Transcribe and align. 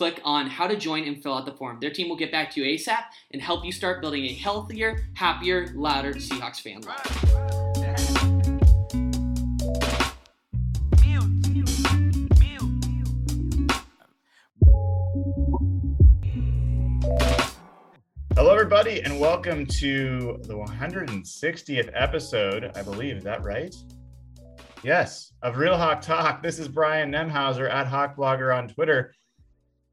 click 0.00 0.18
on 0.24 0.46
how 0.46 0.66
to 0.66 0.76
join, 0.76 1.04
and 1.04 1.22
fill 1.22 1.34
out 1.34 1.44
the 1.44 1.52
form. 1.52 1.76
Their 1.78 1.90
team 1.90 2.08
will 2.08 2.16
get 2.16 2.32
back 2.32 2.50
to 2.52 2.62
you 2.62 2.74
ASAP 2.74 3.02
and 3.32 3.42
help 3.42 3.66
you 3.66 3.70
start 3.70 4.00
building 4.00 4.24
a 4.24 4.32
healthier, 4.32 5.04
happier, 5.12 5.66
louder 5.74 6.14
Seahawks 6.14 6.62
family. 6.62 6.88
Hello, 18.34 18.52
everybody, 18.54 19.02
and 19.02 19.20
welcome 19.20 19.66
to 19.66 20.38
the 20.44 20.54
160th 20.54 21.90
episode, 21.92 22.72
I 22.74 22.80
believe. 22.80 23.18
Is 23.18 23.24
that 23.24 23.42
right? 23.42 23.74
Yes, 24.82 25.34
of 25.42 25.58
Real 25.58 25.76
Hawk 25.76 26.00
Talk. 26.00 26.42
This 26.42 26.58
is 26.58 26.68
Brian 26.68 27.12
Nemhauser 27.12 27.70
at 27.70 27.86
Hawk 27.86 28.16
Blogger 28.16 28.56
on 28.56 28.66
Twitter. 28.66 29.12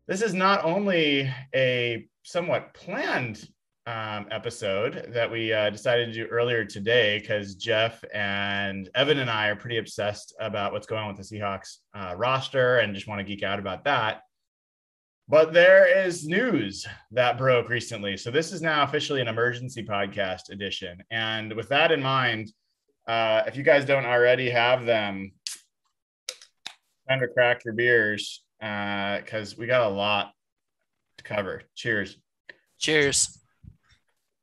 This 0.07 0.21
is 0.21 0.33
not 0.33 0.63
only 0.63 1.29
a 1.53 2.07
somewhat 2.23 2.73
planned 2.73 3.45
um, 3.87 4.27
episode 4.31 5.11
that 5.13 5.29
we 5.29 5.51
uh, 5.51 5.69
decided 5.69 6.05
to 6.07 6.13
do 6.13 6.27
earlier 6.27 6.63
today 6.63 7.19
because 7.19 7.55
Jeff 7.55 8.05
and 8.13 8.89
Evan 8.95 9.19
and 9.19 9.29
I 9.29 9.49
are 9.49 9.57
pretty 9.57 9.79
obsessed 9.79 10.33
about 10.39 10.71
what's 10.71 10.87
going 10.87 11.01
on 11.01 11.13
with 11.13 11.17
the 11.17 11.37
Seahawks 11.37 11.79
uh, 11.93 12.13
roster 12.15 12.77
and 12.77 12.95
just 12.95 13.09
want 13.09 13.19
to 13.19 13.25
geek 13.25 13.43
out 13.43 13.59
about 13.59 13.83
that. 13.83 14.21
But 15.27 15.51
there 15.51 16.05
is 16.05 16.25
news 16.25 16.87
that 17.11 17.37
broke 17.37 17.67
recently. 17.67 18.15
So 18.15 18.31
this 18.31 18.53
is 18.53 18.61
now 18.61 18.83
officially 18.83 19.19
an 19.19 19.27
emergency 19.27 19.83
podcast 19.83 20.51
edition. 20.51 21.03
And 21.11 21.51
with 21.53 21.67
that 21.67 21.91
in 21.91 22.01
mind, 22.01 22.53
uh, 23.09 23.43
if 23.45 23.57
you 23.57 23.63
guys 23.63 23.83
don't 23.83 24.05
already 24.05 24.49
have 24.51 24.85
them, 24.85 25.33
time 27.09 27.19
to 27.19 27.27
crack 27.27 27.65
your 27.65 27.73
beers 27.73 28.45
because 28.59 29.53
uh, 29.53 29.55
we 29.57 29.67
got 29.67 29.83
a 29.83 29.93
lot 29.93 30.31
to 31.17 31.23
cover. 31.23 31.63
Cheers. 31.75 32.17
Cheers. 32.79 33.39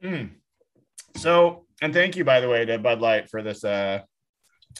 Mm. 0.02 0.30
So, 1.16 1.66
and 1.80 1.92
thank 1.92 2.16
you, 2.16 2.24
by 2.24 2.40
the 2.40 2.48
way, 2.48 2.64
to 2.64 2.78
Bud 2.78 3.00
Light 3.00 3.30
for 3.30 3.42
this. 3.42 3.64
Uh, 3.64 4.02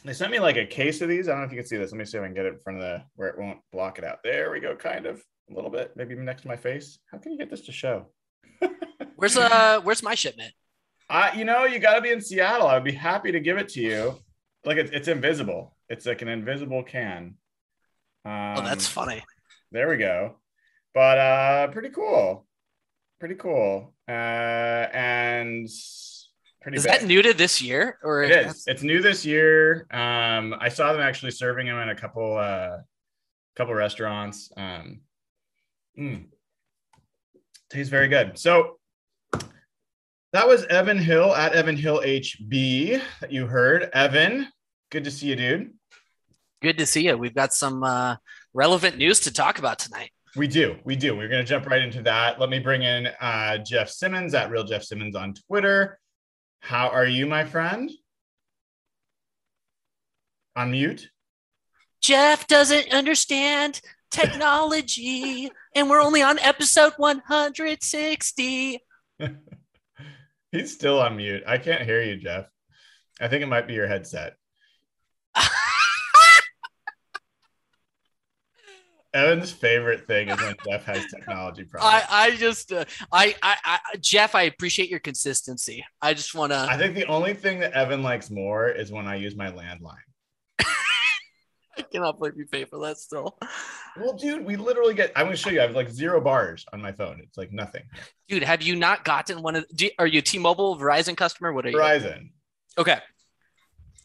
they 0.05 0.13
sent 0.13 0.33
me 0.33 0.41
like 0.41 0.57
a 0.57 0.67
case 0.67 1.01
of 1.01 1.09
these. 1.09 1.29
I 1.29 1.33
don't 1.33 1.41
know 1.41 1.47
if 1.47 1.53
you 1.53 1.59
can 1.59 1.67
see 1.67 1.77
this. 1.77 1.93
Let 1.93 1.99
me 1.99 2.05
see 2.05 2.19
if 2.19 2.23
I 2.25 2.27
can 2.27 2.35
get 2.35 2.47
it 2.47 2.55
in 2.55 2.59
front 2.59 2.79
of 2.79 2.85
the 2.85 3.03
where 3.15 3.29
it 3.29 3.39
won't 3.39 3.61
block 3.73 3.99
it 3.99 4.05
out. 4.05 4.19
There 4.25 4.51
we 4.51 4.61
go, 4.61 4.75
kind 4.75 5.07
of 5.07 5.23
a 5.51 5.55
little 5.55 5.71
bit, 5.71 5.93
maybe 5.97 6.15
next 6.15 6.43
to 6.43 6.49
my 6.49 6.57
face. 6.57 6.99
How 7.11 7.19
can 7.19 7.33
you 7.33 7.39
get 7.39 7.51
this 7.51 7.63
to 7.63 7.73
show? 7.73 8.07
where's 9.17 9.37
uh 9.37 9.81
where's 9.83 10.03
my 10.03 10.15
shipment? 10.15 10.53
Uh, 11.09 11.31
you 11.37 11.45
know, 11.45 11.65
you 11.65 11.79
gotta 11.79 12.01
be 12.01 12.11
in 12.11 12.21
Seattle. 12.21 12.67
I 12.67 12.75
would 12.75 12.85
be 12.85 12.93
happy 12.93 13.31
to 13.33 13.41
give 13.41 13.59
it 13.59 13.69
to 13.71 13.81
you. 13.81 14.19
Like 14.65 14.79
it's 14.79 14.91
it's 14.91 15.09
invisible. 15.09 15.77
It's 15.89 16.07
like 16.07 16.23
an 16.23 16.29
invisible 16.29 16.83
can. 16.83 17.35
Um, 18.25 18.55
oh, 18.59 18.63
that's 18.63 18.87
funny. 18.87 19.23
There 19.73 19.89
we 19.89 19.97
go. 19.97 20.37
But 20.95 21.19
uh 21.19 21.69
pretty 21.69 21.91
cool. 21.91 22.47
Pretty 23.21 23.35
cool. 23.35 23.95
Uh 24.09 24.13
and 24.13 25.69
pretty 26.61 26.77
is 26.79 26.85
big. 26.85 26.93
that 26.93 27.05
new 27.05 27.21
to 27.23 27.35
this 27.35 27.61
year 27.61 27.99
or 28.03 28.23
it 28.23 28.31
is 28.47 28.65
it's 28.67 28.83
new 28.83 29.03
this 29.03 29.27
year 29.27 29.87
um 29.91 30.55
i 30.61 30.71
saw 30.71 30.93
them 30.95 31.03
actually 31.03 31.31
serving 31.31 31.67
them 31.67 31.77
in 31.79 31.91
a 31.91 31.95
couple 31.95 32.39
uh 32.39 32.79
couple 33.57 33.75
restaurants 33.75 34.51
um 34.57 35.01
Mm. 35.99 36.25
Tastes 37.71 37.89
very 37.91 38.09
good. 38.09 38.37
So 38.37 38.79
that 40.33 40.49
was 40.49 40.65
Evan 40.65 40.99
Hill 40.99 41.33
at 41.35 41.53
Evan 41.53 41.77
Hill 41.77 42.01
HB 42.05 43.01
that 43.21 43.31
you 43.31 43.47
heard. 43.47 43.91
Evan, 43.93 44.49
good 44.91 45.05
to 45.05 45.11
see 45.13 45.27
you, 45.29 45.37
dude. 45.37 45.73
Good 46.65 46.79
to 46.79 46.87
see 46.87 47.05
you. 47.05 47.19
We've 47.19 47.35
got 47.35 47.53
some 47.53 47.85
uh, 47.85 48.17
relevant 48.55 48.97
news 48.97 49.21
to 49.21 49.31
talk 49.31 49.59
about 49.59 49.79
tonight. 49.79 50.09
We 50.35 50.49
do. 50.49 50.77
We 50.83 50.97
do. 50.97 51.15
We're 51.15 51.29
going 51.29 51.45
to 51.45 51.47
jump 51.47 51.67
right 51.67 51.83
into 51.83 52.01
that. 52.05 52.41
Let 52.41 52.49
me 52.49 52.59
bring 52.59 52.81
in 52.81 53.09
uh, 53.21 53.59
Jeff 53.59 53.91
Simmons 53.91 54.33
at 54.33 54.51
Real 54.51 54.65
Jeff 54.65 54.83
Simmons 54.83 55.15
on 55.15 55.35
Twitter. 55.35 55.99
How 56.61 56.89
are 56.89 57.05
you, 57.05 57.27
my 57.27 57.45
friend? 57.45 57.91
On 60.57 60.71
mute. 60.71 61.11
Jeff 62.01 62.47
doesn't 62.47 62.95
understand 62.95 63.83
technology, 64.11 65.51
and 65.77 65.91
we're 65.91 66.01
only 66.01 66.23
on 66.23 66.39
episode 66.39 66.95
160. 66.97 68.79
He's 70.51 70.73
still 70.73 70.99
on 70.99 71.19
mute. 71.19 71.43
I 71.47 71.59
can't 71.59 71.83
hear 71.83 72.01
you, 72.01 72.17
Jeff. 72.17 72.47
I 73.21 73.29
think 73.29 73.43
it 73.43 73.49
might 73.49 73.69
be 73.69 73.75
your 73.75 73.87
headset. 73.87 74.37
Evan's 79.15 79.53
favorite 79.53 80.07
thing 80.07 80.29
is 80.29 80.41
when 80.41 80.55
Jeff 80.69 80.85
has 80.85 81.07
technology 81.07 81.65
problems. 81.65 82.05
I, 82.11 82.27
I 82.27 82.37
just, 82.37 82.73
uh, 82.73 82.85
I, 83.13 83.35
I, 83.43 83.57
I, 83.65 83.79
Jeff, 84.01 84.35
I 84.35 84.43
appreciate 84.43 84.91
your 84.91 84.99
consistency. 84.99 85.85
I 86.03 86.15
just 86.15 86.35
want 86.35 86.53
to. 86.53 86.67
I 86.69 86.77
think 86.77 86.97
the 86.97 87.07
only 87.07 87.33
thing 87.33 87.61
that 87.61 87.73
Evan 87.73 88.03
likes 88.03 88.31
more 88.31 88.69
is 88.69 88.91
when 88.91 89.07
I 89.07 89.15
use 89.15 89.37
my 89.37 89.51
landline. 89.53 89.95
I 91.79 91.83
cannot 91.93 92.19
believe 92.19 92.37
you 92.37 92.47
pay 92.47 92.65
for 92.65 92.81
that 92.81 92.99
still. 92.99 93.39
Well, 93.97 94.15
dude, 94.15 94.45
we 94.45 94.57
literally 94.57 94.95
get. 94.95 95.13
I'm 95.15 95.27
going 95.27 95.37
to 95.37 95.41
show 95.41 95.51
you. 95.51 95.61
I 95.61 95.63
have 95.63 95.77
like 95.77 95.91
zero 95.91 96.21
bars 96.21 96.67
on 96.73 96.83
my 96.83 96.91
phone. 96.91 97.21
It's 97.23 97.39
like 97.39 97.53
nothing. 97.53 97.83
Dude, 98.29 98.43
have 98.43 98.63
you 98.63 98.75
not 98.75 99.05
gotten 99.05 99.43
one 99.43 99.55
of? 99.57 99.67
Do, 99.75 99.89
are 99.99 100.07
you 100.07 100.21
T-Mobile, 100.21 100.77
Verizon 100.77 101.17
customer? 101.17 101.53
What 101.53 101.67
are 101.67 101.71
you? 101.71 101.79
Verizon. 101.79 102.31
Okay. 102.77 102.99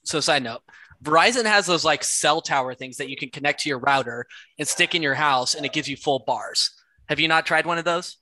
So, 0.03 0.19
side 0.19 0.44
note, 0.44 0.61
Verizon 1.04 1.46
has 1.46 1.66
those 1.66 1.86
like 1.86 2.04
cell 2.04 2.42
tower 2.42 2.74
things 2.74 2.98
that 2.98 3.10
you 3.10 3.16
can 3.16 3.30
connect 3.30 3.62
to 3.62 3.69
your 3.69 3.80
router 3.80 4.25
and 4.57 4.68
stick 4.68 4.96
in 4.96 5.01
your 5.01 5.16
house, 5.16 5.56
and 5.56 5.66
it 5.66 5.74
gives 5.74 5.88
you 5.88 5.96
full 5.96 6.24
bars. 6.28 6.72
Have 7.07 7.19
you 7.19 7.28
not 7.28 7.46
tried 7.46 7.66
one 7.66 7.78
of 7.78 7.86
those? 7.86 8.18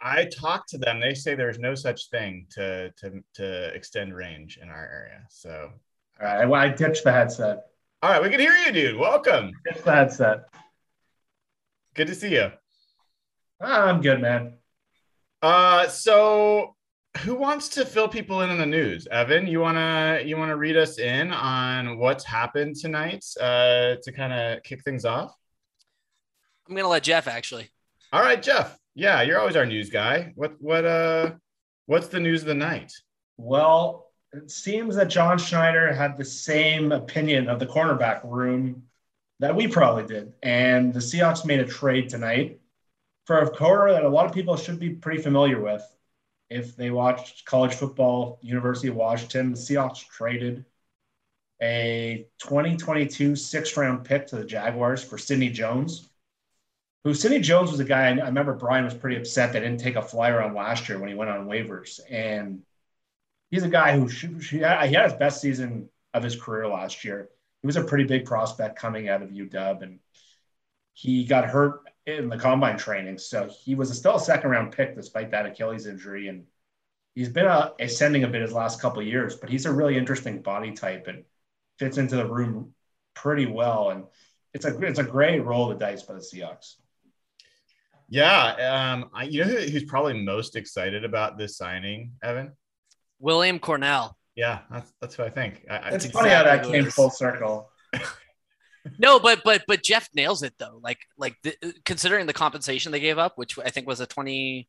I 0.00 0.26
talked 0.26 0.68
to 0.70 0.78
them. 0.78 1.00
They 1.00 1.14
say 1.14 1.34
there's 1.34 1.58
no 1.58 1.74
such 1.74 2.08
thing 2.10 2.46
to 2.52 2.90
to 2.98 3.24
to 3.34 3.74
extend 3.74 4.14
range 4.14 4.58
in 4.62 4.68
our 4.68 4.88
area. 4.88 5.22
So, 5.28 5.72
all 6.20 6.26
right, 6.26 6.48
well, 6.48 6.60
I 6.60 6.68
ditched 6.68 7.04
the 7.04 7.12
headset. 7.12 7.64
All 8.00 8.10
right, 8.10 8.22
we 8.22 8.30
can 8.30 8.38
hear 8.38 8.54
you, 8.54 8.72
dude. 8.72 8.96
Welcome. 8.96 9.50
Ditched 9.64 9.84
the 9.84 9.92
headset. 9.92 10.44
Good 11.94 12.06
to 12.06 12.14
see 12.14 12.34
you. 12.34 12.52
I'm 13.60 14.00
good, 14.00 14.20
man. 14.20 14.58
Uh, 15.42 15.88
so 15.88 16.76
who 17.18 17.34
wants 17.34 17.68
to 17.70 17.84
fill 17.84 18.08
people 18.08 18.42
in 18.42 18.50
on 18.50 18.58
the 18.58 18.66
news? 18.66 19.06
Evan, 19.10 19.46
you 19.46 19.60
wanna 19.60 20.20
you 20.24 20.36
wanna 20.36 20.56
read 20.56 20.76
us 20.76 20.98
in 20.98 21.32
on 21.32 21.98
what's 21.98 22.24
happened 22.24 22.76
tonight 22.76 23.24
uh, 23.40 23.96
to 24.02 24.12
kind 24.12 24.32
of 24.32 24.62
kick 24.62 24.84
things 24.84 25.04
off? 25.04 25.34
I'm 26.68 26.76
gonna 26.76 26.88
let 26.88 27.02
Jeff 27.02 27.26
actually. 27.26 27.70
All 28.12 28.22
right, 28.22 28.42
Jeff. 28.42 28.78
Yeah, 28.94 29.22
you're 29.22 29.38
always 29.38 29.56
our 29.56 29.66
news 29.66 29.90
guy. 29.90 30.32
What 30.34 30.54
what 30.60 30.84
uh 30.84 31.32
what's 31.86 32.08
the 32.08 32.20
news 32.20 32.42
of 32.42 32.48
the 32.48 32.54
night? 32.54 32.92
Well, 33.36 34.06
it 34.32 34.50
seems 34.50 34.96
that 34.96 35.08
John 35.08 35.38
Schneider 35.38 35.92
had 35.92 36.16
the 36.16 36.24
same 36.24 36.92
opinion 36.92 37.48
of 37.48 37.58
the 37.58 37.66
cornerback 37.66 38.20
room 38.24 38.82
that 39.40 39.54
we 39.54 39.68
probably 39.68 40.04
did. 40.04 40.32
And 40.42 40.92
the 40.92 41.00
Seahawks 41.00 41.46
made 41.46 41.60
a 41.60 41.64
trade 41.64 42.08
tonight 42.08 42.60
for 43.24 43.38
a 43.38 43.50
corner 43.50 43.92
that 43.92 44.04
a 44.04 44.08
lot 44.08 44.26
of 44.26 44.32
people 44.32 44.56
should 44.56 44.78
be 44.78 44.90
pretty 44.90 45.22
familiar 45.22 45.60
with. 45.60 45.82
If 46.50 46.76
they 46.76 46.90
watched 46.90 47.44
college 47.44 47.74
football, 47.74 48.38
University 48.42 48.88
of 48.88 48.96
Washington, 48.96 49.52
the 49.52 49.58
Seahawks 49.58 50.06
traded 50.08 50.64
a 51.60 52.26
2022 52.38 53.36
sixth 53.36 53.76
round 53.76 54.04
pick 54.04 54.28
to 54.28 54.36
the 54.36 54.44
Jaguars 54.44 55.02
for 55.02 55.18
Sidney 55.18 55.50
Jones 55.50 56.08
who 57.04 57.14
Sidney 57.14 57.40
Jones 57.40 57.70
was 57.70 57.80
a 57.80 57.84
guy 57.84 58.08
I, 58.08 58.10
remember 58.10 58.54
Brian 58.54 58.84
was 58.84 58.94
pretty 58.94 59.16
upset 59.16 59.52
they 59.52 59.60
didn't 59.60 59.80
take 59.80 59.96
a 59.96 60.02
flyer 60.02 60.42
on 60.42 60.54
last 60.54 60.88
year 60.88 60.98
when 60.98 61.08
he 61.08 61.14
went 61.14 61.30
on 61.30 61.46
waivers. 61.46 62.00
And 62.10 62.62
he's 63.50 63.62
a 63.62 63.68
guy 63.68 63.96
who 63.96 64.06
he 64.06 64.58
had 64.58 65.04
his 65.04 65.12
best 65.14 65.40
season 65.40 65.88
of 66.12 66.22
his 66.22 66.40
career 66.40 66.68
last 66.68 67.04
year. 67.04 67.28
He 67.62 67.66
was 67.66 67.76
a 67.76 67.84
pretty 67.84 68.04
big 68.04 68.24
prospect 68.24 68.78
coming 68.78 69.08
out 69.08 69.22
of 69.22 69.30
UW 69.30 69.82
and 69.82 70.00
he 70.92 71.24
got 71.24 71.46
hurt 71.46 71.80
in 72.08 72.28
the 72.28 72.38
combine 72.38 72.78
training. 72.78 73.18
So 73.18 73.48
he 73.62 73.74
was 73.74 73.90
a, 73.90 73.94
still 73.94 74.16
a 74.16 74.20
second 74.20 74.50
round 74.50 74.72
pick 74.72 74.96
despite 74.96 75.30
that 75.30 75.46
Achilles 75.46 75.86
injury. 75.86 76.28
And 76.28 76.44
he's 77.14 77.28
been 77.28 77.46
uh, 77.46 77.70
ascending 77.78 78.24
a 78.24 78.28
bit 78.28 78.42
his 78.42 78.52
last 78.52 78.80
couple 78.80 79.00
of 79.00 79.06
years, 79.06 79.36
but 79.36 79.50
he's 79.50 79.66
a 79.66 79.72
really 79.72 79.96
interesting 79.96 80.40
body 80.40 80.72
type 80.72 81.06
and 81.06 81.24
fits 81.78 81.98
into 81.98 82.16
the 82.16 82.26
room 82.26 82.74
pretty 83.14 83.46
well. 83.46 83.90
And 83.90 84.04
it's 84.54 84.64
a, 84.64 84.76
it's 84.78 84.98
a 84.98 85.04
great 85.04 85.44
roll 85.44 85.70
of 85.70 85.78
the 85.78 85.84
dice 85.84 86.02
by 86.02 86.14
the 86.14 86.20
Seahawks. 86.20 86.74
Yeah, 88.08 88.92
um, 88.94 89.10
I, 89.12 89.24
you 89.24 89.44
know 89.44 89.50
who, 89.50 89.58
who's 89.58 89.84
probably 89.84 90.14
most 90.14 90.56
excited 90.56 91.04
about 91.04 91.36
this 91.36 91.58
signing, 91.58 92.12
Evan? 92.22 92.52
William 93.18 93.58
Cornell. 93.58 94.16
Yeah, 94.34 94.60
that's 94.70 94.92
that's 95.00 95.18
what 95.18 95.26
I 95.26 95.30
think. 95.30 95.66
I, 95.68 95.90
it's 95.90 96.06
funny 96.06 96.30
how 96.30 96.44
that 96.44 96.64
came 96.64 96.84
full 96.86 97.10
circle. 97.10 97.70
No, 98.98 99.18
but 99.18 99.42
but 99.44 99.64
but 99.66 99.82
Jeff 99.82 100.08
nails 100.14 100.42
it 100.42 100.54
though. 100.58 100.80
Like 100.82 100.98
like 101.16 101.36
the, 101.42 101.54
considering 101.84 102.26
the 102.26 102.32
compensation 102.32 102.92
they 102.92 103.00
gave 103.00 103.18
up, 103.18 103.36
which 103.36 103.58
I 103.58 103.70
think 103.70 103.86
was 103.86 104.00
a 104.00 104.06
20, 104.06 104.68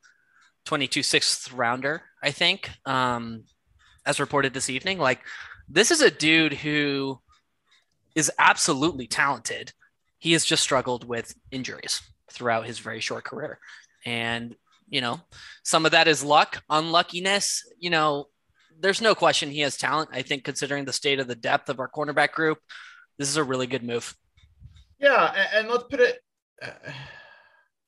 22 0.65 1.03
sixth 1.03 1.51
rounder, 1.51 2.03
I 2.23 2.31
think, 2.31 2.69
um, 2.85 3.43
as 4.05 4.19
reported 4.19 4.53
this 4.53 4.69
evening. 4.69 4.97
Like 4.97 5.21
this 5.67 5.91
is 5.91 6.01
a 6.01 6.11
dude 6.11 6.53
who 6.53 7.19
is 8.15 8.31
absolutely 8.37 9.07
talented. 9.07 9.71
He 10.17 10.33
has 10.33 10.43
just 10.43 10.63
struggled 10.63 11.07
with 11.07 11.33
injuries 11.51 12.01
throughout 12.31 12.65
his 12.65 12.79
very 12.79 12.99
short 12.99 13.23
career. 13.23 13.59
And, 14.05 14.55
you 14.89 15.01
know, 15.01 15.21
some 15.63 15.85
of 15.85 15.91
that 15.91 16.07
is 16.07 16.23
luck, 16.23 16.61
unluckiness. 16.69 17.63
You 17.79 17.89
know, 17.89 18.25
there's 18.79 19.01
no 19.01 19.15
question 19.15 19.49
he 19.51 19.61
has 19.61 19.77
talent. 19.77 20.09
I 20.11 20.21
think, 20.21 20.43
considering 20.43 20.85
the 20.85 20.93
state 20.93 21.19
of 21.19 21.27
the 21.27 21.35
depth 21.35 21.69
of 21.69 21.79
our 21.79 21.89
cornerback 21.89 22.31
group, 22.31 22.59
this 23.19 23.29
is 23.29 23.37
a 23.37 23.43
really 23.43 23.67
good 23.67 23.83
move. 23.83 24.15
Yeah. 24.99 25.31
And, 25.35 25.49
and 25.53 25.69
let's 25.69 25.83
put 25.83 25.99
it, 25.99 26.19
uh, 26.61 26.91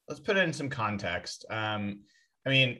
let's 0.07 0.21
put 0.21 0.37
it 0.37 0.43
in 0.43 0.53
some 0.53 0.69
context. 0.69 1.45
Um, 1.49 2.01
I 2.45 2.49
mean, 2.49 2.79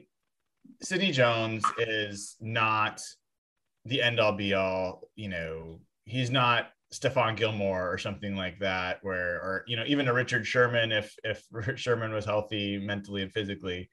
Sidney 0.80 1.10
Jones 1.10 1.64
is 1.78 2.36
not 2.40 3.02
the 3.84 4.00
end 4.00 4.20
all 4.20 4.32
be 4.32 4.54
all, 4.54 5.08
you 5.16 5.28
know, 5.28 5.80
he's 6.04 6.30
not 6.30 6.68
Stephon 6.92 7.36
Gilmore 7.36 7.90
or 7.90 7.96
something 7.96 8.36
like 8.36 8.58
that, 8.58 8.98
where 9.02 9.36
or 9.36 9.64
you 9.66 9.76
know 9.76 9.84
even 9.86 10.08
a 10.08 10.12
Richard 10.12 10.46
Sherman 10.46 10.92
if 10.92 11.14
if 11.24 11.42
Sherman 11.76 12.12
was 12.12 12.24
healthy 12.24 12.78
mentally 12.78 13.22
and 13.22 13.32
physically. 13.32 13.90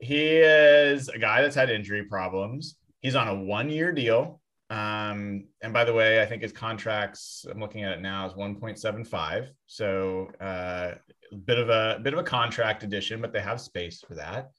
He 0.00 0.36
is 0.36 1.08
a 1.08 1.18
guy 1.18 1.42
that's 1.42 1.56
had 1.56 1.70
injury 1.70 2.04
problems. 2.04 2.76
He's 3.00 3.16
on 3.16 3.28
a 3.28 3.34
one 3.34 3.68
year 3.68 3.92
deal. 3.92 4.37
Um, 4.70 5.44
and 5.62 5.72
by 5.72 5.84
the 5.84 5.94
way, 5.94 6.20
I 6.20 6.26
think 6.26 6.42
his 6.42 6.52
contracts 6.52 7.46
I'm 7.50 7.58
looking 7.58 7.84
at 7.84 7.92
it 7.92 8.02
now 8.02 8.26
is 8.26 8.34
1.75. 8.34 9.48
So 9.66 10.28
uh, 10.40 10.94
a 11.32 11.36
bit 11.36 11.58
of 11.58 11.70
a, 11.70 11.96
a 11.96 12.00
bit 12.00 12.12
of 12.12 12.18
a 12.18 12.24
contract 12.24 12.82
addition, 12.82 13.20
but 13.20 13.32
they 13.32 13.40
have 13.40 13.60
space 13.60 14.02
for 14.06 14.14
that. 14.16 14.50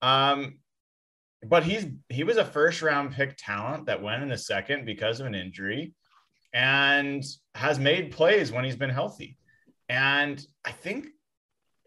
Um, 0.00 0.58
but 1.44 1.64
he's 1.64 1.86
he 2.08 2.22
was 2.22 2.36
a 2.36 2.44
first 2.44 2.82
round 2.82 3.12
pick 3.12 3.34
talent 3.36 3.86
that 3.86 4.02
went 4.02 4.22
in 4.22 4.28
the 4.28 4.38
second 4.38 4.84
because 4.84 5.18
of 5.18 5.26
an 5.26 5.34
injury 5.34 5.92
and 6.54 7.24
has 7.54 7.78
made 7.78 8.12
plays 8.12 8.52
when 8.52 8.64
he's 8.64 8.76
been 8.76 8.90
healthy. 8.90 9.38
And 9.88 10.44
I 10.64 10.72
think 10.72 11.06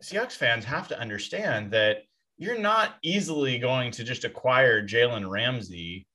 Seahawks 0.03 0.33
fans 0.33 0.65
have 0.65 0.89
to 0.89 0.99
understand 0.99 1.71
that 1.71 1.99
you're 2.37 2.59
not 2.59 2.95
easily 3.01 3.57
going 3.57 3.91
to 3.91 4.03
just 4.03 4.25
acquire 4.25 4.85
Jalen 4.85 5.29
Ramsey 5.29 6.05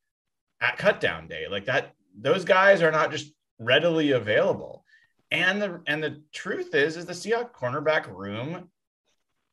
at 0.61 0.79
cutdown 0.79 1.29
day. 1.29 1.47
Like 1.49 1.67
that, 1.67 1.93
those 2.19 2.45
guys 2.45 2.83
are 2.83 2.91
not 2.91 3.11
just 3.11 3.33
readily 3.59 4.13
available. 4.13 4.85
And 5.31 5.63
the 5.63 5.81
and 5.87 6.03
the 6.03 6.23
truth 6.33 6.75
is, 6.75 6.97
is 6.97 7.07
the 7.07 7.13
Seahawks 7.13 7.53
cornerback 7.53 8.09
room 8.13 8.69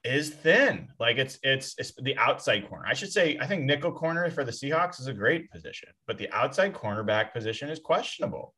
is 0.03 0.29
thin. 0.29 0.87
Like 0.99 1.17
it's 1.17 1.37
it's 1.43 1.75
it's 1.77 1.93
the 2.01 2.17
outside 2.17 2.67
corner. 2.67 2.85
I 2.87 2.93
should 2.93 3.11
say, 3.11 3.37
I 3.39 3.45
think 3.45 3.63
nickel 3.63 3.91
corner 3.91 4.29
for 4.31 4.43
the 4.43 4.51
Seahawks 4.51 4.99
is 4.99 5.07
a 5.07 5.13
great 5.13 5.51
position, 5.51 5.89
but 6.07 6.17
the 6.17 6.31
outside 6.31 6.73
cornerback 6.73 7.33
position 7.33 7.69
is 7.69 7.79
questionable. 7.79 8.55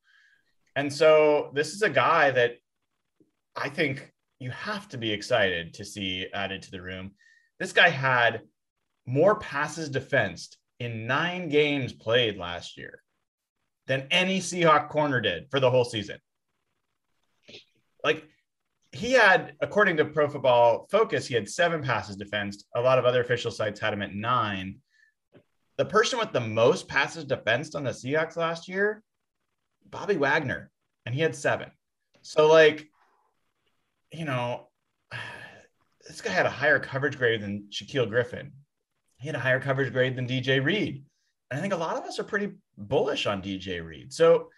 And 0.75 0.93
so 0.93 1.51
this 1.53 1.73
is 1.73 1.81
a 1.81 1.89
guy 1.89 2.31
that 2.31 2.53
I 3.55 3.67
think 3.67 4.13
you 4.39 4.51
have 4.51 4.87
to 4.89 4.97
be 4.97 5.11
excited 5.11 5.73
to 5.73 5.83
see 5.83 6.27
added 6.33 6.61
to 6.61 6.71
the 6.71 6.81
room. 6.81 7.11
This 7.59 7.73
guy 7.73 7.89
had 7.89 8.41
more 9.05 9.39
passes 9.39 9.89
defensed 9.89 10.58
in 10.79 11.07
nine 11.07 11.49
games 11.49 11.93
played 11.93 12.37
last 12.37 12.77
year 12.77 13.01
than 13.87 14.07
any 14.11 14.39
Seahawk 14.39 14.89
corner 14.89 15.19
did 15.19 15.49
for 15.51 15.59
the 15.59 15.69
whole 15.69 15.85
season. 15.85 16.19
Like 18.03 18.25
he 18.91 19.11
had, 19.11 19.53
according 19.61 19.97
to 19.97 20.05
Pro 20.05 20.27
Football 20.27 20.87
Focus, 20.89 21.27
he 21.27 21.35
had 21.35 21.49
seven 21.49 21.83
passes 21.83 22.15
defensed. 22.15 22.65
A 22.75 22.81
lot 22.81 22.97
of 22.97 23.05
other 23.05 23.21
official 23.21 23.51
sites 23.51 23.79
had 23.79 23.93
him 23.93 24.01
at 24.01 24.13
nine. 24.13 24.77
The 25.77 25.85
person 25.85 26.19
with 26.19 26.33
the 26.33 26.39
most 26.39 26.87
passes 26.87 27.25
defensed 27.25 27.75
on 27.75 27.83
the 27.83 27.91
Seahawks 27.91 28.35
last 28.35 28.67
year 28.67 29.03
Bobby 29.89 30.17
Wagner, 30.17 30.71
and 31.05 31.15
he 31.15 31.21
had 31.21 31.35
seven. 31.35 31.71
So, 32.21 32.47
like, 32.47 32.87
you 34.11 34.25
know, 34.25 34.67
this 36.07 36.21
guy 36.21 36.31
had 36.31 36.45
a 36.45 36.51
higher 36.51 36.79
coverage 36.79 37.17
grade 37.17 37.41
than 37.41 37.67
Shaquill 37.71 38.09
Griffin. 38.09 38.51
He 39.19 39.27
had 39.27 39.35
a 39.35 39.39
higher 39.39 39.59
coverage 39.59 39.91
grade 39.91 40.15
than 40.15 40.27
DJ 40.27 40.63
Reed. 40.63 41.03
And 41.51 41.57
I 41.57 41.61
think 41.61 41.73
a 41.73 41.77
lot 41.77 41.97
of 41.97 42.03
us 42.03 42.19
are 42.19 42.23
pretty 42.23 42.53
bullish 42.77 43.25
on 43.25 43.41
DJ 43.41 43.85
Reed. 43.85 44.13
So, 44.13 44.49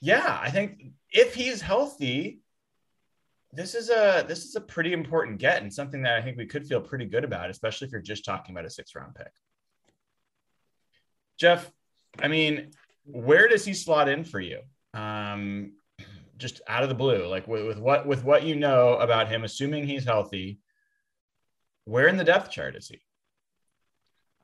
yeah, 0.00 0.38
I 0.40 0.50
think 0.50 0.92
if 1.10 1.34
he's 1.34 1.60
healthy, 1.60 2.40
this 3.52 3.74
is 3.74 3.88
a 3.88 4.24
this 4.28 4.44
is 4.44 4.54
a 4.54 4.60
pretty 4.60 4.92
important 4.92 5.38
get 5.38 5.62
and 5.62 5.72
something 5.72 6.02
that 6.02 6.14
I 6.16 6.22
think 6.22 6.36
we 6.36 6.46
could 6.46 6.66
feel 6.66 6.80
pretty 6.80 7.06
good 7.06 7.24
about, 7.24 7.50
especially 7.50 7.86
if 7.86 7.92
you're 7.92 8.02
just 8.02 8.24
talking 8.24 8.54
about 8.54 8.66
a 8.66 8.70
six 8.70 8.94
round 8.94 9.14
pick. 9.14 9.32
Jeff, 11.38 11.70
I 12.20 12.28
mean, 12.28 12.70
where 13.04 13.48
does 13.48 13.64
he 13.64 13.74
slot 13.74 14.08
in 14.08 14.24
for 14.24 14.40
you? 14.40 14.60
Um, 14.94 15.72
just 16.36 16.60
out 16.68 16.82
of 16.82 16.88
the 16.88 16.94
blue, 16.94 17.26
like 17.26 17.48
with, 17.48 17.66
with 17.66 17.78
what 17.78 18.06
with 18.06 18.24
what 18.24 18.42
you 18.42 18.56
know 18.56 18.96
about 18.96 19.28
him, 19.28 19.42
assuming 19.42 19.86
he's 19.86 20.04
healthy, 20.04 20.58
where 21.84 22.08
in 22.08 22.16
the 22.16 22.24
depth 22.24 22.50
chart 22.50 22.76
is 22.76 22.88
he? 22.88 23.00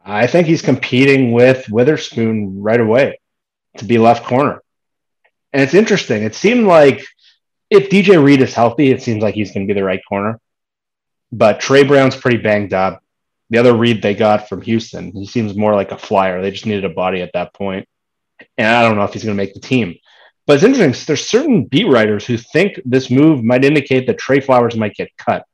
I 0.04 0.26
think 0.26 0.46
he's 0.46 0.62
competing 0.62 1.32
with 1.32 1.68
Witherspoon 1.68 2.60
right 2.60 2.80
away 2.80 3.20
to 3.78 3.84
be 3.84 3.98
left 3.98 4.24
corner. 4.24 4.62
And 5.52 5.62
it's 5.62 5.74
interesting. 5.74 6.22
It 6.22 6.34
seemed 6.34 6.66
like 6.66 7.04
if 7.70 7.88
DJ 7.88 8.22
Reed 8.22 8.42
is 8.42 8.54
healthy, 8.54 8.90
it 8.90 9.02
seems 9.02 9.22
like 9.22 9.34
he's 9.34 9.52
going 9.52 9.66
to 9.66 9.72
be 9.72 9.78
the 9.78 9.84
right 9.84 10.00
corner. 10.08 10.40
But 11.30 11.60
Tre 11.60 11.84
Brown's 11.84 12.16
pretty 12.16 12.38
banged 12.38 12.74
up. 12.74 13.02
The 13.50 13.58
other 13.58 13.74
Reid 13.74 14.02
they 14.02 14.14
got 14.14 14.48
from 14.48 14.62
Houston, 14.62 15.12
he 15.12 15.26
seems 15.26 15.54
more 15.54 15.74
like 15.74 15.92
a 15.92 15.98
flyer. 15.98 16.40
They 16.40 16.50
just 16.50 16.66
needed 16.66 16.84
a 16.84 16.94
body 16.94 17.20
at 17.20 17.32
that 17.34 17.54
point 17.54 17.86
and 18.56 18.66
I 18.66 18.82
don't 18.82 18.96
know 18.96 19.04
if 19.04 19.12
he's 19.12 19.24
going 19.24 19.36
to 19.36 19.42
make 19.42 19.54
the 19.54 19.60
team. 19.60 19.94
But 20.46 20.54
it's 20.54 20.64
interesting. 20.64 21.06
There's 21.06 21.28
certain 21.28 21.64
beat 21.64 21.86
writers 21.86 22.26
who 22.26 22.36
think 22.36 22.80
this 22.84 23.10
move 23.10 23.44
might 23.44 23.64
indicate 23.64 24.06
that 24.06 24.18
Tre 24.18 24.40
Flowers 24.40 24.76
might 24.76 24.94
get 24.94 25.16
cut 25.16 25.44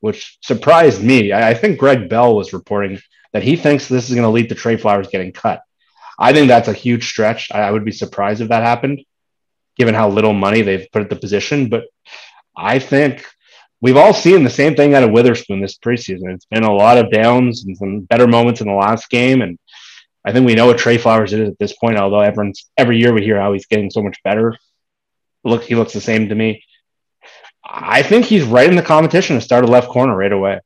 which 0.00 0.38
surprised 0.42 1.02
me. 1.02 1.32
I, 1.32 1.50
I 1.50 1.54
think 1.54 1.78
Greg 1.78 2.08
Bell 2.08 2.36
was 2.36 2.52
reporting 2.52 3.00
that 3.32 3.42
he 3.42 3.56
thinks 3.56 3.88
this 3.88 4.08
is 4.08 4.14
going 4.14 4.24
to 4.24 4.30
lead 4.30 4.48
to 4.48 4.54
Tre 4.54 4.76
Flowers 4.76 5.08
getting 5.08 5.32
cut. 5.32 5.62
I 6.18 6.32
think 6.32 6.48
that's 6.48 6.68
a 6.68 6.72
huge 6.72 7.08
stretch. 7.08 7.50
I, 7.52 7.60
I 7.60 7.70
would 7.70 7.84
be 7.84 7.92
surprised 7.92 8.40
if 8.40 8.48
that 8.48 8.62
happened, 8.62 9.00
given 9.76 9.94
how 9.94 10.08
little 10.08 10.32
money 10.32 10.62
they've 10.62 10.88
put 10.92 11.02
at 11.02 11.10
the 11.10 11.16
position. 11.16 11.68
But 11.68 11.84
I 12.56 12.78
think 12.78 13.24
we've 13.80 13.96
all 13.96 14.12
seen 14.12 14.42
the 14.42 14.50
same 14.50 14.74
thing 14.74 14.94
out 14.94 15.04
of 15.04 15.12
Witherspoon 15.12 15.60
this 15.60 15.78
preseason. 15.78 16.34
It's 16.34 16.46
been 16.46 16.64
a 16.64 16.74
lot 16.74 16.98
of 16.98 17.12
downs 17.12 17.64
and 17.64 17.76
some 17.76 18.00
better 18.00 18.26
moments 18.26 18.60
in 18.60 18.66
the 18.66 18.74
last 18.74 19.08
game. 19.10 19.42
And 19.42 19.58
I 20.24 20.32
think 20.32 20.46
we 20.46 20.54
know 20.54 20.66
what 20.66 20.78
Tre 20.78 20.98
Flowers 20.98 21.32
is 21.32 21.48
at 21.48 21.58
this 21.58 21.74
point, 21.74 21.98
although 21.98 22.20
everyone's 22.20 22.68
every 22.76 22.98
year 22.98 23.12
we 23.12 23.22
hear 23.22 23.40
how 23.40 23.52
he's 23.52 23.66
getting 23.66 23.90
so 23.90 24.02
much 24.02 24.18
better. 24.24 24.56
Look, 25.44 25.62
he 25.62 25.76
looks 25.76 25.92
the 25.92 26.00
same 26.00 26.28
to 26.28 26.34
me. 26.34 26.64
I 27.64 28.02
think 28.02 28.24
he's 28.24 28.44
right 28.44 28.68
in 28.68 28.76
the 28.76 28.82
competition 28.82 29.36
to 29.36 29.42
start 29.42 29.64
a 29.64 29.68
left 29.68 29.88
corner 29.88 30.16
right 30.16 30.32
away. 30.32 30.60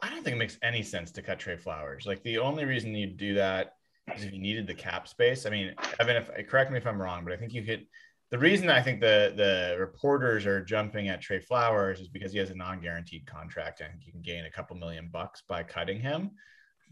I 0.00 0.10
don't 0.10 0.22
think 0.22 0.36
it 0.36 0.38
makes 0.38 0.58
any 0.62 0.82
sense 0.82 1.10
to 1.12 1.22
cut 1.22 1.38
Tre 1.38 1.56
Flowers. 1.56 2.06
Like 2.06 2.22
the 2.22 2.38
only 2.38 2.64
reason 2.64 2.94
you 2.94 3.08
do 3.08 3.34
that 3.34 3.72
is 4.14 4.24
if 4.24 4.32
you 4.32 4.40
needed 4.40 4.66
the 4.66 4.74
cap 4.74 5.08
space. 5.08 5.46
I 5.46 5.50
mean, 5.50 5.74
Evan, 5.98 6.16
if 6.16 6.30
correct 6.48 6.70
me 6.70 6.78
if 6.78 6.86
I'm 6.86 7.00
wrong, 7.00 7.24
but 7.24 7.32
I 7.32 7.36
think 7.36 7.52
you 7.52 7.62
could. 7.62 7.86
The 8.30 8.38
reason 8.38 8.68
I 8.68 8.82
think 8.82 9.00
the 9.00 9.32
the 9.34 9.76
reporters 9.78 10.46
are 10.46 10.62
jumping 10.62 11.08
at 11.08 11.22
Tre 11.22 11.40
Flowers 11.40 12.00
is 12.00 12.08
because 12.08 12.32
he 12.32 12.38
has 12.38 12.50
a 12.50 12.54
non-guaranteed 12.54 13.26
contract. 13.26 13.80
I 13.80 13.88
think 13.88 14.06
you 14.06 14.12
can 14.12 14.22
gain 14.22 14.44
a 14.44 14.50
couple 14.50 14.76
million 14.76 15.08
bucks 15.10 15.42
by 15.48 15.62
cutting 15.62 16.00
him, 16.00 16.32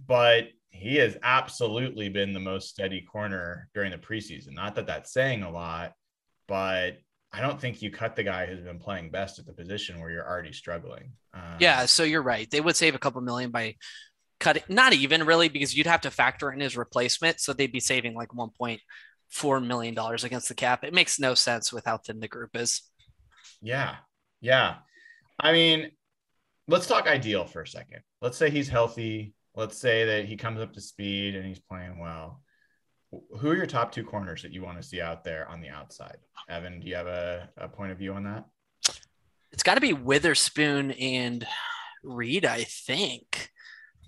but 0.06 0.48
he 0.70 0.96
has 0.96 1.16
absolutely 1.22 2.08
been 2.08 2.32
the 2.32 2.40
most 2.40 2.68
steady 2.68 3.02
corner 3.02 3.68
during 3.75 3.90
the 3.90 3.98
preseason. 3.98 4.52
Not 4.52 4.75
that 4.75 4.86
that's 4.86 5.12
saying 5.12 5.42
a 5.42 5.50
lot, 5.50 5.92
but 6.48 6.98
I 7.36 7.40
don't 7.40 7.60
think 7.60 7.82
you 7.82 7.90
cut 7.90 8.16
the 8.16 8.22
guy 8.22 8.46
who's 8.46 8.62
been 8.62 8.78
playing 8.78 9.10
best 9.10 9.38
at 9.38 9.44
the 9.44 9.52
position 9.52 10.00
where 10.00 10.10
you're 10.10 10.26
already 10.26 10.52
struggling. 10.52 11.12
Um, 11.34 11.56
yeah, 11.60 11.84
so 11.84 12.02
you're 12.02 12.22
right. 12.22 12.50
They 12.50 12.62
would 12.62 12.76
save 12.76 12.94
a 12.94 12.98
couple 12.98 13.20
million 13.20 13.50
by 13.50 13.74
cutting, 14.40 14.62
not 14.70 14.94
even 14.94 15.26
really, 15.26 15.50
because 15.50 15.76
you'd 15.76 15.86
have 15.86 16.00
to 16.02 16.10
factor 16.10 16.50
in 16.50 16.60
his 16.60 16.78
replacement. 16.78 17.40
So 17.40 17.52
they'd 17.52 17.70
be 17.70 17.80
saving 17.80 18.14
like 18.14 18.30
1.4 18.30 19.66
million 19.66 19.92
dollars 19.92 20.24
against 20.24 20.48
the 20.48 20.54
cap. 20.54 20.82
It 20.82 20.94
makes 20.94 21.20
no 21.20 21.34
sense 21.34 21.74
with 21.74 21.84
how 21.84 21.98
thin 21.98 22.20
the 22.20 22.28
group 22.28 22.56
is. 22.56 22.80
Yeah, 23.60 23.96
yeah. 24.40 24.76
I 25.38 25.52
mean, 25.52 25.90
let's 26.68 26.86
talk 26.86 27.06
ideal 27.06 27.44
for 27.44 27.60
a 27.60 27.68
second. 27.68 28.00
Let's 28.22 28.38
say 28.38 28.48
he's 28.48 28.68
healthy. 28.68 29.34
Let's 29.54 29.76
say 29.76 30.06
that 30.06 30.24
he 30.24 30.36
comes 30.36 30.60
up 30.60 30.72
to 30.72 30.80
speed 30.80 31.34
and 31.34 31.44
he's 31.44 31.60
playing 31.60 31.98
well 31.98 32.40
who 33.10 33.50
are 33.50 33.56
your 33.56 33.66
top 33.66 33.92
two 33.92 34.04
corners 34.04 34.42
that 34.42 34.52
you 34.52 34.62
want 34.62 34.80
to 34.80 34.86
see 34.86 35.00
out 35.00 35.25
there 35.25 35.48
on 35.48 35.60
the 35.60 35.68
outside? 35.68 36.18
Evan, 36.48 36.80
do 36.80 36.88
you 36.88 36.96
have 36.96 37.06
a, 37.06 37.48
a 37.56 37.68
point 37.68 37.92
of 37.92 37.98
view 37.98 38.12
on 38.12 38.25
that? 38.25 38.46
It's 39.52 39.62
got 39.62 39.75
to 39.75 39.80
be 39.80 39.92
Witherspoon 39.92 40.92
and 40.92 41.46
Reed, 42.02 42.44
I 42.44 42.64
think. 42.64 43.50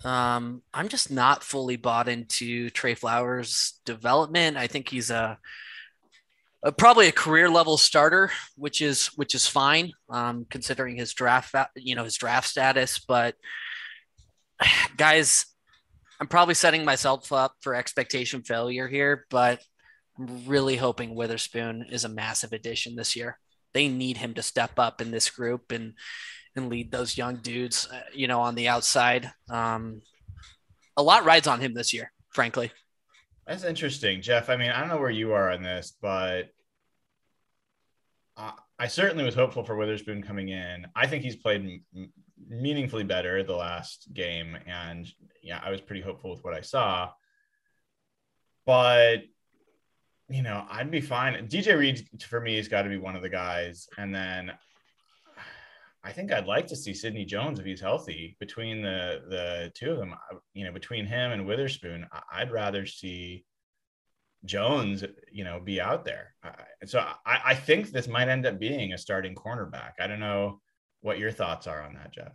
Um, 0.05 0.63
I'm 0.73 0.89
just 0.89 1.11
not 1.11 1.43
fully 1.43 1.77
bought 1.77 2.09
into 2.09 2.71
Tre 2.71 2.95
Flowers' 2.95 3.81
development. 3.85 4.57
I 4.57 4.67
think 4.67 4.89
he's 4.89 5.11
a, 5.11 5.39
a 6.63 6.73
probably 6.73 7.09
a 7.09 7.13
career 7.13 7.49
level 7.49 7.77
starter, 7.77 8.31
which 8.57 8.81
is 8.81 9.07
which 9.17 9.35
is 9.35 9.49
fine 9.49 9.93
um, 10.09 10.47
considering 10.51 10.97
his 10.97 11.15
draft, 11.15 11.55
you 11.75 11.95
know, 11.95 12.05
his 12.05 12.17
draft 12.17 12.49
status. 12.49 12.99
But 13.01 13.35
guys, 14.97 15.47
I'm 16.21 16.27
probably 16.27 16.55
setting 16.55 16.85
myself 16.85 17.33
up 17.33 17.55
for 17.61 17.75
expectation 17.75 18.43
failure 18.43 18.89
here, 18.89 19.27
but 19.31 19.61
I'm 20.19 20.47
really 20.47 20.77
hoping 20.77 21.15
Witherspoon 21.15 21.87
is 21.91 22.05
a 22.05 22.09
massive 22.09 22.53
addition 22.53 22.97
this 22.97 23.15
year. 23.15 23.39
They 23.73 23.89
need 23.89 24.17
him 24.17 24.35
to 24.35 24.43
step 24.43 24.73
up 24.79 25.01
in 25.01 25.11
this 25.11 25.31
group 25.31 25.71
and 25.73 25.95
and 26.57 26.71
lead 26.71 26.91
those 26.91 27.17
young 27.17 27.37
dudes, 27.37 27.87
uh, 27.93 28.01
you 28.13 28.27
know, 28.27 28.41
on 28.41 28.57
the 28.57 28.67
outside. 28.67 29.31
Um, 29.49 30.03
a 30.97 31.03
lot 31.03 31.25
rides 31.25 31.47
on 31.47 31.61
him 31.61 31.75
this 31.75 31.95
year, 31.95 32.11
frankly. 32.31 32.73
That's 33.47 33.63
interesting, 33.63 34.23
Jeff. 34.23 34.51
I 34.51 34.57
mean, 34.57 34.71
I 34.71 34.81
don't 34.81 34.89
know 34.89 34.99
where 34.99 35.11
you 35.11 35.33
are 35.33 35.53
on 35.53 35.63
this, 35.63 35.97
but 36.03 36.51
I 38.79 38.87
certainly 38.87 39.25
was 39.25 39.35
hopeful 39.35 39.65
for 39.65 39.77
Witherspoon 39.77 40.23
coming 40.23 40.51
in. 40.51 40.87
I 40.95 41.09
think 41.09 41.25
he's 41.25 41.35
played 41.35 41.83
meaningfully 42.49 43.05
better 43.05 43.43
the 43.43 43.55
last 43.55 44.09
game, 44.13 44.57
and 44.67 45.07
yeah, 45.43 45.61
I 45.63 45.71
was 45.71 45.81
pretty 45.81 46.03
hopeful 46.03 46.31
with 46.31 46.45
what 46.45 46.55
I 46.55 46.61
saw. 46.61 47.11
But 48.67 49.23
you 50.29 50.43
know, 50.43 50.65
I'd 50.71 50.91
be 50.91 51.01
fine. 51.01 51.49
DJ 51.49 51.79
Reed 51.79 52.07
for 52.23 52.41
me 52.41 52.57
has 52.57 52.69
got 52.69 52.83
to 52.83 52.89
be 52.89 52.99
one 52.99 53.17
of 53.17 53.23
the 53.23 53.29
guys, 53.29 53.89
and 53.97 54.15
then 54.15 54.53
I 56.05 56.13
think 56.13 56.33
I'd 56.33 56.47
like 56.47 56.67
to 56.69 56.77
see 56.77 56.95
Sidney 56.95 57.25
Jones 57.25 57.59
if 57.59 57.67
he's 57.67 57.81
healthy. 57.81 58.37
Between 58.41 58.83
the 58.83 59.23
the 59.29 59.73
two 59.75 59.93
of 59.93 59.99
them, 59.99 60.15
you 60.55 60.65
know, 60.65 60.73
between 60.73 61.07
him 61.07 61.33
and 61.33 61.47
Witherspoon, 61.47 62.07
I'd 62.33 62.53
rather 62.53 62.87
see 62.87 63.45
Jones, 64.45 65.05
you 65.33 65.45
know, 65.45 65.61
be 65.61 65.81
out 65.81 66.05
there. 66.05 66.35
So 66.87 67.01
I, 67.27 67.41
I 67.47 67.55
think 67.55 67.91
this 67.91 68.09
might 68.09 68.29
end 68.29 68.47
up 68.47 68.59
being 68.59 68.93
a 68.93 68.99
starting 68.99 69.35
cornerback. 69.35 69.93
I 69.99 70.07
don't 70.07 70.21
know 70.21 70.61
what 71.03 71.19
your 71.19 71.31
thoughts 71.31 71.67
are 71.67 71.83
on 71.83 71.95
that, 71.95 72.13
Jeff. 72.13 72.33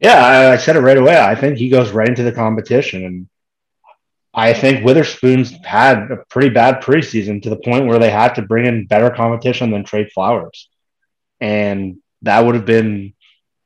Yeah, 0.00 0.24
I, 0.24 0.52
I 0.52 0.56
said 0.56 0.76
it 0.76 0.80
right 0.80 0.96
away. 0.96 1.18
I 1.18 1.34
think 1.34 1.58
he 1.58 1.68
goes 1.68 1.90
right 1.90 2.08
into 2.08 2.22
the 2.22 2.32
competition, 2.32 3.04
and 3.04 3.28
I 4.32 4.52
think 4.52 4.84
Witherspoon's 4.84 5.52
had 5.64 6.10
a 6.10 6.18
pretty 6.30 6.50
bad 6.50 6.82
preseason 6.82 7.42
to 7.42 7.50
the 7.50 7.56
point 7.56 7.86
where 7.86 7.98
they 7.98 8.10
had 8.10 8.34
to 8.36 8.42
bring 8.42 8.66
in 8.66 8.86
better 8.86 9.10
competition 9.10 9.70
than 9.70 9.84
Tre 9.84 10.08
Flowers, 10.08 10.68
and 11.40 11.98
that 12.22 12.44
would 12.44 12.54
have 12.54 12.66
been 12.66 13.14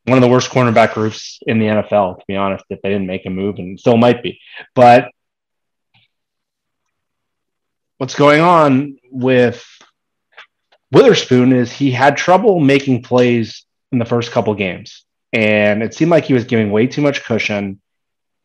one 0.04 0.18
of 0.18 0.22
the 0.22 0.28
worst 0.28 0.50
cornerback 0.50 0.94
groups 0.94 1.38
in 1.42 1.58
the 1.58 1.66
NFL, 1.66 2.18
to 2.18 2.24
be 2.26 2.36
honest, 2.36 2.64
if 2.70 2.80
they 2.82 2.88
didn't 2.88 3.06
make 3.06 3.26
a 3.26 3.30
move, 3.30 3.56
and 3.58 3.78
still 3.78 3.96
might 3.96 4.22
be. 4.22 4.40
But 4.74 5.10
what's 7.98 8.14
going 8.14 8.40
on 8.40 8.96
with 9.10 9.64
Witherspoon 10.90 11.52
is 11.52 11.70
he 11.70 11.90
had 11.90 12.16
trouble 12.16 12.58
making 12.58 13.02
plays 13.02 13.64
in 13.92 13.98
the 13.98 14.04
first 14.04 14.32
couple 14.32 14.54
games. 14.54 15.04
And 15.32 15.82
it 15.82 15.94
seemed 15.94 16.10
like 16.10 16.24
he 16.24 16.34
was 16.34 16.44
giving 16.44 16.70
way 16.70 16.86
too 16.86 17.00
much 17.00 17.24
cushion. 17.24 17.80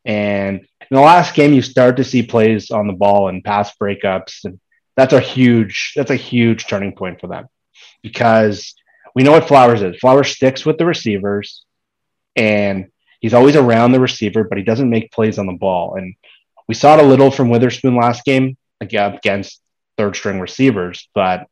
And 0.05 0.59
in 0.59 0.95
the 0.95 1.01
last 1.01 1.33
game, 1.33 1.53
you 1.53 1.61
start 1.61 1.97
to 1.97 2.03
see 2.03 2.23
plays 2.23 2.71
on 2.71 2.87
the 2.87 2.93
ball 2.93 3.29
and 3.29 3.43
pass 3.43 3.75
breakups. 3.81 4.45
And 4.45 4.59
that's 4.95 5.13
a 5.13 5.19
huge, 5.19 5.93
that's 5.95 6.11
a 6.11 6.15
huge 6.15 6.67
turning 6.67 6.95
point 6.95 7.19
for 7.19 7.27
them 7.27 7.47
because 8.01 8.73
we 9.15 9.23
know 9.23 9.31
what 9.31 9.47
Flowers 9.47 9.81
is. 9.81 9.97
Flowers 9.97 10.29
sticks 10.29 10.65
with 10.65 10.77
the 10.77 10.85
receivers 10.85 11.65
and 12.35 12.87
he's 13.19 13.33
always 13.33 13.55
around 13.55 13.91
the 13.91 13.99
receiver, 13.99 14.43
but 14.43 14.57
he 14.57 14.63
doesn't 14.63 14.89
make 14.89 15.11
plays 15.11 15.39
on 15.39 15.47
the 15.47 15.53
ball. 15.53 15.95
And 15.95 16.15
we 16.67 16.75
saw 16.75 16.97
it 16.97 17.03
a 17.03 17.07
little 17.07 17.31
from 17.31 17.49
Witherspoon 17.49 17.95
last 17.95 18.23
game 18.23 18.57
against 18.79 19.61
third 19.97 20.15
string 20.15 20.39
receivers, 20.39 21.09
but 21.15 21.47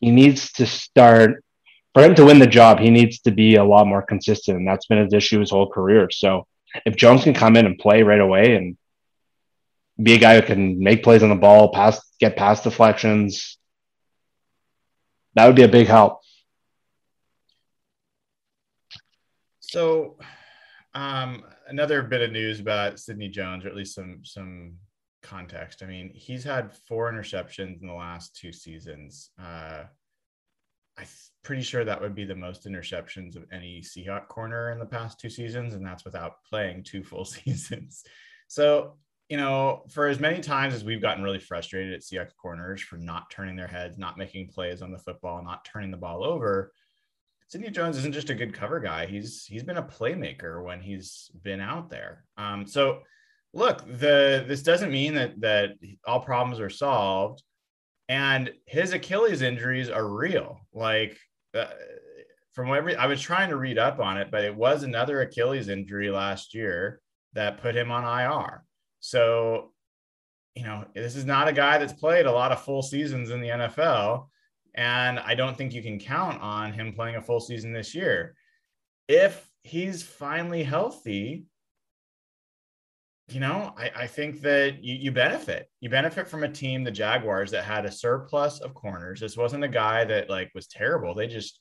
he 0.00 0.10
needs 0.10 0.52
to 0.52 0.66
start 0.66 1.42
for 1.96 2.02
him 2.02 2.14
to 2.14 2.26
win 2.26 2.38
the 2.38 2.46
job. 2.46 2.78
He 2.78 2.90
needs 2.90 3.20
to 3.20 3.30
be 3.30 3.56
a 3.56 3.64
lot 3.64 3.86
more 3.86 4.02
consistent, 4.02 4.58
and 4.58 4.68
that's 4.68 4.84
been 4.84 5.02
his 5.02 5.14
issue 5.14 5.40
his 5.40 5.48
whole 5.48 5.70
career. 5.70 6.10
So 6.10 6.46
if 6.84 6.94
Jones 6.94 7.24
can 7.24 7.32
come 7.32 7.56
in 7.56 7.64
and 7.64 7.78
play 7.78 8.02
right 8.02 8.20
away 8.20 8.54
and 8.54 8.76
be 10.02 10.12
a 10.12 10.18
guy 10.18 10.38
who 10.38 10.46
can 10.46 10.78
make 10.78 11.02
plays 11.02 11.22
on 11.22 11.30
the 11.30 11.36
ball, 11.36 11.72
pass, 11.72 11.98
get 12.20 12.36
past 12.36 12.64
deflections, 12.64 13.56
that 15.36 15.46
would 15.46 15.56
be 15.56 15.62
a 15.62 15.68
big 15.68 15.86
help. 15.86 16.20
So, 19.60 20.18
um, 20.92 21.44
another 21.66 22.02
bit 22.02 22.20
of 22.20 22.30
news 22.30 22.60
about 22.60 23.00
Sidney 23.00 23.30
Jones, 23.30 23.64
or 23.64 23.68
at 23.68 23.74
least 23.74 23.94
some 23.94 24.20
some 24.22 24.74
context, 25.22 25.82
I 25.82 25.86
mean, 25.86 26.12
he's 26.14 26.44
had 26.44 26.74
four 26.86 27.10
interceptions 27.10 27.80
in 27.80 27.86
the 27.86 27.94
last 27.94 28.36
two 28.36 28.52
seasons. 28.52 29.30
Uh, 29.42 29.84
I'm 30.98 31.06
pretty 31.42 31.62
sure 31.62 31.84
that 31.84 32.00
would 32.00 32.14
be 32.14 32.24
the 32.24 32.34
most 32.34 32.66
interceptions 32.66 33.36
of 33.36 33.44
any 33.52 33.80
Seahawk 33.80 34.28
corner 34.28 34.72
in 34.72 34.78
the 34.78 34.86
past 34.86 35.20
two 35.20 35.30
seasons, 35.30 35.74
and 35.74 35.84
that's 35.84 36.04
without 36.04 36.44
playing 36.48 36.82
two 36.82 37.02
full 37.02 37.24
seasons. 37.24 38.04
So, 38.48 38.96
you 39.28 39.36
know, 39.36 39.82
for 39.90 40.06
as 40.06 40.20
many 40.20 40.40
times 40.40 40.74
as 40.74 40.84
we've 40.84 41.02
gotten 41.02 41.24
really 41.24 41.40
frustrated 41.40 41.92
at 41.92 42.02
Seahawks 42.02 42.36
corners 42.36 42.80
for 42.80 42.96
not 42.96 43.30
turning 43.30 43.56
their 43.56 43.66
heads, 43.66 43.98
not 43.98 44.18
making 44.18 44.48
plays 44.48 44.82
on 44.82 44.92
the 44.92 44.98
football, 44.98 45.42
not 45.42 45.64
turning 45.64 45.90
the 45.90 45.96
ball 45.96 46.24
over, 46.24 46.72
Sidney 47.48 47.70
Jones 47.70 47.96
isn't 47.98 48.14
just 48.14 48.30
a 48.30 48.34
good 48.34 48.52
cover 48.52 48.80
guy. 48.80 49.06
He's 49.06 49.44
he's 49.46 49.62
been 49.62 49.76
a 49.76 49.82
playmaker 49.82 50.64
when 50.64 50.80
he's 50.80 51.30
been 51.42 51.60
out 51.60 51.90
there. 51.90 52.24
Um, 52.36 52.66
so 52.66 53.02
look, 53.52 53.86
the 53.86 54.44
this 54.46 54.62
doesn't 54.62 54.90
mean 54.90 55.14
that 55.14 55.40
that 55.40 55.70
all 56.04 56.20
problems 56.20 56.60
are 56.60 56.70
solved, 56.70 57.42
and 58.08 58.52
his 58.66 58.92
Achilles 58.92 59.42
injuries 59.42 59.90
are 59.90 60.06
real. 60.08 60.60
Like 60.72 61.18
uh, 61.54 61.66
from 62.52 62.72
every, 62.72 62.96
I 62.96 63.06
was 63.06 63.20
trying 63.20 63.50
to 63.50 63.56
read 63.56 63.78
up 63.78 63.98
on 63.98 64.16
it, 64.18 64.30
but 64.30 64.44
it 64.44 64.54
was 64.54 64.82
another 64.82 65.20
Achilles 65.20 65.68
injury 65.68 66.10
last 66.10 66.54
year 66.54 67.00
that 67.34 67.60
put 67.60 67.76
him 67.76 67.90
on 67.90 68.04
IR. 68.04 68.64
So, 69.00 69.72
you 70.54 70.62
know, 70.64 70.84
this 70.94 71.16
is 71.16 71.24
not 71.24 71.48
a 71.48 71.52
guy 71.52 71.78
that's 71.78 71.92
played 71.92 72.26
a 72.26 72.32
lot 72.32 72.52
of 72.52 72.62
full 72.62 72.82
seasons 72.82 73.30
in 73.30 73.40
the 73.40 73.48
NFL. 73.48 74.28
And 74.74 75.18
I 75.18 75.34
don't 75.34 75.56
think 75.56 75.72
you 75.72 75.82
can 75.82 75.98
count 75.98 76.40
on 76.40 76.72
him 76.72 76.92
playing 76.92 77.16
a 77.16 77.22
full 77.22 77.40
season 77.40 77.72
this 77.72 77.94
year. 77.94 78.34
if 79.08 79.48
he's 79.62 80.02
finally 80.02 80.62
healthy, 80.62 81.44
you 83.28 83.40
know, 83.40 83.74
I, 83.76 83.90
I 83.96 84.06
think 84.06 84.40
that 84.42 84.84
you, 84.84 84.94
you 84.94 85.12
benefit. 85.12 85.68
You 85.80 85.90
benefit 85.90 86.28
from 86.28 86.44
a 86.44 86.48
team, 86.48 86.84
the 86.84 86.92
Jaguars, 86.92 87.50
that 87.50 87.64
had 87.64 87.84
a 87.84 87.90
surplus 87.90 88.60
of 88.60 88.74
corners. 88.74 89.20
This 89.20 89.36
wasn't 89.36 89.64
a 89.64 89.68
guy 89.68 90.04
that 90.04 90.30
like 90.30 90.50
was 90.54 90.68
terrible. 90.68 91.14
They 91.14 91.26
just 91.26 91.60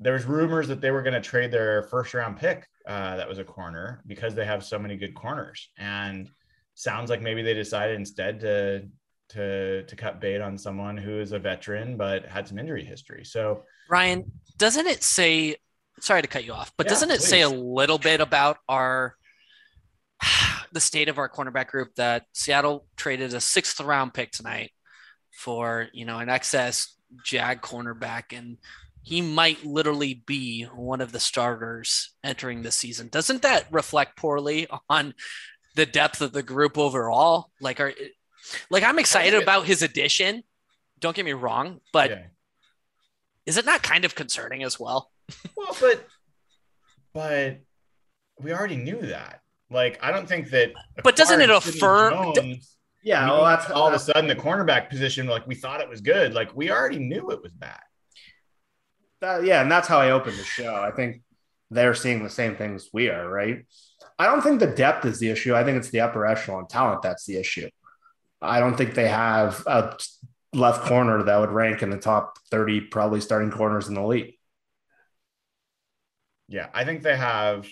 there 0.00 0.14
was 0.14 0.24
rumors 0.24 0.66
that 0.68 0.80
they 0.80 0.90
were 0.90 1.02
going 1.02 1.14
to 1.14 1.20
trade 1.20 1.52
their 1.52 1.84
first 1.84 2.12
round 2.14 2.36
pick 2.36 2.66
uh, 2.88 3.16
that 3.16 3.28
was 3.28 3.38
a 3.38 3.44
corner 3.44 4.02
because 4.06 4.34
they 4.34 4.44
have 4.44 4.64
so 4.64 4.78
many 4.78 4.96
good 4.96 5.14
corners. 5.14 5.70
And 5.78 6.28
sounds 6.74 7.08
like 7.08 7.22
maybe 7.22 7.42
they 7.42 7.54
decided 7.54 7.96
instead 7.96 8.40
to 8.40 8.88
to 9.30 9.84
to 9.84 9.96
cut 9.96 10.20
bait 10.20 10.40
on 10.40 10.58
someone 10.58 10.96
who 10.96 11.20
is 11.20 11.32
a 11.32 11.38
veteran 11.38 11.96
but 11.96 12.26
had 12.26 12.48
some 12.48 12.58
injury 12.58 12.84
history. 12.84 13.24
So 13.24 13.62
Ryan, 13.88 14.30
doesn't 14.58 14.86
it 14.88 15.04
say 15.04 15.56
sorry 16.00 16.22
to 16.22 16.28
cut 16.28 16.44
you 16.44 16.52
off, 16.52 16.72
but 16.76 16.86
Yeah, 16.86 16.90
doesn't 16.90 17.10
it 17.12 17.20
please. 17.20 17.28
say 17.28 17.40
a 17.42 17.48
little 17.48 17.98
bit 17.98 18.20
about 18.20 18.58
our 18.68 19.14
the 20.74 20.80
state 20.80 21.08
of 21.08 21.18
our 21.18 21.28
cornerback 21.28 21.68
group 21.68 21.94
that 21.94 22.26
Seattle 22.32 22.86
traded 22.96 23.32
a 23.32 23.40
sixth 23.40 23.80
round 23.80 24.12
pick 24.12 24.32
tonight 24.32 24.72
for, 25.30 25.88
you 25.92 26.04
know, 26.04 26.18
an 26.18 26.28
excess 26.28 26.96
jag 27.24 27.62
cornerback 27.62 28.36
and 28.36 28.58
he 29.02 29.20
might 29.20 29.64
literally 29.64 30.22
be 30.26 30.64
one 30.64 31.00
of 31.00 31.12
the 31.12 31.20
starters 31.20 32.14
entering 32.24 32.62
the 32.62 32.72
season. 32.72 33.08
Doesn't 33.08 33.42
that 33.42 33.66
reflect 33.70 34.16
poorly 34.16 34.66
on 34.88 35.14
the 35.76 35.86
depth 35.86 36.20
of 36.22 36.32
the 36.32 36.42
group 36.42 36.76
overall? 36.76 37.50
Like 37.60 37.80
are 37.80 37.92
like 38.70 38.82
I'm 38.82 38.98
excited 38.98 39.40
about 39.40 39.66
his 39.66 39.82
addition. 39.82 40.42
Don't 40.98 41.14
get 41.14 41.24
me 41.24 41.34
wrong, 41.34 41.80
but 41.92 42.10
yeah. 42.10 42.22
is 43.46 43.58
it 43.58 43.66
not 43.66 43.82
kind 43.82 44.04
of 44.04 44.14
concerning 44.14 44.62
as 44.62 44.80
well? 44.80 45.10
Well, 45.56 45.76
but 45.80 46.06
but 47.12 47.60
we 48.40 48.52
already 48.52 48.76
knew 48.76 49.00
that. 49.02 49.40
Like, 49.74 49.98
I 50.02 50.10
don't 50.12 50.28
think 50.28 50.50
that. 50.50 50.72
But 51.02 51.16
doesn't 51.16 51.40
it 51.40 51.50
affirm- 51.50 52.34
Jones 52.34 52.76
Yeah, 53.02 53.26
means 53.26 53.32
well, 53.32 53.44
that's 53.44 53.70
all 53.70 53.88
of 53.88 53.94
a 53.94 53.98
sudden 53.98 54.28
the 54.28 54.36
cornerback 54.36 54.88
position, 54.88 55.26
like 55.26 55.46
we 55.46 55.54
thought 55.56 55.80
it 55.80 55.88
was 55.88 56.00
good. 56.00 56.32
Like 56.32 56.56
we 56.56 56.70
already 56.70 56.98
knew 56.98 57.30
it 57.32 57.42
was 57.42 57.52
bad. 57.52 57.80
That, 59.20 59.44
yeah, 59.44 59.60
and 59.60 59.70
that's 59.70 59.88
how 59.88 59.98
I 59.98 60.12
opened 60.12 60.38
the 60.38 60.44
show. 60.44 60.74
I 60.74 60.90
think 60.90 61.22
they're 61.70 61.94
seeing 61.94 62.22
the 62.22 62.30
same 62.30 62.56
things 62.56 62.88
we 62.92 63.08
are, 63.10 63.28
right? 63.28 63.66
I 64.18 64.26
don't 64.26 64.42
think 64.42 64.60
the 64.60 64.68
depth 64.68 65.04
is 65.04 65.18
the 65.18 65.30
issue. 65.30 65.54
I 65.54 65.64
think 65.64 65.76
it's 65.78 65.90
the 65.90 66.00
upper 66.00 66.24
echelon 66.24 66.68
talent 66.68 67.02
that's 67.02 67.26
the 67.26 67.36
issue. 67.36 67.68
I 68.40 68.60
don't 68.60 68.76
think 68.76 68.94
they 68.94 69.08
have 69.08 69.62
a 69.66 69.96
left 70.52 70.84
corner 70.84 71.22
that 71.24 71.36
would 71.40 71.50
rank 71.50 71.82
in 71.82 71.90
the 71.90 71.98
top 71.98 72.38
30 72.50 72.82
probably 72.82 73.20
starting 73.20 73.50
corners 73.50 73.88
in 73.88 73.94
the 73.94 74.06
league. 74.06 74.34
Yeah, 76.48 76.68
I 76.72 76.84
think 76.84 77.02
they 77.02 77.16
have. 77.16 77.66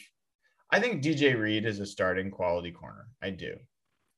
I 0.73 0.81
think 0.81 1.03
DJ 1.03 1.39
Reed 1.39 1.67
is 1.67 1.79
a 1.79 1.87
starting 1.87 2.31
quality 2.31 2.73
corner. 2.73 3.07
I 3.23 3.31
do, 3.31 3.55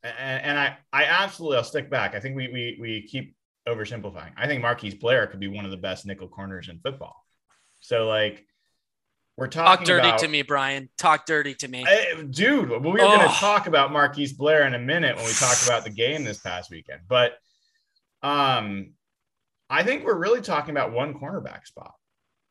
and, 0.02 0.42
and 0.44 0.58
I 0.58 0.78
I 0.92 1.04
absolutely 1.04 1.58
I'll 1.58 1.64
stick 1.64 1.90
back. 1.90 2.14
I 2.14 2.20
think 2.20 2.36
we 2.36 2.48
we 2.48 2.78
we 2.80 3.02
keep 3.06 3.34
oversimplifying. 3.68 4.30
I 4.36 4.46
think 4.46 4.62
Marquise 4.62 4.94
Blair 4.94 5.26
could 5.26 5.40
be 5.40 5.48
one 5.48 5.64
of 5.64 5.70
the 5.70 5.76
best 5.76 6.06
nickel 6.06 6.28
corners 6.28 6.68
in 6.68 6.78
football. 6.78 7.16
So 7.80 8.06
like, 8.06 8.46
we're 9.36 9.48
talking 9.48 9.78
Talk 9.78 9.86
dirty 9.86 10.08
about, 10.08 10.20
to 10.20 10.28
me, 10.28 10.42
Brian. 10.42 10.88
Talk 10.96 11.26
dirty 11.26 11.54
to 11.56 11.68
me. 11.68 11.84
Eh, 11.88 12.22
dude, 12.30 12.68
we 12.70 12.76
were 12.78 12.98
going 12.98 13.20
Oh. 13.20 13.26
to 13.28 13.34
talk 13.34 13.66
about 13.66 13.92
Marquise 13.92 14.32
Blair 14.32 14.66
in 14.66 14.74
a 14.74 14.78
minute 14.78 15.16
when 15.16 15.24
we 15.26 15.32
talk 15.32 15.56
about 15.66 15.82
the 15.84 15.90
game 15.90 16.22
this 16.24 16.38
past 16.38 16.70
weekend, 16.70 17.00
but 17.08 17.32
um, 18.22 18.92
I 19.68 19.82
think 19.82 20.04
we're 20.04 20.14
really 20.18 20.40
talking 20.40 20.70
about 20.70 20.92
one 20.92 21.14
cornerback 21.14 21.66
spot. 21.66 21.94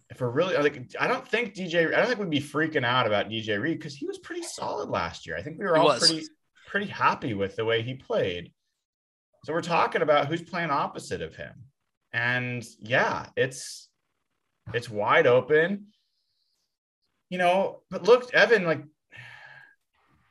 If 0.10 0.22
we're 0.22 0.30
really 0.30 0.56
like, 0.58 0.92
I 1.00 1.08
don't 1.08 1.28
think 1.28 1.56
DJ, 1.56 1.94
I 1.94 1.98
don't 1.98 2.08
think 2.08 2.20
we'd 2.20 2.30
be 2.30 2.40
freaking 2.40 2.86
out 2.86 3.08
about 3.08 3.30
DJ 3.30 3.60
Reed 3.60 3.80
because 3.80 3.96
he 3.96 4.06
was 4.06 4.20
pretty 4.20 4.44
solid 4.44 4.90
last 4.90 5.26
year. 5.26 5.36
I 5.36 5.42
think 5.42 5.58
we 5.58 5.66
were 5.66 5.76
He 5.76 5.80
all 5.80 5.88
was. 5.88 6.08
pretty 6.08 6.26
pretty 6.68 6.86
happy 6.88 7.34
with 7.34 7.56
the 7.56 7.66
way 7.66 7.82
he 7.82 7.96
played. 7.96 8.52
So 9.46 9.54
we're 9.54 9.62
talking 9.62 10.02
about 10.02 10.28
who's 10.28 10.42
playing 10.42 10.70
opposite 10.70 11.22
of 11.22 11.36
him, 11.36 11.54
and 12.14 12.64
yeah, 12.80 13.26
it's 13.36 13.90
it's 14.74 14.90
wide 14.90 15.28
open. 15.28 15.88
You 17.30 17.40
know, 17.40 17.82
but 17.90 18.04
look, 18.04 18.34
Evan, 18.34 18.64
like 18.66 18.84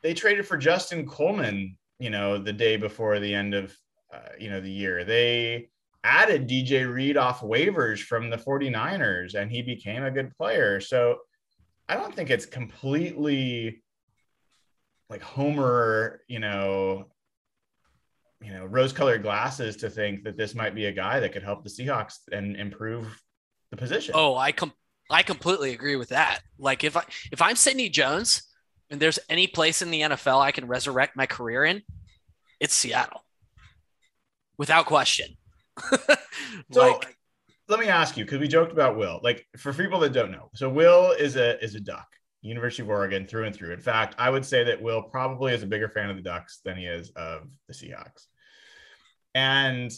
they 0.02 0.14
traded 0.14 0.46
for 0.46 0.56
Justin 0.56 1.06
Coleman, 1.06 1.76
you 1.98 2.10
know, 2.10 2.38
the 2.38 2.52
day 2.52 2.76
before 2.76 3.18
the 3.18 3.34
end 3.34 3.54
of, 3.54 3.76
uh, 4.12 4.18
you 4.38 4.50
know, 4.50 4.60
the 4.60 4.70
year. 4.70 5.04
They 5.04 5.68
added 6.04 6.48
DJ 6.48 6.92
Reed 6.92 7.16
off 7.16 7.40
waivers 7.40 8.00
from 8.00 8.30
the 8.30 8.36
49ers 8.36 9.34
and 9.34 9.50
he 9.50 9.62
became 9.62 10.04
a 10.04 10.10
good 10.10 10.34
player. 10.36 10.80
So 10.80 11.18
I 11.88 11.94
don't 11.96 12.14
think 12.14 12.30
it's 12.30 12.46
completely 12.46 13.82
like 15.08 15.22
Homer, 15.22 16.22
you 16.26 16.38
know, 16.38 17.06
you 18.40 18.52
know, 18.52 18.64
rose-colored 18.66 19.22
glasses 19.22 19.76
to 19.76 19.90
think 19.90 20.24
that 20.24 20.36
this 20.36 20.54
might 20.54 20.74
be 20.74 20.86
a 20.86 20.92
guy 20.92 21.20
that 21.20 21.32
could 21.32 21.44
help 21.44 21.62
the 21.62 21.70
Seahawks 21.70 22.16
and 22.32 22.56
improve 22.56 23.22
the 23.70 23.76
position. 23.76 24.14
Oh, 24.16 24.34
I 24.34 24.52
com- 24.52 24.72
I 25.10 25.22
completely 25.22 25.72
agree 25.72 25.96
with 25.96 26.08
that. 26.08 26.40
Like 26.58 26.82
if 26.82 26.96
I 26.96 27.04
if 27.30 27.42
I'm 27.42 27.56
Sidney 27.56 27.88
Jones 27.88 28.42
and 28.90 29.00
there's 29.00 29.18
any 29.28 29.46
place 29.46 29.82
in 29.82 29.90
the 29.90 30.00
NFL 30.00 30.40
I 30.40 30.50
can 30.50 30.66
resurrect 30.66 31.16
my 31.16 31.26
career 31.26 31.64
in, 31.64 31.82
it's 32.58 32.74
Seattle. 32.74 33.24
Without 34.58 34.86
question. 34.86 35.36
So 36.72 36.80
like 36.80 37.16
let 37.68 37.80
me 37.80 37.88
ask 37.88 38.16
you, 38.16 38.24
because 38.24 38.38
we 38.38 38.48
joked 38.48 38.72
about 38.72 38.96
Will. 38.96 39.20
Like 39.22 39.46
for 39.56 39.72
people 39.72 39.98
that 40.00 40.12
don't 40.12 40.30
know, 40.30 40.50
so 40.54 40.68
Will 40.68 41.12
is 41.12 41.36
a 41.36 41.62
is 41.62 41.74
a 41.74 41.80
duck, 41.80 42.06
University 42.42 42.82
of 42.82 42.90
Oregon 42.90 43.26
through 43.26 43.44
and 43.44 43.54
through. 43.54 43.72
In 43.72 43.80
fact, 43.80 44.14
I 44.18 44.30
would 44.30 44.44
say 44.44 44.64
that 44.64 44.80
Will 44.80 45.02
probably 45.02 45.54
is 45.54 45.62
a 45.62 45.66
bigger 45.66 45.88
fan 45.88 46.10
of 46.10 46.16
the 46.16 46.22
Ducks 46.22 46.60
than 46.64 46.76
he 46.76 46.84
is 46.84 47.10
of 47.10 47.48
the 47.68 47.74
Seahawks. 47.74 48.26
And 49.34 49.90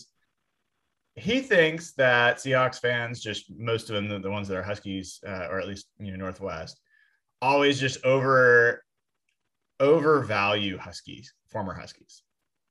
he 1.16 1.40
thinks 1.40 1.92
that 1.92 2.36
Seahawks 2.36 2.80
fans, 2.80 3.20
just 3.20 3.52
most 3.56 3.88
of 3.88 3.94
them, 3.94 4.08
the, 4.08 4.18
the 4.18 4.30
ones 4.30 4.48
that 4.48 4.56
are 4.56 4.62
Huskies, 4.62 5.20
uh, 5.26 5.48
or 5.50 5.60
at 5.60 5.66
least 5.66 5.86
you 5.98 6.12
know 6.12 6.18
Northwest, 6.18 6.80
always 7.42 7.80
just 7.80 8.04
over 8.04 8.84
overvalue 9.80 10.78
Huskies, 10.78 11.34
former 11.48 11.74
Huskies. 11.74 12.22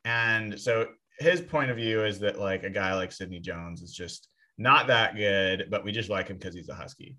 And 0.06 0.60
so 0.60 0.88
his 1.20 1.42
point 1.42 1.72
of 1.72 1.78
view 1.78 2.04
is 2.04 2.20
that 2.20 2.40
like 2.40 2.64
a 2.64 2.70
guy 2.70 2.94
like 2.96 3.12
Sidney 3.12 3.40
Jones 3.40 3.82
is 3.82 3.94
just 3.94 4.30
not 4.58 4.88
that 4.88 5.16
good, 5.16 5.68
but 5.70 5.84
we 5.84 5.92
just 5.92 6.10
like 6.10 6.28
him 6.28 6.38
because 6.38 6.56
he's 6.56 6.70
a 6.70 6.76
Husky. 6.76 7.18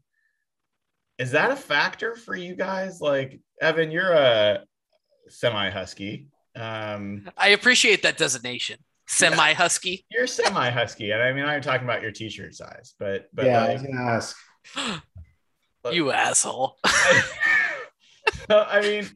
Is 1.18 1.30
that 1.32 1.50
a 1.50 1.56
factor 1.56 2.16
for 2.16 2.34
you 2.34 2.54
guys? 2.56 3.00
Like 3.00 3.40
Evan, 3.60 3.90
you're 3.90 4.12
a 4.12 4.64
semi 5.28 5.70
Husky. 5.70 6.28
Um, 6.56 7.28
I 7.36 7.48
appreciate 7.48 8.02
that 8.02 8.16
designation. 8.16 8.78
Semi 9.06 9.52
husky. 9.52 10.06
you're 10.10 10.26
semi 10.26 10.70
Husky, 10.70 11.10
and 11.10 11.22
I 11.22 11.32
mean 11.32 11.44
I'm 11.44 11.60
talking 11.60 11.84
about 11.84 12.00
your 12.00 12.10
T-shirt 12.10 12.54
size, 12.54 12.94
but 12.98 13.26
but 13.34 13.44
yeah, 13.44 13.62
I 13.62 13.66
like, 13.66 13.72
was 13.74 13.82
going 13.82 13.96
to 13.96 14.02
ask. 14.02 14.36
you 15.92 16.10
asshole. 16.10 16.78
so, 18.48 18.64
I 18.66 18.80
mean, 18.80 19.10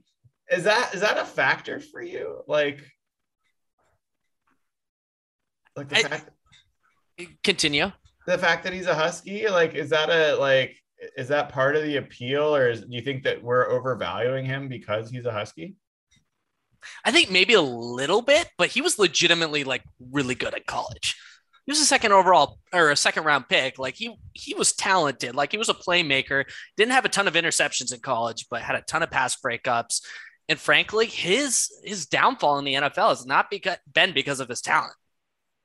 is 0.51 0.65
that 0.65 0.95
is 0.95 1.01
that 1.01 1.17
a 1.17 1.25
factor 1.25 1.81
for 1.81 2.03
you? 2.03 2.43
Like, 2.47 2.81
like 5.79 5.89
the 5.89 5.97
I- 5.97 6.03
fact 6.03 6.31
Continue. 7.43 7.91
the 8.27 8.39
fact 8.39 8.63
that 8.65 8.73
he's 8.73 8.87
a 8.87 8.95
husky 8.95 9.49
like 9.49 9.75
is 9.75 9.91
that 9.91 10.09
a 10.09 10.37
like 10.37 10.77
is 11.17 11.29
that 11.29 11.49
part 11.49 11.75
of 11.77 11.83
the 11.83 11.97
appeal 11.97 12.55
or 12.55 12.69
is, 12.69 12.83
do 12.83 12.89
you 12.91 13.01
think 13.01 13.25
that 13.25 13.43
we're 13.43 13.69
overvaluing 13.71 14.45
him 14.45 14.69
because 14.69 15.11
he's 15.11 15.27
a 15.27 15.33
husky 15.33 15.75
I 17.05 17.11
think 17.11 17.31
maybe 17.31 17.55
a 17.55 17.61
little 17.61 18.23
bit, 18.23 18.49
but 18.57 18.69
he 18.69 18.81
was 18.81 19.01
legitimately 19.01 19.65
like 19.65 19.83
really 20.13 20.37
good 20.37 20.55
at 20.55 20.65
college. 20.67 21.17
He 21.67 21.73
was 21.73 21.81
a 21.81 21.85
second 21.85 22.13
overall 22.13 22.61
or 22.73 22.91
a 22.91 22.97
second 22.97 23.25
round 23.25 23.49
pick. 23.49 23.79
Like 23.81 23.95
he 23.97 24.17
he 24.33 24.55
was 24.55 24.73
talented. 24.73 25.35
Like 25.35 25.51
he 25.51 25.59
was 25.59 25.69
a 25.69 25.75
playmaker. 25.75 26.45
Didn't 26.77 26.93
have 26.93 27.05
a 27.05 27.11
ton 27.11 27.29
of 27.29 27.35
interceptions 27.35 27.93
in 27.93 28.01
college, 28.01 28.47
but 28.49 28.63
had 28.63 28.77
a 28.77 28.83
ton 28.83 29.03
of 29.03 29.11
pass 29.11 29.37
breakups. 29.37 30.03
And 30.49 30.59
frankly, 30.59 31.07
his 31.07 31.69
his 31.85 32.07
downfall 32.07 32.59
in 32.61 32.65
the 32.65 32.75
NFL 32.75 33.11
has 33.11 33.27
not 33.27 33.51
beca- 33.51 33.79
been 33.93 34.15
because 34.15 34.41
of 34.41 34.49
his 34.49 34.63
talent. 34.63 34.95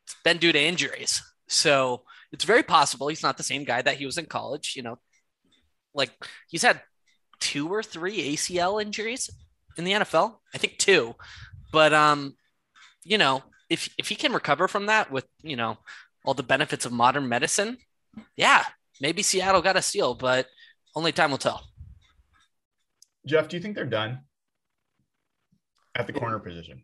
It's 0.06 0.16
been 0.24 0.38
due 0.38 0.52
to 0.52 0.60
injuries. 0.60 1.22
So 1.48 2.04
it's 2.32 2.44
very 2.46 2.64
possible 2.64 3.08
he's 3.08 3.24
not 3.24 3.38
the 3.38 3.44
same 3.44 3.64
guy 3.64 3.82
that 3.82 3.98
he 3.98 4.06
was 4.06 4.18
in 4.18 4.26
college. 4.26 4.74
You 4.76 4.84
know, 4.84 5.00
like 5.94 6.12
he's 6.48 6.64
had 6.64 6.82
two 7.40 7.68
or 7.72 7.84
three 7.84 8.36
ACL 8.36 8.82
injuries 8.82 9.30
in 9.78 9.84
the 9.84 9.94
NFL. 9.94 10.38
I 10.54 10.58
think 10.58 10.78
two. 10.78 11.16
But 11.72 11.94
um, 11.94 12.36
you 13.04 13.18
know, 13.18 13.44
if 13.70 13.94
if 13.98 14.10
he 14.10 14.16
can 14.16 14.34
recover 14.34 14.68
from 14.68 14.88
that 14.88 15.12
with, 15.12 15.26
you 15.42 15.56
know, 15.56 15.78
all 16.26 16.34
the 16.34 16.44
benefits 16.44 16.86
of 16.86 16.92
modern 16.92 17.28
medicine, 17.28 17.78
yeah, 18.36 18.64
maybe 19.02 19.22
Seattle 19.24 19.62
got 19.62 19.78
a 19.78 19.82
steal, 19.82 20.14
but 20.16 20.48
only 20.96 21.12
time 21.12 21.32
will 21.32 21.38
tell. 21.38 21.64
jeff 23.26 23.48
do 23.48 23.56
you 23.58 23.64
think 23.64 23.76
they're 23.76 23.86
done 23.86 24.20
at 25.96 26.08
the 26.08 26.14
corner 26.14 26.40
position 26.40 26.84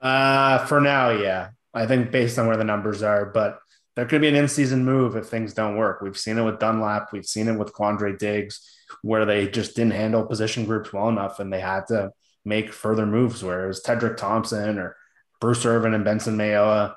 Uh, 0.00 0.58
for 0.66 0.80
now, 0.80 1.10
yeah. 1.10 1.55
I 1.76 1.86
think 1.86 2.10
based 2.10 2.38
on 2.38 2.46
where 2.46 2.56
the 2.56 2.64
numbers 2.64 3.02
are, 3.02 3.26
but 3.26 3.60
there 3.94 4.06
could 4.06 4.20
be 4.20 4.28
an 4.28 4.34
in-season 4.34 4.84
move 4.84 5.16
if 5.16 5.26
things 5.26 5.54
don't 5.54 5.76
work. 5.76 6.00
We've 6.00 6.18
seen 6.18 6.38
it 6.38 6.42
with 6.44 6.58
Dunlap. 6.58 7.12
We've 7.12 7.24
seen 7.24 7.48
it 7.48 7.58
with 7.58 7.72
Quandre 7.72 8.18
Diggs. 8.18 8.60
where 9.02 9.24
they 9.24 9.48
just 9.48 9.76
didn't 9.76 9.92
handle 9.92 10.24
position 10.24 10.64
groups 10.64 10.92
well 10.92 11.08
enough 11.08 11.40
and 11.40 11.52
they 11.52 11.60
had 11.60 11.86
to 11.88 12.12
make 12.44 12.72
further 12.72 13.06
moves, 13.06 13.42
whereas 13.42 13.82
Tedric 13.82 14.16
Thompson 14.16 14.78
or 14.78 14.96
Bruce 15.40 15.64
Irvin 15.64 15.94
and 15.94 16.04
Benson 16.04 16.36
Mayowa. 16.36 16.94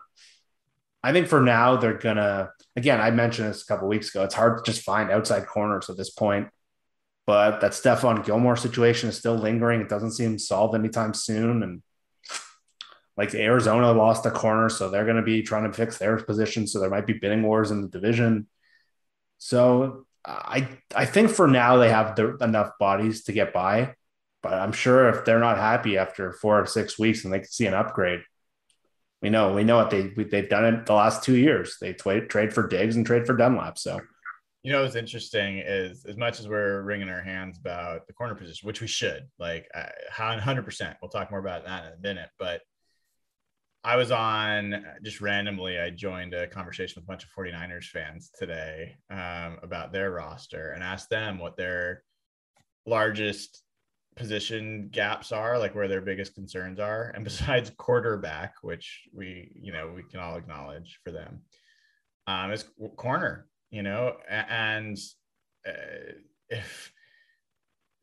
I 1.03 1.11
think 1.11 1.27
for 1.27 1.41
now 1.41 1.77
they're 1.77 1.93
gonna 1.97 2.51
again, 2.75 3.01
I 3.01 3.11
mentioned 3.11 3.49
this 3.49 3.63
a 3.63 3.65
couple 3.65 3.87
weeks 3.87 4.09
ago. 4.09 4.23
It's 4.23 4.35
hard 4.35 4.57
to 4.57 4.71
just 4.71 4.83
find 4.83 5.11
outside 5.11 5.47
corners 5.47 5.89
at 5.89 5.97
this 5.97 6.09
point. 6.09 6.49
But 7.25 7.61
that 7.61 7.73
Stephon 7.73 8.25
Gilmore 8.25 8.55
situation 8.55 9.09
is 9.09 9.17
still 9.17 9.35
lingering. 9.35 9.81
It 9.81 9.89
doesn't 9.89 10.13
seem 10.13 10.39
solved 10.39 10.73
anytime 10.73 11.13
soon. 11.13 11.61
And 11.61 11.83
like 13.19 13.35
Arizona 13.35 13.91
lost 13.91 14.25
a 14.25 14.31
corner, 14.31 14.69
so 14.69 14.89
they're 14.89 15.03
going 15.03 15.17
to 15.17 15.21
be 15.21 15.43
trying 15.43 15.69
to 15.69 15.73
fix 15.73 15.97
their 15.97 16.15
position. 16.17 16.65
So 16.65 16.79
there 16.79 16.89
might 16.89 17.05
be 17.05 17.19
bidding 17.21 17.43
wars 17.43 17.69
in 17.69 17.81
the 17.81 17.89
division. 17.89 18.47
So 19.39 20.05
I 20.25 20.69
I 20.95 21.05
think 21.05 21.29
for 21.29 21.47
now 21.47 21.75
they 21.75 21.89
have 21.89 22.15
the, 22.15 22.37
enough 22.37 22.71
bodies 22.79 23.25
to 23.25 23.33
get 23.33 23.51
by, 23.51 23.95
but 24.41 24.53
I'm 24.53 24.71
sure 24.71 25.09
if 25.09 25.25
they're 25.25 25.39
not 25.39 25.57
happy 25.57 25.97
after 25.97 26.31
four 26.31 26.61
or 26.61 26.65
six 26.65 26.97
weeks 26.97 27.25
and 27.25 27.33
they 27.33 27.39
can 27.39 27.49
see 27.49 27.67
an 27.67 27.73
upgrade, 27.73 28.21
we 29.21 29.29
know 29.29 29.53
we 29.53 29.65
know 29.65 29.75
what 29.75 29.89
they 29.89 30.07
they've 30.31 30.49
done 30.49 30.65
it 30.73 30.85
the 30.85 30.93
last 30.93 31.21
two 31.21 31.35
years. 31.35 31.75
They 31.81 31.91
trade 31.91 32.29
trade 32.29 32.53
for 32.53 32.67
Diggs 32.67 32.95
and 32.95 33.05
trade 33.05 33.25
for 33.25 33.35
Dunlap. 33.35 33.77
So 33.77 33.99
you 34.63 34.71
know 34.71 34.83
what's 34.83 34.95
interesting 34.95 35.59
is 35.59 36.05
as 36.05 36.15
much 36.15 36.39
as 36.39 36.47
we're 36.47 36.83
wringing 36.83 37.09
our 37.09 37.21
hands 37.21 37.57
about 37.57 38.07
the 38.07 38.13
corner 38.13 38.35
position, 38.35 38.67
which 38.67 38.81
we 38.81 38.87
should, 38.87 39.23
like, 39.39 39.69
hundred 40.11 40.63
percent. 40.63 40.97
We'll 41.01 41.11
talk 41.11 41.31
more 41.31 41.39
about 41.39 41.65
that 41.65 41.85
in 41.85 41.93
a 41.93 42.01
minute, 42.01 42.29
but 42.37 42.61
I 43.83 43.95
was 43.95 44.11
on 44.11 44.85
just 45.03 45.21
randomly. 45.21 45.79
I 45.79 45.89
joined 45.89 46.33
a 46.33 46.47
conversation 46.47 46.95
with 46.97 47.05
a 47.05 47.07
bunch 47.07 47.23
of 47.23 47.29
49ers 47.31 47.85
fans 47.85 48.29
today 48.37 48.97
um, 49.09 49.57
about 49.63 49.93
their 49.93 50.11
roster 50.11 50.71
and 50.71 50.83
asked 50.83 51.09
them 51.09 51.39
what 51.39 51.55
their 51.55 52.03
largest 52.85 53.63
position 54.17 54.89
gaps 54.91 55.31
are, 55.31 55.57
like 55.57 55.75
where 55.75 55.87
their 55.87 56.01
biggest 56.01 56.35
concerns 56.35 56.79
are. 56.79 57.11
And 57.15 57.23
besides 57.23 57.71
quarterback, 57.77 58.55
which 58.61 59.07
we, 59.13 59.51
you 59.55 59.71
know, 59.71 59.93
we 59.95 60.03
can 60.03 60.19
all 60.19 60.35
acknowledge 60.35 60.99
for 61.03 61.11
them, 61.11 61.41
um, 62.27 62.51
is 62.51 62.65
corner, 62.97 63.47
you 63.71 63.81
know, 63.81 64.17
and 64.29 64.97
uh, 65.65 66.11
if 66.49 66.91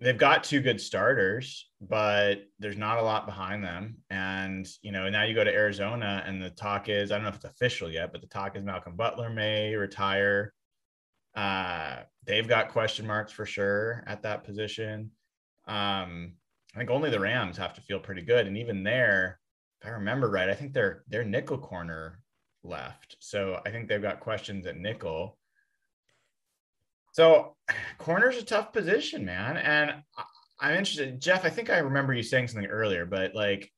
they've 0.01 0.19
got 0.19 0.45
two 0.45 0.61
good 0.61 0.81
starters, 0.81 1.71
but 1.81 2.43
there's 2.59 2.77
not 2.77 2.99
a 2.99 3.03
lot 3.03 3.27
behind 3.27 3.65
them. 3.65 3.97
And, 4.11 4.67
you 4.83 4.93
know, 4.93 5.09
now 5.09 5.25
you 5.25 5.35
go 5.35 5.45
to 5.45 5.55
Arizona 5.55 6.23
and 6.27 6.43
the 6.43 6.51
talk 6.51 6.89
is, 6.89 7.11
I 7.11 7.15
don't 7.15 7.25
know 7.25 7.31
if 7.31 7.37
it's 7.37 7.45
official 7.45 7.91
yet, 7.91 8.13
but 8.13 8.21
the 8.21 8.27
talk 8.27 8.57
is 8.57 8.65
Malcolm 8.65 8.97
Butler 8.97 9.31
may 9.31 9.75
retire. 9.75 10.53
Uh, 11.35 12.01
they've 12.27 12.49
got 12.49 12.73
question 12.73 13.07
marks 13.07 13.33
for 13.33 13.47
sure 13.47 14.05
at 14.07 14.23
that 14.23 14.45
position. 14.45 15.11
Um, 15.67 16.35
I 16.75 16.79
think 16.79 16.91
only 16.91 17.11
the 17.11 17.21
Rams 17.21 17.57
have 17.57 17.75
to 17.75 17.81
feel 17.81 17.99
pretty 17.99 18.23
good. 18.23 18.47
And 18.47 18.59
even 18.59 18.83
there, 18.83 19.41
if 19.81 19.89
I 19.89 19.93
remember 19.93 20.29
right, 20.29 20.51
I 20.51 20.55
think 20.55 20.75
they're, 20.75 21.05
they're 21.09 21.25
nickel 21.25 21.59
corner 21.59 22.21
left. 22.63 23.17
So 23.21 23.61
I 23.65 23.71
think 23.71 23.89
they've 23.89 24.01
got 24.03 24.21
questions 24.21 24.67
at 24.67 24.77
nickel. 24.77 25.39
So 27.17 27.57
corner's 27.99 28.37
a 28.37 28.45
tough 28.45 28.73
position, 28.75 29.25
man. 29.25 29.57
And 29.57 30.03
I'm 30.61 30.77
interested, 30.77 31.21
Jeff. 31.21 31.45
I 31.45 31.51
think 31.51 31.71
I 31.71 31.79
remember 31.79 32.13
you 32.13 32.23
saying 32.23 32.49
something 32.49 32.71
earlier, 32.71 33.07
but 33.07 33.35
like, 33.35 33.73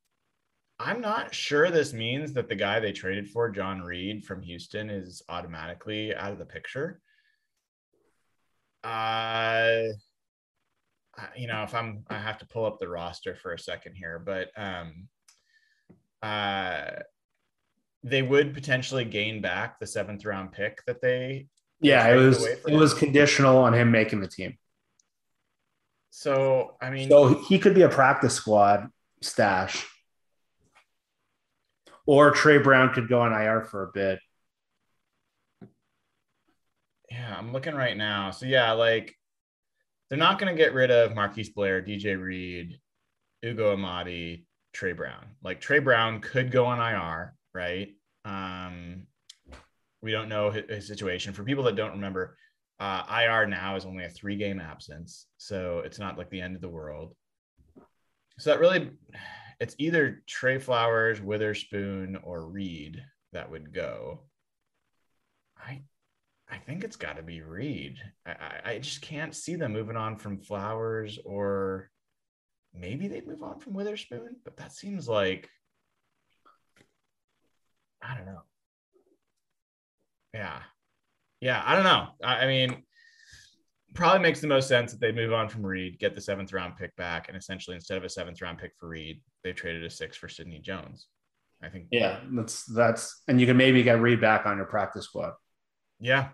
I'm 0.80 1.00
not 1.00 1.34
sure 1.34 1.70
this 1.70 1.92
means 1.92 2.32
that 2.34 2.48
the 2.48 2.54
guy 2.54 2.78
they 2.78 2.92
traded 2.92 3.28
for, 3.28 3.48
John 3.50 3.80
Reid 3.80 4.24
from 4.24 4.42
Houston, 4.42 4.90
is 4.90 5.22
automatically 5.28 6.14
out 6.14 6.32
of 6.32 6.38
the 6.38 6.46
picture. 6.46 7.00
Uh, 8.84 9.82
you 11.36 11.48
know, 11.48 11.64
if 11.64 11.74
I'm, 11.74 12.04
I 12.08 12.18
have 12.18 12.38
to 12.38 12.46
pull 12.46 12.64
up 12.64 12.78
the 12.78 12.88
roster 12.88 13.34
for 13.34 13.54
a 13.54 13.58
second 13.58 13.94
here, 13.96 14.20
but 14.24 14.50
um, 14.56 15.08
uh, 16.22 16.90
they 18.04 18.22
would 18.22 18.54
potentially 18.54 19.04
gain 19.04 19.40
back 19.40 19.78
the 19.78 19.86
seventh 19.86 20.24
round 20.24 20.52
pick 20.52 20.84
that 20.86 21.00
they 21.00 21.48
yeah, 21.80 22.08
it 22.08 22.16
was 22.16 22.44
it 22.44 22.68
him. 22.68 22.78
was 22.78 22.94
conditional 22.94 23.58
on 23.58 23.74
him 23.74 23.90
making 23.90 24.20
the 24.20 24.28
team. 24.28 24.56
So 26.10 26.76
I 26.80 26.90
mean, 26.90 27.08
so 27.08 27.34
he 27.42 27.58
could 27.58 27.74
be 27.74 27.82
a 27.82 27.88
practice 27.88 28.34
squad 28.34 28.88
stash, 29.22 29.86
or 32.06 32.30
Tre 32.32 32.58
Brown 32.58 32.92
could 32.92 33.08
go 33.08 33.20
on 33.20 33.32
IR 33.32 33.64
for 33.64 33.84
a 33.84 33.90
bit. 33.92 34.18
Yeah, 37.10 37.36
I'm 37.36 37.52
looking 37.52 37.74
right 37.74 37.96
now. 37.96 38.30
So 38.30 38.46
yeah, 38.46 38.72
like 38.72 39.14
they're 40.08 40.18
not 40.18 40.38
going 40.38 40.54
to 40.54 40.56
get 40.56 40.74
rid 40.74 40.90
of 40.90 41.14
Marquise 41.14 41.50
Blair, 41.50 41.82
DJ 41.82 42.20
Reed, 42.20 42.78
Ugo 43.44 43.76
Amadi, 43.76 44.44
Tre 44.72 44.92
Brown. 44.92 45.24
Like 45.42 45.60
Tre 45.60 45.78
Brown 45.78 46.20
could 46.20 46.50
go 46.50 46.66
on 46.66 46.80
IR, 46.80 47.34
right? 47.54 47.88
Um, 48.24 49.07
we 50.02 50.12
don't 50.12 50.28
know 50.28 50.50
his, 50.50 50.64
his 50.68 50.86
situation. 50.86 51.32
For 51.32 51.44
people 51.44 51.64
that 51.64 51.76
don't 51.76 51.92
remember, 51.92 52.36
uh, 52.80 53.02
IR 53.10 53.46
now 53.46 53.76
is 53.76 53.84
only 53.84 54.04
a 54.04 54.10
three 54.10 54.36
game 54.36 54.60
absence, 54.60 55.26
so 55.36 55.82
it's 55.84 55.98
not 55.98 56.16
like 56.16 56.30
the 56.30 56.40
end 56.40 56.54
of 56.54 56.62
the 56.62 56.68
world. 56.68 57.14
So 58.38 58.50
that 58.50 58.60
really, 58.60 58.90
it's 59.58 59.74
either 59.78 60.22
Tre 60.26 60.58
Flowers, 60.58 61.20
Witherspoon, 61.20 62.18
or 62.22 62.48
Reid 62.48 63.02
that 63.32 63.50
would 63.50 63.74
go. 63.74 64.20
I, 65.56 65.82
I 66.48 66.58
think 66.58 66.84
it's 66.84 66.96
got 66.96 67.16
to 67.16 67.22
be 67.22 67.40
Reid. 67.42 67.98
I, 68.24 68.30
I, 68.30 68.70
I 68.72 68.78
just 68.78 69.02
can't 69.02 69.34
see 69.34 69.56
them 69.56 69.72
moving 69.72 69.96
on 69.96 70.16
from 70.16 70.38
Flowers, 70.38 71.18
or 71.24 71.90
maybe 72.72 73.08
they'd 73.08 73.26
move 73.26 73.42
on 73.42 73.58
from 73.58 73.74
Witherspoon, 73.74 74.36
but 74.44 74.56
that 74.58 74.72
seems 74.72 75.08
like 75.08 75.50
I 78.00 78.16
don't 78.16 78.26
know. 78.26 78.42
Yeah. 80.34 80.60
Yeah. 81.40 81.62
I 81.64 81.74
don't 81.74 81.84
know. 81.84 82.08
I, 82.22 82.44
I 82.44 82.46
mean, 82.46 82.82
probably 83.94 84.20
makes 84.20 84.40
the 84.40 84.46
most 84.46 84.68
sense 84.68 84.92
that 84.92 85.00
they 85.00 85.12
move 85.12 85.32
on 85.32 85.48
from 85.48 85.64
Reid, 85.64 85.98
get 85.98 86.14
the 86.14 86.20
seventh 86.20 86.52
round 86.52 86.76
pick 86.76 86.94
back, 86.96 87.28
and 87.28 87.36
essentially 87.36 87.74
instead 87.74 87.98
of 87.98 88.04
a 88.04 88.08
seventh 88.08 88.40
round 88.40 88.58
pick 88.58 88.72
for 88.78 88.88
Reid, 88.88 89.20
they 89.42 89.52
traded 89.52 89.84
a 89.84 89.90
six 89.90 90.16
for 90.16 90.28
Sidney 90.28 90.60
Jones. 90.60 91.06
I 91.62 91.68
think. 91.68 91.86
Yeah, 91.90 92.20
that's 92.32 92.64
that's, 92.66 93.22
and 93.26 93.40
you 93.40 93.46
can 93.46 93.56
maybe 93.56 93.82
get 93.82 94.00
Reid 94.00 94.20
back 94.20 94.46
on 94.46 94.56
your 94.56 94.66
practice 94.66 95.06
squad. 95.06 95.32
Yeah. 95.98 96.28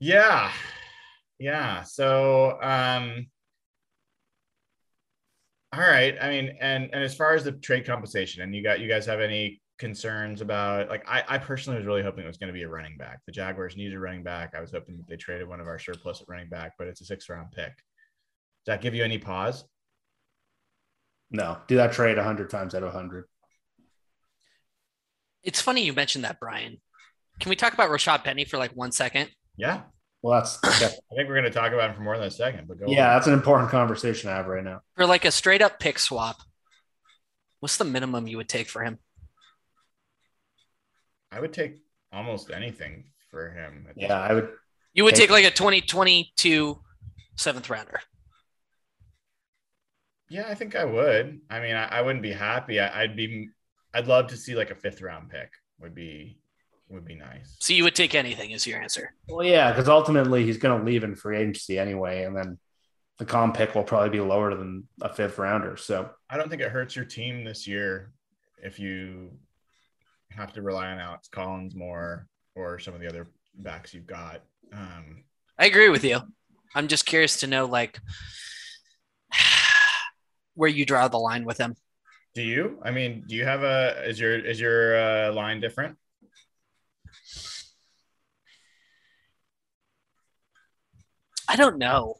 Yeah. 0.00 0.50
Yeah. 1.38 1.82
So, 1.82 2.58
um, 2.62 3.26
all 5.72 5.80
right. 5.80 6.16
I 6.20 6.30
mean, 6.30 6.56
and 6.60 6.88
and 6.92 7.04
as 7.04 7.14
far 7.14 7.34
as 7.34 7.44
the 7.44 7.52
trade 7.52 7.84
compensation, 7.84 8.42
and 8.42 8.54
you 8.54 8.62
got 8.62 8.80
you 8.80 8.88
guys 8.88 9.04
have 9.06 9.20
any 9.20 9.60
concerns 9.78 10.40
about 10.40 10.88
like 10.88 11.04
I, 11.08 11.22
I 11.28 11.38
personally 11.38 11.78
was 11.78 11.86
really 11.86 12.02
hoping 12.02 12.24
it 12.24 12.26
was 12.26 12.38
going 12.38 12.48
to 12.48 12.54
be 12.54 12.62
a 12.62 12.68
running 12.68 12.96
back. 12.96 13.20
The 13.26 13.32
Jaguars 13.32 13.76
needed 13.76 13.94
a 13.94 14.00
running 14.00 14.22
back. 14.22 14.54
I 14.56 14.60
was 14.60 14.70
hoping 14.70 14.96
that 14.96 15.06
they 15.06 15.16
traded 15.16 15.48
one 15.48 15.60
of 15.60 15.66
our 15.66 15.78
surplus 15.78 16.20
at 16.20 16.28
running 16.28 16.48
back, 16.48 16.72
but 16.78 16.86
it's 16.86 17.00
a 17.00 17.04
six 17.04 17.28
round 17.28 17.52
pick. 17.52 17.68
Does 17.68 18.66
that 18.66 18.80
give 18.80 18.94
you 18.94 19.04
any 19.04 19.18
pause? 19.18 19.64
No, 21.30 21.58
do 21.66 21.76
that 21.76 21.92
trade 21.92 22.18
hundred 22.18 22.50
times 22.50 22.74
out 22.74 22.82
of 22.82 22.92
hundred. 22.92 23.24
It's 25.42 25.60
funny 25.60 25.84
you 25.84 25.92
mentioned 25.92 26.24
that, 26.24 26.40
Brian. 26.40 26.80
Can 27.40 27.50
we 27.50 27.56
talk 27.56 27.74
about 27.74 27.90
Rashad 27.90 28.24
Penny 28.24 28.44
for 28.44 28.58
like 28.58 28.72
one 28.72 28.92
second? 28.92 29.30
Yeah. 29.56 29.82
Well, 30.22 30.40
that's. 30.40 30.58
I 30.64 30.88
think 30.88 31.28
we're 31.28 31.40
going 31.40 31.44
to 31.44 31.50
talk 31.50 31.72
about 31.72 31.90
him 31.90 31.96
for 31.96 32.02
more 32.02 32.16
than 32.16 32.26
a 32.26 32.30
second. 32.30 32.66
But 32.66 32.80
go. 32.80 32.86
Yeah, 32.88 33.08
on. 33.08 33.14
that's 33.14 33.26
an 33.26 33.34
important 33.34 33.70
conversation 33.70 34.28
to 34.28 34.34
have 34.34 34.46
right 34.46 34.64
now. 34.64 34.80
For 34.96 35.06
like 35.06 35.24
a 35.24 35.30
straight 35.30 35.62
up 35.62 35.78
pick 35.78 35.98
swap, 35.98 36.36
what's 37.60 37.76
the 37.76 37.84
minimum 37.84 38.26
you 38.26 38.36
would 38.38 38.48
take 38.48 38.68
for 38.68 38.82
him? 38.82 38.98
I 41.32 41.40
would 41.40 41.52
take 41.52 41.82
almost 42.12 42.50
anything 42.50 43.04
for 43.30 43.50
him. 43.50 43.86
Yeah, 43.96 44.20
I 44.20 44.34
would. 44.34 44.48
You 44.94 45.04
would 45.04 45.14
take, 45.14 45.28
take 45.28 45.30
like 45.30 45.44
a 45.44 45.50
2022 45.50 46.78
seventh 47.36 47.68
rounder. 47.68 48.00
Yeah, 50.28 50.46
I 50.48 50.54
think 50.54 50.74
I 50.74 50.84
would. 50.84 51.40
I 51.50 51.60
mean, 51.60 51.76
I, 51.76 51.86
I 51.86 52.02
wouldn't 52.02 52.22
be 52.22 52.32
happy. 52.32 52.80
I, 52.80 53.02
would 53.02 53.16
be. 53.16 53.48
I'd 53.94 54.08
love 54.08 54.28
to 54.28 54.36
see 54.36 54.54
like 54.54 54.70
a 54.70 54.74
fifth 54.74 55.02
round 55.02 55.30
pick. 55.30 55.50
Would 55.80 55.94
be 55.94 56.38
would 56.88 57.04
be 57.04 57.14
nice. 57.14 57.56
So 57.60 57.74
you 57.74 57.84
would 57.84 57.94
take 57.94 58.14
anything 58.14 58.52
is 58.52 58.66
your 58.66 58.80
answer. 58.80 59.12
Well, 59.28 59.44
yeah, 59.44 59.72
because 59.72 59.88
ultimately 59.88 60.44
he's 60.44 60.58
going 60.58 60.78
to 60.78 60.84
leave 60.84 61.04
in 61.04 61.14
free 61.14 61.38
agency 61.38 61.78
anyway, 61.78 62.24
and 62.24 62.36
then 62.36 62.58
the 63.18 63.24
comp 63.24 63.56
pick 63.56 63.74
will 63.74 63.82
probably 63.82 64.10
be 64.10 64.20
lower 64.20 64.54
than 64.54 64.86
a 65.02 65.12
fifth 65.12 65.38
rounder. 65.38 65.76
So 65.76 66.10
I 66.30 66.36
don't 66.36 66.48
think 66.48 66.62
it 66.62 66.70
hurts 66.70 66.94
your 66.94 67.04
team 67.04 67.44
this 67.44 67.66
year 67.66 68.12
if 68.62 68.78
you 68.78 69.32
have 70.36 70.52
to 70.54 70.62
rely 70.62 70.88
on 70.88 70.98
Alex 70.98 71.28
Collins 71.28 71.74
more 71.74 72.26
or 72.54 72.78
some 72.78 72.94
of 72.94 73.00
the 73.00 73.08
other 73.08 73.28
backs 73.58 73.94
you've 73.94 74.06
got. 74.06 74.42
Um, 74.72 75.24
I 75.58 75.66
agree 75.66 75.88
with 75.88 76.04
you. 76.04 76.20
I'm 76.74 76.88
just 76.88 77.06
curious 77.06 77.38
to 77.38 77.46
know 77.46 77.66
like 77.66 77.98
where 80.54 80.68
you 80.68 80.84
draw 80.84 81.08
the 81.08 81.18
line 81.18 81.44
with 81.44 81.58
him. 81.58 81.74
Do 82.34 82.42
you? 82.42 82.78
I 82.82 82.90
mean, 82.90 83.24
do 83.26 83.34
you 83.34 83.44
have 83.44 83.62
a 83.62 84.04
is 84.06 84.20
your 84.20 84.38
is 84.38 84.60
your 84.60 84.96
uh, 84.96 85.32
line 85.32 85.60
different? 85.60 85.96
I 91.48 91.56
don't 91.56 91.78
know. 91.78 92.16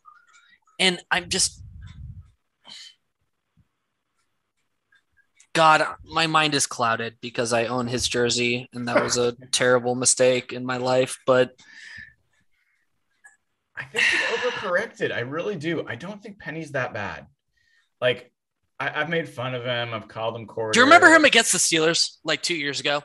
And 0.79 1.03
I'm 1.11 1.29
just 1.29 1.63
God, 5.57 5.87
my 6.05 6.27
mind 6.27 6.55
is 6.55 6.67
clouded 6.67 7.17
because 7.23 7.53
I 7.55 7.67
own 7.67 7.87
his 7.87 8.07
jersey 8.07 8.69
and 8.75 8.87
that 8.89 9.03
was 9.03 9.17
a 9.17 9.33
terrible 9.53 9.95
mistake 9.95 10.53
in 10.53 10.67
my 10.67 10.77
life, 10.77 11.19
but 11.27 11.53
I 13.75 13.85
think 13.85 14.05
he 14.05 14.19
overcorrected. 14.37 15.13
I 15.13 15.21
really 15.21 15.57
do. 15.57 15.87
I 15.87 15.97
don't 15.97 16.23
think 16.23 16.39
Penny's 16.39 16.73
that 16.73 16.93
bad. 16.93 17.27
Like 18.01 18.31
I, 18.79 18.91
have 18.91 19.09
made 19.09 19.29
fun 19.29 19.55
of 19.55 19.65
him. 19.65 19.95
I've 19.95 20.09
called 20.09 20.37
him 20.37 20.47
corridor. 20.47 20.73
Do 20.75 20.81
you 20.81 20.85
remember 20.85 21.09
him 21.09 21.25
against 21.25 21.53
the 21.53 21.59
Steelers 21.59 22.17
like 22.23 22.43
two 22.43 22.55
years 22.55 22.81
ago? 22.81 23.03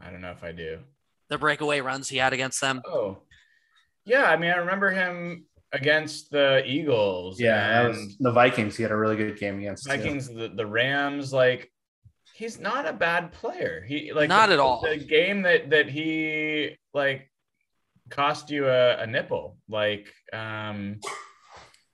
I 0.00 0.10
don't 0.10 0.20
know 0.20 0.30
if 0.30 0.44
I 0.44 0.52
do. 0.52 0.78
The 1.28 1.38
breakaway 1.38 1.80
runs 1.80 2.08
he 2.08 2.16
had 2.18 2.32
against 2.32 2.60
them. 2.60 2.80
Oh, 2.86 3.18
yeah. 4.04 4.24
I 4.24 4.36
mean, 4.36 4.50
I 4.50 4.56
remember 4.58 4.90
him 4.90 5.46
against 5.72 6.30
the 6.30 6.62
Eagles. 6.66 7.40
Yeah, 7.40 7.86
and 7.86 8.10
the 8.18 8.32
Vikings. 8.32 8.76
He 8.76 8.82
had 8.82 8.92
a 8.92 8.96
really 8.96 9.16
good 9.16 9.38
game 9.38 9.58
against 9.58 9.84
the 9.84 9.96
Vikings. 9.96 10.28
The, 10.28 10.48
the 10.48 10.66
Rams. 10.66 11.32
Like 11.32 11.70
he's 12.34 12.58
not 12.58 12.86
a 12.86 12.92
bad 12.92 13.32
player. 13.32 13.84
He 13.86 14.12
like 14.12 14.28
not 14.28 14.48
the, 14.48 14.54
at 14.54 14.60
all. 14.60 14.82
The 14.82 14.96
game 14.96 15.42
that 15.42 15.70
that 15.70 15.88
he 15.88 16.76
like 16.94 17.30
cost 18.08 18.50
you 18.50 18.66
a, 18.66 18.98
a 18.98 19.06
nipple. 19.06 19.58
Like 19.68 20.12
um, 20.32 21.00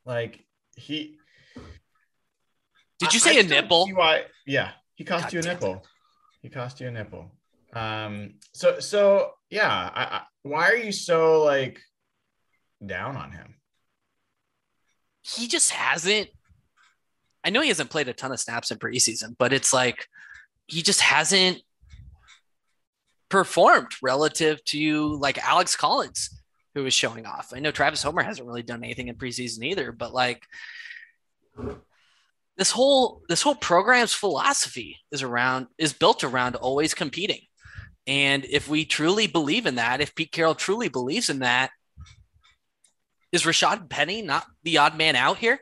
like 0.05 0.45
he. 0.77 1.19
Did 2.99 3.13
you 3.13 3.21
say 3.21 3.37
I, 3.37 3.41
a 3.41 3.43
nipple? 3.43 3.89
Why? 3.93 4.23
Yeah, 4.47 4.71
he 4.95 5.05
cost 5.05 5.25
God 5.25 5.33
you 5.35 5.41
a 5.41 5.43
nipple. 5.43 5.85
He 6.41 6.49
cost 6.49 6.81
you 6.81 6.89
a 6.89 6.91
nipple. 6.91 7.33
Um. 7.73 8.35
So 8.55 8.81
so 8.81 9.33
yeah. 9.51 9.71
I, 9.71 10.03
I, 10.03 10.23
why 10.43 10.71
are 10.71 10.77
you 10.77 10.93
so 10.93 11.43
like 11.43 11.81
down 12.85 13.17
on 13.17 13.33
him? 13.33 13.56
He 15.35 15.49
just 15.49 15.71
hasn't. 15.71 16.29
I 17.45 17.51
know 17.51 17.61
he 17.61 17.69
hasn't 17.69 17.91
played 17.91 18.09
a 18.09 18.13
ton 18.13 18.33
of 18.33 18.41
snaps 18.41 18.71
in 18.71 18.79
preseason, 18.79 19.37
but 19.39 19.53
it's 19.53 19.73
like 19.73 20.07
he 20.67 20.83
just 20.83 21.01
hasn't 21.01 21.59
performed 23.29 23.93
relative 24.03 24.63
to 24.65 25.17
like 25.17 25.39
Alex 25.39 25.77
Collins, 25.77 26.43
who 26.75 26.85
was 26.85 26.95
showing 26.95 27.27
off. 27.27 27.53
I 27.55 27.61
know 27.61 27.71
Travis 27.71 28.03
Homer 28.03 28.23
hasn't 28.23 28.47
really 28.47 28.63
done 28.63 28.83
anything 28.83 29.09
in 29.09 29.17
preseason 29.17 29.65
either, 29.65 29.93
but 29.93 30.13
like 30.13 30.43
this 32.57 32.71
whole 32.71 33.23
this 33.29 33.43
whole 33.43 33.55
program's 33.55 34.15
philosophy 34.15 34.99
is 35.11 35.23
around 35.23 35.67
is 35.79 35.93
built 35.93 36.25
around 36.25 36.57
always 36.57 36.95
competing. 36.95 37.41
And 38.07 38.45
if 38.45 38.69
we 38.69 38.85
truly 38.85 39.27
believe 39.27 39.67
in 39.67 39.77
that, 39.77 40.01
if 40.01 40.15
Pete 40.15 40.31
Carroll 40.31 40.55
truly 40.55 40.89
believes 40.89 41.29
in 41.29 41.41
that, 41.41 41.71
is 43.37 43.45
Rashad 43.45 43.91
Penny 43.91 44.23
not 44.23 44.47
the 44.65 44.79
odd 44.79 44.97
man 44.97 45.15
out 45.15 45.37
here? 45.37 45.61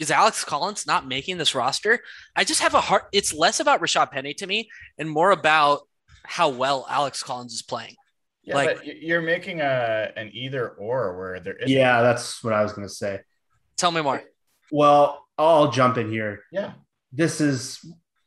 Is 0.00 0.10
Alex 0.10 0.44
Collins 0.44 0.86
not 0.86 1.06
making 1.06 1.38
this 1.38 1.54
roster? 1.54 2.00
I 2.34 2.42
just 2.42 2.60
have 2.60 2.74
a 2.74 2.80
heart. 2.80 3.04
It's 3.12 3.32
less 3.32 3.60
about 3.60 3.80
Rashad 3.80 4.10
Penny 4.10 4.34
to 4.34 4.46
me 4.46 4.68
and 4.98 5.08
more 5.08 5.30
about 5.30 5.82
how 6.24 6.48
well 6.48 6.84
Alex 6.90 7.22
Collins 7.22 7.54
is 7.54 7.62
playing. 7.62 7.94
Yeah, 8.42 8.56
like, 8.56 8.76
but 8.78 8.86
you're 8.86 9.22
making 9.22 9.60
a 9.60 10.12
an 10.16 10.30
either 10.32 10.68
or 10.68 11.16
where 11.16 11.40
there 11.40 11.56
is. 11.56 11.70
Yeah, 11.70 12.02
that's 12.02 12.42
what 12.42 12.52
I 12.52 12.62
was 12.62 12.72
going 12.72 12.86
to 12.86 12.92
say. 12.92 13.20
Tell 13.76 13.92
me 13.92 14.02
more. 14.02 14.22
Well, 14.72 15.24
I'll 15.38 15.70
jump 15.70 15.96
in 15.98 16.10
here. 16.10 16.42
Yeah. 16.50 16.72
This 17.12 17.40
is 17.40 17.80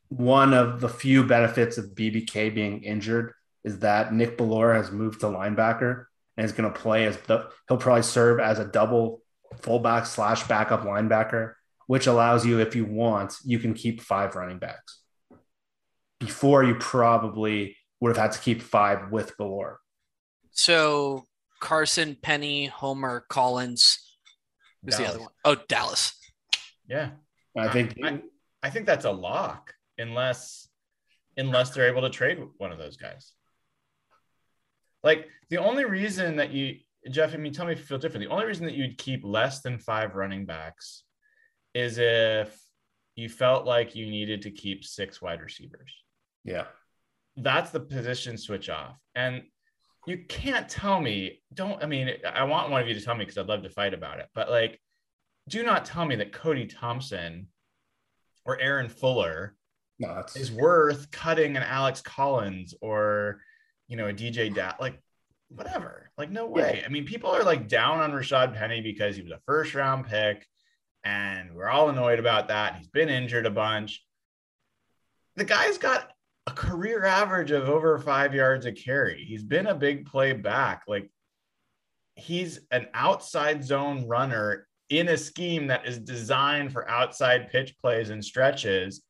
one 0.08 0.54
of 0.54 0.80
the 0.80 0.88
few 0.88 1.22
benefits 1.22 1.76
of 1.76 1.94
BBK 1.94 2.54
being 2.54 2.82
injured 2.82 3.32
is 3.62 3.80
that 3.80 4.14
Nick 4.14 4.38
Bellore 4.38 4.74
has 4.74 4.90
moved 4.90 5.20
to 5.20 5.26
linebacker 5.26 6.06
and 6.36 6.44
is 6.44 6.52
going 6.52 6.72
to 6.72 6.78
play 6.78 7.06
as 7.06 7.16
the 7.26 7.48
he'll 7.68 7.76
probably 7.76 8.02
serve 8.02 8.40
as 8.40 8.58
a 8.58 8.64
double 8.64 9.22
fullback 9.60 10.06
slash 10.06 10.46
backup 10.46 10.82
linebacker, 10.82 11.54
which 11.86 12.06
allows 12.06 12.46
you, 12.46 12.60
if 12.60 12.76
you 12.76 12.84
want, 12.84 13.34
you 13.44 13.58
can 13.58 13.74
keep 13.74 14.00
five 14.00 14.34
running 14.36 14.58
backs. 14.58 15.00
Before 16.18 16.62
you 16.62 16.74
probably 16.74 17.76
would 18.00 18.16
have 18.16 18.16
had 18.16 18.32
to 18.32 18.40
keep 18.40 18.62
five 18.62 19.10
with 19.10 19.36
Bellore. 19.36 19.76
So 20.52 21.24
Carson, 21.60 22.16
Penny, 22.20 22.66
Homer, 22.66 23.24
Collins. 23.28 23.98
Who's 24.82 24.96
Dallas. 24.96 24.98
the 24.98 25.14
other 25.14 25.20
one? 25.20 25.32
Oh, 25.44 25.56
Dallas. 25.68 26.12
Yeah. 26.88 27.10
I 27.56 27.68
think 27.68 27.96
I, 28.02 28.20
I 28.62 28.70
think 28.70 28.86
that's 28.86 29.04
a 29.04 29.10
lock 29.10 29.74
unless 29.98 30.68
unless 31.36 31.70
they're 31.70 31.88
able 31.88 32.02
to 32.02 32.10
trade 32.10 32.38
one 32.58 32.72
of 32.72 32.78
those 32.78 32.96
guys. 32.96 33.32
Like 35.02 35.28
the 35.48 35.58
only 35.58 35.84
reason 35.84 36.36
that 36.36 36.50
you, 36.50 36.76
Jeff, 37.10 37.34
I 37.34 37.38
mean, 37.38 37.52
tell 37.52 37.66
me 37.66 37.72
if 37.72 37.78
you 37.78 37.84
feel 37.84 37.98
different. 37.98 38.26
The 38.26 38.32
only 38.32 38.46
reason 38.46 38.66
that 38.66 38.74
you'd 38.74 38.98
keep 38.98 39.24
less 39.24 39.60
than 39.60 39.78
five 39.78 40.14
running 40.14 40.46
backs 40.46 41.04
is 41.74 41.98
if 41.98 42.58
you 43.14 43.28
felt 43.28 43.66
like 43.66 43.94
you 43.94 44.06
needed 44.06 44.42
to 44.42 44.50
keep 44.50 44.84
six 44.84 45.20
wide 45.20 45.40
receivers. 45.40 45.92
Yeah. 46.44 46.64
That's 47.36 47.70
the 47.70 47.80
position 47.80 48.36
switch 48.36 48.68
off. 48.68 48.96
And 49.14 49.42
you 50.06 50.24
can't 50.28 50.68
tell 50.68 51.00
me, 51.00 51.42
don't, 51.54 51.82
I 51.82 51.86
mean, 51.86 52.10
I 52.26 52.44
want 52.44 52.70
one 52.70 52.80
of 52.80 52.88
you 52.88 52.94
to 52.94 53.00
tell 53.00 53.14
me 53.14 53.24
because 53.24 53.38
I'd 53.38 53.46
love 53.46 53.62
to 53.62 53.70
fight 53.70 53.94
about 53.94 54.20
it, 54.20 54.26
but 54.34 54.50
like, 54.50 54.80
do 55.48 55.62
not 55.62 55.84
tell 55.84 56.04
me 56.04 56.16
that 56.16 56.32
Cody 56.32 56.66
Thompson 56.66 57.48
or 58.44 58.58
Aaron 58.60 58.88
Fuller 58.88 59.56
no, 59.98 60.24
is 60.34 60.50
worth 60.50 61.10
cutting 61.10 61.56
an 61.56 61.62
Alex 61.62 62.00
Collins 62.00 62.74
or 62.80 63.40
you 63.90 63.96
know, 63.96 64.06
a 64.06 64.12
DJ 64.14 64.54
Dat, 64.54 64.80
like 64.80 64.98
whatever. 65.48 66.10
Like, 66.16 66.30
no 66.30 66.46
way. 66.46 66.78
Yeah. 66.78 66.86
I 66.86 66.88
mean, 66.88 67.04
people 67.04 67.30
are 67.30 67.42
like 67.42 67.68
down 67.68 67.98
on 67.98 68.12
Rashad 68.12 68.54
Penny 68.54 68.80
because 68.80 69.16
he 69.16 69.22
was 69.22 69.32
a 69.32 69.40
first 69.46 69.74
round 69.74 70.06
pick, 70.06 70.46
and 71.04 71.54
we're 71.54 71.68
all 71.68 71.90
annoyed 71.90 72.20
about 72.20 72.48
that. 72.48 72.76
He's 72.76 72.86
been 72.86 73.08
injured 73.08 73.46
a 73.46 73.50
bunch. 73.50 74.02
The 75.34 75.44
guy's 75.44 75.76
got 75.76 76.12
a 76.46 76.52
career 76.52 77.04
average 77.04 77.50
of 77.50 77.68
over 77.68 77.98
five 77.98 78.32
yards 78.32 78.64
a 78.64 78.72
carry. 78.72 79.24
He's 79.24 79.42
been 79.42 79.66
a 79.66 79.74
big 79.74 80.06
play 80.06 80.32
back. 80.34 80.84
Like, 80.86 81.10
he's 82.14 82.60
an 82.70 82.86
outside 82.94 83.64
zone 83.64 84.06
runner 84.06 84.68
in 84.88 85.08
a 85.08 85.16
scheme 85.16 85.66
that 85.66 85.86
is 85.86 85.98
designed 85.98 86.72
for 86.72 86.88
outside 86.88 87.50
pitch 87.50 87.74
plays 87.80 88.10
and 88.10 88.24
stretches 88.24 89.02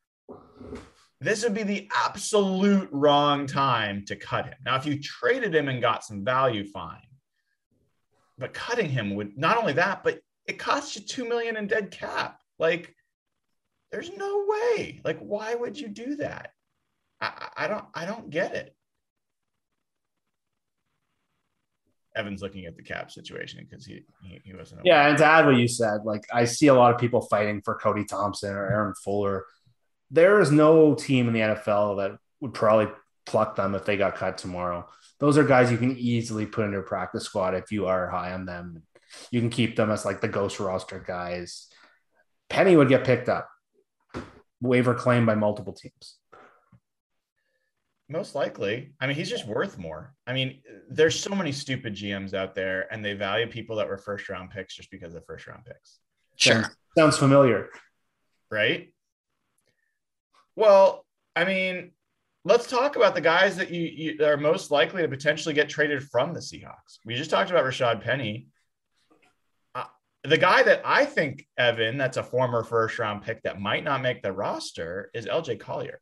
this 1.20 1.44
would 1.44 1.54
be 1.54 1.62
the 1.62 1.88
absolute 1.94 2.88
wrong 2.92 3.46
time 3.46 4.04
to 4.06 4.16
cut 4.16 4.46
him. 4.46 4.54
Now, 4.64 4.76
if 4.76 4.86
you 4.86 4.98
traded 4.98 5.54
him 5.54 5.68
and 5.68 5.80
got 5.80 6.04
some 6.04 6.24
value, 6.24 6.66
fine. 6.66 7.06
But 8.38 8.54
cutting 8.54 8.88
him 8.88 9.14
would 9.16 9.36
not 9.36 9.58
only 9.58 9.74
that, 9.74 10.02
but 10.02 10.20
it 10.46 10.58
costs 10.58 10.96
you 10.96 11.02
two 11.02 11.28
million 11.28 11.58
in 11.58 11.66
dead 11.66 11.90
cap. 11.90 12.40
Like, 12.58 12.94
there's 13.92 14.10
no 14.16 14.46
way. 14.46 15.00
Like, 15.04 15.18
why 15.18 15.54
would 15.54 15.78
you 15.78 15.88
do 15.88 16.16
that? 16.16 16.52
I, 17.20 17.48
I 17.56 17.68
don't 17.68 17.84
I 17.94 18.06
don't 18.06 18.30
get 18.30 18.54
it. 18.54 18.74
Evan's 22.16 22.42
looking 22.42 22.66
at 22.66 22.76
the 22.76 22.82
cap 22.82 23.10
situation 23.10 23.66
because 23.68 23.86
he, 23.86 24.02
he, 24.22 24.40
he 24.44 24.54
wasn't. 24.54 24.80
Yeah, 24.84 25.08
and 25.08 25.18
to 25.18 25.24
add 25.24 25.46
what 25.46 25.56
you 25.56 25.68
said, 25.68 26.00
like 26.04 26.24
I 26.32 26.44
see 26.44 26.66
a 26.66 26.74
lot 26.74 26.92
of 26.94 27.00
people 27.00 27.20
fighting 27.20 27.60
for 27.62 27.74
Cody 27.76 28.04
Thompson 28.04 28.54
or 28.54 28.66
Aaron 28.66 28.94
Fuller 29.04 29.44
there 30.10 30.40
is 30.40 30.50
no 30.50 30.94
team 30.94 31.28
in 31.28 31.34
the 31.34 31.40
NFL 31.40 31.98
that 31.98 32.18
would 32.40 32.54
probably 32.54 32.92
pluck 33.26 33.56
them 33.56 33.74
if 33.74 33.84
they 33.84 33.96
got 33.96 34.16
cut 34.16 34.38
tomorrow. 34.38 34.88
Those 35.18 35.38
are 35.38 35.44
guys 35.44 35.70
you 35.70 35.78
can 35.78 35.96
easily 35.96 36.46
put 36.46 36.64
in 36.64 36.72
your 36.72 36.82
practice 36.82 37.24
squad 37.24 37.54
if 37.54 37.70
you 37.70 37.86
are 37.86 38.08
high 38.08 38.32
on 38.32 38.46
them. 38.46 38.82
You 39.30 39.40
can 39.40 39.50
keep 39.50 39.76
them 39.76 39.90
as 39.90 40.04
like 40.04 40.20
the 40.20 40.28
ghost 40.28 40.60
roster 40.60 40.98
guys. 40.98 41.68
Penny 42.48 42.76
would 42.76 42.88
get 42.88 43.04
picked 43.04 43.28
up, 43.28 43.48
waiver 44.60 44.94
claim 44.94 45.26
by 45.26 45.34
multiple 45.34 45.72
teams. 45.72 46.16
Most 48.08 48.34
likely. 48.34 48.92
I 49.00 49.06
mean, 49.06 49.14
he's 49.14 49.30
just 49.30 49.46
worth 49.46 49.78
more. 49.78 50.14
I 50.26 50.32
mean, 50.32 50.62
there's 50.88 51.18
so 51.18 51.32
many 51.32 51.52
stupid 51.52 51.94
GMs 51.94 52.34
out 52.34 52.56
there, 52.56 52.92
and 52.92 53.04
they 53.04 53.14
value 53.14 53.46
people 53.46 53.76
that 53.76 53.88
were 53.88 53.98
first 53.98 54.28
round 54.28 54.50
picks 54.50 54.74
just 54.74 54.90
because 54.90 55.12
they're 55.12 55.22
first 55.22 55.46
round 55.46 55.64
picks. 55.64 56.00
Sure. 56.34 56.62
Sounds, 56.62 56.76
sounds 56.98 57.18
familiar. 57.18 57.68
Right. 58.50 58.92
Well, 60.56 61.04
I 61.36 61.44
mean, 61.44 61.92
let's 62.44 62.66
talk 62.66 62.96
about 62.96 63.14
the 63.14 63.20
guys 63.20 63.56
that 63.56 63.70
you, 63.70 63.82
you 63.82 64.24
are 64.24 64.36
most 64.36 64.70
likely 64.70 65.02
to 65.02 65.08
potentially 65.08 65.54
get 65.54 65.68
traded 65.68 66.02
from 66.04 66.32
the 66.34 66.40
Seahawks. 66.40 66.98
We 67.04 67.14
just 67.14 67.30
talked 67.30 67.50
about 67.50 67.64
Rashad 67.64 68.02
Penny. 68.02 68.48
Uh, 69.74 69.84
the 70.24 70.38
guy 70.38 70.62
that 70.62 70.82
I 70.84 71.04
think, 71.04 71.46
Evan, 71.56 71.98
that's 71.98 72.16
a 72.16 72.22
former 72.22 72.64
first 72.64 72.98
round 72.98 73.22
pick 73.22 73.42
that 73.42 73.60
might 73.60 73.84
not 73.84 74.02
make 74.02 74.22
the 74.22 74.32
roster 74.32 75.10
is 75.14 75.26
LJ 75.26 75.60
Collier. 75.60 76.00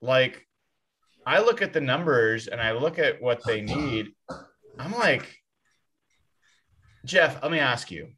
Like, 0.00 0.46
I 1.26 1.40
look 1.40 1.62
at 1.62 1.72
the 1.72 1.80
numbers 1.80 2.46
and 2.46 2.60
I 2.60 2.72
look 2.72 2.98
at 2.98 3.20
what 3.20 3.44
they 3.44 3.60
need. 3.60 4.12
I'm 4.78 4.92
like, 4.92 5.36
Jeff, 7.04 7.42
let 7.42 7.50
me 7.50 7.58
ask 7.58 7.90
you 7.90 8.12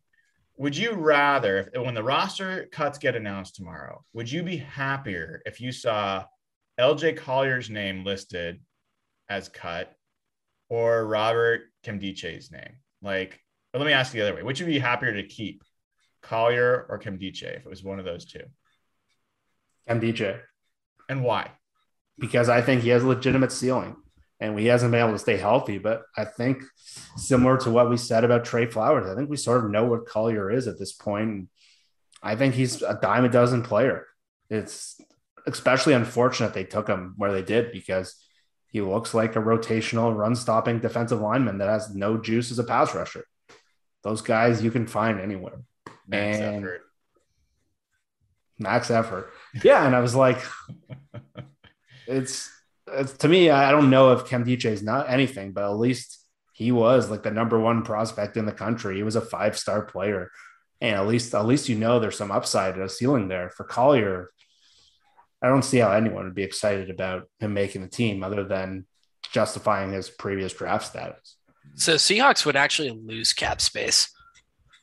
would 0.61 0.77
you 0.77 0.93
rather 0.93 1.71
when 1.75 1.95
the 1.95 2.03
roster 2.03 2.69
cuts 2.71 2.99
get 2.99 3.17
announced 3.17 3.57
tomorrow 3.57 4.05
would 4.13 4.31
you 4.31 4.43
be 4.43 4.59
happier 4.59 5.43
if 5.47 5.61
you 5.61 5.73
saw 5.73 6.25
lj 6.79 7.17
collier's 7.17 7.69
name 7.71 8.05
listed 8.05 8.61
as 9.29 9.49
cut 9.49 9.95
or 10.71 11.07
Robert 11.07 11.63
Nkemdiche's 11.85 12.51
name? 12.51 12.77
Like, 13.03 13.41
let 13.75 13.85
me 13.85 13.93
ask 13.93 14.13
the 14.13 14.23
other 14.23 14.35
way: 14.35 14.43
Which 14.43 14.61
would 14.61 14.69
you 14.69 14.75
be 14.75 14.79
happier 14.79 15.13
to 15.15 15.27
keep, 15.27 15.63
Collier 16.23 16.87
or 16.89 16.99
Nkemdiche, 16.99 17.57
if 17.57 17.67
it 17.67 17.69
was 17.69 17.85
one 17.85 17.99
of 17.99 18.05
those 18.05 18.25
two? 18.25 18.45
Nkemdiche. 19.89 20.41
And 21.09 21.23
why? 21.25 21.51
Because 22.19 22.49
I 22.49 22.61
think 22.63 22.83
he 22.83 22.91
has 22.91 23.03
a 23.03 23.09
legitimate 23.09 23.53
ceiling 23.53 23.97
and 24.41 24.59
he 24.59 24.67
hasn't 24.67 24.91
been 24.93 25.01
able 25.01 25.13
to 25.13 25.19
stay 25.19 25.37
healthy. 25.37 25.79
But 25.79 26.03
I 26.17 26.25
think 26.25 26.63
similar 27.17 27.57
to 27.59 27.71
what 27.71 27.91
we 27.91 27.97
said 27.97 28.25
about 28.25 28.45
Tre 28.45 28.67
Flowers, 28.67 29.07
I 29.09 29.15
think 29.15 29.29
we 29.31 29.37
sort 29.37 29.65
of 29.65 29.71
know 29.71 29.85
what 29.85 30.07
Collier 30.07 30.51
is 30.51 30.67
at 30.67 30.79
this 30.79 30.93
point. 30.93 31.49
I 32.23 32.37
think 32.37 32.55
he's 32.55 32.83
a 32.83 32.99
dime 33.01 33.25
a 33.25 33.29
dozen 33.29 33.63
player. 33.63 34.07
It's 34.49 35.01
especially 35.47 35.95
unfortunate 35.95 36.53
they 36.55 36.65
took 36.65 36.89
him 36.89 37.15
where 37.17 37.33
they 37.33 37.43
did 37.43 37.73
because 37.73 38.15
he 38.69 38.81
looks 38.81 39.15
like 39.15 39.37
a 39.37 39.41
rotational 39.41 40.15
run 40.15 40.35
stopping 40.37 40.79
defensive 40.81 41.21
lineman 41.21 41.59
that 41.59 41.69
has 41.69 41.95
no 41.95 42.17
juice 42.19 42.51
as 42.51 42.59
a 42.59 42.65
pass 42.65 42.95
rusher. 42.95 43.25
Those 44.03 44.23
guys 44.23 44.63
you 44.63 44.71
can 44.71 44.87
find 44.87 45.21
anywhere. 45.21 45.61
Max 46.07 46.39
And- 46.39 46.57
effort. 46.65 46.83
max 48.59 48.91
effort. 48.91 49.33
Yeah, 49.65 49.87
and 49.87 49.95
I 49.97 50.01
was 50.01 50.15
like, 50.15 50.39
it's, 52.07 52.51
it's 52.51 52.51
to 53.19 53.29
me. 53.29 53.51
I 53.51 53.71
don't 53.71 53.91
know 53.91 54.13
if 54.13 54.25
Nkemdiche 54.25 54.67
is 54.67 54.83
not 54.83 55.11
anything, 55.11 55.53
but 55.53 55.65
at 55.65 55.79
least 55.79 56.25
he 56.53 56.73
was 56.73 57.11
like 57.11 57.23
the 57.23 57.31
number 57.31 57.59
one 57.59 57.83
prospect 57.83 58.37
in 58.37 58.47
the 58.47 58.53
country. 58.53 58.97
He 58.97 59.03
was 59.03 59.17
a 59.17 59.21
five 59.21 59.59
star 59.59 59.83
player, 59.83 60.31
and 60.81 60.97
at 60.97 61.07
least 61.07 61.35
at 61.35 61.47
least 61.47 61.69
you 61.69 61.77
know 61.77 61.99
there's 62.01 62.19
some 62.19 62.31
upside, 62.31 62.79
a 62.79 62.89
ceiling 62.89 63.29
there 63.29 63.51
for 63.51 63.65
Collier. 63.65 64.31
I 65.43 65.49
don't 65.49 65.65
see 65.65 65.79
how 65.79 65.93
anyone 65.93 66.25
would 66.25 66.35
be 66.35 66.43
excited 66.43 66.91
about 66.91 67.29
him 67.39 67.55
making 67.55 67.81
the 67.81 67.89
team 67.89 68.23
other 68.23 68.45
than 68.45 68.87
justifying 69.33 69.93
his 69.93 70.11
previous 70.11 70.53
draft 70.53 70.87
status. 70.87 71.37
So 71.77 71.95
Seahawks 71.95 72.45
would 72.45 72.57
actually 72.57 72.91
lose 72.91 73.33
cap 73.33 73.61
space 73.61 74.11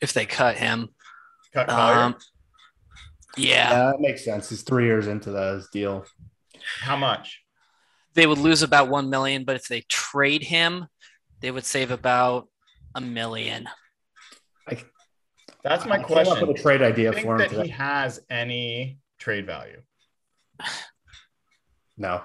if 0.02 0.14
they 0.14 0.26
cut 0.26 0.56
him. 0.56 0.90
Cut 1.54 1.68
Collier. 1.68 2.00
Um, 2.00 2.16
yeah, 3.36 3.70
Yeah, 3.70 3.92
that 3.92 4.02
makes 4.02 4.26
sense. 4.26 4.50
He's 4.50 4.64
three 4.64 4.86
years 4.86 5.08
into 5.08 5.32
this 5.32 5.68
deal. 5.72 6.06
How 6.82 6.96
much? 6.96 7.44
They 8.18 8.26
would 8.26 8.40
lose 8.40 8.64
about 8.64 8.90
one 8.90 9.12
million, 9.12 9.46
but 9.46 9.56
if 9.56 9.68
they 9.68 9.82
trade 9.82 10.42
him, 10.42 10.88
they 11.40 11.52
would 11.52 11.64
save 11.66 11.92
about 11.92 12.48
a 12.96 13.00
million. 13.00 13.70
That's 15.64 15.86
my 15.86 15.96
I 15.96 15.98
came 16.04 16.18
up 16.18 16.26
question. 16.26 16.48
with 16.48 16.58
a 16.60 16.62
trade 16.62 16.82
idea 16.82 17.12
think 17.14 17.26
for 17.26 17.34
him 17.34 17.38
that 17.40 17.50
today. 17.50 17.64
he 17.64 17.70
has 17.70 18.20
any 18.30 19.00
trade 19.20 19.46
value. 19.46 19.82
No. 22.00 22.22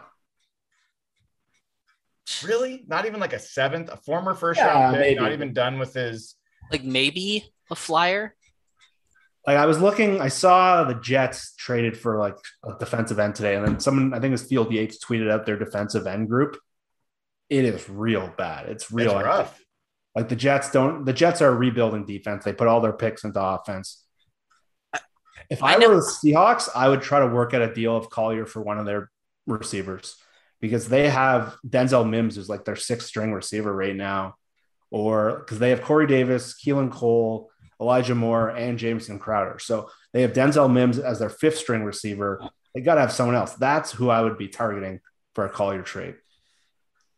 Really? 2.45 2.85
Not 2.87 3.07
even 3.07 3.21
like 3.21 3.33
a 3.33 3.39
seventh, 3.39 3.91
a 3.91 3.97
former 3.97 4.35
first 4.35 4.59
Yeah, 4.61 4.67
round 4.67 4.97
pick, 4.97 5.01
maybe. 5.01 5.21
not 5.21 5.33
even 5.33 5.55
done 5.55 5.79
with 5.79 5.95
his. 5.95 6.35
Like 6.71 6.85
maybe 6.85 7.51
a 7.71 7.75
flyer. 7.75 8.35
Like 9.47 9.57
I 9.57 9.67
was 9.67 9.81
looking, 9.81 10.21
I 10.21 10.29
saw 10.29 10.85
the 10.85 10.95
Jets 10.95 11.55
traded 11.57 11.99
for 11.99 12.19
like 12.19 12.37
a 12.65 12.75
defensive 12.79 13.19
end 13.19 13.35
today, 13.35 13.57
and 13.57 13.67
then 13.67 13.81
someone, 13.81 14.15
I 14.15 14.17
think 14.21 14.31
it 14.31 14.33
was 14.33 14.45
Field 14.45 14.73
Yates, 14.73 15.05
tweeted 15.05 15.31
out 15.31 15.47
their 15.47 15.59
defensive 15.59 16.07
end 16.07 16.29
group. 16.29 16.57
It 17.51 17.65
is 17.65 17.89
real 17.89 18.33
bad. 18.39 18.69
It's 18.69 18.91
real 18.93 19.19
It's 19.19 19.25
rough. 19.27 19.61
Like 20.15 20.29
the 20.29 20.37
Jets 20.37 20.71
don't. 20.71 21.05
The 21.05 21.13
Jets 21.13 21.43
are 21.43 21.53
rebuilding 21.55 22.07
defense. 22.07 22.45
They 22.45 22.53
put 22.53 22.69
all 22.69 22.81
their 22.81 22.93
picks 22.93 23.25
into 23.25 23.43
offense. 23.43 24.05
If 25.51 25.63
I, 25.63 25.75
I 25.75 25.77
know- 25.77 25.89
were 25.89 25.97
the 25.97 26.01
Seahawks, 26.25 26.69
I 26.75 26.89
would 26.89 27.03
try 27.03 27.21
to 27.21 27.27
work 27.27 27.53
out 27.53 27.63
a 27.63 27.75
deal 27.75 27.97
of 27.97 28.11
Collier 28.11 28.47
for 28.47 28.63
one 28.63 28.79
of 28.79 28.87
their 28.87 29.11
receivers 29.47 30.17
because 30.61 30.89
they 30.89 31.11
have 31.11 31.57
Denzel 31.67 32.09
Mims, 32.09 32.37
who's 32.37 32.49
like 32.49 32.65
their 32.65 32.77
sixth 32.77 33.09
string 33.09 33.33
receiver 33.33 33.75
right 33.75 33.97
now, 33.97 34.37
or 34.91 35.41
because 35.41 35.59
they 35.59 35.71
have 35.71 35.83
Corey 35.83 36.07
Davis, 36.07 36.55
Keelan 36.55 36.91
Cole, 36.93 37.51
Elijah 37.83 38.15
Moore, 38.15 38.49
and 38.51 38.79
Jameson 38.79 39.19
Crowder. 39.19 39.59
So 39.59 39.91
they 40.13 40.23
have 40.23 40.33
Denzel 40.33 40.73
Mims 40.73 40.99
as 40.99 41.19
their 41.19 41.29
fifth 41.29 41.59
string 41.59 41.83
receiver. 41.83 42.49
They 42.75 42.81
got 42.81 42.95
to 42.95 43.01
have 43.01 43.13
someone 43.13 43.35
else. 43.35 43.55
That's 43.55 43.91
who 43.91 44.09
I 44.09 44.23
would 44.23 44.39
be 44.39 44.49
targeting 44.49 45.01
for 45.35 45.45
a 45.45 45.49
Collier 45.49 45.83
trade. 45.83 46.15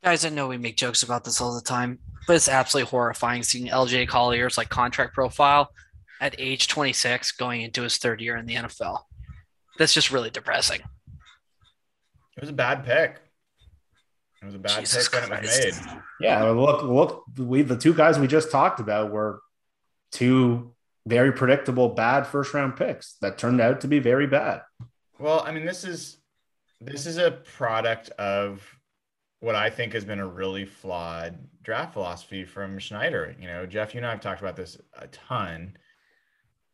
Guys, 0.03 0.24
I 0.24 0.31
know 0.31 0.48
we 0.48 0.59
make 0.59 0.77
jokes 0.77 1.03
about 1.03 1.24
this 1.24 1.40
all 1.40 1.55
the 1.55 1.61
time, 1.61 1.98
but 2.27 2.37
it's 2.37 2.48
absolutely 2.48 2.90
horrifying 2.90 3.42
seeing 3.42 3.68
LJ 3.68 4.09
Collier's 4.09 4.59
like 4.59 4.68
contract 4.68 5.14
profile 5.14 5.70
at 6.20 6.35
age 6.38 6.68
26 6.68 7.33
going 7.33 7.62
into 7.62 7.83
his 7.83 7.98
third 7.98 8.20
year 8.20 8.37
in 8.37 8.46
the 8.46 8.55
NFL. 8.55 9.00
That's 9.79 9.92
just 9.92 10.11
really 10.11 10.31
depressing. 10.31 10.81
It 12.37 12.40
was 12.40 12.50
a 12.50 12.55
bad 12.55 12.85
pick. 12.85 13.20
It 14.42 14.46
was 14.46 14.55
a 14.55 14.59
bad 14.59 14.81
Jesus 14.81 15.09
pick 15.09 15.29
when 15.29 15.38
it 15.38 15.42
was 15.42 15.59
made. 15.59 16.03
Yeah, 16.20 16.42
look, 16.44 16.83
look, 16.83 17.24
we 17.38 17.62
the 17.62 17.77
two 17.77 17.94
guys 17.94 18.18
we 18.18 18.27
just 18.27 18.50
talked 18.50 18.81
about 18.81 19.11
were 19.11 19.40
two 20.14 20.72
very 21.07 21.33
predictable 21.33 21.90
bad 21.90 22.27
first 22.27 22.55
round 22.55 22.77
picks 22.77 23.16
that 23.20 23.37
turned 23.37 23.61
out 23.61 23.83
to 23.83 23.88
be 23.88 23.98
very 23.98 24.27
bad. 24.27 24.62
Well, 25.18 25.42
I 25.44 25.53
mean, 25.53 25.66
this 25.66 25.85
is 25.85 26.16
this 26.81 27.07
is 27.07 27.18
a 27.18 27.31
product 27.31 28.09
of 28.11 28.62
what 29.40 29.55
I 29.55 29.68
think 29.68 29.92
has 29.92 30.05
been 30.05 30.20
a 30.20 30.27
really 30.27 30.64
flawed 30.64 31.38
draft 31.62 31.92
philosophy 31.92 32.44
from 32.44 32.79
Schneider. 32.79 33.35
You 33.38 33.46
know, 33.46 33.66
Jeff, 33.66 33.94
you 33.94 33.98
and 33.98 34.07
I 34.07 34.11
have 34.11 34.20
talked 34.20 34.40
about 34.40 34.57
this 34.57 34.79
a 34.96 35.07
ton, 35.09 35.77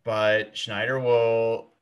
but 0.05 0.57
Schneider 0.57 1.01
will 1.01 1.75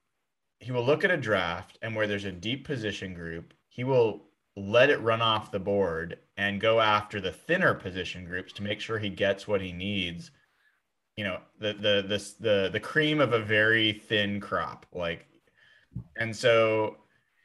he 0.61 0.73
will 0.73 0.85
look 0.85 1.05
at 1.05 1.11
a 1.11 1.17
draft 1.17 1.79
and 1.83 1.95
where 1.95 2.07
there's 2.07 2.25
a 2.25 2.33
deep 2.33 2.67
position 2.67 3.15
group, 3.15 3.55
he 3.69 3.85
will 3.85 4.25
let 4.57 4.91
it 4.91 5.01
run 5.03 5.23
off 5.23 5.53
the 5.53 5.59
board 5.59 6.19
and 6.37 6.61
go 6.61 6.81
after 6.81 7.21
the 7.21 7.31
thinner 7.31 7.75
position 7.75 8.25
groups 8.25 8.53
to 8.55 8.63
make 8.63 8.81
sure 8.81 8.99
he 8.99 9.09
gets 9.09 9.47
what 9.47 9.61
he 9.61 9.73
needs. 9.73 10.33
You 11.19 11.25
know, 11.25 11.41
the 11.59 11.73
the 11.73 12.05
the 12.07 12.33
the, 12.41 12.71
the 12.75 12.81
cream 12.81 13.21
of 13.21 13.33
a 13.33 13.41
very 13.41 13.93
thin 13.93 14.41
crop. 14.41 14.87
Like 14.93 15.27
and 16.17 16.35
so 16.35 16.97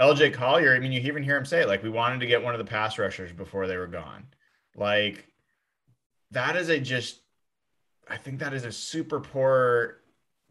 LJ 0.02 0.34
Collier, 0.34 0.76
I 0.76 0.80
mean, 0.80 0.92
you 0.92 1.00
even 1.02 1.24
hear 1.24 1.38
him 1.38 1.46
say, 1.46 1.62
it, 1.62 1.68
like, 1.68 1.84
we 1.84 1.90
wanted 1.90 2.20
to 2.20 2.28
get 2.28 2.44
one 2.44 2.54
of 2.54 2.58
the 2.58 2.70
pass 2.70 2.98
rushers 2.98 3.32
before 3.32 3.68
they 3.68 3.78
were 3.78 3.88
gone. 3.88 4.26
Like, 4.76 5.28
that 6.32 6.56
is 6.56 6.70
a 6.70 6.80
just, 6.80 7.20
I 8.10 8.18
think 8.18 8.40
that 8.40 8.54
is 8.54 8.66
a 8.66 8.72
super 8.72 9.20
poor 9.20 10.02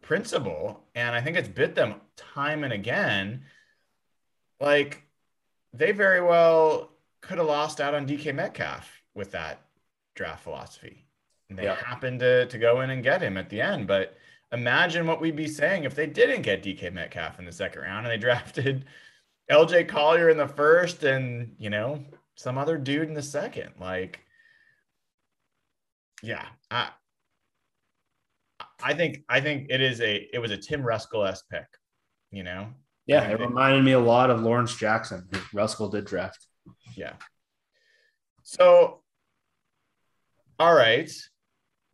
principle. 0.01 0.83
And 0.95 1.13
I 1.15 1.21
think 1.21 1.37
it's 1.37 1.47
bit 1.47 1.75
them 1.75 1.95
time 2.15 2.63
and 2.63 2.73
again. 2.73 3.43
Like, 4.59 5.03
they 5.73 5.91
very 5.91 6.21
well 6.21 6.89
could 7.21 7.37
have 7.37 7.47
lost 7.47 7.81
out 7.81 7.93
on 7.93 8.07
DK 8.07 8.33
Metcalf 8.33 8.89
with 9.13 9.31
that 9.31 9.61
draft 10.15 10.43
philosophy. 10.43 11.02
And 11.53 11.59
they 11.59 11.65
Yeah. 11.65 11.75
happened 11.75 12.19
to, 12.21 12.47
to 12.47 12.57
go 12.57 12.81
in 12.81 12.89
and 12.89 13.03
get 13.03 13.21
him 13.21 13.37
at 13.37 13.47
the 13.47 13.61
end. 13.61 13.85
But 13.85 14.17
imagine 14.51 15.05
what 15.05 15.21
we'd 15.21 15.35
be 15.35 15.47
saying 15.47 15.83
if 15.83 15.93
they 15.93 16.07
didn't 16.07 16.41
get 16.41 16.63
DK 16.63 16.91
Metcalf 16.91 17.37
in 17.37 17.45
the 17.45 17.51
second 17.51 17.83
round 17.83 18.07
and 18.07 18.11
they 18.11 18.17
drafted 18.27 18.85
LJ 19.51 19.87
Collier 19.87 20.29
in 20.31 20.37
the 20.37 20.47
first 20.47 21.03
and, 21.03 21.53
you 21.59 21.69
know, 21.69 22.03
some 22.33 22.57
other 22.57 22.75
dude 22.79 23.07
in 23.07 23.13
the 23.13 23.21
second. 23.21 23.69
Like, 23.79 24.19
yeah, 26.23 26.47
I, 26.71 26.89
I 28.81 28.95
think, 28.95 29.19
I 29.29 29.39
think 29.39 29.67
it 29.69 29.79
is 29.79 30.01
a, 30.01 30.27
it 30.33 30.39
was 30.39 30.49
a 30.49 30.57
Tim 30.57 30.81
Ruskell 30.81 31.27
esque 31.29 31.47
pick, 31.51 31.67
you 32.31 32.41
know? 32.41 32.69
Yeah, 33.05 33.29
it 33.29 33.39
reminded 33.39 33.83
me 33.83 33.91
a 33.91 33.99
lot 33.99 34.31
of 34.31 34.41
Lawrence 34.41 34.75
Jackson, 34.75 35.27
who 35.31 35.37
Ruskell 35.55 35.91
did 35.91 36.05
draft. 36.05 36.47
Yeah. 36.95 37.13
So, 38.41 39.01
all 40.59 40.73
right. 40.73 41.11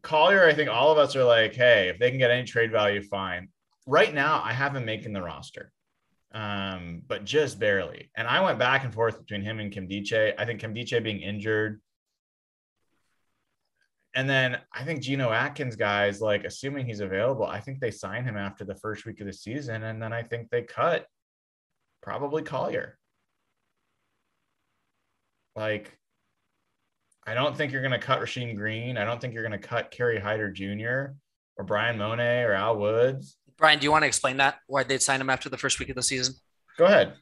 Collier, 0.01 0.45
I 0.45 0.53
think 0.53 0.69
all 0.69 0.91
of 0.91 0.97
us 0.97 1.15
are 1.15 1.23
like, 1.23 1.53
hey, 1.53 1.89
if 1.89 1.99
they 1.99 2.09
can 2.09 2.19
get 2.19 2.31
any 2.31 2.45
trade 2.45 2.71
value, 2.71 3.01
fine. 3.01 3.49
Right 3.85 4.13
now, 4.13 4.41
I 4.43 4.53
have 4.53 4.75
him 4.75 4.85
making 4.85 5.13
the 5.13 5.21
roster, 5.21 5.71
um, 6.33 7.01
but 7.07 7.25
just 7.25 7.59
barely. 7.59 8.11
And 8.15 8.27
I 8.27 8.41
went 8.41 8.59
back 8.59 8.83
and 8.83 8.93
forth 8.93 9.19
between 9.19 9.41
him 9.41 9.59
and 9.59 9.71
Kim 9.71 9.87
Kimdiche. 9.87 10.33
I 10.37 10.45
think 10.45 10.59
Kim 10.59 10.73
Kimdiche 10.73 11.03
being 11.03 11.21
injured. 11.21 11.81
And 14.15 14.29
then 14.29 14.59
I 14.73 14.83
think 14.83 15.01
Geno 15.01 15.31
Atkins, 15.31 15.75
guys, 15.75 16.19
like 16.21 16.43
assuming 16.43 16.85
he's 16.85 16.99
available, 16.99 17.45
I 17.45 17.59
think 17.59 17.79
they 17.79 17.91
sign 17.91 18.23
him 18.23 18.37
after 18.37 18.65
the 18.65 18.75
first 18.75 19.05
week 19.05 19.19
of 19.21 19.27
the 19.27 19.33
season. 19.33 19.83
And 19.83 20.01
then 20.01 20.13
I 20.13 20.23
think 20.23 20.49
they 20.49 20.63
cut 20.63 21.05
probably 22.01 22.41
Collier. 22.41 22.97
Like, 25.55 25.98
I 27.29 27.35
don't 27.35 27.55
think 27.55 27.71
you're 27.71 27.83
going 27.83 27.91
to 27.91 27.99
cut 27.99 28.19
Rasheem 28.19 28.55
Green. 28.55 28.97
I 28.97 29.05
don't 29.05 29.21
think 29.21 29.35
you're 29.35 29.47
going 29.47 29.59
to 29.59 29.67
cut 29.67 29.91
Kerry 29.91 30.19
Hyder 30.19 30.49
Jr. 30.49 31.13
or 31.57 31.63
Bryan 31.63 31.95
Mone 31.95 32.19
or 32.19 32.53
Al 32.53 32.75
Woods. 32.75 33.37
Brian, 33.55 33.77
do 33.77 33.83
you 33.83 33.91
want 33.91 34.01
to 34.01 34.07
explain 34.07 34.37
that? 34.37 34.55
Why 34.65 34.81
they'd 34.81 34.99
sign 34.99 35.21
him 35.21 35.29
after 35.29 35.47
the 35.47 35.57
first 35.57 35.77
week 35.77 35.89
of 35.89 35.95
the 35.95 36.01
season? 36.01 36.33
Go 36.75 36.85
ahead. 36.85 37.13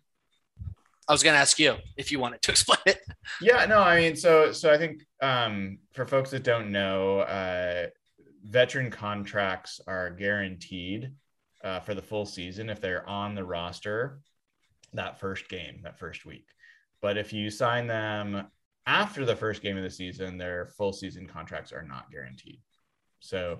I 1.09 1.11
was 1.11 1.23
going 1.23 1.33
to 1.33 1.39
ask 1.39 1.59
you 1.59 1.75
if 1.97 2.09
you 2.09 2.19
wanted 2.19 2.41
to 2.43 2.51
explain 2.53 2.79
it. 2.85 3.01
Yeah, 3.41 3.65
no, 3.65 3.79
I 3.79 3.99
mean, 3.99 4.15
so 4.15 4.53
so 4.53 4.71
I 4.71 4.77
think 4.77 5.01
um, 5.21 5.79
for 5.91 6.05
folks 6.05 6.29
that 6.31 6.43
don't 6.43 6.71
know, 6.71 7.19
uh, 7.19 7.87
veteran 8.45 8.89
contracts 8.89 9.81
are 9.87 10.09
guaranteed 10.09 11.11
uh, 11.65 11.81
for 11.81 11.93
the 11.93 12.01
full 12.01 12.25
season 12.25 12.69
if 12.69 12.79
they're 12.79 13.07
on 13.09 13.35
the 13.35 13.43
roster 13.43 14.21
that 14.93 15.19
first 15.19 15.49
game, 15.49 15.81
that 15.83 15.99
first 15.99 16.25
week. 16.25 16.47
But 17.01 17.17
if 17.17 17.33
you 17.33 17.49
sign 17.49 17.87
them 17.87 18.47
after 18.87 19.25
the 19.25 19.35
first 19.35 19.61
game 19.61 19.77
of 19.77 19.83
the 19.83 19.89
season, 19.89 20.37
their 20.37 20.67
full 20.77 20.93
season 20.93 21.27
contracts 21.27 21.73
are 21.73 21.83
not 21.83 22.09
guaranteed. 22.09 22.61
So 23.19 23.59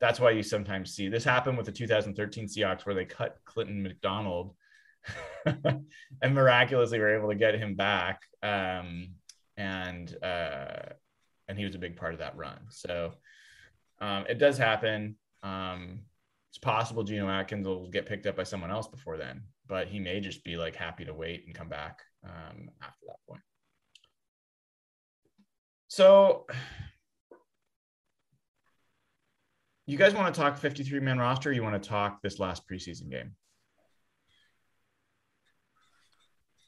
that's 0.00 0.18
why 0.18 0.32
you 0.32 0.42
sometimes 0.42 0.92
see 0.92 1.08
this 1.08 1.24
happen 1.24 1.56
with 1.56 1.66
the 1.66 1.72
2013 1.72 2.46
Seahawks, 2.46 2.84
where 2.84 2.94
they 2.94 3.04
cut 3.04 3.38
Clinton 3.44 3.82
McDonald 3.82 4.54
and 5.46 6.34
miraculously 6.34 6.98
were 6.98 7.16
able 7.16 7.28
to 7.28 7.36
get 7.36 7.54
him 7.54 7.76
back. 7.76 8.22
Um, 8.42 9.12
and 9.56 10.14
uh, 10.22 10.94
and 11.46 11.56
he 11.56 11.64
was 11.64 11.76
a 11.76 11.78
big 11.78 11.96
part 11.96 12.14
of 12.14 12.18
that 12.18 12.36
run. 12.36 12.58
So 12.70 13.12
um, 14.00 14.24
it 14.28 14.38
does 14.38 14.58
happen. 14.58 15.16
Um, 15.44 16.00
it's 16.50 16.58
possible 16.58 17.04
Geno 17.04 17.28
Atkins 17.28 17.66
will 17.66 17.88
get 17.88 18.06
picked 18.06 18.26
up 18.26 18.36
by 18.36 18.42
someone 18.42 18.72
else 18.72 18.88
before 18.88 19.18
then, 19.18 19.42
but 19.68 19.86
he 19.86 20.00
may 20.00 20.20
just 20.20 20.42
be 20.42 20.56
like 20.56 20.74
happy 20.74 21.04
to 21.04 21.14
wait 21.14 21.44
and 21.46 21.54
come 21.54 21.68
back 21.68 22.00
um, 22.24 22.70
after 22.82 23.06
that 23.06 23.16
point. 23.28 23.42
So 25.94 26.44
you 29.86 29.96
guys 29.96 30.12
want 30.12 30.34
to 30.34 30.40
talk 30.40 30.58
53 30.58 30.98
man 30.98 31.20
roster? 31.20 31.52
you 31.52 31.62
want 31.62 31.80
to 31.80 31.88
talk 31.88 32.20
this 32.20 32.40
last 32.40 32.68
preseason 32.68 33.08
game? 33.08 33.36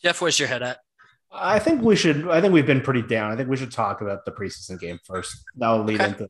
Jeff, 0.00 0.20
where's 0.20 0.38
your 0.38 0.46
head 0.46 0.62
at? 0.62 0.78
I 1.32 1.58
think 1.58 1.82
we 1.82 1.96
should. 1.96 2.28
I 2.28 2.40
think 2.40 2.54
we've 2.54 2.68
been 2.68 2.80
pretty 2.80 3.02
down. 3.02 3.32
I 3.32 3.36
think 3.36 3.48
we 3.48 3.56
should 3.56 3.72
talk 3.72 4.00
about 4.00 4.24
the 4.24 4.30
preseason 4.30 4.78
game 4.78 5.00
first. 5.04 5.36
That 5.56 5.70
will 5.70 5.82
lead 5.82 6.00
okay. 6.00 6.10
into 6.10 6.28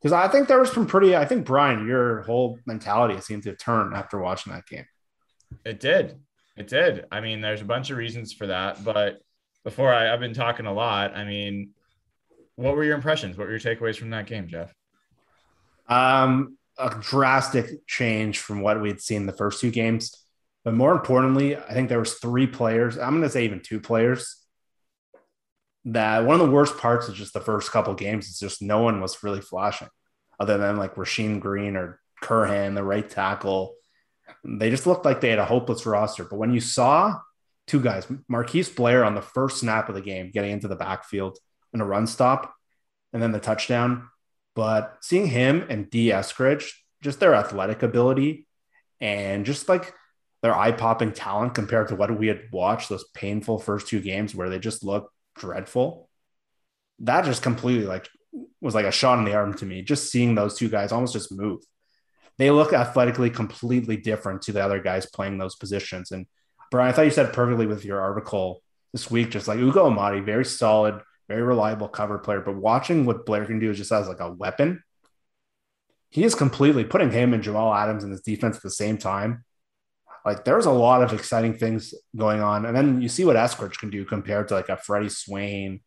because 0.00 0.12
I 0.12 0.28
think 0.28 0.46
there 0.46 0.60
was 0.60 0.70
some 0.70 0.86
pretty. 0.86 1.16
I 1.16 1.24
think 1.24 1.46
Brian, 1.46 1.84
your 1.84 2.22
whole 2.22 2.60
mentality 2.64 3.20
seemed 3.20 3.42
to 3.42 3.56
turn 3.56 3.92
after 3.92 4.20
watching 4.20 4.52
that 4.52 4.66
game. 4.66 4.86
It 5.64 5.80
did. 5.80 6.20
It 6.56 6.68
did. 6.68 7.06
I 7.10 7.20
mean, 7.20 7.40
there's 7.40 7.60
a 7.60 7.64
bunch 7.64 7.90
of 7.90 7.98
reasons 7.98 8.32
for 8.32 8.46
that, 8.46 8.84
but 8.84 9.18
before 9.64 9.92
I, 9.92 10.12
I've 10.12 10.20
been 10.20 10.32
talking 10.32 10.66
a 10.66 10.72
lot. 10.72 11.16
I 11.16 11.24
mean, 11.24 11.72
what 12.58 12.74
were 12.74 12.82
your 12.82 12.96
impressions? 12.96 13.38
What 13.38 13.46
were 13.46 13.56
your 13.56 13.60
takeaways 13.60 13.96
from 13.96 14.10
that 14.10 14.26
game, 14.26 14.48
Jeff? 14.48 14.74
Um, 15.88 16.58
a 16.76 16.90
drastic 17.00 17.86
change 17.86 18.40
from 18.40 18.62
what 18.62 18.80
we'd 18.80 19.00
seen 19.00 19.26
the 19.26 19.32
first 19.32 19.60
two 19.60 19.70
games. 19.70 20.12
But 20.64 20.74
more 20.74 20.90
importantly, 20.90 21.56
I 21.56 21.72
think 21.72 21.88
there 21.88 22.00
was 22.00 22.14
three 22.14 22.48
players. 22.48 22.98
I'm 22.98 23.10
going 23.10 23.22
to 23.22 23.30
say 23.30 23.44
even 23.44 23.60
two 23.60 23.78
players. 23.78 24.44
That 25.84 26.24
one 26.24 26.40
of 26.40 26.44
the 26.44 26.52
worst 26.52 26.78
parts 26.78 27.06
of 27.06 27.14
just 27.14 27.32
the 27.32 27.40
first 27.40 27.70
couple 27.70 27.94
games 27.94 28.26
is 28.26 28.40
just 28.40 28.60
no 28.60 28.82
one 28.82 29.00
was 29.00 29.22
really 29.22 29.40
flashing, 29.40 29.88
other 30.40 30.58
than 30.58 30.76
like 30.78 30.96
Rasheem 30.96 31.38
Green 31.38 31.76
or 31.76 32.00
Curhan, 32.24 32.74
the 32.74 32.82
right 32.82 33.08
tackle. 33.08 33.76
They 34.44 34.68
just 34.68 34.86
looked 34.86 35.04
like 35.04 35.20
they 35.20 35.30
had 35.30 35.38
a 35.38 35.44
hopeless 35.44 35.86
roster. 35.86 36.24
But 36.24 36.36
when 36.36 36.52
you 36.52 36.60
saw 36.60 37.20
two 37.68 37.80
guys, 37.80 38.08
Marquise 38.26 38.68
Blair 38.68 39.04
on 39.04 39.14
the 39.14 39.22
first 39.22 39.58
snap 39.58 39.88
of 39.88 39.94
the 39.94 40.02
game, 40.02 40.32
getting 40.32 40.50
into 40.50 40.66
the 40.66 40.76
backfield 40.76 41.38
in 41.72 41.80
a 41.80 41.86
run 41.86 42.06
stop, 42.06 42.54
and 43.12 43.22
then 43.22 43.32
the 43.32 43.40
touchdown. 43.40 44.08
But 44.54 44.98
seeing 45.00 45.26
him 45.26 45.66
and 45.68 45.88
Dee 45.90 46.10
Eskridge, 46.10 46.70
just 47.02 47.20
their 47.20 47.34
athletic 47.34 47.82
ability 47.82 48.46
and 49.00 49.46
just 49.46 49.68
like 49.68 49.94
their 50.42 50.54
eye 50.54 50.72
popping 50.72 51.12
talent 51.12 51.54
compared 51.54 51.88
to 51.88 51.96
what 51.96 52.16
we 52.16 52.28
had 52.28 52.42
watched 52.52 52.88
those 52.88 53.04
painful 53.14 53.58
first 53.58 53.88
two 53.88 54.00
games 54.00 54.34
where 54.34 54.48
they 54.48 54.58
just 54.58 54.84
looked 54.84 55.12
dreadful. 55.36 56.08
That 57.00 57.24
just 57.24 57.42
completely 57.42 57.84
like 57.84 58.08
was 58.60 58.74
like 58.74 58.86
a 58.86 58.92
shot 58.92 59.18
in 59.18 59.24
the 59.24 59.34
arm 59.34 59.54
to 59.54 59.66
me. 59.66 59.82
Just 59.82 60.10
seeing 60.10 60.34
those 60.34 60.56
two 60.56 60.68
guys 60.68 60.92
almost 60.92 61.12
just 61.12 61.32
move. 61.32 61.60
They 62.38 62.50
look 62.50 62.72
athletically 62.72 63.30
completely 63.30 63.96
different 63.96 64.42
to 64.42 64.52
the 64.52 64.64
other 64.64 64.80
guys 64.80 65.06
playing 65.06 65.38
those 65.38 65.56
positions. 65.56 66.12
And 66.12 66.26
Brian, 66.70 66.90
I 66.90 66.92
thought 66.92 67.02
you 67.02 67.10
said 67.10 67.32
perfectly 67.32 67.66
with 67.66 67.84
your 67.84 68.00
article 68.00 68.62
this 68.92 69.10
week, 69.10 69.30
just 69.30 69.48
like 69.48 69.58
Ugo 69.58 69.90
Amadi, 69.90 70.20
very 70.20 70.44
solid, 70.44 71.00
very 71.28 71.42
reliable 71.42 71.88
cover 71.88 72.18
player. 72.18 72.40
But 72.40 72.56
watching 72.56 73.04
what 73.04 73.26
Blair 73.26 73.44
can 73.44 73.58
do 73.58 73.72
just 73.74 73.92
as 73.92 74.08
like 74.08 74.20
a 74.20 74.32
weapon, 74.32 74.82
he 76.10 76.24
is 76.24 76.34
completely 76.34 76.84
putting 76.84 77.10
him 77.10 77.34
and 77.34 77.42
Jamal 77.42 77.74
Adams 77.74 78.02
in 78.02 78.10
his 78.10 78.22
defense 78.22 78.56
at 78.56 78.62
the 78.62 78.70
same 78.70 78.98
time 78.98 79.44
like 80.28 80.44
there's 80.44 80.66
a 80.66 80.70
lot 80.70 81.02
of 81.02 81.12
exciting 81.12 81.54
things 81.54 81.94
going 82.14 82.40
on. 82.40 82.66
And 82.66 82.76
then 82.76 83.00
you 83.00 83.08
see 83.08 83.24
what 83.24 83.36
Eskridge 83.36 83.78
can 83.78 83.88
do 83.88 84.04
compared 84.04 84.48
to 84.48 84.54
like 84.54 84.68
a 84.68 84.76
Freddie 84.76 85.08
Swain. 85.08 85.80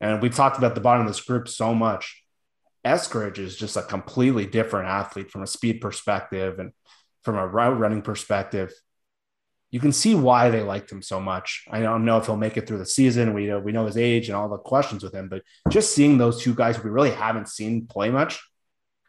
And 0.00 0.22
we 0.22 0.30
talked 0.30 0.56
about 0.56 0.76
the 0.76 0.80
bottom 0.80 1.04
of 1.04 1.12
this 1.12 1.20
group 1.20 1.48
so 1.48 1.74
much. 1.74 2.22
Eskridge 2.86 3.38
is 3.38 3.56
just 3.56 3.76
a 3.76 3.82
completely 3.82 4.46
different 4.46 4.88
athlete 4.88 5.32
from 5.32 5.42
a 5.42 5.48
speed 5.48 5.80
perspective 5.80 6.60
and 6.60 6.70
from 7.24 7.36
a 7.36 7.46
route 7.46 7.78
running 7.78 8.02
perspective. 8.02 8.72
You 9.70 9.80
can 9.80 9.92
see 9.92 10.14
why 10.14 10.48
they 10.48 10.62
liked 10.62 10.90
him 10.90 11.02
so 11.02 11.20
much. 11.20 11.66
I 11.70 11.80
don't 11.80 12.04
know 12.04 12.16
if 12.16 12.26
he'll 12.26 12.36
make 12.36 12.56
it 12.56 12.66
through 12.66 12.78
the 12.78 12.86
season. 12.86 13.34
We 13.34 13.46
know 13.46 13.58
we 13.58 13.72
know 13.72 13.86
his 13.86 13.98
age 13.98 14.28
and 14.28 14.36
all 14.36 14.48
the 14.48 14.56
questions 14.56 15.02
with 15.02 15.14
him, 15.14 15.28
but 15.28 15.42
just 15.68 15.94
seeing 15.94 16.16
those 16.16 16.42
two 16.42 16.54
guys 16.54 16.82
we 16.82 16.90
really 16.90 17.10
haven't 17.10 17.48
seen 17.48 17.86
play 17.86 18.10
much, 18.10 18.40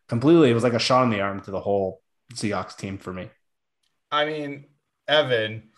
completely, 0.10 0.51
it 0.51 0.53
was 0.53 0.64
like 0.64 0.74
a 0.74 0.80
shot 0.80 1.03
in 1.03 1.12
the 1.12 1.22
arm 1.22 1.39
to 1.41 1.51
the 1.51 1.62
whole 1.62 2.01
Seahawks 2.34 2.76
team 2.76 2.97
for 2.97 3.14
me. 3.14 3.30
I 4.12 4.26
mean, 4.26 4.66
Evan, 5.07 5.70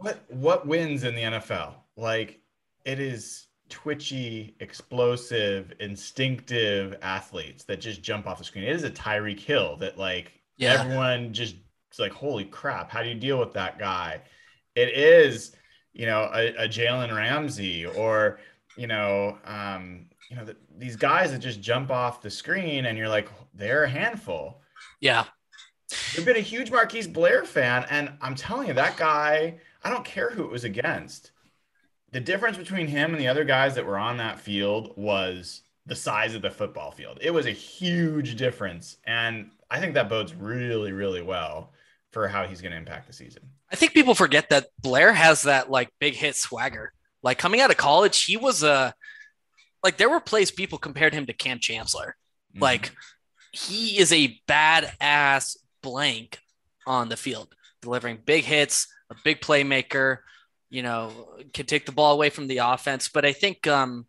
what 0.00 0.24
what 0.28 0.66
wins 0.66 1.04
in 1.04 1.14
the 1.14 1.22
NFL? 1.22 1.74
Like 1.96 2.40
it 2.84 3.00
is 3.00 3.46
twitchy, 3.68 4.56
explosive, 4.60 5.72
instinctive 5.80 6.96
athletes 7.02 7.64
that 7.64 7.80
just 7.80 8.02
jump 8.02 8.26
off 8.26 8.38
the 8.38 8.44
screen. 8.44 8.64
It 8.64 8.74
is 8.74 8.84
a 8.84 8.90
Tyreek 8.90 9.40
Hill 9.40 9.76
that 9.78 9.98
like 9.98 10.32
yeah. 10.56 10.80
everyone 10.80 11.32
just 11.32 11.56
it's 11.94 12.00
like, 12.00 12.12
holy 12.12 12.44
crap, 12.44 12.90
how 12.90 13.04
do 13.04 13.08
you 13.08 13.14
deal 13.14 13.38
with 13.38 13.52
that 13.52 13.78
guy? 13.78 14.20
It 14.74 14.88
is, 14.88 15.54
you 15.92 16.06
know, 16.06 16.28
a, 16.34 16.64
a 16.64 16.68
Jalen 16.68 17.14
Ramsey 17.14 17.86
or 17.86 18.40
you 18.76 18.88
know, 18.88 19.38
um, 19.44 20.06
you 20.28 20.34
know, 20.34 20.44
the, 20.44 20.56
these 20.76 20.96
guys 20.96 21.30
that 21.30 21.38
just 21.38 21.60
jump 21.60 21.92
off 21.92 22.20
the 22.20 22.30
screen 22.30 22.86
and 22.86 22.98
you're 22.98 23.08
like, 23.08 23.28
they're 23.54 23.84
a 23.84 23.88
handful. 23.88 24.60
Yeah. 24.98 25.26
You've 26.14 26.24
been 26.24 26.34
a 26.34 26.40
huge 26.40 26.72
Marquise 26.72 27.06
Blair 27.06 27.44
fan, 27.44 27.86
and 27.90 28.14
I'm 28.20 28.34
telling 28.34 28.66
you, 28.66 28.74
that 28.74 28.96
guy, 28.96 29.60
I 29.84 29.90
don't 29.90 30.04
care 30.04 30.30
who 30.30 30.42
it 30.42 30.50
was 30.50 30.64
against. 30.64 31.30
The 32.10 32.18
difference 32.18 32.56
between 32.56 32.88
him 32.88 33.12
and 33.12 33.20
the 33.20 33.28
other 33.28 33.44
guys 33.44 33.76
that 33.76 33.86
were 33.86 33.98
on 33.98 34.16
that 34.16 34.40
field 34.40 34.94
was 34.96 35.62
the 35.86 35.94
size 35.94 36.34
of 36.34 36.42
the 36.42 36.50
football 36.50 36.90
field. 36.90 37.18
It 37.20 37.30
was 37.32 37.46
a 37.46 37.52
huge 37.52 38.34
difference. 38.34 38.96
And 39.04 39.52
I 39.70 39.78
think 39.78 39.94
that 39.94 40.08
bodes 40.08 40.34
really, 40.34 40.90
really 40.90 41.22
well 41.22 41.70
for 42.14 42.28
how 42.28 42.46
he's 42.46 42.62
going 42.62 42.72
to 42.72 42.78
impact 42.78 43.08
the 43.08 43.12
season. 43.12 43.42
I 43.70 43.76
think 43.76 43.92
people 43.92 44.14
forget 44.14 44.48
that 44.50 44.68
Blair 44.80 45.12
has 45.12 45.42
that 45.42 45.68
like 45.70 45.90
big 45.98 46.14
hit 46.14 46.36
swagger. 46.36 46.92
Like 47.22 47.38
coming 47.38 47.60
out 47.60 47.70
of 47.70 47.76
college, 47.76 48.24
he 48.24 48.36
was 48.36 48.62
a 48.62 48.94
like 49.82 49.96
there 49.98 50.08
were 50.08 50.20
plays 50.20 50.50
people 50.50 50.78
compared 50.78 51.12
him 51.12 51.26
to 51.26 51.32
Kam 51.32 51.58
Chancellor. 51.58 52.16
Mm-hmm. 52.54 52.62
Like 52.62 52.92
he 53.52 53.98
is 53.98 54.12
a 54.12 54.40
badass 54.48 55.56
blank 55.82 56.38
on 56.86 57.08
the 57.08 57.16
field, 57.16 57.54
delivering 57.82 58.20
big 58.24 58.44
hits, 58.44 58.86
a 59.10 59.16
big 59.24 59.40
playmaker, 59.40 60.18
you 60.70 60.82
know, 60.82 61.12
can 61.52 61.66
take 61.66 61.84
the 61.84 61.92
ball 61.92 62.12
away 62.12 62.30
from 62.30 62.46
the 62.46 62.58
offense. 62.58 63.08
But 63.08 63.24
I 63.24 63.32
think, 63.32 63.66
um, 63.66 64.06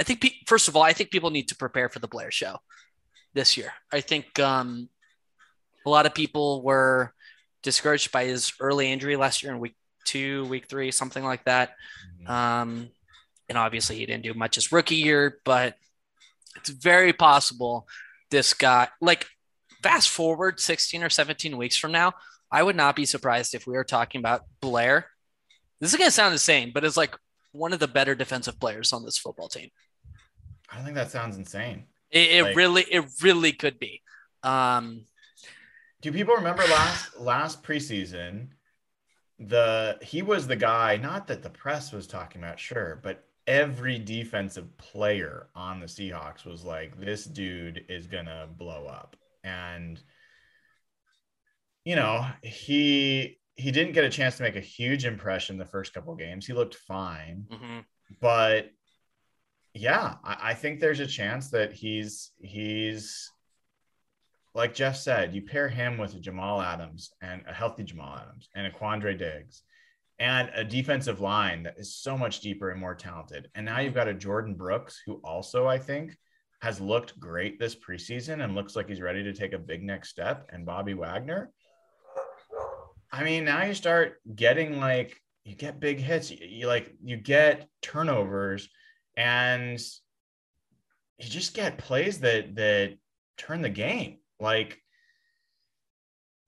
I 0.00 0.04
think, 0.04 0.20
pe- 0.20 0.44
first 0.46 0.68
of 0.68 0.76
all, 0.76 0.82
I 0.82 0.92
think 0.92 1.10
people 1.10 1.30
need 1.30 1.48
to 1.48 1.56
prepare 1.56 1.88
for 1.88 1.98
the 1.98 2.08
Blair 2.08 2.30
show 2.30 2.58
this 3.34 3.56
year. 3.56 3.72
I 3.92 4.00
think 4.00 4.38
um, 4.38 4.88
a 5.84 5.90
lot 5.90 6.06
of 6.06 6.14
people 6.14 6.62
were 6.62 7.12
discouraged 7.62 8.12
by 8.12 8.24
his 8.24 8.52
early 8.60 8.90
injury 8.90 9.16
last 9.16 9.42
year 9.42 9.52
in 9.52 9.60
week 9.60 9.76
two, 10.04 10.44
week 10.46 10.66
three, 10.68 10.90
something 10.90 11.24
like 11.24 11.44
that. 11.44 11.70
Mm-hmm. 12.22 12.30
Um, 12.30 12.88
and 13.48 13.58
obviously, 13.58 13.96
he 13.96 14.06
didn't 14.06 14.22
do 14.22 14.34
much 14.34 14.54
his 14.54 14.72
rookie 14.72 14.96
year, 14.96 15.38
but 15.44 15.74
it's 16.56 16.70
very 16.70 17.12
possible 17.12 17.86
this 18.30 18.54
guy, 18.54 18.88
like, 19.00 19.26
fast 19.82 20.08
forward 20.08 20.60
16 20.60 21.02
or 21.02 21.10
17 21.10 21.56
weeks 21.56 21.76
from 21.76 21.92
now, 21.92 22.12
I 22.50 22.62
would 22.62 22.76
not 22.76 22.96
be 22.96 23.06
surprised 23.06 23.54
if 23.54 23.66
we 23.66 23.74
were 23.74 23.84
talking 23.84 24.18
about 24.18 24.44
Blair. 24.60 25.06
This 25.80 25.92
is 25.92 25.96
going 25.96 26.08
to 26.08 26.12
sound 26.12 26.32
insane, 26.32 26.72
but 26.74 26.84
it's 26.84 26.96
like 26.96 27.16
one 27.52 27.72
of 27.72 27.78
the 27.78 27.88
better 27.88 28.14
defensive 28.14 28.60
players 28.60 28.92
on 28.92 29.04
this 29.04 29.18
football 29.18 29.48
team. 29.48 29.70
I 30.70 30.76
don't 30.76 30.84
think 30.84 30.96
that 30.96 31.10
sounds 31.10 31.36
insane. 31.36 31.84
It, 32.10 32.30
it 32.30 32.42
like, 32.42 32.56
really, 32.56 32.82
it 32.82 33.04
really 33.22 33.52
could 33.52 33.78
be. 33.78 34.02
Um, 34.42 35.06
do 36.00 36.12
people 36.12 36.34
remember 36.34 36.62
last 36.64 37.18
last 37.18 37.62
preseason? 37.62 38.48
The 39.38 39.98
he 40.02 40.22
was 40.22 40.46
the 40.46 40.56
guy, 40.56 40.96
not 40.96 41.26
that 41.28 41.42
the 41.42 41.50
press 41.50 41.92
was 41.92 42.06
talking 42.06 42.42
about, 42.42 42.60
sure, 42.60 43.00
but 43.02 43.24
every 43.46 43.98
defensive 43.98 44.76
player 44.76 45.48
on 45.54 45.80
the 45.80 45.86
Seahawks 45.86 46.44
was 46.44 46.62
like, 46.62 47.00
this 47.00 47.24
dude 47.24 47.84
is 47.88 48.06
gonna 48.06 48.48
blow 48.56 48.86
up 48.86 49.16
and 49.42 50.00
you 51.84 51.96
know 51.96 52.26
he 52.42 53.38
he 53.56 53.70
didn't 53.70 53.92
get 53.92 54.04
a 54.04 54.10
chance 54.10 54.36
to 54.36 54.42
make 54.42 54.56
a 54.56 54.60
huge 54.60 55.04
impression 55.04 55.58
the 55.58 55.66
first 55.66 55.92
couple 55.92 56.14
games. 56.14 56.46
He 56.46 56.52
looked 56.52 56.74
fine, 56.74 57.44
mm-hmm. 57.50 57.80
but 58.20 58.70
yeah, 59.74 60.14
I, 60.24 60.36
I, 60.50 60.54
think 60.54 60.80
there's 60.80 61.00
a 61.00 61.06
chance 61.06 61.50
that 61.50 61.72
he's 61.72 62.32
he's 62.40 63.30
like 64.54 64.74
Jeff 64.74 64.96
said. 64.96 65.34
You 65.34 65.42
pair 65.42 65.68
him 65.68 65.98
with 65.98 66.14
a 66.14 66.20
Jamal 66.20 66.60
Adams 66.60 67.12
and 67.22 67.42
a 67.48 67.52
healthy 67.52 67.84
Jamal 67.84 68.18
Adams 68.18 68.48
and 68.54 68.66
a 68.66 68.70
Quandre 68.70 69.16
Diggs, 69.16 69.62
and 70.18 70.50
a 70.54 70.64
defensive 70.64 71.20
line 71.20 71.62
that 71.62 71.78
is 71.78 71.94
so 71.94 72.16
much 72.16 72.40
deeper 72.40 72.70
and 72.70 72.80
more 72.80 72.94
talented. 72.94 73.48
And 73.54 73.64
now 73.64 73.80
you've 73.80 73.94
got 73.94 74.08
a 74.08 74.14
Jordyn 74.14 74.56
Brooks 74.56 75.00
who 75.06 75.20
also, 75.24 75.66
I 75.66 75.78
think, 75.78 76.16
has 76.60 76.80
looked 76.80 77.18
great 77.18 77.58
this 77.58 77.74
preseason 77.74 78.44
and 78.44 78.54
looks 78.54 78.76
like 78.76 78.88
he's 78.88 79.00
ready 79.00 79.22
to 79.22 79.32
take 79.32 79.54
a 79.54 79.58
big 79.58 79.82
next 79.82 80.10
step. 80.10 80.48
And 80.52 80.66
Bobby 80.66 80.94
Wagner. 80.94 81.50
I 83.12 83.24
mean, 83.24 83.44
now 83.44 83.64
you 83.64 83.74
start 83.74 84.20
getting 84.34 84.78
like 84.78 85.20
you 85.44 85.56
get 85.56 85.80
big 85.80 85.98
hits, 85.98 86.30
you, 86.30 86.46
you 86.46 86.66
like 86.66 86.94
you 87.02 87.16
get 87.16 87.66
turnovers, 87.82 88.68
and 89.16 89.80
you 91.18 91.28
just 91.28 91.54
get 91.54 91.78
plays 91.78 92.20
that 92.20 92.54
that 92.56 92.98
turn 93.36 93.62
the 93.62 93.70
game. 93.70 94.18
Like 94.40 94.78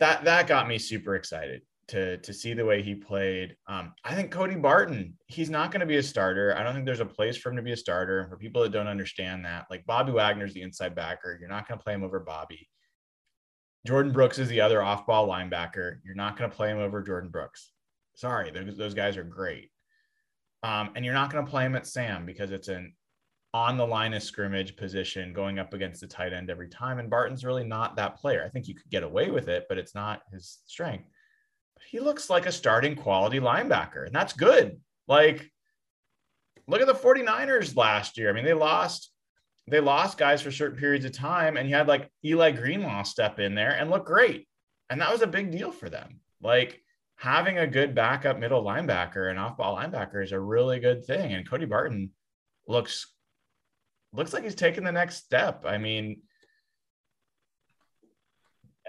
that 0.01 0.25
that 0.25 0.47
got 0.47 0.69
me 0.69 0.79
super 0.79 1.15
excited 1.15 1.63
to 1.89 2.17
to 2.19 2.33
see 2.33 2.55
the 2.55 2.65
way 2.65 2.83
he 2.83 2.95
played. 2.95 3.57
Um, 3.67 3.93
I 4.05 4.15
think 4.15 4.31
Cody 4.31 4.57
Barton, 4.57 5.19
he's 5.27 5.51
not 5.51 5.71
going 5.71 5.81
to 5.81 5.87
be 5.87 5.97
a 5.97 6.03
starter. 6.03 6.57
I 6.57 6.63
don't 6.63 6.75
think 6.75 6.87
there's 6.87 7.01
a 7.01 7.07
place 7.07 7.37
for 7.37 7.51
him 7.51 7.57
to 7.57 7.63
be 7.63 7.73
a 7.73 7.77
starter. 7.77 8.27
For 8.29 8.37
people 8.37 8.63
that 8.63 8.73
don't 8.73 8.89
understand 8.89 9.45
that, 9.45 9.67
like 9.71 9.85
Bobby 9.87 10.13
Wagner's 10.13 10.55
the 10.55 10.63
inside 10.63 10.95
backer. 10.95 11.37
You're 11.39 11.49
not 11.49 11.69
going 11.69 11.79
to 11.79 11.85
play 11.85 11.95
him 11.95 12.03
over 12.03 12.21
Bobby. 12.21 12.69
Jordyn 13.87 14.13
Brooks 14.13 14.39
is 14.39 14.49
the 14.49 14.61
other 14.61 14.81
off-ball 14.81 15.29
linebacker. 15.29 15.97
You're 16.05 16.15
not 16.15 16.37
going 16.37 16.49
to 16.49 16.57
play 16.57 16.71
him 16.71 16.79
over 16.79 17.03
Jordyn 17.03 17.33
Brooks. 17.33 17.73
Sorry, 18.15 18.51
those, 18.51 18.77
those 18.77 18.95
guys 18.95 19.17
are 19.17 19.25
great. 19.25 19.71
Um, 20.63 20.91
and 20.95 21.05
you're 21.05 21.15
not 21.15 21.33
going 21.33 21.45
to 21.45 21.51
play 21.51 21.65
him 21.67 21.75
at 21.75 21.89
Sam 21.89 22.25
because 22.25 22.53
it's 22.53 22.69
an 22.69 22.95
on 23.55 23.77
the 23.77 23.87
line 23.87 24.15
of 24.15 24.23
scrimmage 24.23 24.77
position 24.77 25.33
going 25.33 25.59
up 25.59 25.75
against 25.75 26.01
the 26.01 26.07
tight 26.07 26.33
end 26.33 26.49
every 26.49 26.69
time. 26.69 26.99
And 26.99 27.11
Barton's 27.11 27.45
really 27.45 27.65
not 27.65 27.97
that 27.97 28.17
player. 28.17 28.43
I 28.45 28.49
think 28.49 28.67
you 28.67 28.75
could 28.75 28.91
get 28.91 29.03
away 29.03 29.31
with 29.31 29.49
it, 29.49 29.67
but 29.69 29.79
it's 29.79 29.95
not 29.95 30.23
his 30.33 30.61
strength. 30.67 31.05
But 31.75 31.85
he 31.91 32.01
looks 32.01 32.31
like 32.31 32.47
a 32.47 32.53
starting 32.53 32.97
quality 32.97 33.41
linebacker, 33.41 34.07
and 34.07 34.15
that's 34.15 34.33
good. 34.33 34.81
Like, 35.07 35.51
look 36.67 36.81
at 36.81 36.87
the 36.87 36.95
49ers 36.95 37.77
last 37.77 38.17
year. 38.17 38.31
I 38.31 38.33
mean, 38.33 38.45
they 38.45 38.55
lost. 38.55 39.11
They 39.69 39.81
lost 39.81 40.19
guys 40.19 40.43
for 40.43 40.51
certain 40.51 40.79
periods 40.79 41.05
of 41.05 41.13
time, 41.13 41.57
and 41.57 41.69
you 41.69 41.77
had 41.77 41.87
like 41.87 42.11
Eli 42.25 42.51
Greenlaw 42.51 43.05
step 43.05 43.39
in 43.39 43.55
there 43.55 43.71
and 43.71 43.91
look 43.91 44.05
great. 44.05 44.49
And 44.91 45.01
that 45.01 45.13
was 45.13 45.23
a 45.23 45.27
big 45.27 45.53
deal 45.53 45.71
for 45.71 45.89
them. 45.89 46.19
Like 46.43 46.83
having 47.15 47.59
a 47.59 47.67
good 47.69 47.95
backup 47.95 48.41
middle 48.41 48.65
linebacker 48.65 49.31
and 49.31 49.39
off 49.39 49.57
ball 49.57 49.77
linebacker 49.77 50.23
is 50.25 50.33
a 50.33 50.41
really 50.41 50.81
good 50.81 51.05
thing. 51.05 51.33
And 51.33 51.49
Cody 51.49 51.67
Barton 51.67 52.11
looks 52.67 53.12
looks 54.13 54.33
like 54.33 54.45
he's 54.45 54.55
taking 54.55 54.85
the 54.85 54.93
next 54.93 55.17
step. 55.17 55.65
I 55.67 55.79
mean, 55.79 56.23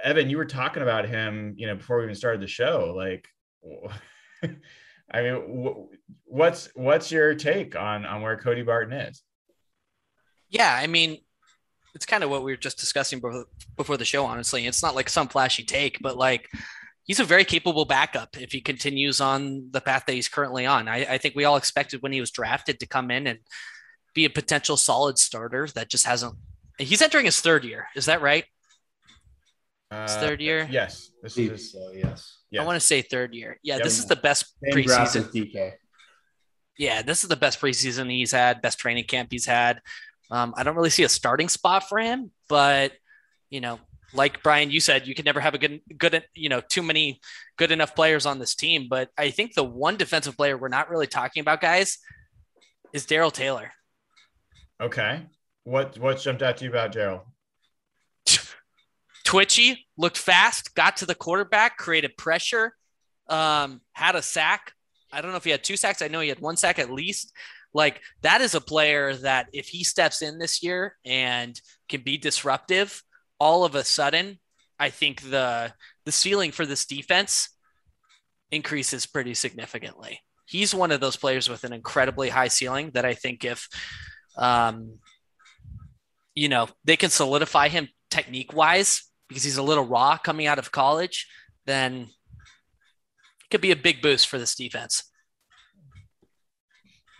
Evan, 0.03 0.29
you 0.29 0.37
were 0.37 0.45
talking 0.45 0.83
about 0.83 1.07
him, 1.07 1.53
you 1.57 1.67
know, 1.67 1.75
before 1.75 1.97
we 1.97 2.03
even 2.03 2.15
started 2.15 2.41
the 2.41 2.47
show. 2.47 2.93
Like, 2.95 3.27
I 5.11 5.21
mean, 5.21 5.87
what's 6.25 6.69
what's 6.75 7.11
your 7.11 7.35
take 7.35 7.75
on 7.75 8.05
on 8.05 8.21
where 8.21 8.37
Cody 8.37 8.63
Barton 8.63 8.93
is? 8.93 9.21
Yeah, 10.49 10.75
I 10.75 10.87
mean, 10.87 11.17
it's 11.95 12.05
kind 12.05 12.23
of 12.23 12.29
what 12.29 12.43
we 12.43 12.51
were 12.51 12.57
just 12.57 12.79
discussing 12.79 13.19
before, 13.19 13.45
before 13.77 13.97
the 13.97 14.05
show. 14.05 14.25
Honestly, 14.25 14.65
it's 14.67 14.83
not 14.83 14.95
like 14.95 15.09
some 15.09 15.27
flashy 15.27 15.63
take, 15.63 15.99
but 16.01 16.17
like 16.17 16.49
he's 17.05 17.19
a 17.19 17.25
very 17.25 17.45
capable 17.45 17.85
backup 17.85 18.37
if 18.37 18.51
he 18.51 18.61
continues 18.61 19.21
on 19.21 19.69
the 19.71 19.81
path 19.81 20.05
that 20.05 20.13
he's 20.13 20.27
currently 20.27 20.65
on. 20.65 20.87
I, 20.87 21.05
I 21.05 21.17
think 21.17 21.35
we 21.35 21.45
all 21.45 21.57
expected 21.57 22.01
when 22.01 22.11
he 22.11 22.19
was 22.19 22.31
drafted 22.31 22.79
to 22.79 22.87
come 22.87 23.11
in 23.11 23.27
and 23.27 23.39
be 24.13 24.25
a 24.25 24.29
potential 24.29 24.77
solid 24.77 25.17
starter 25.17 25.67
that 25.75 25.89
just 25.89 26.05
hasn't. 26.05 26.35
He's 26.77 27.01
entering 27.01 27.25
his 27.25 27.39
third 27.41 27.63
year. 27.63 27.87
Is 27.95 28.05
that 28.05 28.21
right? 28.21 28.45
Uh, 29.91 30.03
His 30.07 30.15
third 30.15 30.41
year. 30.41 30.67
Yes. 30.71 31.11
This 31.21 31.37
is 31.37 31.49
his, 31.51 31.71
So, 31.71 31.91
yes. 31.93 32.39
yes. 32.49 32.61
I 32.61 32.65
want 32.65 32.79
to 32.79 32.85
say 32.85 33.01
third 33.03 33.33
year. 33.35 33.59
Yeah, 33.63 33.75
Yep. 33.75 33.83
this 33.83 33.99
is 33.99 34.05
the 34.07 34.15
best 34.15 34.53
Same 34.63 34.73
preseason. 34.73 35.31
DK. 35.31 35.73
Yeah, 36.79 37.03
this 37.03 37.21
is 37.23 37.29
the 37.29 37.35
best 37.35 37.61
preseason 37.61 38.09
he's 38.09 38.31
had, 38.31 38.61
best 38.63 38.79
training 38.79 39.03
camp 39.03 39.29
he's 39.31 39.45
had. 39.45 39.81
Um, 40.31 40.53
I 40.57 40.63
don't 40.63 40.75
really 40.75 40.89
see 40.89 41.03
a 41.03 41.09
starting 41.09 41.47
spot 41.47 41.87
for 41.87 41.99
him, 41.99 42.31
but 42.49 42.93
you 43.51 43.61
know, 43.61 43.79
like 44.15 44.41
Brian, 44.41 44.71
you 44.71 44.79
said, 44.79 45.05
you 45.05 45.13
can 45.13 45.25
never 45.25 45.39
have 45.39 45.53
a 45.53 45.59
good, 45.59 45.81
good, 45.95 46.23
you 46.33 46.49
know, 46.49 46.61
too 46.61 46.81
many 46.81 47.19
good 47.57 47.71
enough 47.71 47.93
players 47.95 48.25
on 48.25 48.39
this 48.39 48.55
team. 48.55 48.87
But 48.89 49.09
I 49.15 49.29
think 49.29 49.53
the 49.53 49.63
one 49.63 49.95
defensive 49.97 50.35
player 50.35 50.57
we're 50.57 50.69
not 50.69 50.89
really 50.89 51.05
talking 51.07 51.41
about, 51.41 51.61
guys, 51.61 51.99
is 52.93 53.05
Darrell 53.05 53.29
Taylor. 53.31 53.71
Okay. 54.83 55.21
What 55.63 55.97
what 55.97 56.19
jumped 56.19 56.41
out 56.41 56.57
to 56.57 56.65
you 56.65 56.69
about 56.69 56.91
Gerald? 56.91 57.21
twitchy, 59.23 59.85
looked 59.97 60.17
fast, 60.17 60.75
got 60.75 60.97
to 60.97 61.05
the 61.05 61.15
quarterback, 61.15 61.77
created 61.77 62.17
pressure, 62.17 62.73
um, 63.29 63.81
had 63.93 64.15
a 64.15 64.21
sack. 64.21 64.73
I 65.11 65.21
don't 65.21 65.31
know 65.31 65.37
if 65.37 65.43
he 65.43 65.51
had 65.51 65.63
two 65.63 65.77
sacks. 65.77 66.01
I 66.01 66.07
know 66.07 66.19
he 66.19 66.29
had 66.29 66.39
one 66.39 66.57
sack 66.57 66.79
at 66.79 66.91
least. 66.91 67.31
Like 67.73 68.01
that 68.21 68.41
is 68.41 68.55
a 68.55 68.61
player 68.61 69.15
that 69.15 69.47
if 69.53 69.67
he 69.67 69.83
steps 69.83 70.21
in 70.21 70.37
this 70.37 70.61
year 70.61 70.95
and 71.05 71.59
can 71.89 72.01
be 72.01 72.17
disruptive, 72.17 73.01
all 73.39 73.65
of 73.65 73.75
a 73.75 73.83
sudden, 73.83 74.39
I 74.79 74.89
think 74.89 75.21
the 75.21 75.73
the 76.05 76.11
ceiling 76.11 76.51
for 76.51 76.65
this 76.65 76.85
defense 76.85 77.49
increases 78.51 79.05
pretty 79.05 79.33
significantly. 79.33 80.19
He's 80.45 80.75
one 80.75 80.91
of 80.91 80.99
those 80.99 81.15
players 81.15 81.49
with 81.49 81.63
an 81.63 81.73
incredibly 81.73 82.29
high 82.29 82.49
ceiling 82.49 82.91
that 82.93 83.05
I 83.05 83.13
think 83.13 83.43
if 83.43 83.67
um, 84.37 84.99
you 86.35 86.49
know, 86.49 86.67
they 86.83 86.97
can 86.97 87.09
solidify 87.09 87.67
him 87.69 87.89
technique 88.09 88.53
wise 88.53 89.03
because 89.27 89.43
he's 89.43 89.57
a 89.57 89.63
little 89.63 89.85
raw 89.85 90.17
coming 90.17 90.47
out 90.47 90.59
of 90.59 90.71
college, 90.71 91.27
then 91.65 92.01
it 92.01 93.49
could 93.51 93.61
be 93.61 93.71
a 93.71 93.75
big 93.75 94.01
boost 94.01 94.27
for 94.27 94.37
this 94.37 94.55
defense. 94.55 95.03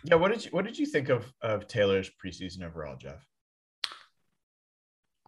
Yeah, 0.04 0.16
what 0.16 0.32
did 0.32 0.44
you 0.44 0.50
what 0.50 0.64
did 0.66 0.78
you 0.78 0.84
think 0.84 1.08
of 1.08 1.32
of 1.40 1.66
Taylor's 1.66 2.10
preseason 2.22 2.62
overall, 2.62 2.96
Jeff? 2.96 3.24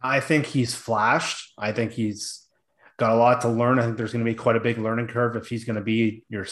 I 0.01 0.19
think 0.19 0.45
he's 0.45 0.75
flashed. 0.75 1.53
I 1.57 1.71
think 1.71 1.93
he's 1.93 2.45
got 2.97 3.11
a 3.11 3.15
lot 3.15 3.41
to 3.41 3.49
learn. 3.49 3.79
I 3.79 3.83
think 3.83 3.97
there's 3.97 4.13
going 4.13 4.23
to 4.23 4.31
be 4.31 4.35
quite 4.35 4.55
a 4.55 4.59
big 4.59 4.77
learning 4.77 5.07
curve 5.07 5.35
if 5.35 5.47
he's 5.47 5.65
going 5.65 5.77
to 5.77 5.81
be 5.81 6.23
your 6.29 6.45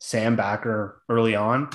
Sam 0.00 0.36
backer 0.36 1.00
early 1.08 1.34
on. 1.34 1.70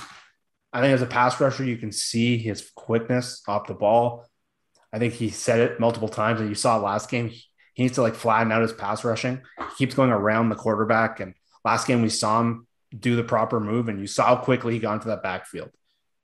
I 0.74 0.82
think 0.82 0.93
as 0.93 1.01
a 1.01 1.07
pass 1.07 1.39
rusher, 1.39 1.63
you 1.63 1.78
can 1.78 1.91
see 1.91 2.38
his 2.38 2.72
quickness 2.76 3.41
off 3.47 3.68
the 3.68 3.74
ball. 3.74 4.26
I 4.91 4.99
think 4.99 5.13
he 5.13 5.30
said 5.30 5.59
it 5.59 5.80
multiple 5.80 6.09
times, 6.09 6.39
and 6.39 6.49
you 6.49 6.55
saw 6.55 6.78
last 6.78 7.09
game. 7.09 7.30
He 7.74 7.84
needs 7.84 7.95
to 7.95 8.01
like 8.01 8.15
flatten 8.15 8.51
out 8.51 8.61
his 8.61 8.74
pass 8.74 9.03
rushing. 9.03 9.41
He 9.57 9.76
keeps 9.78 9.95
going 9.95 10.09
around 10.09 10.49
the 10.49 10.55
quarterback. 10.55 11.20
And 11.20 11.36
last 11.63 11.88
game, 11.88 12.01
we 12.01 12.09
saw 12.09 12.41
him 12.41 12.68
do 12.97 13.15
the 13.15 13.24
proper 13.24 13.59
move, 13.59 13.88
and 13.88 13.99
you 13.99 14.07
saw 14.07 14.26
how 14.26 14.36
quickly 14.38 14.74
he 14.74 14.80
got 14.80 14.95
into 14.95 15.09
that 15.09 15.24
backfield 15.24 15.70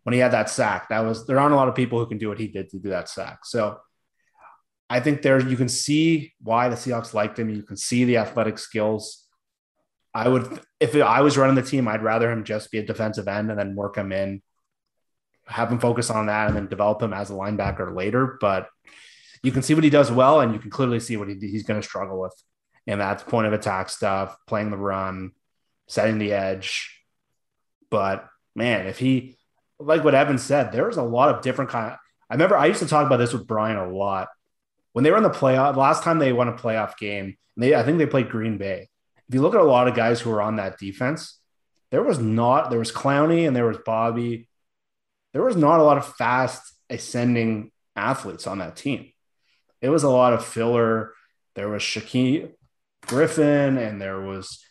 when 0.03 0.13
he 0.13 0.19
had 0.19 0.31
that 0.31 0.49
sack. 0.49 0.89
That 0.89 1.01
was 1.01 1.25
there 1.25 1.39
aren't 1.39 1.53
a 1.53 1.57
lot 1.57 1.67
of 1.67 1.75
people 1.75 1.99
who 1.99 2.05
can 2.05 2.17
do 2.17 2.29
what 2.29 2.39
he 2.39 2.47
did 2.47 2.69
to 2.69 2.79
do 2.79 2.89
that 2.89 3.09
sack. 3.09 3.45
So 3.45 3.77
I 4.89 4.99
think 4.99 5.21
there 5.21 5.39
you 5.39 5.57
can 5.57 5.69
see 5.69 6.33
why 6.41 6.69
the 6.69 6.75
Seahawks 6.75 7.13
liked 7.13 7.39
him. 7.39 7.49
You 7.49 7.63
can 7.63 7.77
see 7.77 8.03
the 8.03 8.17
athletic 8.17 8.57
skills. 8.57 9.22
I 10.13 10.27
would, 10.27 10.59
if 10.79 10.95
I 10.95 11.21
was 11.21 11.37
running 11.37 11.55
the 11.55 11.63
team, 11.63 11.87
I'd 11.87 12.03
rather 12.03 12.31
him 12.31 12.43
just 12.43 12.71
be 12.71 12.77
a 12.77 12.85
defensive 12.85 13.27
end 13.27 13.49
and 13.49 13.59
then 13.59 13.75
work 13.75 13.97
him 13.97 14.11
in, 14.11 14.41
have 15.47 15.71
him 15.71 15.79
focus 15.79 16.09
on 16.09 16.27
that, 16.27 16.47
and 16.47 16.55
then 16.55 16.67
develop 16.67 17.01
him 17.01 17.13
as 17.13 17.29
a 17.31 17.33
linebacker 17.33 17.95
later. 17.95 18.37
But 18.39 18.67
you 19.41 19.51
can 19.51 19.63
see 19.63 19.73
what 19.73 19.83
he 19.83 19.89
does 19.89 20.11
well, 20.11 20.39
and 20.39 20.53
you 20.53 20.59
can 20.59 20.69
clearly 20.69 20.99
see 20.99 21.17
what 21.17 21.29
he, 21.29 21.35
he's 21.39 21.63
going 21.63 21.81
to 21.81 21.87
struggle 21.87 22.21
with, 22.21 22.33
and 22.85 23.01
that's 23.01 23.23
point 23.23 23.47
of 23.47 23.53
attack 23.53 23.89
stuff, 23.89 24.37
playing 24.47 24.69
the 24.69 24.77
run, 24.77 25.31
setting 25.87 26.19
the 26.19 26.33
edge. 26.33 27.01
But 27.89 28.27
man, 28.55 28.87
if 28.87 28.99
he, 28.99 29.37
like 29.79 30.03
what 30.03 30.15
Evan 30.15 30.37
said, 30.37 30.71
there's 30.71 30.97
a 30.97 31.03
lot 31.03 31.33
of 31.33 31.41
different 31.41 31.71
kind. 31.71 31.93
Of, 31.93 31.97
I 32.29 32.35
remember 32.35 32.57
I 32.57 32.67
used 32.67 32.79
to 32.79 32.87
talk 32.87 33.05
about 33.05 33.17
this 33.17 33.33
with 33.33 33.47
Brian 33.47 33.77
a 33.77 33.89
lot 33.91 34.29
when 34.93 35.03
they 35.03 35.11
were 35.11 35.17
in 35.17 35.23
the 35.23 35.29
playoff. 35.29 35.75
Last 35.75 36.03
time 36.03 36.19
they 36.19 36.33
won 36.33 36.47
a 36.47 36.53
playoff 36.53 36.97
game, 36.97 37.35
they 37.57 37.75
I 37.75 37.83
think 37.83 37.97
they 37.97 38.05
played 38.05 38.29
Green 38.29 38.57
Bay. 38.57 38.89
If 39.33 39.37
you 39.37 39.41
look 39.41 39.55
at 39.55 39.61
a 39.61 39.63
lot 39.63 39.87
of 39.87 39.95
guys 39.95 40.21
who 40.21 40.29
were 40.29 40.43
on 40.43 40.57
that 40.57 40.77
defense, 40.77 41.39
there 41.89 42.03
was 42.03 42.19
not 42.19 42.69
there 42.69 42.77
was 42.77 42.91
Clowney 42.91 43.47
and 43.47 43.55
there 43.55 43.65
was 43.65 43.79
Bobby. 43.83 44.47
There 45.33 45.41
was 45.41 45.55
not 45.55 45.79
a 45.79 45.83
lot 45.83 45.97
of 45.97 46.05
fast 46.05 46.61
ascending 46.87 47.71
athletes 47.95 48.45
on 48.45 48.59
that 48.59 48.75
team. 48.75 49.11
It 49.81 49.89
was 49.89 50.03
a 50.03 50.09
lot 50.11 50.33
of 50.33 50.45
filler. 50.45 51.13
There 51.55 51.67
was 51.67 51.81
Shaquill 51.81 52.51
Griffin, 53.07 53.79
and 53.79 53.99
there 53.99 54.21
was 54.21 54.63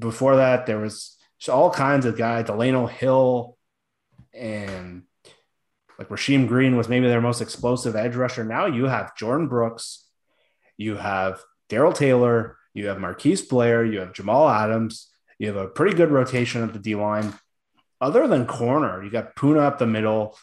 before 0.00 0.34
that 0.34 0.66
there 0.66 0.80
was 0.80 1.16
all 1.48 1.70
kinds 1.70 2.06
of 2.06 2.18
guys. 2.18 2.46
Delano 2.46 2.88
Hill, 2.88 3.56
and 4.34 5.04
like 5.96 6.08
Rasheem 6.08 6.48
Green 6.48 6.76
was 6.76 6.88
maybe 6.88 7.06
their 7.06 7.20
most 7.20 7.40
explosive 7.40 7.94
edge 7.94 8.16
rusher. 8.16 8.42
Now 8.42 8.66
you 8.66 8.86
have 8.86 9.14
Jordyn 9.14 9.48
Brooks, 9.48 10.08
you 10.76 10.96
have 10.96 11.40
Darrell 11.68 11.92
Taylor, 11.92 12.56
you 12.80 12.88
have 12.88 12.98
Marquise 12.98 13.42
Blair, 13.42 13.84
you 13.84 14.00
have 14.00 14.12
Jamal 14.12 14.48
Adams, 14.48 15.10
you 15.38 15.46
have 15.46 15.56
a 15.56 15.68
pretty 15.68 15.96
good 15.96 16.10
rotation 16.10 16.62
at 16.62 16.72
the 16.72 16.78
D 16.78 16.94
line. 16.94 17.34
Other 18.00 18.26
than 18.26 18.46
corner, 18.46 19.04
you 19.04 19.10
got 19.10 19.36
Poona 19.36 19.60
up 19.60 19.78
the 19.78 19.86
middle. 19.86 20.36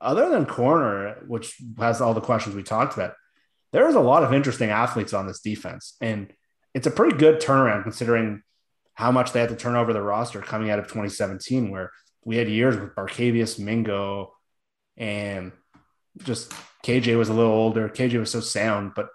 Other 0.00 0.30
than 0.30 0.46
corner, 0.46 1.22
which 1.26 1.60
has 1.78 2.00
all 2.00 2.14
the 2.14 2.20
questions 2.20 2.56
we 2.56 2.62
talked 2.62 2.94
about, 2.94 3.14
there 3.72 3.88
is 3.88 3.94
a 3.94 4.00
lot 4.00 4.24
of 4.24 4.32
interesting 4.32 4.70
athletes 4.70 5.12
on 5.12 5.26
this 5.26 5.40
defense. 5.40 5.96
And 6.00 6.32
it's 6.74 6.86
a 6.86 6.90
pretty 6.90 7.16
good 7.16 7.40
turnaround 7.40 7.82
considering 7.82 8.42
how 8.94 9.12
much 9.12 9.32
they 9.32 9.40
had 9.40 9.48
to 9.50 9.56
turn 9.56 9.76
over 9.76 9.92
the 9.92 10.02
roster 10.02 10.40
coming 10.40 10.70
out 10.70 10.78
of 10.78 10.86
2017, 10.86 11.70
where 11.70 11.90
we 12.24 12.36
had 12.36 12.48
years 12.48 12.76
with 12.76 12.94
Barkevious, 12.94 13.58
Mingo, 13.58 14.32
and 14.96 15.52
just 16.22 16.52
KJ 16.84 17.16
was 17.16 17.28
a 17.28 17.34
little 17.34 17.52
older. 17.52 17.88
KJ 17.88 18.18
was 18.18 18.30
so 18.30 18.40
sound, 18.40 18.92
but 18.94 19.08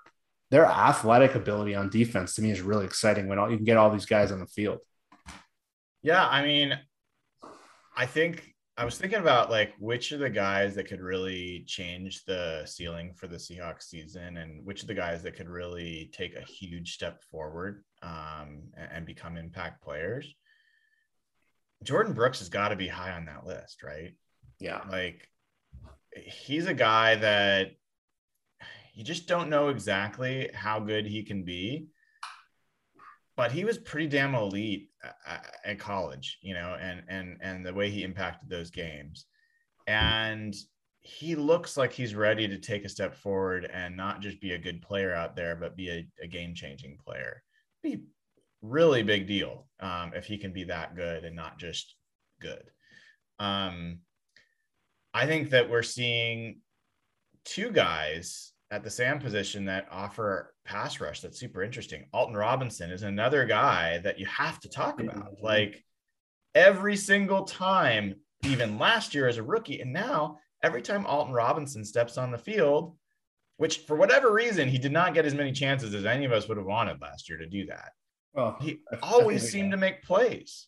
their 0.49 0.65
athletic 0.65 1.35
ability 1.35 1.75
on 1.75 1.89
defense 1.89 2.35
to 2.35 2.41
me 2.41 2.51
is 2.51 2.61
really 2.61 2.85
exciting 2.85 3.27
when 3.27 3.39
all, 3.39 3.49
you 3.49 3.57
can 3.57 3.65
get 3.65 3.77
all 3.77 3.89
these 3.89 4.05
guys 4.05 4.31
on 4.31 4.39
the 4.39 4.47
field. 4.47 4.79
Yeah, 6.01 6.25
I 6.25 6.43
mean, 6.43 6.77
I 7.95 8.05
think 8.05 8.55
I 8.77 8.85
was 8.85 8.97
thinking 8.97 9.19
about 9.19 9.49
like 9.49 9.73
which 9.79 10.11
of 10.11 10.19
the 10.19 10.29
guys 10.29 10.75
that 10.75 10.87
could 10.87 11.01
really 11.01 11.63
change 11.67 12.23
the 12.25 12.61
ceiling 12.65 13.13
for 13.15 13.27
the 13.27 13.37
Seahawks 13.37 13.83
season, 13.83 14.37
and 14.37 14.63
which 14.63 14.83
of 14.83 14.87
the 14.87 14.93
guys 14.93 15.23
that 15.23 15.35
could 15.35 15.49
really 15.49 16.11
take 16.13 16.35
a 16.35 16.41
huge 16.41 16.93
step 16.93 17.23
forward 17.23 17.83
um, 18.03 18.61
and, 18.77 18.89
and 18.91 19.05
become 19.05 19.35
impact 19.35 19.83
players. 19.83 20.33
Jordyn 21.83 22.15
Brooks 22.15 22.39
has 22.39 22.49
got 22.49 22.69
to 22.69 22.75
be 22.75 22.87
high 22.87 23.11
on 23.11 23.25
that 23.25 23.45
list, 23.45 23.83
right? 23.83 24.13
Yeah, 24.59 24.81
like 24.89 25.27
he's 26.15 26.67
a 26.67 26.73
guy 26.73 27.15
that 27.15 27.71
you 28.97 29.03
just 29.03 29.27
don't 29.27 29.49
know 29.49 29.69
exactly 29.69 30.49
how 30.53 30.79
good 30.79 31.05
he 31.05 31.23
can 31.23 31.43
be 31.43 31.87
but 33.37 33.51
he 33.51 33.63
was 33.63 33.77
pretty 33.77 34.07
damn 34.07 34.33
elite 34.33 34.89
at 35.63 35.79
college, 35.79 36.39
you 36.41 36.55
know, 36.55 36.75
and 36.81 37.03
and 37.07 37.37
and 37.39 37.65
the 37.65 37.73
way 37.73 37.89
he 37.89 38.03
impacted 38.03 38.49
those 38.49 38.71
games, 38.71 39.27
and 39.85 40.55
he 40.99 41.35
looks 41.35 41.77
like 41.77 41.93
he's 41.93 42.15
ready 42.15 42.47
to 42.47 42.57
take 42.57 42.83
a 42.83 42.89
step 42.89 43.15
forward 43.15 43.69
and 43.71 43.95
not 43.95 44.21
just 44.21 44.41
be 44.41 44.53
a 44.53 44.57
good 44.57 44.81
player 44.81 45.13
out 45.13 45.35
there, 45.35 45.55
but 45.55 45.77
be 45.77 45.89
a, 45.89 46.07
a 46.21 46.27
game 46.27 46.53
changing 46.53 46.97
player. 47.05 47.43
Be 47.81 48.01
really 48.61 49.03
big 49.03 49.27
deal 49.27 49.67
um, 49.79 50.11
if 50.15 50.25
he 50.25 50.37
can 50.37 50.51
be 50.51 50.65
that 50.65 50.95
good 50.95 51.23
and 51.23 51.35
not 51.35 51.59
just 51.59 51.95
good. 52.41 52.63
Um, 53.39 53.99
I 55.13 55.27
think 55.27 55.51
that 55.51 55.69
we're 55.69 55.83
seeing 55.83 56.59
two 57.45 57.71
guys 57.71 58.51
at 58.71 58.83
the 58.83 58.89
Sam 58.89 59.19
position 59.19 59.65
that 59.65 59.87
offer 59.91 60.53
pass 60.65 60.99
rush 60.99 61.21
that's 61.21 61.39
super 61.39 61.63
interesting. 61.63 62.05
Alton 62.13 62.35
Robinson 62.35 62.91
is 62.91 63.03
another 63.03 63.45
guy 63.45 63.99
that 63.99 64.19
you 64.19 64.25
have 64.25 64.59
to 64.61 64.69
talk 64.69 64.99
about. 64.99 65.35
Like 65.41 65.83
every 66.53 66.97
single 66.97 67.45
time, 67.45 68.15
even 68.43 68.77
last 68.77 69.15
year 69.15 69.27
as 69.27 69.37
a 69.37 69.43
rookie, 69.43 69.79
and 69.81 69.93
now 69.93 70.39
every 70.63 70.81
time 70.81 71.05
Alton 71.05 71.33
Robinson 71.33 71.85
steps 71.85 72.17
on 72.17 72.31
the 72.31 72.37
field, 72.37 72.95
which 73.57 73.79
for 73.79 73.95
whatever 73.95 74.33
reason 74.33 74.67
he 74.67 74.77
did 74.77 74.91
not 74.91 75.13
get 75.13 75.25
as 75.25 75.33
many 75.33 75.51
chances 75.51 75.93
as 75.95 76.05
any 76.05 76.25
of 76.25 76.31
us 76.31 76.47
would 76.47 76.57
have 76.57 76.65
wanted 76.65 77.01
last 77.01 77.29
year 77.29 77.37
to 77.37 77.47
do 77.47 77.65
that. 77.67 77.91
Well, 78.33 78.57
he 78.61 78.81
always 79.01 79.49
seemed 79.49 79.71
to 79.71 79.77
make 79.77 80.03
plays. 80.03 80.67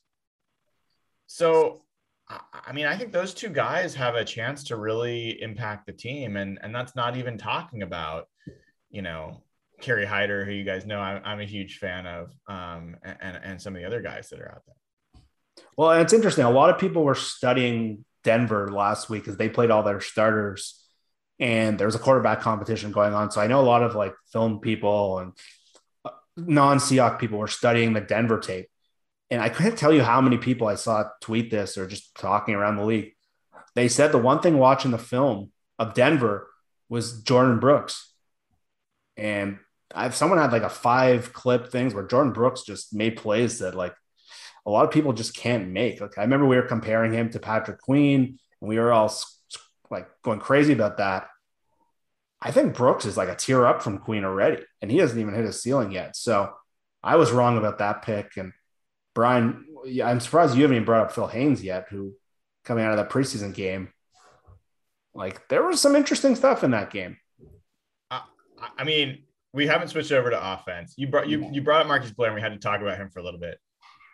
So 1.28 1.84
I 2.30 2.72
mean, 2.74 2.86
I 2.86 2.96
think 2.96 3.12
those 3.12 3.34
two 3.34 3.50
guys 3.50 3.96
have 3.96 4.14
a 4.14 4.24
chance 4.24 4.64
to 4.66 4.76
really 4.76 5.42
impact 5.42 5.88
the 5.88 5.94
team, 5.94 6.38
and 6.38 6.60
and 6.62 6.74
that's 6.74 6.96
not 6.96 7.18
even 7.18 7.38
talking 7.38 7.82
about, 7.82 8.28
you 8.92 9.02
know, 9.02 9.42
Kerry 9.82 10.06
Hyder, 10.06 10.46
who 10.46 10.52
you 10.52 10.64
guys 10.64 10.86
know 10.86 11.00
I'm, 11.00 11.22
I'm 11.26 11.40
a 11.40 11.46
huge 11.46 11.80
fan 11.80 12.06
of, 12.06 12.32
um, 12.48 12.98
and 13.04 13.40
and 13.44 13.62
some 13.62 13.76
of 13.76 13.82
the 13.82 13.88
other 13.88 14.02
guys 14.02 14.30
that 14.30 14.40
are 14.40 14.52
out 14.52 14.62
there. 14.68 15.24
Well, 15.76 15.92
it's 15.94 16.14
interesting. 16.14 16.46
A 16.46 16.52
lot 16.52 16.70
of 16.70 16.80
people 16.80 17.04
were 17.04 17.16
studying 17.16 18.06
Denver 18.24 18.72
last 18.72 19.10
week 19.10 19.24
because 19.24 19.38
they 19.38 19.50
played 19.50 19.72
all 19.72 19.82
their 19.82 20.02
starters, 20.02 20.80
and 21.40 21.80
there 21.80 21.88
was 21.88 21.96
a 21.96 22.00
quarterback 22.00 22.42
competition 22.42 22.92
going 22.92 23.16
on. 23.16 23.32
So 23.32 23.42
I 23.42 23.48
know 23.48 23.60
a 23.60 23.66
lot 23.66 23.82
of 23.82 23.96
like 23.96 24.14
film 24.32 24.60
people 24.60 25.18
and 25.18 25.34
uh, 26.06 26.12
non-Seahawk 26.38 27.18
people 27.18 27.40
were 27.40 27.48
studying 27.48 27.94
the 27.94 28.02
Denver 28.02 28.40
tape 28.40 28.69
and 29.32 29.42
I 29.42 29.50
can't 29.50 29.78
tell 29.78 29.94
you 29.94 30.04
how 30.04 30.22
many 30.22 30.38
people 30.38 30.68
I 30.68 30.76
saw 30.76 31.06
tweet 31.22 31.52
this 31.52 31.78
or 31.78 31.88
just 31.88 32.16
talking 32.16 32.56
around 32.56 32.78
the 32.78 32.86
league. 32.86 33.14
They 33.76 33.88
said 33.88 34.12
the 34.12 34.18
one 34.18 34.42
thing 34.42 34.58
watching 34.58 34.92
the 34.92 34.98
film 34.98 35.52
of 35.78 35.94
Denver 35.94 36.50
was 36.90 37.24
Jordyn 37.24 37.60
Brooks. 37.60 38.14
And 39.16 39.60
I've 39.94 40.16
someone 40.16 40.40
had 40.40 40.52
like 40.52 40.64
a 40.64 40.70
five 40.70 41.34
clip 41.34 41.72
things 41.72 41.94
where 41.94 42.08
Jordyn 42.08 42.34
Brooks 42.34 42.64
just 42.64 42.94
made 42.94 43.18
plays 43.18 43.60
that 43.60 43.76
like 43.76 43.94
a 44.66 44.72
lot 44.72 44.86
of 44.86 44.92
people 44.92 45.14
just 45.14 45.36
can't 45.36 45.70
make. 45.70 46.02
Like 46.02 46.18
I 46.18 46.22
remember 46.22 46.48
we 46.48 46.56
were 46.56 46.64
comparing 46.64 47.14
him 47.14 47.30
to 47.32 47.40
Patrick 47.40 47.80
Queen 47.80 48.40
and 48.62 48.70
we 48.70 48.80
were 48.80 48.92
all 48.92 49.14
like 49.90 50.08
going 50.24 50.40
crazy 50.40 50.74
about 50.74 50.98
that. 50.98 51.28
I 52.42 52.52
think 52.52 52.76
Brooks 52.76 53.06
is 53.06 53.18
like 53.18 53.30
a 53.30 53.36
tier 53.36 53.66
up 53.66 53.82
from 53.82 53.98
Queen 53.98 54.24
already, 54.24 54.64
and 54.82 54.90
he 54.90 54.98
hasn't 54.98 55.20
even 55.20 55.34
hit 55.34 55.46
his 55.46 55.62
ceiling 55.62 55.92
yet. 55.92 56.16
So 56.16 56.54
I 57.04 57.18
was 57.18 57.32
wrong 57.32 57.58
about 57.58 57.80
that 57.80 58.02
pick. 58.02 58.38
And 58.38 58.54
Brian, 59.20 59.66
I'm 60.02 60.22
surprised 60.22 60.56
you 60.56 60.62
haven't 60.62 60.78
even 60.78 60.86
brought 60.86 61.02
up 61.02 61.12
Phil 61.12 61.28
Haynes 61.28 61.62
yet, 61.62 61.88
who 61.90 62.14
coming 62.64 62.86
out 62.86 62.92
of 62.92 62.98
that 63.00 63.10
preseason 63.10 63.54
game, 63.54 63.90
like 65.14 65.46
there 65.50 65.62
was 65.62 65.82
some 65.82 65.98
interesting 65.98 66.38
stuff 66.38 66.64
in 66.64 66.72
that 66.72 66.90
game. 66.90 67.18
Uh, 68.10 68.22
I 68.78 68.86
mean, 68.86 69.24
we 69.52 69.68
haven't 69.68 69.90
switched 69.90 70.14
over 70.14 70.30
to 70.30 70.54
offense. 70.54 70.94
You 70.96 71.08
brought 71.08 71.28
you 71.28 71.50
you 71.52 71.62
brought 71.62 71.82
up 71.82 71.88
Marcus 71.88 72.12
Blair, 72.12 72.30
and 72.30 72.36
we 72.36 72.42
had 72.42 72.54
to 72.54 72.60
talk 72.60 72.80
about 72.80 72.96
him 72.98 73.10
for 73.10 73.20
a 73.20 73.24
little 73.24 73.42
bit. 73.42 73.58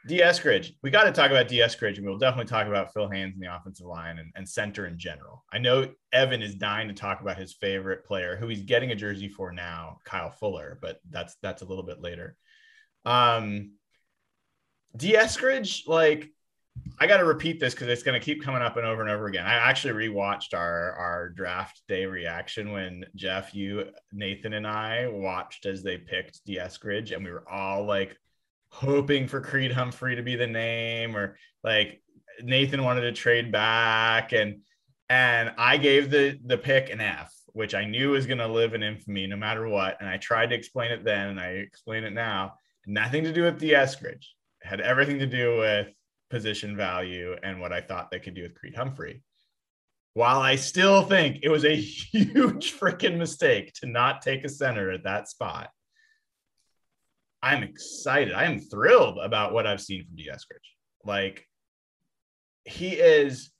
D. 0.08 0.22
Eskridge, 0.22 0.72
we 0.82 0.90
got 0.90 1.04
to 1.04 1.12
talk 1.12 1.30
about 1.30 1.48
D. 1.48 1.60
Eskridge, 1.60 1.98
and 1.98 2.06
we'll 2.08 2.18
definitely 2.18 2.50
talk 2.50 2.66
about 2.66 2.92
Phil 2.92 3.08
Haynes 3.08 3.36
in 3.36 3.40
the 3.40 3.56
offensive 3.56 3.86
line 3.86 4.18
and, 4.18 4.32
and 4.36 4.50
center 4.50 4.88
in 4.88 4.98
general. 4.98 5.46
I 5.54 5.60
know 5.60 5.88
Evan 6.14 6.42
is 6.42 6.56
dying 6.56 6.88
to 6.88 6.96
talk 6.96 7.22
about 7.22 7.38
his 7.38 7.54
favorite 7.54 8.06
player, 8.06 8.38
who 8.38 8.48
he's 8.48 8.64
getting 8.64 8.90
a 8.90 8.96
jersey 8.96 9.30
for 9.30 9.52
now, 9.52 10.00
Kyle 10.04 10.32
Fuller, 10.32 10.80
but 10.82 11.00
that's 11.12 11.36
that's 11.44 11.62
a 11.62 11.66
little 11.66 11.84
bit 11.84 12.02
later. 12.02 12.36
Um, 13.06 13.74
Eskridge, 14.98 15.88
like 15.88 16.32
I 17.00 17.08
got 17.08 17.18
to 17.18 17.26
repeat 17.26 17.60
this 17.60 17.74
because 17.74 17.88
it's 17.88 18.04
going 18.04 18.20
to 18.20 18.24
keep 18.24 18.42
coming 18.42 18.62
up 18.62 18.78
and 18.78 18.86
over 18.86 19.02
and 19.02 19.10
over 19.10 19.28
again. 19.28 19.46
I 19.46 19.54
actually 19.54 20.08
rewatched 20.08 20.54
our 20.54 20.94
our 20.94 21.30
draft 21.30 21.82
day 21.88 22.06
reaction 22.06 22.72
when 22.72 23.06
Jeff, 23.16 23.54
you, 23.54 23.86
Nathan, 24.14 24.54
and 24.54 24.66
I 24.68 25.08
watched 25.08 25.66
as 25.66 25.84
they 25.84 25.98
picked 25.98 26.46
Eskridge, 26.48 27.14
and 27.14 27.24
we 27.24 27.32
were 27.32 27.48
all 27.50 27.86
like 27.86 28.18
hoping 28.70 29.28
for 29.28 29.42
Creed 29.42 29.72
Humphrey 29.72 30.16
to 30.16 30.24
be 30.24 30.36
the 30.36 30.48
name, 30.48 31.16
or 31.18 31.38
like 31.64 32.02
Nathan 32.42 32.84
wanted 32.84 33.02
to 33.02 33.12
trade 33.12 33.52
back, 33.52 34.32
and 34.32 34.62
and 35.10 35.54
I 35.58 35.78
gave 35.78 36.10
the 36.10 36.40
the 36.46 36.58
pick 36.58 36.90
an 36.90 37.02
F, 37.02 37.34
which 37.48 37.76
I 37.76 37.84
knew 37.84 38.12
was 38.12 38.26
going 38.28 38.38
to 38.38 38.48
live 38.48 38.74
in 38.74 38.84
infamy 38.84 39.28
no 39.28 39.36
matter 39.36 39.68
what. 39.68 39.98
And 40.00 40.10
I 40.10 40.18
tried 40.18 40.52
to 40.52 40.56
explain 40.56 40.92
it 40.92 41.04
then, 41.04 41.30
and 41.30 41.40
I 41.40 41.48
explain 41.48 42.06
it 42.06 42.14
now. 42.14 42.56
Nothing 42.88 43.24
to 43.24 43.34
do 43.34 43.44
with 43.44 43.60
Eskridge 43.60 44.28
had 44.66 44.82
everything 44.82 45.20
to 45.20 45.28
do 45.28 45.58
with 45.58 45.88
position 46.30 46.76
value 46.76 47.36
and 47.44 47.62
what 47.62 47.72
I 47.72 47.82
thought 47.82 48.12
they 48.12 48.20
could 48.20 48.36
do 48.36 48.44
with 48.44 48.56
Creed 48.56 48.76
Humphrey. 48.76 49.24
While 50.14 50.40
I 50.40 50.56
still 50.56 51.04
think 51.04 51.40
it 51.44 51.50
was 51.50 51.66
a 51.66 51.76
huge 52.14 52.74
freaking 52.74 53.18
mistake 53.18 53.74
to 53.76 53.86
not 53.86 54.22
take 54.22 54.44
a 54.44 54.50
center 54.50 54.92
at 54.92 55.04
that 55.04 55.28
spot, 55.28 55.70
I'm 57.42 57.64
excited. 57.64 58.34
I 58.34 58.46
am 58.46 58.60
thrilled 58.60 59.20
about 59.20 59.54
what 59.54 59.68
I've 59.68 59.82
seen 59.82 60.04
from 60.06 60.16
Dee 60.16 60.30
Eskridge. 60.32 60.72
Like, 61.04 61.46
he 62.64 62.94
is 62.94 63.52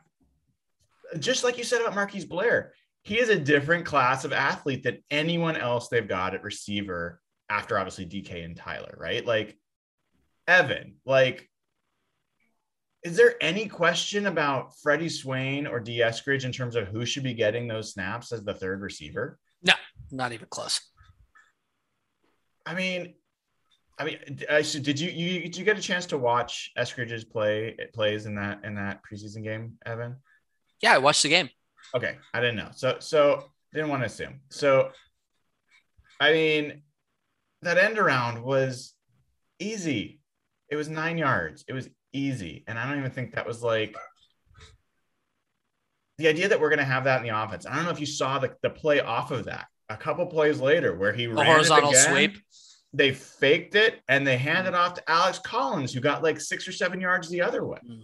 just 1.20 1.44
like 1.44 1.58
you 1.58 1.64
said 1.64 1.82
about 1.82 1.94
Marquise 1.94 2.26
Blair, 2.26 2.74
he 3.04 3.20
is 3.20 3.30
a 3.30 3.40
different 3.40 3.86
class 3.86 4.26
of 4.26 4.34
athlete 4.34 4.84
than 4.84 5.04
anyone 5.12 5.56
else 5.56 5.88
they've 5.88 6.08
got 6.08 6.34
at 6.34 6.44
receiver 6.44 7.22
after 7.50 7.78
obviously 7.78 8.06
DK 8.06 8.44
and 8.44 8.58
Tyler, 8.58 8.96
right? 8.98 9.24
Like, 9.24 9.56
Evan, 10.48 10.96
like, 11.06 11.50
is 13.04 13.16
there 13.18 13.36
any 13.42 13.68
question 13.68 14.26
about 14.26 14.74
Freddie 14.82 15.10
Swain 15.10 15.68
or 15.68 15.80
D. 15.80 16.00
Eskridge 16.00 16.44
in 16.44 16.52
terms 16.52 16.76
of 16.76 16.88
who 16.88 17.06
should 17.06 17.24
be 17.24 17.34
getting 17.34 17.68
those 17.68 17.94
snaps 17.94 18.32
as 18.32 18.44
the 18.44 18.54
third 18.54 18.82
receiver? 18.82 19.38
No, 19.62 19.74
not 20.12 20.32
even 20.32 20.48
close. 20.50 20.82
I 22.66 22.74
mean, 22.74 23.14
I 23.98 24.06
mean, 24.06 24.18
I 24.50 24.62
should, 24.64 24.84
did 24.84 25.00
you, 25.00 25.10
you 25.10 25.42
did 25.44 25.56
you 25.56 25.64
get 25.64 25.78
a 25.78 25.82
chance 25.82 26.08
to 26.08 26.18
watch 26.18 26.72
Eskridge's 26.78 27.24
play 27.24 27.78
plays 27.94 28.26
in 28.26 28.36
that 28.36 28.66
in 28.66 28.76
that 28.76 29.02
preseason 29.04 29.44
game, 29.44 29.78
Evan? 29.86 30.18
Yeah, 30.82 30.94
I 30.94 30.98
watched 30.98 31.24
the 31.24 31.30
game. 31.30 31.50
Okay, 31.96 32.18
I 32.34 32.42
didn't 32.42 32.58
know. 32.58 32.70
So 32.74 32.98
so 33.00 33.52
didn't 33.74 33.90
want 33.90 34.02
to 34.02 34.08
assume. 34.08 34.42
So, 34.50 34.92
I 36.20 36.34
mean, 36.34 36.82
that 37.62 37.78
end 37.78 38.00
around 38.00 38.42
was 38.44 38.94
easy. 39.60 40.20
It 40.76 40.78
was 40.78 40.90
nine 40.90 41.18
yards. 41.18 41.64
It 41.70 41.74
was 41.74 41.88
easy. 42.12 42.66
And 42.68 42.78
I 42.78 42.86
don't 42.86 43.00
even 43.00 43.12
think 43.12 43.36
that 43.36 43.48
was 43.48 43.64
like 43.64 43.96
the 46.18 46.28
idea 46.28 46.50
that 46.50 46.60
we're 46.60 46.68
going 46.68 46.80
to 46.80 46.86
have 46.86 47.06
that 47.06 47.22
in 47.22 47.28
the 47.28 47.44
offense. 47.44 47.66
I 47.66 47.78
don't 47.78 47.86
know 47.86 47.92
if 47.92 48.00
you 48.02 48.06
saw 48.06 48.40
the, 48.40 48.54
the 48.62 48.70
play 48.70 49.00
off 49.00 49.32
of 49.32 49.46
that 49.46 49.68
a 49.88 49.96
couple 49.96 50.26
plays 50.26 50.60
later 50.60 50.94
where 50.94 51.14
he 51.14 51.28
the 51.28 51.34
ran 51.34 51.46
horizontal 51.46 51.92
again, 51.92 52.12
sweep. 52.12 52.38
They 52.92 53.14
faked 53.14 53.76
it 53.76 54.02
and 54.10 54.28
they 54.28 54.36
handed 54.36 54.74
mm. 54.74 54.78
off 54.78 54.96
to 54.96 55.10
Alex 55.10 55.40
Collins, 55.40 55.94
who 55.94 56.02
got 56.02 56.22
like 56.22 56.42
six 56.42 56.68
or 56.68 56.74
seven 56.74 57.00
yards 57.00 57.30
the 57.30 57.42
other 57.42 57.66
way. 57.66 57.80
Mm. 57.90 58.04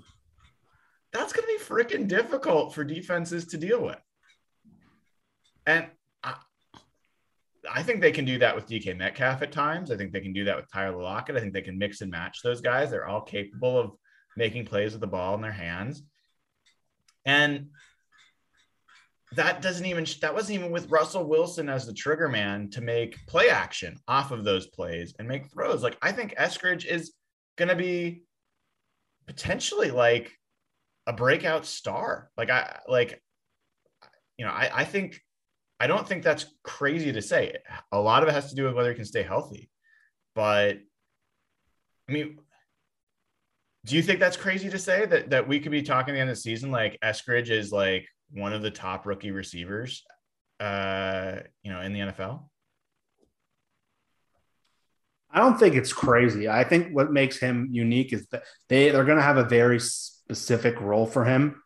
That's 1.11 1.33
going 1.33 1.45
to 1.45 1.57
be 1.57 1.61
freaking 1.61 2.07
difficult 2.07 2.73
for 2.73 2.85
defenses 2.85 3.47
to 3.47 3.57
deal 3.57 3.83
with. 3.83 3.99
And 5.65 5.87
I, 7.69 7.83
think 7.83 8.01
they 8.01 8.11
can 8.11 8.25
do 8.25 8.39
that 8.39 8.55
with 8.55 8.67
DK 8.67 8.97
Metcalf 8.97 9.41
at 9.41 9.51
times. 9.51 9.91
I 9.91 9.97
think 9.97 10.11
they 10.11 10.21
can 10.21 10.33
do 10.33 10.45
that 10.45 10.55
with 10.55 10.71
Tyler 10.71 11.01
Lockett. 11.01 11.35
I 11.35 11.39
think 11.39 11.53
they 11.53 11.61
can 11.61 11.77
mix 11.77 12.01
and 12.01 12.09
match 12.09 12.39
those 12.43 12.61
guys. 12.61 12.89
They're 12.89 13.07
all 13.07 13.21
capable 13.21 13.77
of 13.77 13.91
making 14.35 14.65
plays 14.65 14.93
with 14.93 15.01
the 15.01 15.07
ball 15.07 15.35
in 15.35 15.41
their 15.41 15.51
hands. 15.51 16.03
And 17.25 17.69
that 19.33 19.61
doesn't 19.61 19.85
even 19.85 20.05
that 20.21 20.33
wasn't 20.33 20.59
even 20.59 20.71
with 20.71 20.89
Russell 20.89 21.23
Wilson 21.23 21.69
as 21.69 21.85
the 21.85 21.93
trigger 21.93 22.27
man 22.27 22.69
to 22.71 22.81
make 22.81 23.25
play 23.27 23.49
action 23.49 23.97
off 24.07 24.31
of 24.31 24.43
those 24.43 24.67
plays 24.67 25.13
and 25.19 25.27
make 25.27 25.49
throws. 25.51 25.83
Like 25.83 25.97
I 26.01 26.11
think 26.11 26.35
Eskridge 26.35 26.85
is 26.85 27.13
going 27.57 27.69
to 27.69 27.75
be 27.75 28.23
potentially 29.27 29.91
like 29.91 30.31
a 31.07 31.13
breakout 31.13 31.65
star. 31.65 32.29
Like 32.35 32.49
I 32.49 32.79
like 32.87 33.21
you 34.37 34.45
know, 34.45 34.51
I 34.51 34.69
I 34.73 34.83
think 34.83 35.21
I 35.81 35.87
don't 35.87 36.07
think 36.07 36.21
that's 36.21 36.45
crazy 36.61 37.11
to 37.11 37.23
say. 37.23 37.55
A 37.91 37.99
lot 37.99 38.21
of 38.21 38.29
it 38.29 38.33
has 38.33 38.51
to 38.51 38.55
do 38.55 38.65
with 38.65 38.75
whether 38.75 38.89
he 38.89 38.95
can 38.95 39.03
stay 39.03 39.23
healthy. 39.23 39.67
But 40.35 40.77
I 42.07 42.11
mean, 42.11 42.37
do 43.85 43.95
you 43.95 44.03
think 44.03 44.19
that's 44.19 44.37
crazy 44.37 44.69
to 44.69 44.77
say 44.77 45.07
that 45.07 45.31
that 45.31 45.47
we 45.47 45.59
could 45.59 45.71
be 45.71 45.81
talking 45.81 46.11
at 46.11 46.13
the 46.13 46.19
end 46.19 46.29
of 46.29 46.35
the 46.35 46.41
season 46.41 46.69
like 46.69 46.99
Eskridge 47.03 47.49
is 47.49 47.71
like 47.71 48.07
one 48.29 48.53
of 48.53 48.61
the 48.61 48.69
top 48.69 49.07
rookie 49.07 49.31
receivers, 49.31 50.03
uh, 50.59 51.37
you 51.63 51.73
know, 51.73 51.81
in 51.81 51.93
the 51.93 51.99
NFL? 52.01 52.43
I 55.31 55.39
don't 55.39 55.57
think 55.57 55.73
it's 55.73 55.93
crazy. 55.93 56.47
I 56.47 56.63
think 56.63 56.95
what 56.95 57.11
makes 57.11 57.39
him 57.39 57.69
unique 57.71 58.13
is 58.13 58.27
that 58.27 58.43
they 58.69 58.91
they're 58.91 59.03
going 59.03 59.17
to 59.17 59.23
have 59.23 59.37
a 59.37 59.45
very 59.45 59.79
specific 59.79 60.79
role 60.79 61.07
for 61.07 61.25
him. 61.25 61.63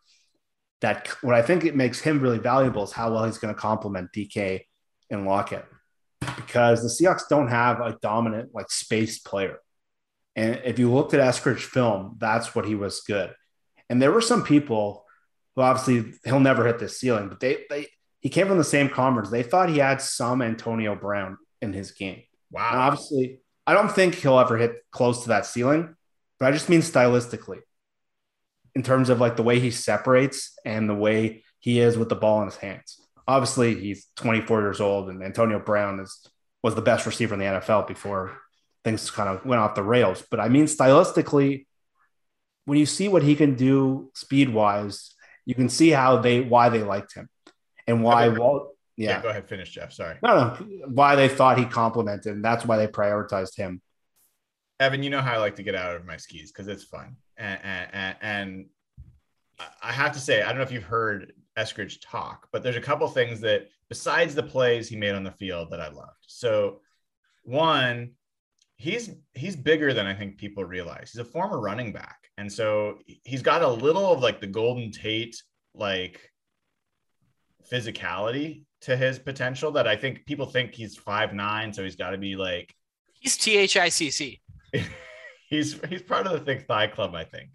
That 0.82 1.08
what 1.22 1.34
I 1.34 1.42
think 1.42 1.64
it 1.64 1.74
makes 1.74 2.00
him 2.00 2.20
really 2.20 2.38
valuable 2.38 2.84
is 2.84 2.92
how 2.92 3.12
well 3.12 3.24
he's 3.24 3.38
going 3.38 3.54
to 3.54 3.60
complement 3.60 4.12
DK 4.14 4.62
and 5.10 5.26
Lockett, 5.26 5.64
because 6.36 6.82
the 6.82 6.88
Seahawks 6.88 7.28
don't 7.28 7.48
have 7.48 7.80
a 7.80 7.96
dominant 8.02 8.50
like 8.54 8.70
space 8.70 9.18
player. 9.18 9.58
And 10.34 10.60
if 10.64 10.78
you 10.78 10.92
looked 10.92 11.14
at 11.14 11.20
Eskridge 11.20 11.60
film, 11.60 12.16
that's 12.18 12.54
what 12.54 12.66
he 12.66 12.74
was 12.74 13.00
good. 13.00 13.34
And 13.88 14.02
there 14.02 14.12
were 14.12 14.20
some 14.20 14.44
people 14.44 15.06
who 15.54 15.62
obviously 15.62 16.12
he'll 16.24 16.40
never 16.40 16.66
hit 16.66 16.78
this 16.78 17.00
ceiling, 17.00 17.28
but 17.28 17.40
they 17.40 17.64
they 17.70 17.86
he 18.20 18.28
came 18.28 18.46
from 18.46 18.58
the 18.58 18.64
same 18.64 18.88
conference. 18.88 19.30
They 19.30 19.42
thought 19.42 19.70
he 19.70 19.78
had 19.78 20.02
some 20.02 20.42
Antonio 20.42 20.94
Brown 20.94 21.38
in 21.62 21.72
his 21.72 21.92
game. 21.92 22.22
Wow. 22.50 22.68
And 22.70 22.80
obviously, 22.80 23.40
I 23.66 23.72
don't 23.72 23.90
think 23.90 24.14
he'll 24.16 24.38
ever 24.38 24.56
hit 24.58 24.84
close 24.90 25.22
to 25.22 25.28
that 25.28 25.46
ceiling, 25.46 25.94
but 26.38 26.46
I 26.46 26.52
just 26.52 26.68
mean 26.68 26.80
stylistically, 26.80 27.60
in 28.76 28.82
terms 28.82 29.08
of 29.08 29.18
like 29.18 29.36
the 29.36 29.42
way 29.42 29.58
he 29.58 29.70
separates 29.70 30.56
and 30.66 30.88
the 30.88 30.94
way 30.94 31.42
he 31.60 31.80
is 31.80 31.96
with 31.96 32.10
the 32.10 32.14
ball 32.14 32.42
in 32.42 32.46
his 32.46 32.58
hands. 32.58 33.00
Obviously, 33.26 33.74
he's 33.74 34.06
24 34.16 34.60
years 34.60 34.82
old, 34.82 35.08
and 35.08 35.22
Antonio 35.24 35.58
Brown 35.58 35.98
is 35.98 36.28
was 36.62 36.74
the 36.74 36.82
best 36.82 37.06
receiver 37.06 37.32
in 37.34 37.40
the 37.40 37.46
NFL 37.46 37.88
before 37.88 38.36
things 38.84 39.10
kind 39.10 39.30
of 39.30 39.46
went 39.46 39.62
off 39.62 39.74
the 39.74 39.82
rails. 39.82 40.22
But 40.30 40.40
I 40.40 40.48
mean, 40.50 40.66
stylistically, 40.66 41.64
when 42.66 42.78
you 42.78 42.84
see 42.84 43.08
what 43.08 43.22
he 43.22 43.34
can 43.34 43.54
do 43.54 44.10
speed 44.14 44.50
wise, 44.50 45.14
you 45.46 45.54
can 45.54 45.70
see 45.70 45.88
how 45.88 46.18
they 46.18 46.42
why 46.42 46.68
they 46.68 46.82
liked 46.82 47.14
him 47.14 47.30
and 47.86 48.04
why 48.04 48.28
Walt. 48.28 48.74
Yeah, 48.98 49.10
yeah, 49.10 49.22
go 49.22 49.28
ahead, 49.30 49.48
finish, 49.48 49.70
Jeff. 49.70 49.92
Sorry. 49.92 50.18
no, 50.22 50.36
no, 50.36 50.86
why 50.88 51.16
they 51.16 51.28
thought 51.28 51.58
he 51.58 51.64
complimented, 51.64 52.34
and 52.34 52.44
that's 52.44 52.66
why 52.66 52.76
they 52.76 52.88
prioritized 52.88 53.56
him. 53.56 53.80
Evan, 54.78 55.02
you 55.02 55.08
know 55.08 55.22
how 55.22 55.32
I 55.32 55.38
like 55.38 55.56
to 55.56 55.62
get 55.62 55.74
out 55.74 55.96
of 55.96 56.04
my 56.04 56.18
skis 56.18 56.52
because 56.52 56.68
it's 56.68 56.84
fun. 56.84 57.16
And, 57.38 57.60
and, 57.92 58.16
and 58.20 58.66
I 59.82 59.92
have 59.92 60.12
to 60.12 60.20
say, 60.20 60.42
I 60.42 60.48
don't 60.48 60.58
know 60.58 60.62
if 60.62 60.72
you've 60.72 60.84
heard 60.84 61.32
Eskridge 61.58 61.98
talk, 62.02 62.48
but 62.52 62.62
there's 62.62 62.76
a 62.76 62.80
couple 62.80 63.08
things 63.08 63.40
that, 63.40 63.68
besides 63.88 64.34
the 64.34 64.42
plays 64.42 64.88
he 64.88 64.96
made 64.96 65.14
on 65.14 65.24
the 65.24 65.30
field, 65.30 65.70
that 65.70 65.80
I 65.80 65.88
loved. 65.88 66.24
So, 66.26 66.80
one, 67.44 68.12
he's 68.76 69.10
he's 69.34 69.56
bigger 69.56 69.94
than 69.94 70.06
I 70.06 70.14
think 70.14 70.36
people 70.36 70.64
realize. 70.64 71.12
He's 71.12 71.20
a 71.20 71.24
former 71.24 71.60
running 71.60 71.92
back, 71.92 72.28
and 72.36 72.52
so 72.52 72.98
he's 73.24 73.42
got 73.42 73.62
a 73.62 73.68
little 73.68 74.12
of 74.12 74.20
like 74.20 74.40
the 74.40 74.46
Golden 74.46 74.90
Tate 74.90 75.42
like 75.74 76.30
physicality 77.70 78.64
to 78.82 78.96
his 78.96 79.18
potential 79.18 79.72
that 79.72 79.88
I 79.88 79.96
think 79.96 80.26
people 80.26 80.46
think 80.46 80.74
he's 80.74 80.96
five 80.96 81.32
nine, 81.32 81.72
so 81.72 81.82
he's 81.82 81.96
got 81.96 82.10
to 82.10 82.18
be 82.18 82.36
like 82.36 82.74
He's 83.20 83.38
THICC. 83.38 84.40
he's 85.48 85.80
he's 85.88 86.02
part 86.02 86.26
of 86.26 86.32
the 86.32 86.40
Thick 86.40 86.66
Thigh 86.66 86.88
Club. 86.88 87.14
I 87.14 87.24
think. 87.24 87.50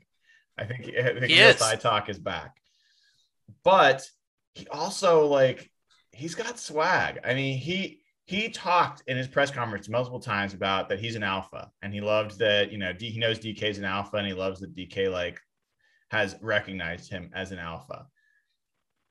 I 0.58 0.66
think, 0.66 0.90
I 0.98 1.04
think 1.04 1.26
He 1.26 1.40
is. 1.40 1.56
Thigh 1.56 1.76
Talk 1.76 2.10
is 2.10 2.20
back, 2.20 2.58
but 3.64 4.08
he 4.54 4.68
also 4.68 5.28
like 5.28 5.70
he's 6.12 6.36
got 6.36 6.60
swag. 6.60 7.20
I 7.24 7.34
mean, 7.34 7.58
he 7.58 8.02
he 8.26 8.50
talked 8.50 9.04
in 9.08 9.18
his 9.18 9.28
press 9.28 9.52
conference 9.52 9.90
multiple 9.90 10.20
times 10.20 10.54
about 10.54 10.90
that 10.90 11.00
he's 11.00 11.16
an 11.16 11.24
alpha, 11.24 11.72
and 11.82 11.94
he 11.94 12.02
loved 12.02 12.40
that 12.40 12.72
you 12.72 12.78
know 12.78 12.94
D, 12.94 13.10
he 13.10 13.20
knows 13.20 13.40
DK's 13.40 13.78
an 13.78 13.86
alpha, 13.86 14.18
and 14.18 14.28
he 14.28 14.34
loves 14.34 14.60
that 14.60 14.76
DK 14.76 15.12
like 15.12 15.40
has 16.10 16.36
recognized 16.42 17.10
him 17.10 17.32
as 17.34 17.52
an 17.52 17.60
alpha. 17.60 18.06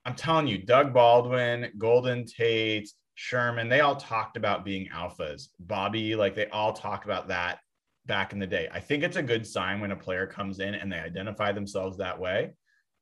I'm 0.04 0.14
telling 0.14 0.46
you, 0.46 0.58
Doug 0.58 0.92
Baldwin, 0.92 1.72
Golden 1.78 2.24
Tate, 2.24 2.90
Sherman, 3.14 3.68
they 3.68 3.80
all 3.80 3.96
talked 3.96 4.36
about 4.36 4.64
being 4.64 4.88
alphas. 4.88 5.48
Bobby, 5.58 6.14
like 6.14 6.34
they 6.34 6.46
all 6.46 6.72
talked 6.72 7.04
about 7.04 7.28
that 7.28 7.58
back 8.06 8.32
in 8.32 8.38
the 8.38 8.46
day. 8.46 8.68
I 8.72 8.80
think 8.80 9.02
it's 9.02 9.16
a 9.16 9.22
good 9.22 9.46
sign 9.46 9.80
when 9.80 9.92
a 9.92 9.96
player 9.96 10.26
comes 10.26 10.60
in 10.60 10.74
and 10.74 10.90
they 10.90 10.98
identify 10.98 11.52
themselves 11.52 11.98
that 11.98 12.18
way 12.18 12.52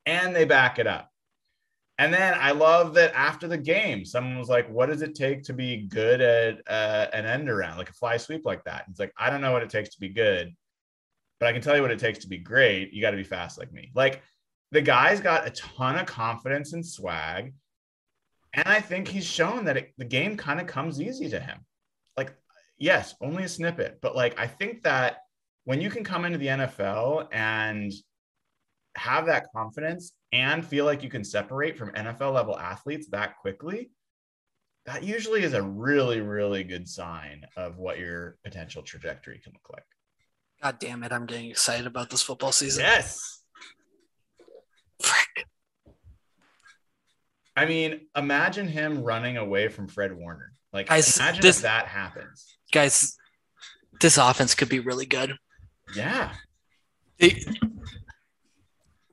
and 0.07 0.34
they 0.34 0.44
back 0.44 0.78
it 0.78 0.86
up. 0.86 1.11
And 2.01 2.14
then 2.14 2.34
I 2.38 2.53
love 2.53 2.94
that 2.94 3.12
after 3.14 3.49
the 3.49 3.59
game, 3.59 4.05
someone 4.05 4.38
was 4.38 4.49
like, 4.49 4.70
What 4.70 4.86
does 4.86 5.03
it 5.03 5.16
take 5.16 5.42
to 5.44 5.53
be 5.53 5.78
good 5.78 6.20
at 6.20 6.61
uh, 6.68 7.09
an 7.12 7.26
end 7.26 7.49
around, 7.49 7.76
like 7.76 7.90
a 7.90 7.94
fly 7.94 8.16
sweep 8.16 8.44
like 8.44 8.64
that? 8.64 8.84
And 8.86 8.92
it's 8.92 9.01
like, 9.01 9.12
I 9.18 9.30
don't 9.30 9.40
know 9.40 9.53
what 9.53 9.62
it 9.62 9.70
takes 9.70 9.90
to 9.90 10.01
be 10.01 10.09
good, 10.09 10.55
but 11.40 11.49
I 11.49 11.53
can 11.53 11.61
tell 11.61 11.74
you 11.74 11.82
what 11.82 11.90
it 11.90 11.99
takes 11.99 12.20
to 12.20 12.28
be 12.28 12.38
great. 12.38 12.92
You 12.92 13.01
got 13.01 13.11
to 13.11 13.16
be 13.16 13.24
fast 13.24 13.59
like 13.59 13.72
me. 13.72 13.90
Like 13.94 14.22
the 14.70 14.80
guy's 14.80 15.20
got 15.20 15.46
a 15.46 15.51
ton 15.51 15.99
of 15.99 16.07
confidence 16.07 16.72
and 16.72 16.86
swag. 16.86 17.53
And 18.55 18.66
I 18.66 18.80
think 18.80 19.09
he's 19.09 19.26
shown 19.26 19.64
that 19.64 19.76
it, 19.76 19.92
the 19.99 20.05
game 20.05 20.36
kind 20.36 20.61
of 20.61 20.66
comes 20.66 21.01
easy 21.01 21.28
to 21.30 21.40
him. 21.40 21.59
Yes, 22.79 23.14
only 23.20 23.45
a 23.45 23.49
snippet, 23.49 23.99
but 24.01 24.14
like, 24.14 24.39
I 24.39 24.47
think 24.47 24.83
that 24.85 25.18
when 25.64 25.81
you 25.81 25.91
can 25.91 26.05
come 26.05 26.24
into 26.24 26.39
the 26.39 26.47
NFL 26.47 27.29
and 27.33 27.93
have 28.95 29.26
that 29.26 29.47
confidence 29.55 30.12
and 30.33 30.64
feel 30.64 30.85
like 30.85 31.03
you 31.03 31.11
can 31.11 31.24
separate 31.24 31.76
from 31.76 31.91
NFL 31.93 32.33
level 32.33 32.59
athletes 32.59 33.09
that 33.11 33.37
quickly, 33.39 33.91
that 34.87 35.03
usually 35.05 35.43
is 35.43 35.55
a 35.55 35.62
really, 35.62 36.20
really 36.20 36.64
good 36.64 36.89
sign 36.89 37.45
of 37.57 37.79
what 37.79 37.99
your 37.99 38.39
potential 38.45 38.83
trajectory 38.83 39.39
can 39.39 39.53
look 39.53 39.68
like. 39.72 39.85
God 40.62 40.79
damn 40.79 41.03
it, 41.03 41.12
I'm 41.12 41.26
getting 41.26 41.51
excited 41.51 41.87
about 41.87 42.11
this 42.11 42.22
football 42.22 42.53
season. 42.53 42.83
Yes. 42.85 43.43
Frick. 45.03 45.47
I 47.57 47.66
mean, 47.66 48.07
imagine 48.16 48.68
him 48.68 49.03
running 49.03 49.37
away 49.37 49.68
from 49.68 49.89
Fred 49.89 50.12
Warner. 50.16 50.53
Like, 50.72 50.89
Guys, 50.89 51.16
imagine 51.16 51.43
this- 51.43 51.57
if 51.57 51.62
that 51.62 51.87
happens. 51.89 52.58
Guys, 52.73 53.16
this 54.01 54.19
offense 54.19 54.55
could 54.55 54.69
be 54.69 54.81
really 54.81 55.07
good. 55.07 55.35
Yeah. 55.95 56.35
They- 57.19 57.45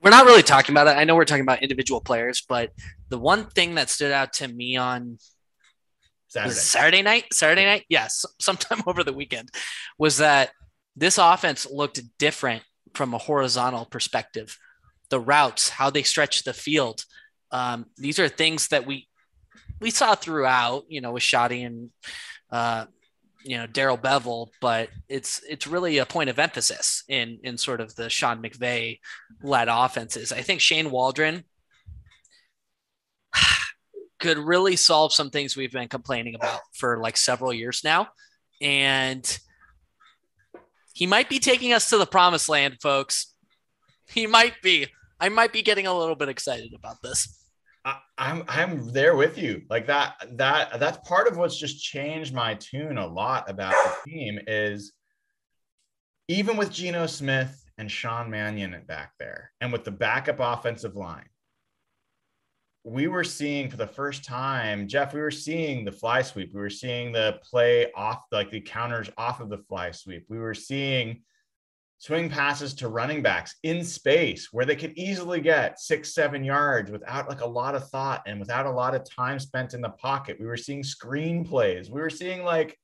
we're 0.01 0.11
not 0.11 0.25
really 0.25 0.43
talking 0.43 0.73
about 0.73 0.87
it. 0.87 0.99
I 0.99 1.03
know 1.03 1.15
we're 1.15 1.25
talking 1.25 1.41
about 1.41 1.63
individual 1.63 1.99
players, 1.99 2.43
but 2.47 2.71
the 3.09 3.17
one 3.17 3.49
thing 3.49 3.75
that 3.75 3.89
stood 3.89 4.11
out 4.11 4.33
to 4.33 4.47
me 4.47 4.75
on 4.77 5.17
Saturday. 6.27 6.53
Saturday 6.53 7.01
night, 7.01 7.25
Saturday 7.33 7.65
night, 7.65 7.85
yes, 7.89 8.23
sometime 8.39 8.83
over 8.87 9.03
the 9.03 9.13
weekend, 9.13 9.49
was 9.97 10.17
that 10.17 10.51
this 10.95 11.17
offense 11.17 11.65
looked 11.69 12.01
different 12.19 12.63
from 12.93 13.13
a 13.13 13.17
horizontal 13.17 13.85
perspective. 13.85 14.57
The 15.09 15.19
routes, 15.19 15.69
how 15.69 15.89
they 15.89 16.03
stretch 16.03 16.43
the 16.43 16.53
field, 16.53 17.03
um, 17.51 17.85
these 17.97 18.19
are 18.19 18.27
things 18.27 18.67
that 18.69 18.85
we 18.85 19.07
we 19.79 19.91
saw 19.91 20.15
throughout, 20.15 20.83
you 20.87 21.01
know, 21.01 21.11
with 21.11 21.23
Schotty 21.23 21.65
and 21.65 21.89
uh, 22.51 22.85
you 23.45 23.57
know 23.57 23.67
Darrell 23.67 23.97
Bevell, 23.97 24.49
but 24.59 24.89
it's 25.07 25.41
it's 25.47 25.67
really 25.67 25.99
a 25.99 26.05
point 26.05 26.31
of 26.31 26.39
emphasis 26.39 27.03
in 27.07 27.39
in 27.43 27.57
sort 27.57 27.79
of 27.79 27.95
the 27.95 28.09
Sean 28.09 28.41
McVay 28.41 28.99
led 29.43 29.67
offenses. 29.69 30.31
I 30.31 30.41
think 30.41 30.61
Shane 30.61 30.89
Waldron 30.89 31.43
could 34.19 34.39
really 34.39 34.75
solve 34.75 35.13
some 35.13 35.29
things 35.29 35.55
we've 35.55 35.71
been 35.71 35.87
complaining 35.87 36.33
about 36.33 36.59
for 36.73 36.97
like 36.97 37.17
several 37.17 37.53
years 37.53 37.83
now. 37.83 38.07
And 38.61 39.39
he 40.93 41.05
might 41.05 41.29
be 41.29 41.39
taking 41.39 41.71
us 41.71 41.89
to 41.91 41.99
the 41.99 42.07
promised 42.07 42.49
land, 42.49 42.77
folks. 42.81 43.33
He 44.09 44.25
might 44.25 44.59
be. 44.63 44.87
I 45.19 45.29
might 45.29 45.53
be 45.53 45.61
getting 45.61 45.87
a 45.87 45.97
little 45.97 46.15
bit 46.15 46.29
excited 46.29 46.73
about 46.73 47.01
this. 47.01 47.44
I, 47.85 47.99
I'm 48.17 48.43
I'm 48.47 48.91
there 48.91 49.15
with 49.15 49.37
you. 49.37 49.61
Like 49.69 49.87
that 49.87 50.15
that 50.33 50.79
that's 50.79 51.07
part 51.07 51.27
of 51.27 51.37
what's 51.37 51.57
just 51.57 51.81
changed 51.81 52.33
my 52.33 52.55
tune 52.55 52.97
a 52.97 53.07
lot 53.07 53.49
about 53.49 53.73
the 53.73 54.09
team 54.09 54.39
is 54.47 54.93
even 56.27 56.57
with 56.57 56.71
Geno 56.71 57.05
Smith 57.05 57.63
and 57.77 57.89
Sean 57.91 58.29
Mannion 58.31 58.75
back 58.87 59.11
there, 59.19 59.51
and 59.61 59.71
with 59.71 59.83
the 59.83 59.91
backup 59.91 60.39
offensive 60.39 60.95
line, 60.95 61.29
we 62.83 63.07
were 63.07 63.23
seeing 63.23 63.69
for 63.69 63.77
the 63.77 63.85
first 63.85 64.23
time, 64.23 64.87
Jeff, 64.87 65.13
we 65.13 65.21
were 65.21 65.29
seeing 65.29 65.85
the 65.85 65.91
fly 65.91 66.21
sweep. 66.21 66.53
We 66.53 66.61
were 66.61 66.69
seeing 66.69 67.11
the 67.11 67.39
play 67.43 67.91
off, 67.93 68.23
like 68.31 68.49
the 68.49 68.61
counters 68.61 69.09
off 69.17 69.39
of 69.39 69.49
the 69.49 69.57
fly 69.57 69.91
sweep. 69.91 70.25
We 70.29 70.39
were 70.39 70.53
seeing 70.53 71.21
swing 71.97 72.29
passes 72.29 72.73
to 72.75 72.89
running 72.89 73.21
backs 73.21 73.55
in 73.63 73.83
space 73.83 74.49
where 74.51 74.65
they 74.65 74.75
could 74.75 74.93
easily 74.97 75.41
get 75.41 75.79
six, 75.79 76.13
seven 76.13 76.43
yards 76.43 76.91
without 76.91 77.29
like 77.29 77.41
a 77.41 77.45
lot 77.45 77.75
of 77.75 77.89
thought 77.89 78.21
and 78.27 78.39
without 78.39 78.65
a 78.65 78.71
lot 78.71 78.93
of 78.95 79.09
time 79.09 79.39
spent 79.39 79.73
in 79.73 79.81
the 79.81 79.89
pocket. 79.89 80.37
We 80.39 80.45
were 80.45 80.57
seeing 80.57 80.83
screen 80.83 81.45
plays. 81.45 81.89
We 81.89 82.01
were 82.01 82.09
seeing 82.09 82.43
like, 82.43 82.77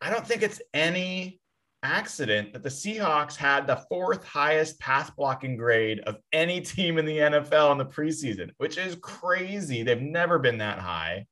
I 0.00 0.10
don't 0.10 0.26
think 0.26 0.42
it's 0.42 0.62
any 0.72 1.40
accident 1.82 2.52
that 2.52 2.62
the 2.62 2.68
Seahawks 2.68 3.36
had 3.36 3.66
the 3.66 3.84
fourth 3.88 4.24
highest 4.24 4.78
pass 4.78 5.10
blocking 5.10 5.56
grade 5.56 6.00
of 6.00 6.16
any 6.32 6.60
team 6.60 6.98
in 6.98 7.04
the 7.04 7.18
NFL 7.18 7.72
in 7.72 7.78
the 7.78 7.86
preseason, 7.86 8.50
which 8.58 8.78
is 8.78 8.96
crazy. 8.96 9.82
They've 9.82 10.00
never 10.00 10.38
been 10.38 10.58
that 10.58 10.78
high. 10.78 11.26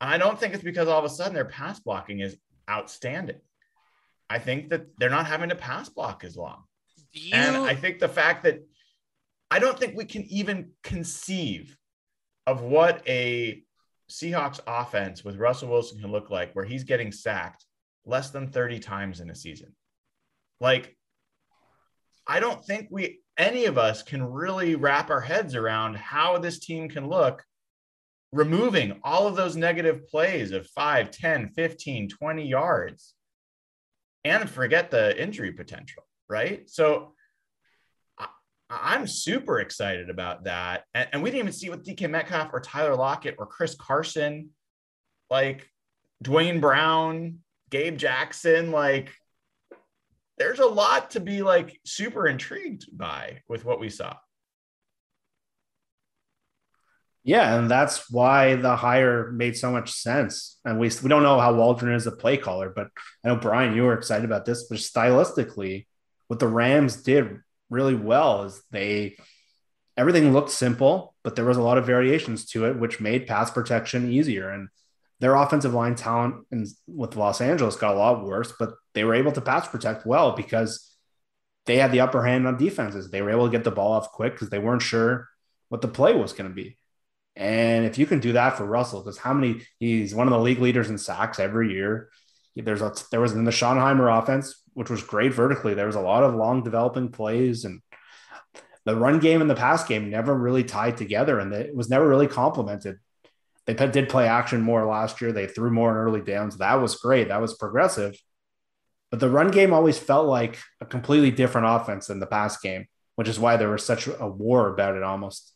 I 0.00 0.18
don't 0.18 0.38
think 0.38 0.54
it's 0.54 0.64
because 0.64 0.88
all 0.88 0.98
of 0.98 1.04
a 1.04 1.08
sudden 1.08 1.34
their 1.34 1.44
pass 1.44 1.78
blocking 1.78 2.20
is 2.20 2.36
outstanding. 2.68 3.40
I 4.32 4.38
think 4.38 4.70
that 4.70 4.86
they're 4.96 5.10
not 5.10 5.26
having 5.26 5.50
to 5.50 5.54
pass 5.54 5.90
block 5.90 6.24
as 6.24 6.36
long. 6.38 6.62
You... 7.12 7.34
And 7.34 7.54
I 7.54 7.74
think 7.74 7.98
the 7.98 8.08
fact 8.08 8.44
that 8.44 8.60
I 9.50 9.58
don't 9.58 9.78
think 9.78 9.94
we 9.94 10.06
can 10.06 10.22
even 10.24 10.70
conceive 10.82 11.76
of 12.46 12.62
what 12.62 13.06
a 13.06 13.62
Seahawks 14.10 14.58
offense 14.66 15.22
with 15.22 15.36
Russell 15.36 15.68
Wilson 15.68 16.00
can 16.00 16.10
look 16.10 16.30
like 16.30 16.54
where 16.54 16.64
he's 16.64 16.84
getting 16.84 17.12
sacked 17.12 17.66
less 18.06 18.30
than 18.30 18.48
30 18.48 18.78
times 18.78 19.20
in 19.20 19.28
a 19.28 19.34
season. 19.34 19.76
Like, 20.60 20.96
I 22.26 22.40
don't 22.40 22.64
think 22.64 22.88
we, 22.90 23.20
any 23.36 23.66
of 23.66 23.76
us, 23.76 24.02
can 24.02 24.24
really 24.24 24.76
wrap 24.76 25.10
our 25.10 25.20
heads 25.20 25.54
around 25.54 25.98
how 25.98 26.38
this 26.38 26.58
team 26.58 26.88
can 26.88 27.06
look 27.06 27.44
removing 28.32 28.98
all 29.04 29.26
of 29.26 29.36
those 29.36 29.56
negative 29.56 30.08
plays 30.08 30.52
of 30.52 30.66
5, 30.68 31.10
10, 31.10 31.50
15, 31.50 32.08
20 32.08 32.48
yards 32.48 33.14
and 34.24 34.48
forget 34.48 34.90
the 34.90 35.20
injury 35.20 35.52
potential, 35.52 36.04
right? 36.28 36.68
So 36.68 37.14
I, 38.70 38.94
am 38.94 39.06
super 39.06 39.60
excited 39.60 40.10
about 40.10 40.44
that. 40.44 40.84
And, 40.94 41.08
and 41.12 41.22
we 41.22 41.30
didn't 41.30 41.40
even 41.40 41.52
see 41.52 41.70
with 41.70 41.84
DK 41.84 42.08
Metcalf 42.08 42.50
or 42.52 42.60
Tyler 42.60 42.96
Lockett 42.96 43.36
or 43.38 43.46
Chris 43.46 43.74
Carson, 43.74 44.50
like 45.30 45.68
Duane 46.22 46.60
Brown, 46.60 47.38
Gabe 47.70 47.96
Jackson, 47.96 48.70
like 48.70 49.12
there's 50.38 50.60
a 50.60 50.66
lot 50.66 51.10
to 51.12 51.20
be 51.20 51.42
like 51.42 51.80
super 51.84 52.26
intrigued 52.26 52.86
by 52.96 53.42
with 53.48 53.64
what 53.64 53.80
we 53.80 53.88
saw. 53.88 54.16
Yeah, 57.24 57.56
and 57.56 57.70
that's 57.70 58.10
why 58.10 58.56
the 58.56 58.74
hire 58.74 59.30
made 59.30 59.56
so 59.56 59.70
much 59.70 59.92
sense. 59.92 60.58
And 60.64 60.80
we 60.80 60.90
we 61.02 61.08
don't 61.08 61.22
know 61.22 61.38
how 61.38 61.54
Waldron 61.54 61.94
is 61.94 62.06
a 62.06 62.12
play 62.12 62.36
caller, 62.36 62.72
but 62.74 62.88
I 63.24 63.28
know 63.28 63.36
Brian, 63.36 63.76
you 63.76 63.84
were 63.84 63.94
excited 63.94 64.24
about 64.24 64.44
this, 64.44 64.64
but 64.64 64.78
stylistically, 64.78 65.86
what 66.26 66.40
the 66.40 66.48
Rams 66.48 66.96
did 66.96 67.38
really 67.70 67.94
well 67.94 68.42
is 68.42 68.62
they 68.70 69.16
everything 69.96 70.32
looked 70.32 70.50
simple, 70.50 71.14
but 71.22 71.36
there 71.36 71.44
was 71.44 71.56
a 71.56 71.62
lot 71.62 71.78
of 71.78 71.86
variations 71.86 72.46
to 72.46 72.66
it, 72.66 72.78
which 72.78 73.00
made 73.00 73.26
pass 73.26 73.50
protection 73.50 74.10
easier. 74.10 74.50
And 74.50 74.68
their 75.20 75.36
offensive 75.36 75.74
line 75.74 75.94
talent 75.94 76.46
in, 76.50 76.66
with 76.88 77.16
Los 77.16 77.40
Angeles 77.40 77.76
got 77.76 77.94
a 77.94 77.98
lot 77.98 78.24
worse, 78.24 78.52
but 78.58 78.74
they 78.94 79.04
were 79.04 79.14
able 79.14 79.32
to 79.32 79.40
pass 79.40 79.68
protect 79.68 80.04
well 80.04 80.32
because 80.32 80.92
they 81.66 81.76
had 81.76 81.92
the 81.92 82.00
upper 82.00 82.24
hand 82.24 82.46
on 82.48 82.56
defenses. 82.56 83.10
They 83.10 83.22
were 83.22 83.30
able 83.30 83.46
to 83.46 83.52
get 83.52 83.62
the 83.62 83.70
ball 83.70 83.92
off 83.92 84.10
quick 84.10 84.32
because 84.32 84.50
they 84.50 84.58
weren't 84.58 84.82
sure 84.82 85.28
what 85.68 85.80
the 85.80 85.88
play 85.88 86.14
was 86.14 86.32
going 86.32 86.50
to 86.50 86.54
be. 86.54 86.76
And 87.34 87.86
if 87.86 87.98
you 87.98 88.06
can 88.06 88.20
do 88.20 88.32
that 88.32 88.56
for 88.56 88.64
Russell, 88.64 89.00
because 89.02 89.18
how 89.18 89.32
many 89.32 89.62
he's 89.78 90.14
one 90.14 90.26
of 90.26 90.32
the 90.32 90.40
league 90.40 90.60
leaders 90.60 90.90
in 90.90 90.98
sacks 90.98 91.38
every 91.38 91.72
year. 91.72 92.08
There's 92.54 92.82
a 92.82 92.92
there 93.10 93.20
was 93.20 93.32
in 93.32 93.44
the 93.44 93.50
Schottenheimer 93.50 94.20
offense, 94.20 94.62
which 94.74 94.90
was 94.90 95.02
great 95.02 95.32
vertically. 95.32 95.72
There 95.72 95.86
was 95.86 95.94
a 95.94 96.00
lot 96.00 96.22
of 96.22 96.34
long 96.34 96.62
developing 96.62 97.10
plays 97.10 97.64
and 97.64 97.80
the 98.84 98.96
run 98.96 99.20
game 99.20 99.40
and 99.40 99.48
the 99.48 99.54
pass 99.54 99.84
game 99.84 100.10
never 100.10 100.34
really 100.34 100.64
tied 100.64 100.96
together 100.98 101.38
and 101.38 101.52
it 101.54 101.74
was 101.74 101.88
never 101.88 102.06
really 102.06 102.26
complemented 102.26 102.98
they 103.66 103.74
did 103.74 104.08
play 104.08 104.26
action 104.26 104.60
more 104.60 104.84
last 104.86 105.20
year. 105.20 105.32
They 105.32 105.46
threw 105.46 105.70
more 105.70 105.90
in 105.90 105.96
early 105.96 106.20
downs. 106.20 106.58
That 106.58 106.80
was 106.80 106.96
great. 106.96 107.28
That 107.28 107.40
was 107.40 107.54
progressive. 107.54 108.16
But 109.10 109.20
the 109.20 109.30
run 109.30 109.50
game 109.50 109.72
always 109.72 109.98
felt 109.98 110.26
like 110.26 110.58
a 110.80 110.86
completely 110.86 111.30
different 111.30 111.68
offense 111.68 112.06
than 112.06 112.18
the 112.18 112.26
pass 112.26 112.56
game, 112.58 112.86
which 113.16 113.28
is 113.28 113.38
why 113.38 113.56
there 113.56 113.70
was 113.70 113.84
such 113.84 114.08
a 114.08 114.26
war 114.26 114.68
about 114.68 114.96
it 114.96 115.02
almost. 115.02 115.52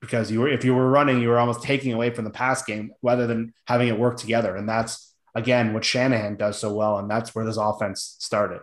Because 0.00 0.30
you 0.30 0.40
were, 0.40 0.48
if 0.48 0.64
you 0.64 0.74
were 0.74 0.90
running, 0.90 1.20
you 1.20 1.28
were 1.28 1.38
almost 1.38 1.62
taking 1.62 1.92
away 1.92 2.10
from 2.10 2.24
the 2.24 2.30
pass 2.30 2.62
game 2.62 2.92
rather 3.02 3.26
than 3.26 3.54
having 3.66 3.88
it 3.88 3.98
work 3.98 4.18
together. 4.18 4.54
And 4.54 4.68
that's 4.68 5.14
again 5.34 5.72
what 5.72 5.84
Shanahan 5.84 6.36
does 6.36 6.58
so 6.58 6.72
well. 6.72 6.98
And 6.98 7.10
that's 7.10 7.34
where 7.34 7.44
this 7.44 7.56
offense 7.56 8.16
started. 8.18 8.60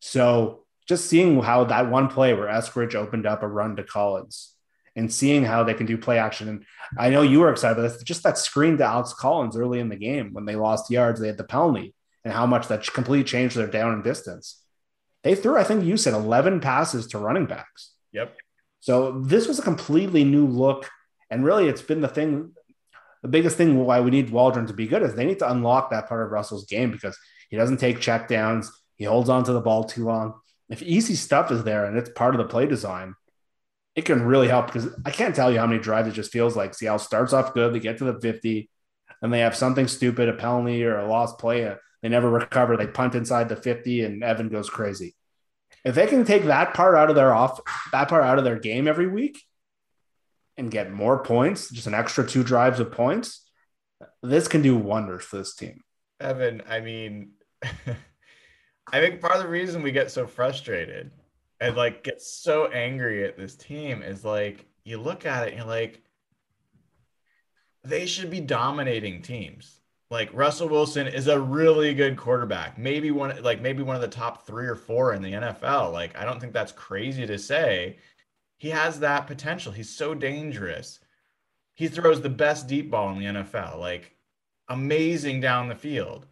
So 0.00 0.64
just 0.86 1.06
seeing 1.06 1.40
how 1.40 1.64
that 1.64 1.90
one 1.90 2.08
play 2.08 2.34
where 2.34 2.48
Eskridge 2.48 2.94
opened 2.94 3.26
up 3.26 3.42
a 3.42 3.48
run 3.48 3.76
to 3.76 3.84
Collins 3.84 4.54
and 4.96 5.12
seeing 5.12 5.44
how 5.44 5.64
they 5.64 5.74
can 5.74 5.86
do 5.86 5.98
play 5.98 6.18
action. 6.18 6.48
And 6.48 6.64
I 6.98 7.10
know 7.10 7.22
you 7.22 7.40
were 7.40 7.50
excited 7.50 7.78
about 7.82 8.04
just 8.04 8.22
that 8.22 8.38
screen 8.38 8.76
to 8.78 8.84
Alex 8.84 9.12
Collins 9.12 9.56
early 9.56 9.80
in 9.80 9.88
the 9.88 9.96
game 9.96 10.32
when 10.32 10.44
they 10.44 10.56
lost 10.56 10.90
yards, 10.90 11.20
they 11.20 11.26
had 11.26 11.38
the 11.38 11.44
penalty, 11.44 11.94
and 12.24 12.32
how 12.32 12.46
much 12.46 12.68
that 12.68 12.86
completely 12.92 13.24
changed 13.24 13.56
their 13.56 13.66
down 13.66 13.92
and 13.92 14.04
distance. 14.04 14.62
They 15.24 15.34
threw, 15.34 15.56
I 15.56 15.64
think 15.64 15.84
you 15.84 15.96
said 15.96 16.14
11 16.14 16.60
passes 16.60 17.08
to 17.08 17.18
running 17.18 17.46
backs. 17.46 17.92
Yep. 18.12 18.36
So 18.84 19.22
this 19.22 19.48
was 19.48 19.58
a 19.58 19.62
completely 19.62 20.24
new 20.24 20.46
look. 20.46 20.90
And 21.30 21.42
really, 21.42 21.68
it's 21.68 21.80
been 21.80 22.02
the 22.02 22.06
thing, 22.06 22.52
the 23.22 23.28
biggest 23.28 23.56
thing 23.56 23.82
why 23.82 24.02
we 24.02 24.10
need 24.10 24.28
Waldron 24.28 24.66
to 24.66 24.74
be 24.74 24.86
good 24.86 25.00
is 25.00 25.14
they 25.14 25.24
need 25.24 25.38
to 25.38 25.50
unlock 25.50 25.88
that 25.88 26.06
part 26.06 26.22
of 26.22 26.30
Russell's 26.30 26.66
game 26.66 26.90
because 26.90 27.16
he 27.48 27.56
doesn't 27.56 27.78
take 27.78 27.96
checkdowns. 27.96 28.66
He 28.96 29.06
holds 29.06 29.30
on 29.30 29.42
to 29.44 29.54
the 29.54 29.62
ball 29.62 29.84
too 29.84 30.04
long. 30.04 30.34
If 30.68 30.82
easy 30.82 31.14
stuff 31.14 31.50
is 31.50 31.64
there 31.64 31.86
and 31.86 31.96
it's 31.96 32.10
part 32.10 32.34
of 32.34 32.38
the 32.38 32.46
play 32.46 32.66
design, 32.66 33.14
it 33.96 34.04
can 34.04 34.26
really 34.26 34.48
help 34.48 34.66
because 34.66 34.88
I 35.06 35.10
can't 35.10 35.34
tell 35.34 35.50
you 35.50 35.58
how 35.58 35.66
many 35.66 35.80
drives 35.80 36.08
it 36.08 36.12
just 36.12 36.30
feels 36.30 36.54
like 36.54 36.74
Seattle 36.74 36.98
starts 36.98 37.32
off 37.32 37.54
good, 37.54 37.72
they 37.72 37.80
get 37.80 37.96
to 37.98 38.04
the 38.04 38.20
50, 38.20 38.68
and 39.22 39.32
they 39.32 39.40
have 39.40 39.56
something 39.56 39.88
stupid, 39.88 40.28
a 40.28 40.34
penalty 40.34 40.84
or 40.84 40.98
a 40.98 41.08
lost 41.08 41.38
play. 41.38 41.74
They 42.02 42.10
never 42.10 42.28
recover. 42.28 42.76
They 42.76 42.86
punt 42.86 43.14
inside 43.14 43.48
the 43.48 43.56
50, 43.56 44.04
and 44.04 44.22
Evan 44.22 44.50
goes 44.50 44.68
crazy. 44.68 45.14
If 45.84 45.94
they 45.94 46.06
can 46.06 46.24
take 46.24 46.44
that 46.44 46.74
part 46.74 46.94
out 46.94 47.10
of 47.10 47.16
their 47.16 47.34
off, 47.34 47.60
that 47.92 48.08
part 48.08 48.24
out 48.24 48.38
of 48.38 48.44
their 48.44 48.58
game 48.58 48.88
every 48.88 49.06
week, 49.06 49.42
and 50.56 50.70
get 50.70 50.92
more 50.92 51.22
points, 51.22 51.70
just 51.70 51.86
an 51.86 51.94
extra 51.94 52.26
two 52.26 52.42
drives 52.42 52.80
of 52.80 52.92
points, 52.92 53.48
this 54.22 54.48
can 54.48 54.62
do 54.62 54.76
wonders 54.76 55.24
for 55.24 55.36
this 55.36 55.54
team. 55.54 55.82
Evan, 56.20 56.62
I 56.68 56.80
mean, 56.80 57.32
I 57.62 59.00
think 59.00 59.20
part 59.20 59.36
of 59.36 59.42
the 59.42 59.48
reason 59.48 59.82
we 59.82 59.92
get 59.92 60.10
so 60.10 60.26
frustrated 60.26 61.10
and 61.60 61.76
like 61.76 62.04
get 62.04 62.20
so 62.20 62.66
angry 62.66 63.24
at 63.24 63.36
this 63.36 63.56
team 63.56 64.02
is 64.02 64.24
like 64.24 64.66
you 64.84 64.98
look 64.98 65.26
at 65.26 65.46
it 65.46 65.50
and 65.50 65.58
you're 65.58 65.66
like 65.66 66.02
they 67.82 68.06
should 68.06 68.30
be 68.30 68.40
dominating 68.40 69.22
teams. 69.22 69.80
Like 70.14 70.30
Russell 70.32 70.68
Wilson 70.68 71.08
is 71.08 71.26
a 71.26 71.40
really 71.40 71.92
good 71.92 72.16
quarterback. 72.16 72.78
Maybe 72.78 73.10
one 73.10 73.42
like 73.42 73.60
maybe 73.60 73.82
one 73.82 73.96
of 73.96 74.00
the 74.00 74.06
top 74.06 74.46
3 74.46 74.68
or 74.68 74.76
4 74.76 75.14
in 75.14 75.22
the 75.22 75.32
NFL. 75.32 75.92
Like 75.92 76.16
I 76.16 76.24
don't 76.24 76.38
think 76.38 76.52
that's 76.52 76.70
crazy 76.70 77.26
to 77.26 77.36
say. 77.36 77.98
He 78.56 78.70
has 78.70 79.00
that 79.00 79.26
potential. 79.26 79.72
He's 79.72 79.90
so 79.90 80.14
dangerous. 80.14 81.00
He 81.74 81.88
throws 81.88 82.20
the 82.20 82.28
best 82.28 82.68
deep 82.68 82.92
ball 82.92 83.10
in 83.10 83.18
the 83.18 83.42
NFL. 83.42 83.80
Like 83.80 84.14
amazing 84.68 85.40
down 85.40 85.68
the 85.68 85.74
field. 85.74 86.28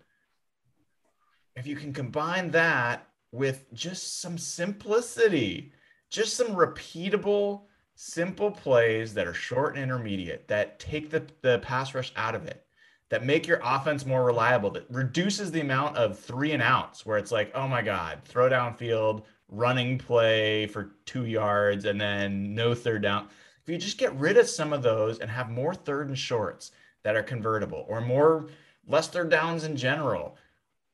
If 1.56 1.66
you 1.66 1.74
can 1.74 1.92
combine 1.92 2.52
that 2.52 3.08
with 3.32 3.64
just 3.74 4.20
some 4.20 4.38
simplicity, 4.38 5.72
just 6.08 6.36
some 6.36 6.54
repeatable, 6.54 7.62
simple 7.96 8.52
plays 8.52 9.12
that 9.14 9.26
are 9.26 9.34
short 9.34 9.74
and 9.74 9.82
intermediate 9.82 10.46
that 10.46 10.78
take 10.78 11.10
the, 11.10 11.26
the 11.40 11.58
pass 11.58 11.96
rush 11.96 12.12
out 12.14 12.36
of 12.36 12.46
it, 12.46 12.64
that 13.12 13.26
make 13.26 13.46
your 13.46 13.60
offense 13.62 14.06
more 14.06 14.24
reliable, 14.24 14.70
that 14.70 14.86
reduces 14.88 15.50
the 15.50 15.60
amount 15.60 15.98
of 15.98 16.18
three 16.18 16.52
and 16.52 16.62
outs 16.62 17.04
where 17.04 17.18
it's 17.18 17.30
like, 17.30 17.52
oh 17.54 17.68
my 17.68 17.82
God, 17.82 18.22
throw 18.24 18.48
downfield, 18.48 19.24
running 19.50 19.98
play 19.98 20.66
for 20.66 20.92
two 21.04 21.26
yards, 21.26 21.84
and 21.84 22.00
then 22.00 22.54
no 22.54 22.74
third 22.74 23.02
down. 23.02 23.28
If 23.62 23.68
you 23.68 23.76
just 23.76 23.98
get 23.98 24.14
rid 24.14 24.38
of 24.38 24.48
some 24.48 24.72
of 24.72 24.82
those 24.82 25.18
and 25.18 25.30
have 25.30 25.50
more 25.50 25.74
third 25.74 26.08
and 26.08 26.16
shorts 26.16 26.70
that 27.02 27.14
are 27.14 27.22
convertible 27.22 27.84
or 27.86 28.00
more 28.00 28.48
less 28.88 29.08
third 29.08 29.28
downs 29.28 29.64
in 29.64 29.76
general, 29.76 30.38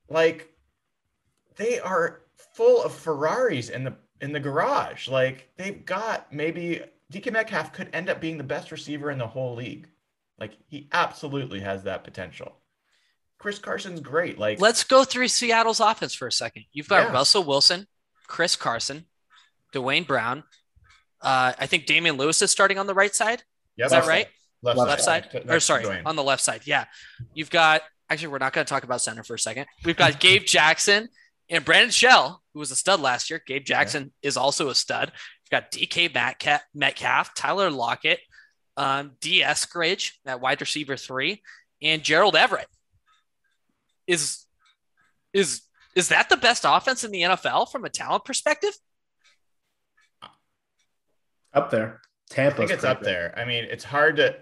like 0.08 0.52
they 1.54 1.78
are 1.78 2.22
full 2.34 2.82
of 2.82 2.92
Ferraris 2.92 3.68
in 3.68 3.84
the 3.84 3.94
in 4.20 4.32
the 4.32 4.40
garage. 4.40 5.06
Like 5.06 5.50
they've 5.56 5.86
got 5.86 6.32
maybe 6.32 6.82
DK 7.12 7.30
Metcalf 7.30 7.72
could 7.72 7.90
end 7.92 8.10
up 8.10 8.20
being 8.20 8.38
the 8.38 8.42
best 8.42 8.72
receiver 8.72 9.12
in 9.12 9.18
the 9.18 9.26
whole 9.28 9.54
league. 9.54 9.86
Like 10.38 10.52
he 10.68 10.88
absolutely 10.92 11.60
has 11.60 11.84
that 11.84 12.04
potential. 12.04 12.60
Chris 13.38 13.58
Carson's 13.58 14.00
great. 14.00 14.38
Like 14.38 14.60
let's 14.60 14.84
go 14.84 15.04
through 15.04 15.28
Seattle's 15.28 15.80
offense 15.80 16.14
for 16.14 16.26
a 16.26 16.32
second. 16.32 16.64
You've 16.72 16.88
got 16.88 17.08
yeah. 17.08 17.12
Russell 17.12 17.44
Wilson, 17.44 17.86
Chris 18.26 18.56
Carson, 18.56 19.06
Duane 19.72 20.04
Brown, 20.04 20.44
Uh, 21.20 21.52
I 21.58 21.66
think 21.66 21.86
Damien 21.86 22.16
Lewis 22.16 22.40
is 22.42 22.50
starting 22.50 22.78
on 22.78 22.86
the 22.86 22.94
right 22.94 23.14
side. 23.14 23.42
Yep. 23.76 23.86
Is 23.86 23.92
that 23.92 24.06
right? 24.06 24.26
Left, 24.62 24.78
Left 24.78 25.02
side, 25.02 25.28
Next 25.32 25.48
or 25.48 25.60
sorry, 25.60 25.84
Duane. 25.84 26.02
on 26.04 26.16
the 26.16 26.22
left 26.22 26.42
side. 26.42 26.62
Yeah, 26.64 26.86
you've 27.32 27.50
got. 27.50 27.82
Actually, 28.10 28.28
we're 28.28 28.38
not 28.38 28.52
going 28.52 28.64
to 28.64 28.68
talk 28.68 28.82
about 28.84 29.00
center 29.00 29.22
for 29.22 29.34
a 29.34 29.38
second. 29.38 29.66
We've 29.84 29.96
got 29.96 30.18
Gabe 30.20 30.42
Jackson 30.44 31.08
and 31.48 31.64
Brandon 31.64 31.90
Shell, 31.90 32.42
who 32.54 32.58
was 32.58 32.70
a 32.72 32.76
stud 32.76 33.00
last 33.00 33.30
year. 33.30 33.40
Gabe 33.46 33.64
Jackson 33.64 34.12
is 34.22 34.36
also 34.36 34.68
a 34.68 34.74
stud. 34.74 35.12
You've 35.44 35.50
got 35.50 35.70
DK 35.70 36.12
Metcalf, 36.12 36.62
Metcalf 36.74 37.34
Tyler 37.34 37.70
Lockett, 37.70 38.18
um, 38.78 39.10
D. 39.20 39.42
Eskridge 39.42 40.12
at 40.24 40.40
wide 40.40 40.60
receiver 40.60 40.96
three, 40.96 41.42
and 41.82 42.02
Gerald 42.02 42.36
Everett. 42.36 42.68
Is 44.06 44.46
is 45.34 45.62
is 45.94 46.08
that 46.08 46.28
the 46.28 46.36
best 46.36 46.64
offense 46.66 47.02
in 47.02 47.10
the 47.10 47.22
NFL 47.22 47.70
from 47.70 47.84
a 47.84 47.90
talent 47.90 48.24
perspective? 48.24 48.72
Up 51.52 51.70
there. 51.70 52.00
Tampa. 52.30 52.54
I 52.54 52.58
think 52.58 52.70
it's 52.70 52.84
up 52.84 53.02
there. 53.02 53.34
I 53.36 53.44
mean, 53.44 53.64
it's 53.64 53.84
hard 53.84 54.16
to. 54.16 54.36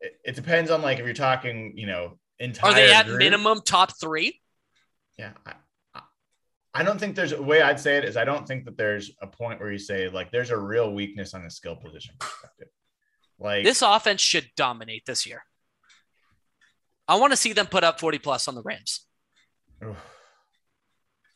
It, 0.00 0.12
it 0.24 0.34
depends 0.36 0.70
on 0.70 0.82
like 0.82 0.98
if 0.98 1.04
you're 1.04 1.14
talking, 1.14 1.72
you 1.76 1.86
know, 1.86 2.18
entire. 2.38 2.70
Are 2.70 2.74
they 2.74 2.92
at 2.92 3.06
group. 3.06 3.18
minimum 3.18 3.60
top 3.64 3.98
three? 4.00 4.40
Yeah, 5.18 5.32
I, 5.44 5.54
I- 6.74 6.82
don't 6.82 6.98
think 7.00 7.16
there's 7.16 7.32
a 7.32 7.42
way 7.42 7.62
I'd 7.62 7.80
say 7.80 7.96
it 7.96 8.04
is 8.04 8.16
I 8.16 8.24
don't 8.24 8.46
think 8.46 8.64
that 8.66 8.76
there's 8.76 9.10
a 9.20 9.26
point 9.26 9.60
where 9.60 9.72
you 9.72 9.78
say 9.78 10.08
like 10.08 10.30
there's 10.30 10.50
a 10.50 10.56
real 10.56 10.92
weakness 10.92 11.34
on 11.34 11.44
the 11.44 11.50
skill 11.50 11.76
position 11.76 12.14
perspective. 12.18 12.68
Like 13.38 13.64
This 13.64 13.82
offense 13.82 14.20
should 14.20 14.50
dominate 14.56 15.04
this 15.06 15.26
year. 15.26 15.44
I 17.08 17.16
want 17.16 17.32
to 17.32 17.36
see 17.36 17.52
them 17.52 17.66
put 17.66 17.82
up 17.82 17.98
40 17.98 18.18
plus 18.18 18.46
on 18.48 18.54
the 18.54 18.62
Rams. 18.62 19.06
oof, 19.84 19.96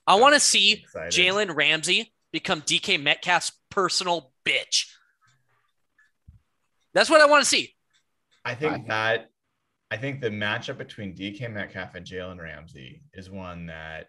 I 0.07 0.15
want 0.17 0.35
to 0.35 0.41
see. 0.41 0.85
Jalen 0.95 1.55
Ramsey 1.57 2.13
become 2.31 2.61
DK 2.63 3.03
Metcalf's 3.03 3.53
personal 3.71 4.33
bitch. 4.45 4.87
That's 6.93 7.11
what 7.11 7.21
I 7.21 7.27
want 7.27 7.43
to 7.43 7.49
see. 7.49 7.75
I 8.45 8.55
think 8.55 8.87
that 8.89 9.31
I 9.91 9.97
think 9.97 10.21
the 10.21 10.31
matchup 10.31 10.79
between 10.79 11.15
DK 11.15 11.51
Metcalf 11.53 11.95
and 11.95 12.07
Jalen 12.07 12.39
Ramsey 12.41 13.03
is 13.15 13.31
one 13.31 13.67
that 13.67 14.09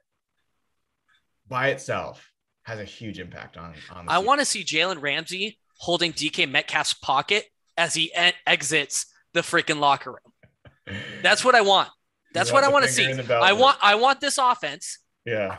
by 1.47 1.69
itself 1.69 2.31
has 2.63 2.79
a 2.79 2.85
huge 2.85 3.19
impact 3.19 3.57
on 3.57 3.73
on 3.91 4.05
the 4.05 4.11
I 4.11 4.19
want 4.19 4.39
to 4.41 4.45
see 4.45 4.63
Jalen 4.63 5.01
Ramsey 5.01 5.59
holding 5.77 6.13
DK 6.13 6.49
Metcalf's 6.49 6.93
pocket 6.93 7.45
as 7.77 7.93
he 7.93 8.05
e- 8.05 8.31
exits 8.47 9.07
the 9.33 9.41
freaking 9.41 9.79
locker 9.79 10.11
room. 10.11 10.97
That's 11.21 11.43
what 11.43 11.55
I 11.55 11.61
want. 11.61 11.89
That's 12.33 12.51
what 12.51 12.63
I 12.63 12.69
want 12.69 12.85
to 12.85 12.91
see. 12.91 13.09
in 13.09 13.17
the 13.17 13.23
belt 13.23 13.43
I 13.43 13.53
want 13.53 13.77
I 13.81 13.95
want 13.95 14.19
this 14.19 14.37
offense 14.37 14.99
yeah. 15.25 15.57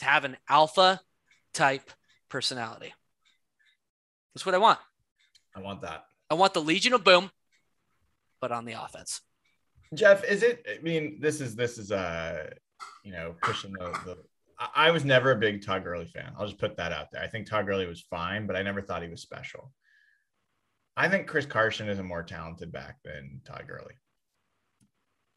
to 0.00 0.04
have 0.04 0.24
an 0.24 0.36
alpha 0.48 1.00
type 1.54 1.90
personality. 2.28 2.92
That's 4.34 4.44
what 4.44 4.54
I 4.54 4.58
want. 4.58 4.78
I 5.56 5.60
want 5.60 5.82
that. 5.82 6.04
I 6.30 6.34
want 6.34 6.54
the 6.54 6.60
Legion 6.60 6.92
of 6.92 7.04
Boom, 7.04 7.30
but 8.40 8.52
on 8.52 8.64
the 8.64 8.72
offense. 8.72 9.20
Jeff, 9.94 10.22
is 10.24 10.42
it? 10.42 10.66
I 10.68 10.82
mean, 10.82 11.18
this 11.20 11.40
is 11.40 11.56
this 11.56 11.78
is 11.78 11.90
uh, 11.90 12.50
you 13.02 13.12
know, 13.12 13.34
pushing 13.42 13.72
the. 13.72 13.90
the 14.04 14.18
I- 14.58 14.90
was 14.90 15.04
never 15.04 15.30
a 15.30 15.36
big 15.36 15.64
Todd 15.64 15.84
Gurley 15.84 16.06
fan. 16.06 16.32
I'll 16.36 16.46
just 16.46 16.58
put 16.58 16.76
that 16.76 16.92
out 16.92 17.08
there. 17.12 17.22
I 17.22 17.28
think 17.28 17.46
Todd 17.46 17.66
Gurley 17.66 17.86
was 17.86 18.00
fine, 18.00 18.46
but 18.46 18.56
I 18.56 18.62
never 18.62 18.82
thought 18.82 19.02
he 19.02 19.08
was 19.08 19.22
special. 19.22 19.72
I 20.96 21.08
think 21.08 21.28
Chris 21.28 21.46
Carson 21.46 21.88
is 21.88 21.98
a 21.98 22.02
more 22.02 22.24
talented 22.24 22.72
back 22.72 22.96
than 23.04 23.40
Todd 23.44 23.64
Gurley. 23.68 23.94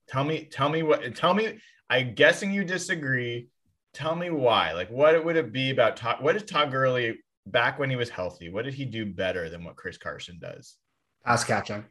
Tell 0.07 0.23
me, 0.23 0.45
tell 0.45 0.69
me 0.69 0.83
what. 0.83 1.15
Tell 1.15 1.33
me. 1.33 1.59
I'm 1.89 2.15
guessing 2.15 2.51
you 2.51 2.63
disagree. 2.63 3.49
Tell 3.93 4.15
me 4.15 4.29
why. 4.29 4.71
Like, 4.71 4.89
what 4.89 5.23
would 5.23 5.35
it 5.35 5.51
be 5.51 5.69
about 5.69 5.97
Todd? 5.97 6.17
What 6.21 6.35
is 6.35 6.43
Todd 6.43 6.71
Gurley 6.71 7.19
back 7.45 7.77
when 7.77 7.89
he 7.89 7.95
was 7.95 8.09
healthy? 8.09 8.49
What 8.49 8.65
did 8.65 8.73
he 8.73 8.85
do 8.85 9.05
better 9.05 9.49
than 9.49 9.63
what 9.63 9.75
Chris 9.75 9.97
Carson 9.97 10.39
does? 10.39 10.77
pass 11.23 11.43
catching. 11.43 11.85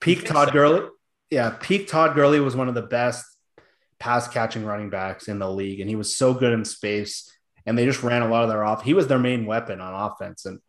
Peak 0.00 0.24
Todd 0.24 0.48
so? 0.48 0.52
Gurley. 0.52 0.88
Yeah, 1.30 1.56
peak 1.60 1.88
Todd 1.88 2.14
Gurley 2.14 2.40
was 2.40 2.56
one 2.56 2.68
of 2.68 2.74
the 2.74 2.82
best 2.82 3.24
pass 3.98 4.28
catching 4.28 4.64
running 4.64 4.90
backs 4.90 5.28
in 5.28 5.38
the 5.38 5.50
league, 5.50 5.80
and 5.80 5.88
he 5.88 5.96
was 5.96 6.14
so 6.14 6.34
good 6.34 6.52
in 6.52 6.64
space. 6.64 7.30
And 7.66 7.76
they 7.76 7.84
just 7.84 8.02
ran 8.02 8.22
a 8.22 8.28
lot 8.28 8.44
of 8.44 8.48
their 8.48 8.64
off. 8.64 8.82
He 8.82 8.94
was 8.94 9.08
their 9.08 9.18
main 9.18 9.44
weapon 9.44 9.80
on 9.80 10.10
offense, 10.10 10.46
and 10.46 10.60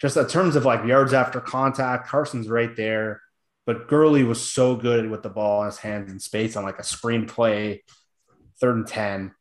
just 0.00 0.16
in 0.16 0.26
terms 0.26 0.56
of 0.56 0.64
like 0.64 0.86
yards 0.86 1.12
after 1.12 1.40
contact, 1.40 2.08
Carson's 2.08 2.48
right 2.48 2.74
there. 2.74 3.20
But 3.66 3.86
Gurley 3.86 4.24
was 4.24 4.42
so 4.42 4.74
good 4.74 5.10
with 5.10 5.22
the 5.22 5.28
ball 5.28 5.60
in 5.60 5.66
his 5.66 5.78
hands 5.78 6.10
in 6.10 6.18
space 6.18 6.56
on 6.56 6.64
like 6.64 6.78
a 6.78 6.84
screen 6.84 7.26
play, 7.26 7.84
third 8.60 8.76
and 8.76 8.86
ten. 8.86 9.34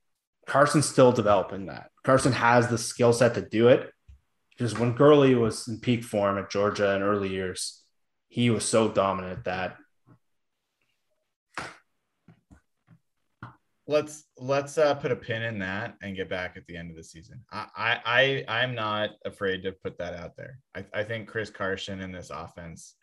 Carson's 0.46 0.88
still 0.88 1.12
developing 1.12 1.68
that. 1.68 1.90
Carson 2.04 2.34
has 2.34 2.68
the 2.68 2.78
skill 2.78 3.14
set 3.14 3.36
to 3.36 3.42
do 3.42 3.70
it. 3.70 3.92
Because 4.52 4.78
when 4.78 4.94
Gurley 4.94 5.36
was 5.36 5.70
in 5.70 5.80
peak 5.80 6.04
form 6.04 6.38
at 6.38 6.52
Georgia 6.52 6.94
in 6.94 7.02
early 7.02 7.30
years, 7.30 7.82
he 8.28 8.50
was 8.50 8.66
so 8.66 8.90
dominant 8.90 9.46
that 9.46 9.78
let's 13.90 14.26
let's 14.38 14.78
uh, 14.78 14.94
put 14.94 15.12
a 15.12 15.16
pin 15.16 15.42
in 15.42 15.58
that 15.58 15.96
and 16.04 16.16
get 16.16 16.30
back 16.30 16.56
at 16.56 16.66
the 16.68 16.78
end 16.78 16.92
of 16.92 16.96
the 16.96 17.04
season. 17.04 17.44
I 17.52 17.66
I, 17.76 18.46
I 18.48 18.62
I'm 18.62 18.76
not 18.76 19.12
afraid 19.26 19.64
to 19.64 19.72
put 19.72 19.98
that 19.98 20.14
out 20.14 20.38
there. 20.38 20.60
I, 20.76 20.86
I 20.94 21.04
think 21.04 21.28
Chris 21.28 21.50
Carson 21.50 22.00
in 22.00 22.12
this 22.12 22.30
offense 22.30 22.94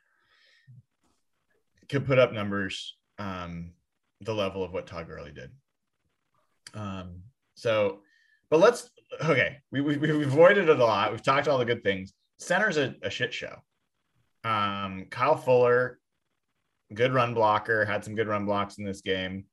could 1.88 2.06
put 2.06 2.20
up 2.20 2.32
numbers 2.32 2.96
um, 3.18 3.72
the 4.20 4.32
level 4.32 4.62
of 4.62 4.72
what 4.72 4.86
Todd 4.86 5.08
Gurley 5.08 5.32
did. 5.32 5.50
Um, 6.72 7.22
so, 7.56 8.02
but 8.48 8.60
let's 8.60 8.88
okay. 9.24 9.58
We, 9.72 9.80
we 9.80 9.96
we've 9.96 10.28
avoided 10.28 10.68
it 10.68 10.78
a 10.78 10.84
lot. 10.84 11.10
We've 11.10 11.22
talked 11.22 11.48
all 11.48 11.58
the 11.58 11.64
good 11.64 11.82
things. 11.82 12.12
Center's 12.38 12.76
a, 12.76 12.94
a 13.02 13.10
shit 13.10 13.34
show. 13.34 13.56
Um, 14.44 15.06
Kyle 15.10 15.36
Fuller, 15.36 15.98
good 16.94 17.12
run 17.12 17.34
blocker, 17.34 17.84
had 17.84 18.04
some 18.04 18.14
good 18.14 18.28
run 18.28 18.46
blocks 18.46 18.78
in 18.78 18.84
this 18.84 19.00
game 19.00 19.46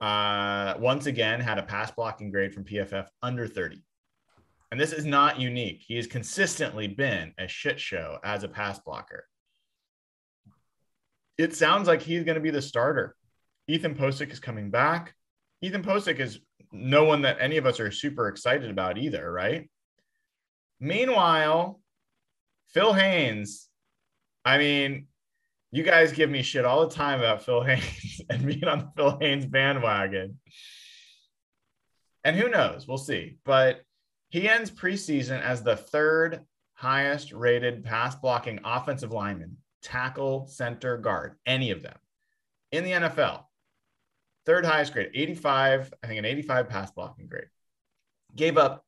uh, 0.00 0.74
once 0.78 1.06
again 1.06 1.40
had 1.40 1.58
a 1.58 1.62
pass 1.62 1.90
blocking 1.90 2.30
grade 2.30 2.54
from 2.54 2.64
PFF 2.64 3.06
under 3.22 3.46
30. 3.46 3.82
And 4.70 4.80
this 4.80 4.92
is 4.92 5.04
not 5.04 5.40
unique. 5.40 5.82
He 5.86 5.96
has 5.96 6.06
consistently 6.06 6.86
been 6.88 7.34
a 7.38 7.48
shit 7.48 7.80
show 7.80 8.18
as 8.22 8.44
a 8.44 8.48
pass 8.48 8.78
blocker. 8.78 9.26
It 11.36 11.54
sounds 11.54 11.88
like 11.88 12.02
he's 12.02 12.24
going 12.24 12.36
to 12.36 12.40
be 12.40 12.50
the 12.50 12.62
starter. 12.62 13.16
Ethan 13.66 13.94
Pocic 13.94 14.30
is 14.30 14.40
coming 14.40 14.70
back. 14.70 15.14
Ethan 15.62 15.82
Pocic 15.82 16.20
is 16.20 16.40
no 16.72 17.04
one 17.04 17.22
that 17.22 17.38
any 17.40 17.56
of 17.56 17.66
us 17.66 17.80
are 17.80 17.90
super 17.90 18.28
excited 18.28 18.70
about 18.70 18.96
either, 18.96 19.30
right? 19.30 19.68
Meanwhile, 20.78 21.80
Phil 22.68 22.92
Haynes, 22.92 23.68
I 24.44 24.58
mean, 24.58 25.06
you 25.72 25.82
guys 25.82 26.12
give 26.12 26.30
me 26.30 26.42
shit 26.42 26.64
all 26.64 26.86
the 26.86 26.94
time 26.94 27.20
about 27.20 27.44
Phil 27.44 27.62
Haynes 27.64 28.20
and 28.28 28.46
being 28.46 28.64
on 28.64 28.78
the 28.78 28.90
Phil 28.96 29.18
Haynes 29.20 29.46
bandwagon. 29.46 30.38
And 32.24 32.36
who 32.36 32.48
knows? 32.48 32.86
We'll 32.86 32.98
see. 32.98 33.38
But 33.44 33.82
he 34.28 34.48
ends 34.48 34.70
preseason 34.70 35.40
as 35.40 35.62
the 35.62 35.76
third 35.76 36.40
highest 36.74 37.32
rated 37.32 37.84
pass 37.84 38.14
blocking 38.14 38.60
offensive 38.64 39.12
lineman, 39.12 39.56
tackle, 39.82 40.46
center, 40.46 40.96
guard, 40.98 41.36
any 41.46 41.70
of 41.70 41.82
them 41.82 41.96
in 42.72 42.84
the 42.84 42.92
NFL. 42.92 43.44
Third 44.46 44.64
highest 44.64 44.92
grade, 44.92 45.10
85, 45.14 45.92
I 46.02 46.06
think 46.06 46.18
an 46.18 46.24
85 46.24 46.68
pass 46.68 46.90
blocking 46.90 47.26
grade. 47.26 47.48
Gave 48.34 48.56
up 48.56 48.84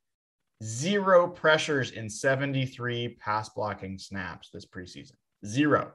zero 0.62 1.28
pressures 1.28 1.90
in 1.90 2.08
73 2.08 3.16
pass 3.20 3.48
blocking 3.50 3.98
snaps 3.98 4.50
this 4.50 4.66
preseason. 4.66 5.12
Zero. 5.44 5.92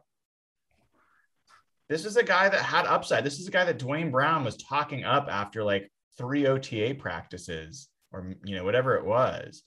This 1.89 2.05
is 2.05 2.17
a 2.17 2.23
guy 2.23 2.49
that 2.49 2.61
had 2.61 2.85
upside. 2.85 3.23
This 3.23 3.39
is 3.39 3.47
a 3.47 3.51
guy 3.51 3.65
that 3.65 3.79
Duane 3.79 4.11
Brown 4.11 4.43
was 4.43 4.57
talking 4.57 5.05
up 5.05 5.27
after 5.29 5.63
like 5.63 5.91
three 6.17 6.47
OTA 6.47 6.95
practices 6.99 7.89
or 8.11 8.33
you 8.43 8.55
know 8.55 8.63
whatever 8.63 8.95
it 8.95 9.05
was 9.05 9.63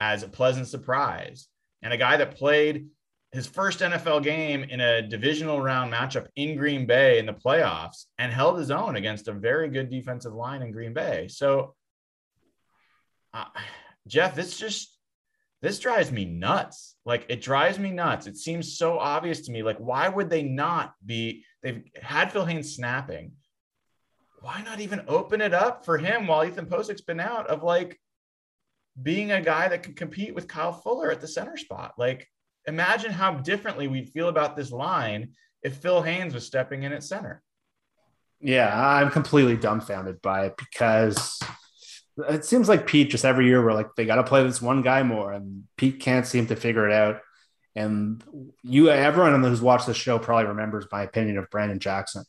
as 0.00 0.22
a 0.22 0.28
pleasant 0.28 0.68
surprise. 0.68 1.48
And 1.82 1.92
a 1.92 1.96
guy 1.96 2.16
that 2.16 2.36
played 2.36 2.88
his 3.32 3.46
first 3.46 3.80
NFL 3.80 4.22
game 4.22 4.64
in 4.64 4.80
a 4.80 5.02
divisional 5.02 5.60
round 5.60 5.92
matchup 5.92 6.26
in 6.36 6.56
Green 6.56 6.86
Bay 6.86 7.18
in 7.18 7.26
the 7.26 7.32
playoffs 7.32 8.06
and 8.18 8.32
held 8.32 8.58
his 8.58 8.70
own 8.70 8.96
against 8.96 9.28
a 9.28 9.32
very 9.32 9.68
good 9.68 9.90
defensive 9.90 10.32
line 10.32 10.62
in 10.62 10.72
Green 10.72 10.94
Bay. 10.94 11.28
So 11.28 11.74
uh, 13.34 13.44
Jeff, 14.06 14.34
this 14.34 14.56
just 14.56 14.95
this 15.62 15.78
drives 15.78 16.12
me 16.12 16.24
nuts. 16.24 16.96
Like 17.04 17.26
it 17.28 17.40
drives 17.40 17.78
me 17.78 17.90
nuts. 17.90 18.26
It 18.26 18.36
seems 18.36 18.76
so 18.78 18.98
obvious 18.98 19.40
to 19.42 19.52
me. 19.52 19.62
Like, 19.62 19.78
why 19.78 20.08
would 20.08 20.30
they 20.30 20.42
not 20.42 20.94
be? 21.04 21.44
They've 21.62 21.82
had 22.00 22.32
Phil 22.32 22.44
Haynes 22.44 22.74
snapping. 22.74 23.32
Why 24.40 24.62
not 24.62 24.80
even 24.80 25.02
open 25.08 25.40
it 25.40 25.54
up 25.54 25.84
for 25.84 25.98
him 25.98 26.26
while 26.26 26.44
Ethan 26.44 26.66
Pocic's 26.66 27.00
been 27.00 27.20
out 27.20 27.48
of 27.48 27.62
like 27.62 27.98
being 29.02 29.32
a 29.32 29.40
guy 29.40 29.68
that 29.68 29.82
can 29.82 29.94
compete 29.94 30.34
with 30.34 30.46
Kyle 30.46 30.72
Fuller 30.72 31.10
at 31.10 31.20
the 31.20 31.28
center 31.28 31.56
spot? 31.56 31.94
Like, 31.98 32.28
imagine 32.66 33.10
how 33.10 33.32
differently 33.34 33.88
we'd 33.88 34.10
feel 34.10 34.28
about 34.28 34.56
this 34.56 34.70
line 34.70 35.32
if 35.62 35.78
Phil 35.78 36.02
Haynes 36.02 36.34
was 36.34 36.46
stepping 36.46 36.82
in 36.84 36.92
at 36.92 37.02
center. 37.02 37.42
yeah, 38.40 38.70
I'm 38.72 39.10
completely 39.10 39.56
dumbfounded 39.56 40.20
by 40.22 40.46
it 40.46 40.56
because 40.56 41.40
it 42.18 42.44
seems 42.44 42.68
like 42.68 42.86
Pete 42.86 43.10
just 43.10 43.24
every 43.24 43.46
year 43.46 43.62
we're 43.64 43.72
like 43.72 43.94
they 43.96 44.06
got 44.06 44.16
to 44.16 44.24
play 44.24 44.42
this 44.42 44.62
one 44.62 44.82
guy 44.82 45.02
more, 45.02 45.32
and 45.32 45.64
Pete 45.76 46.00
can't 46.00 46.26
seem 46.26 46.46
to 46.46 46.56
figure 46.56 46.88
it 46.88 46.92
out. 46.92 47.20
And 47.74 48.24
you, 48.62 48.88
everyone 48.88 49.42
who's 49.42 49.60
watched 49.60 49.86
the 49.86 49.94
show 49.94 50.18
probably 50.18 50.46
remembers 50.46 50.86
my 50.90 51.02
opinion 51.02 51.36
of 51.36 51.50
Branden 51.50 51.78
Jackson. 51.78 52.24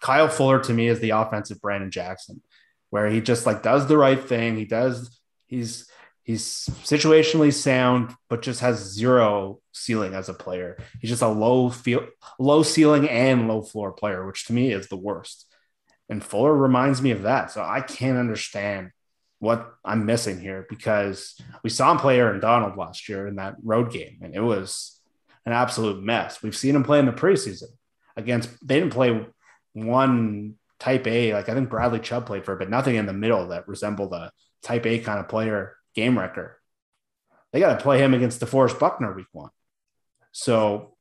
Kyle 0.00 0.28
Fuller 0.28 0.60
to 0.60 0.72
me 0.72 0.86
is 0.86 1.00
the 1.00 1.10
offensive 1.10 1.58
Branden 1.60 1.90
Jackson, 1.90 2.40
where 2.90 3.08
he 3.08 3.20
just 3.20 3.46
like 3.46 3.62
does 3.64 3.88
the 3.88 3.98
right 3.98 4.22
thing. 4.22 4.56
He 4.56 4.64
does. 4.64 5.18
He's 5.48 5.90
he's 6.22 6.68
situationally 6.84 7.52
sound, 7.52 8.14
but 8.28 8.42
just 8.42 8.60
has 8.60 8.78
zero 8.78 9.60
ceiling 9.72 10.14
as 10.14 10.28
a 10.28 10.34
player. 10.34 10.76
He's 11.00 11.10
just 11.10 11.22
a 11.22 11.28
low 11.28 11.70
feel, 11.70 12.06
low 12.38 12.62
ceiling 12.62 13.08
and 13.08 13.48
low 13.48 13.62
floor 13.62 13.92
player, 13.92 14.24
which 14.24 14.46
to 14.46 14.52
me 14.52 14.70
is 14.70 14.88
the 14.88 14.96
worst. 14.96 15.47
And 16.08 16.24
Fuller 16.24 16.54
reminds 16.54 17.02
me 17.02 17.10
of 17.10 17.22
that. 17.22 17.50
So 17.50 17.62
I 17.62 17.80
can't 17.80 18.18
understand 18.18 18.90
what 19.40 19.74
I'm 19.84 20.06
missing 20.06 20.40
here 20.40 20.66
because 20.68 21.40
we 21.62 21.70
saw 21.70 21.92
him 21.92 21.98
play 21.98 22.18
Aaron 22.18 22.40
Donald 22.40 22.76
last 22.76 23.08
year 23.08 23.26
in 23.26 23.36
that 23.36 23.54
road 23.62 23.92
game, 23.92 24.18
and 24.22 24.34
it 24.34 24.40
was 24.40 25.00
an 25.46 25.52
absolute 25.52 26.02
mess. 26.02 26.42
We've 26.42 26.56
seen 26.56 26.74
him 26.74 26.82
play 26.82 26.98
in 26.98 27.06
the 27.06 27.12
preseason 27.12 27.68
against, 28.16 28.50
they 28.66 28.80
didn't 28.80 28.92
play 28.92 29.26
one 29.74 30.56
type 30.80 31.06
A, 31.06 31.34
like 31.34 31.48
I 31.48 31.54
think 31.54 31.70
Bradley 31.70 32.00
Chubb 32.00 32.26
played 32.26 32.44
for, 32.44 32.56
but 32.56 32.70
nothing 32.70 32.96
in 32.96 33.06
the 33.06 33.12
middle 33.12 33.48
that 33.48 33.68
resembled 33.68 34.12
a 34.12 34.32
type 34.62 34.86
A 34.86 34.98
kind 34.98 35.20
of 35.20 35.28
player 35.28 35.76
game 35.94 36.18
wrecker. 36.18 36.60
They 37.52 37.60
got 37.60 37.78
to 37.78 37.82
play 37.82 37.98
him 37.98 38.12
against 38.12 38.40
DeForest 38.40 38.78
Buckner 38.78 39.14
week 39.14 39.28
one. 39.32 39.50
So 40.32 40.96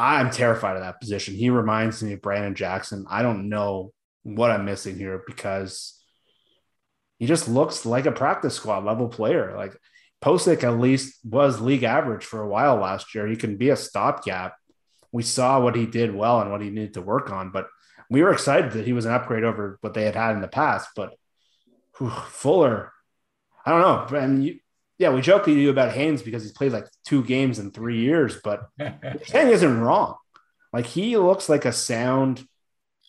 I'm 0.00 0.30
terrified 0.30 0.76
of 0.76 0.82
that 0.82 0.98
position. 0.98 1.34
He 1.34 1.50
reminds 1.50 2.02
me 2.02 2.14
of 2.14 2.22
Branden 2.22 2.54
Jackson. 2.54 3.04
I 3.08 3.22
don't 3.22 3.50
know 3.50 3.92
what 4.22 4.50
I'm 4.50 4.64
missing 4.64 4.96
here 4.96 5.22
because 5.26 6.02
he 7.18 7.26
just 7.26 7.48
looks 7.48 7.84
like 7.84 8.06
a 8.06 8.12
practice 8.12 8.54
squad 8.54 8.84
level 8.84 9.08
player. 9.08 9.54
Like 9.54 9.76
Pocic 10.22 10.64
at 10.64 10.80
least 10.80 11.18
was 11.22 11.60
league 11.60 11.82
average 11.82 12.24
for 12.24 12.40
a 12.40 12.48
while 12.48 12.76
last 12.76 13.14
year. 13.14 13.26
He 13.26 13.36
can 13.36 13.58
be 13.58 13.68
a 13.68 13.76
stopgap. 13.76 14.54
We 15.12 15.22
saw 15.22 15.60
what 15.60 15.76
he 15.76 15.84
did 15.84 16.14
well 16.14 16.40
and 16.40 16.50
what 16.50 16.62
he 16.62 16.70
needed 16.70 16.94
to 16.94 17.02
work 17.02 17.30
on, 17.30 17.50
but 17.50 17.66
we 18.08 18.22
were 18.22 18.32
excited 18.32 18.72
that 18.72 18.86
he 18.86 18.94
was 18.94 19.04
an 19.04 19.12
upgrade 19.12 19.44
over 19.44 19.76
what 19.82 19.92
they 19.92 20.04
had 20.04 20.14
had 20.14 20.34
in 20.34 20.40
the 20.40 20.48
past. 20.48 20.88
But 20.96 21.12
whew, 21.98 22.08
Fuller, 22.08 22.90
I 23.66 23.70
don't 23.70 24.12
know. 24.12 24.42
You, 24.42 24.60
yeah, 25.00 25.08
we 25.08 25.22
joke 25.22 25.46
to 25.46 25.50
you 25.50 25.70
about 25.70 25.92
Haynes 25.92 26.20
because 26.20 26.42
he's 26.42 26.52
played 26.52 26.72
like 26.72 26.86
two 27.06 27.24
games 27.24 27.58
in 27.58 27.70
three 27.70 28.00
years, 28.00 28.36
but 28.44 28.68
thing 28.78 29.48
isn't 29.48 29.80
wrong. 29.80 30.16
Like 30.74 30.84
he 30.84 31.16
looks 31.16 31.48
like 31.48 31.64
a 31.64 31.72
sound 31.72 32.46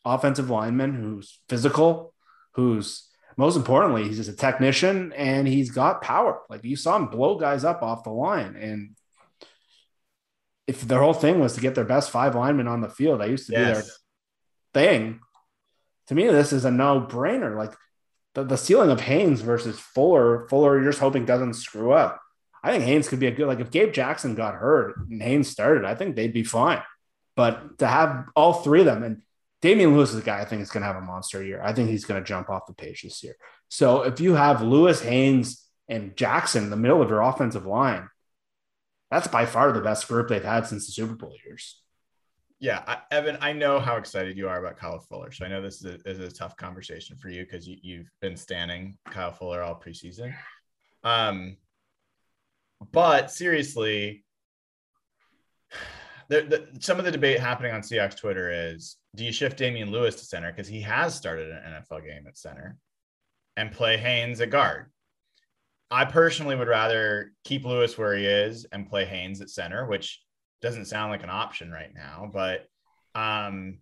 offensive 0.06 0.50
lineman 0.50 0.96
who's 0.96 1.42
physical, 1.50 2.14
who's 2.54 3.10
most 3.36 3.58
importantly, 3.58 4.06
he's 4.06 4.16
just 4.16 4.30
a 4.30 4.36
technician 4.38 5.12
and 5.12 5.46
he's 5.46 5.72
got 5.72 6.02
power. 6.02 6.40
Like 6.50 6.64
you 6.64 6.78
saw 6.78 6.96
him 6.96 7.08
blow 7.08 7.38
guys 7.38 7.66
up 7.66 7.84
off 7.84 8.06
the 8.06 8.10
line. 8.10 8.56
And 8.56 8.96
if 10.68 10.80
their 10.84 11.02
whole 11.02 11.14
thing 11.14 11.42
was 11.42 11.56
to 11.56 11.62
get 11.62 11.76
their 11.76 11.84
best 11.84 12.10
five 12.10 12.36
linemen 12.36 12.70
on 12.70 12.80
the 12.80 12.90
field, 12.90 13.22
I 13.22 13.26
used 13.26 13.48
to 13.48 13.52
yes. 13.52 13.68
be 13.68 14.80
their 14.80 14.86
thing. 14.86 15.20
To 16.08 16.16
me, 16.16 16.28
this 16.28 16.54
is 16.54 16.64
a 16.64 16.72
no 16.72 17.02
brainer. 17.02 17.58
Like 17.58 17.74
the, 18.34 18.44
the 18.44 18.58
ceiling 18.58 18.90
of 18.90 19.02
Haynes 19.02 19.42
versus 19.42 19.80
Fuller, 19.80 20.48
Fuller, 20.50 20.76
you're 20.76 20.92
just 20.92 21.00
hoping 21.00 21.26
doesn't 21.26 21.56
screw 21.56 21.92
up. 21.92 22.22
I 22.64 22.72
think 22.72 22.84
Haynes 22.84 23.10
could 23.10 23.20
be 23.20 23.28
a 23.28 23.32
good, 23.32 23.48
like 23.48 23.60
if 23.60 23.72
Gabe 23.72 23.92
Jackson 23.92 24.36
got 24.36 24.56
hurt 24.56 24.96
and 25.10 25.22
Haynes 25.22 25.50
started, 25.50 25.84
I 25.84 25.96
think 25.96 26.16
they'd 26.16 26.34
be 26.34 26.44
fine. 26.44 26.82
But 27.36 27.80
to 27.80 27.88
have 27.88 28.26
all 28.36 28.54
three 28.54 28.82
of 28.82 28.86
them, 28.86 29.04
and 29.04 29.22
Damien 29.62 29.96
Lewis 29.96 30.12
is 30.14 30.20
a 30.20 30.26
guy 30.26 30.40
I 30.40 30.46
think 30.46 30.62
is 30.62 30.70
going 30.70 30.82
to 30.82 30.88
have 30.88 31.02
a 31.02 31.06
monster 31.06 31.44
year. 31.44 31.62
I 31.64 31.74
think 31.74 31.90
he's 31.90 32.06
going 32.06 32.22
to 32.22 32.28
jump 32.28 32.50
off 32.50 32.68
the 32.68 32.74
page 32.74 33.02
this 33.02 33.24
year. 33.24 33.36
So 33.70 34.04
if 34.04 34.20
you 34.20 34.36
have 34.36 34.62
Lewis, 34.62 35.02
Haynes, 35.02 35.66
and 35.88 36.16
Jackson 36.16 36.66
in 36.66 36.70
the 36.70 36.78
middle 36.78 37.02
of 37.02 37.10
your 37.10 37.22
offensive 37.22 37.66
line, 37.66 38.10
that's 39.10 39.28
by 39.28 39.46
far 39.46 39.72
the 39.72 39.82
best 39.82 40.08
group 40.08 40.30
they've 40.30 40.44
had 40.44 40.68
since 40.68 40.86
the 40.86 40.94
Super 40.94 41.16
Bowl 41.16 41.36
years 41.46 41.81
yeah, 42.62 42.84
I, 42.86 43.00
Evan, 43.10 43.40
I 43.42 43.54
know 43.54 43.80
how 43.80 43.98
excited 43.98 44.38
you 44.38 44.48
are 44.48 44.60
about 44.60 44.78
Kyle 44.78 45.00
Fuller. 45.00 45.32
So 45.32 45.44
I 45.44 45.48
know 45.48 45.64
this 45.64 45.84
is 45.84 45.96
a, 46.06 46.10
is 46.10 46.20
a 46.20 46.32
tough 46.32 46.56
conversation 46.56 47.18
for 47.18 47.30
you 47.30 47.44
because 47.44 47.68
you, 47.68 47.98
have 47.98 48.06
been 48.22 48.38
standing 48.38 49.00
Kyle 49.10 49.32
Fuller 49.32 49.64
all 49.64 49.82
preseason. 49.84 50.32
Um, 51.04 51.58
but 52.92 53.32
seriously, 53.32 54.24
the, 56.30 56.42
the, 56.42 56.68
some 56.80 57.00
of 57.00 57.06
the 57.06 57.12
debate 57.12 57.40
happening 57.40 57.74
on 57.74 57.82
Seahawks 57.82 58.16
Twitter 58.16 58.52
is 58.52 58.98
do 59.16 59.26
you 59.26 59.32
shift 59.32 59.58
Damien 59.58 59.90
Lewis 59.90 60.18
to 60.18 60.26
center 60.26 60.52
because 60.52 60.68
he 60.68 60.82
has 60.82 61.16
started 61.16 61.50
an 61.50 61.64
NFL 61.74 62.06
game 62.06 62.28
at 62.28 62.38
center 62.38 62.78
and 63.58 63.72
play 63.72 63.98
Haynes 63.98 64.40
at 64.40 64.52
guard? 64.52 64.92
I 65.90 66.06
personally 66.06 66.56
would 66.56 66.68
rather 66.68 67.34
keep 67.44 67.66
Lewis 67.66 67.98
where 67.98 68.16
he 68.16 68.28
is 68.28 68.66
and 68.72 68.88
play 68.88 69.06
Haynes 69.06 69.42
at 69.42 69.50
center, 69.50 69.88
which 69.88 70.22
doesn't 70.62 70.86
sound 70.86 71.12
like 71.12 71.24
an 71.24 71.30
option 71.30 71.72
right 71.72 71.94
now, 71.94 72.30
but 72.32 72.68
um, 73.16 73.80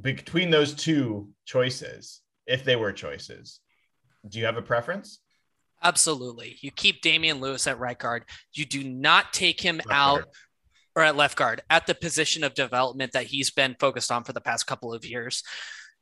between 0.00 0.50
those 0.50 0.74
two 0.74 1.28
choices, 1.44 2.20
if 2.46 2.64
they 2.64 2.76
were 2.76 2.92
choices, 2.92 3.60
do 4.28 4.38
you 4.38 4.46
have 4.46 4.56
a 4.56 4.62
preference? 4.62 5.20
Absolutely. 5.82 6.56
You 6.60 6.70
keep 6.70 7.02
Damien 7.02 7.40
Lewis 7.40 7.66
at 7.66 7.78
right 7.78 7.98
guard. 7.98 8.24
You 8.52 8.64
do 8.64 8.82
not 8.82 9.32
take 9.32 9.60
him 9.60 9.76
left 9.76 9.90
out 9.90 10.14
guard. 10.14 10.26
or 10.96 11.02
at 11.02 11.16
left 11.16 11.36
guard 11.36 11.62
at 11.68 11.86
the 11.86 11.94
position 11.94 12.42
of 12.42 12.54
development 12.54 13.12
that 13.12 13.26
he's 13.26 13.50
been 13.50 13.76
focused 13.78 14.10
on 14.10 14.24
for 14.24 14.32
the 14.32 14.40
past 14.40 14.66
couple 14.66 14.94
of 14.94 15.04
years. 15.04 15.42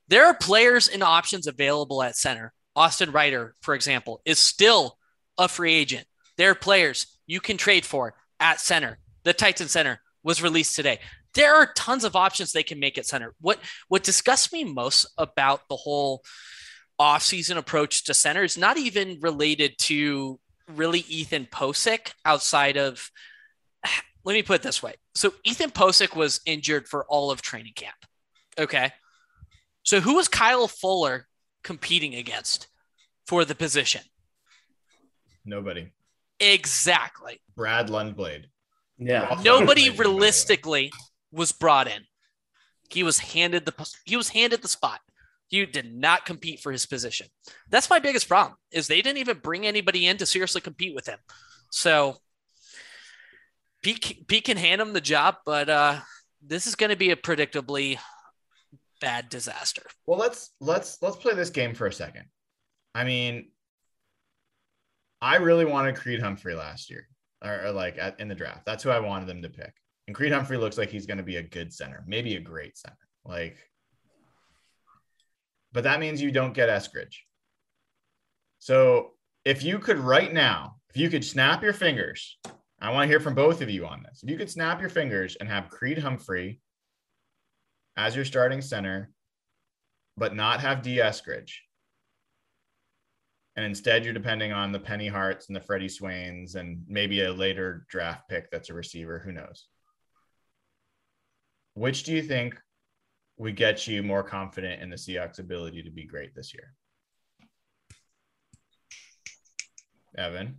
There 0.08 0.26
are 0.26 0.34
players 0.34 0.88
and 0.88 1.02
options 1.02 1.46
available 1.46 2.02
at 2.02 2.16
center. 2.16 2.52
Austin 2.76 3.10
Reiter, 3.10 3.54
for 3.60 3.74
example, 3.74 4.20
is 4.24 4.38
still 4.38 4.98
a 5.36 5.48
free 5.48 5.74
agent. 5.74 6.06
There 6.38 6.50
are 6.50 6.54
players 6.54 7.18
you 7.26 7.40
can 7.40 7.56
trade 7.56 7.84
for 7.84 8.14
at 8.40 8.60
center 8.60 8.98
the 9.24 9.32
Titan 9.32 9.68
Center 9.68 10.00
was 10.22 10.42
released 10.42 10.76
today. 10.76 10.98
There 11.34 11.54
are 11.54 11.72
tons 11.74 12.04
of 12.04 12.16
options 12.16 12.52
they 12.52 12.62
can 12.62 12.78
make 12.78 12.98
at 12.98 13.06
center. 13.06 13.34
What 13.40 13.58
what 13.88 14.04
disgusts 14.04 14.52
me 14.52 14.64
most 14.64 15.06
about 15.18 15.68
the 15.68 15.76
whole 15.76 16.22
offseason 17.00 17.56
approach 17.56 18.04
to 18.04 18.14
center 18.14 18.44
is 18.44 18.58
not 18.58 18.76
even 18.76 19.18
related 19.20 19.76
to 19.78 20.38
really 20.68 21.00
Ethan 21.00 21.46
Pocic 21.46 22.12
outside 22.24 22.76
of 22.76 23.10
let 24.24 24.34
me 24.34 24.42
put 24.42 24.56
it 24.56 24.62
this 24.62 24.82
way. 24.82 24.94
So 25.14 25.34
Ethan 25.44 25.70
Pocic 25.70 26.14
was 26.14 26.40
injured 26.46 26.86
for 26.86 27.04
all 27.06 27.30
of 27.30 27.42
training 27.42 27.72
camp. 27.74 27.96
Okay. 28.58 28.92
So 29.82 30.00
who 30.00 30.14
was 30.14 30.28
Kyle 30.28 30.68
Fuller 30.68 31.26
competing 31.64 32.14
against 32.14 32.68
for 33.26 33.44
the 33.44 33.54
position? 33.54 34.02
Nobody. 35.44 35.90
Exactly. 36.38 37.40
Brad 37.56 37.88
Lundblade. 37.88 38.44
Yeah. 39.06 39.40
Nobody 39.44 39.90
realistically 39.90 40.92
was 41.30 41.52
brought 41.52 41.88
in. 41.88 42.02
He 42.90 43.02
was 43.02 43.18
handed 43.18 43.64
the 43.64 43.96
he 44.04 44.16
was 44.16 44.28
handed 44.28 44.62
the 44.62 44.68
spot. 44.68 45.00
He 45.48 45.64
did 45.66 45.94
not 45.94 46.24
compete 46.24 46.60
for 46.60 46.72
his 46.72 46.86
position. 46.86 47.26
That's 47.68 47.90
my 47.90 47.98
biggest 47.98 48.28
problem 48.28 48.56
is 48.70 48.86
they 48.86 49.02
didn't 49.02 49.18
even 49.18 49.38
bring 49.38 49.66
anybody 49.66 50.06
in 50.06 50.16
to 50.18 50.26
seriously 50.26 50.60
compete 50.60 50.94
with 50.94 51.06
him. 51.06 51.18
So 51.70 52.16
Pete, 53.82 54.26
Pete 54.28 54.44
can 54.44 54.56
hand 54.56 54.80
him 54.80 54.92
the 54.92 55.00
job, 55.00 55.36
but 55.44 55.68
uh, 55.68 56.00
this 56.46 56.66
is 56.66 56.74
going 56.74 56.90
to 56.90 56.96
be 56.96 57.10
a 57.10 57.16
predictably 57.16 57.98
bad 59.00 59.28
disaster. 59.28 59.82
Well, 60.06 60.18
let's 60.18 60.50
let's 60.60 60.98
let's 61.02 61.16
play 61.16 61.34
this 61.34 61.50
game 61.50 61.74
for 61.74 61.86
a 61.86 61.92
second. 61.92 62.26
I 62.94 63.04
mean, 63.04 63.50
I 65.20 65.36
really 65.36 65.64
wanted 65.64 65.96
Creed 65.96 66.20
Humphrey 66.20 66.54
last 66.54 66.90
year 66.90 67.08
or, 67.42 67.66
or 67.66 67.72
like 67.72 67.98
at, 67.98 68.18
in 68.20 68.28
the 68.28 68.34
draft. 68.34 68.64
That's 68.64 68.82
who 68.82 68.90
I 68.90 69.00
wanted 69.00 69.28
them 69.28 69.42
to 69.42 69.48
pick. 69.48 69.72
And 70.06 70.16
Creed 70.16 70.32
Humphrey 70.32 70.56
looks 70.56 70.78
like 70.78 70.90
he's 70.90 71.06
going 71.06 71.18
to 71.18 71.22
be 71.22 71.36
a 71.36 71.42
good 71.42 71.72
center, 71.72 72.04
maybe 72.06 72.36
a 72.36 72.40
great 72.40 72.76
center. 72.76 72.96
Like, 73.24 73.56
but 75.72 75.84
that 75.84 76.00
means 76.00 76.20
you 76.20 76.30
don't 76.30 76.54
get 76.54 76.68
Eskridge. 76.68 77.16
So 78.58 79.12
if 79.44 79.62
you 79.62 79.78
could 79.78 79.98
right 79.98 80.32
now, 80.32 80.76
if 80.90 80.96
you 80.96 81.08
could 81.08 81.24
snap 81.24 81.62
your 81.62 81.72
fingers, 81.72 82.38
I 82.80 82.90
want 82.90 83.04
to 83.04 83.08
hear 83.08 83.20
from 83.20 83.34
both 83.34 83.62
of 83.62 83.70
you 83.70 83.86
on 83.86 84.02
this. 84.02 84.22
If 84.22 84.30
you 84.30 84.36
could 84.36 84.50
snap 84.50 84.80
your 84.80 84.90
fingers 84.90 85.36
and 85.38 85.48
have 85.48 85.70
Creed 85.70 85.98
Humphrey 85.98 86.60
as 87.96 88.16
your 88.16 88.24
starting 88.24 88.60
center, 88.60 89.10
but 90.16 90.34
not 90.34 90.60
have 90.60 90.82
Dee 90.82 90.96
Eskridge, 90.98 91.52
and 93.56 93.64
instead 93.66 94.04
you're 94.04 94.14
depending 94.14 94.52
on 94.52 94.72
the 94.72 94.78
Penny 94.78 95.08
Harts 95.08 95.48
and 95.48 95.56
the 95.56 95.60
Freddie 95.60 95.88
Swains 95.88 96.54
and 96.54 96.82
maybe 96.88 97.22
a 97.22 97.32
later 97.32 97.86
draft 97.88 98.28
pick 98.28 98.50
that's 98.50 98.70
a 98.70 98.74
receiver. 98.74 99.18
Who 99.18 99.32
knows? 99.32 99.66
Which 101.74 102.04
do 102.04 102.12
you 102.12 102.22
think 102.22 102.58
would 103.36 103.56
get 103.56 103.86
you 103.86 104.02
more 104.02 104.22
confident 104.22 104.82
in 104.82 104.90
the 104.90 104.96
Seahawks' 104.96 105.38
ability 105.38 105.82
to 105.82 105.90
be 105.90 106.04
great 106.04 106.34
this 106.34 106.54
year? 106.54 106.72
Evan? 110.16 110.56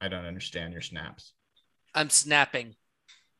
I 0.00 0.08
don't 0.08 0.24
understand 0.24 0.72
your 0.72 0.82
snaps. 0.82 1.32
I'm 1.94 2.10
snapping. 2.10 2.76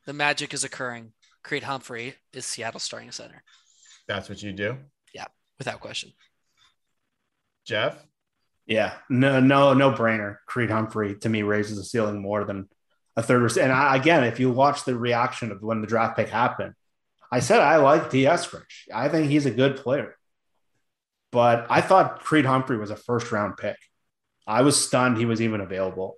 The 0.06 0.12
magic 0.12 0.52
is 0.54 0.64
occurring. 0.64 1.12
Creed 1.42 1.62
Humphrey 1.62 2.14
is 2.32 2.44
Seattle 2.44 2.80
starting 2.80 3.10
center 3.12 3.42
That's 4.06 4.28
what 4.28 4.42
you 4.42 4.52
do, 4.52 4.76
without 5.60 5.78
question. 5.80 6.10
Jeff. 7.64 8.02
Yeah, 8.66 8.94
no, 9.08 9.38
no, 9.40 9.74
no 9.74 9.92
brainer. 9.92 10.36
Creed 10.46 10.70
Humphrey 10.70 11.16
to 11.18 11.28
me 11.28 11.42
raises 11.42 11.76
the 11.76 11.84
ceiling 11.84 12.20
more 12.20 12.44
than 12.44 12.68
a 13.16 13.22
third. 13.22 13.42
rec- 13.42 13.56
And 13.62 13.72
I, 13.72 13.96
again, 13.96 14.24
if 14.24 14.40
you 14.40 14.50
watch 14.50 14.84
the 14.84 14.96
reaction 14.96 15.52
of 15.52 15.62
when 15.62 15.80
the 15.80 15.86
draft 15.86 16.16
pick 16.16 16.28
happened, 16.28 16.74
I 17.30 17.40
said 17.40 17.60
I 17.60 17.76
like 17.76 18.10
Dee 18.10 18.24
Eskridge. 18.24 18.88
I 18.92 19.08
think 19.08 19.28
he's 19.30 19.46
a 19.46 19.50
good 19.50 19.76
player, 19.76 20.16
but 21.32 21.66
I 21.68 21.80
thought 21.80 22.20
Creed 22.20 22.44
Humphrey 22.46 22.76
was 22.78 22.90
a 22.90 22.96
first 22.96 23.30
round 23.30 23.56
pick. 23.56 23.76
I 24.46 24.62
was 24.62 24.82
stunned 24.82 25.16
he 25.18 25.26
was 25.26 25.40
even 25.42 25.60
available. 25.60 26.16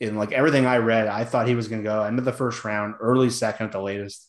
In 0.00 0.16
like 0.16 0.32
everything 0.32 0.64
I 0.66 0.78
read, 0.78 1.06
I 1.06 1.24
thought 1.24 1.48
he 1.48 1.54
was 1.54 1.68
going 1.68 1.82
to 1.82 1.88
go 1.88 2.02
end 2.02 2.18
of 2.18 2.24
the 2.24 2.32
first 2.32 2.64
round, 2.64 2.94
early 3.00 3.28
second 3.30 3.66
at 3.66 3.72
the 3.72 3.80
latest. 3.82 4.26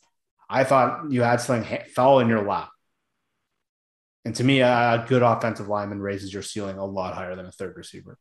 I 0.50 0.66
thought 0.66 1.10
you 1.10 1.22
had 1.22 1.40
something 1.40 1.64
ha- 1.64 1.86
fall 1.96 2.20
in 2.20 2.28
your 2.28 2.44
lap. 2.46 2.70
And 4.26 4.36
to 4.36 4.44
me, 4.44 4.62
a 4.62 5.04
good 5.08 5.24
offensive 5.24 5.68
lineman 5.68 6.00
raises 6.00 6.34
your 6.34 6.44
ceiling 6.44 6.78
a 6.78 6.86
lot 6.86 7.16
higher 7.16 7.36
than 7.36 7.48
a 7.48 7.52
third 7.52 7.76
receiver. 7.76 8.18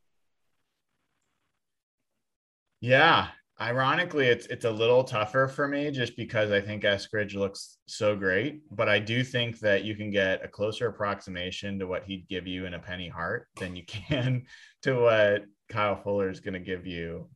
Yeah. 2.81 3.29
Ironically, 3.61 4.27
it's 4.27 4.47
it's 4.47 4.65
a 4.65 4.71
little 4.71 5.05
tougher 5.05 5.47
for 5.47 5.69
me 5.69 5.91
just 5.91 6.17
because 6.17 6.51
I 6.51 6.63
think 6.63 6.83
Eskridge 6.83 7.35
looks 7.35 7.77
so 7.87 8.17
great, 8.17 8.63
but 8.75 8.89
I 8.89 8.99
do 8.99 9.23
think 9.23 9.59
that 9.59 9.85
you 9.85 9.95
can 9.95 10.11
get 10.11 10.43
a 10.43 10.49
closer 10.49 10.87
approximation 10.87 11.79
to 11.79 11.87
what 11.87 12.05
he'd 12.05 12.27
give 12.27 12.47
you 12.47 12.65
in 12.65 12.73
a 12.73 12.79
Penny 12.79 13.09
Hart 13.09 13.49
than 13.57 13.77
you 13.77 13.85
can 13.87 14.47
to 14.83 14.95
what 14.95 15.45
Kyle 15.69 15.97
Fuller 15.97 16.31
is 16.31 16.41
going 16.41 16.55
to 16.55 16.61
give 16.61 16.87
you 16.87 17.29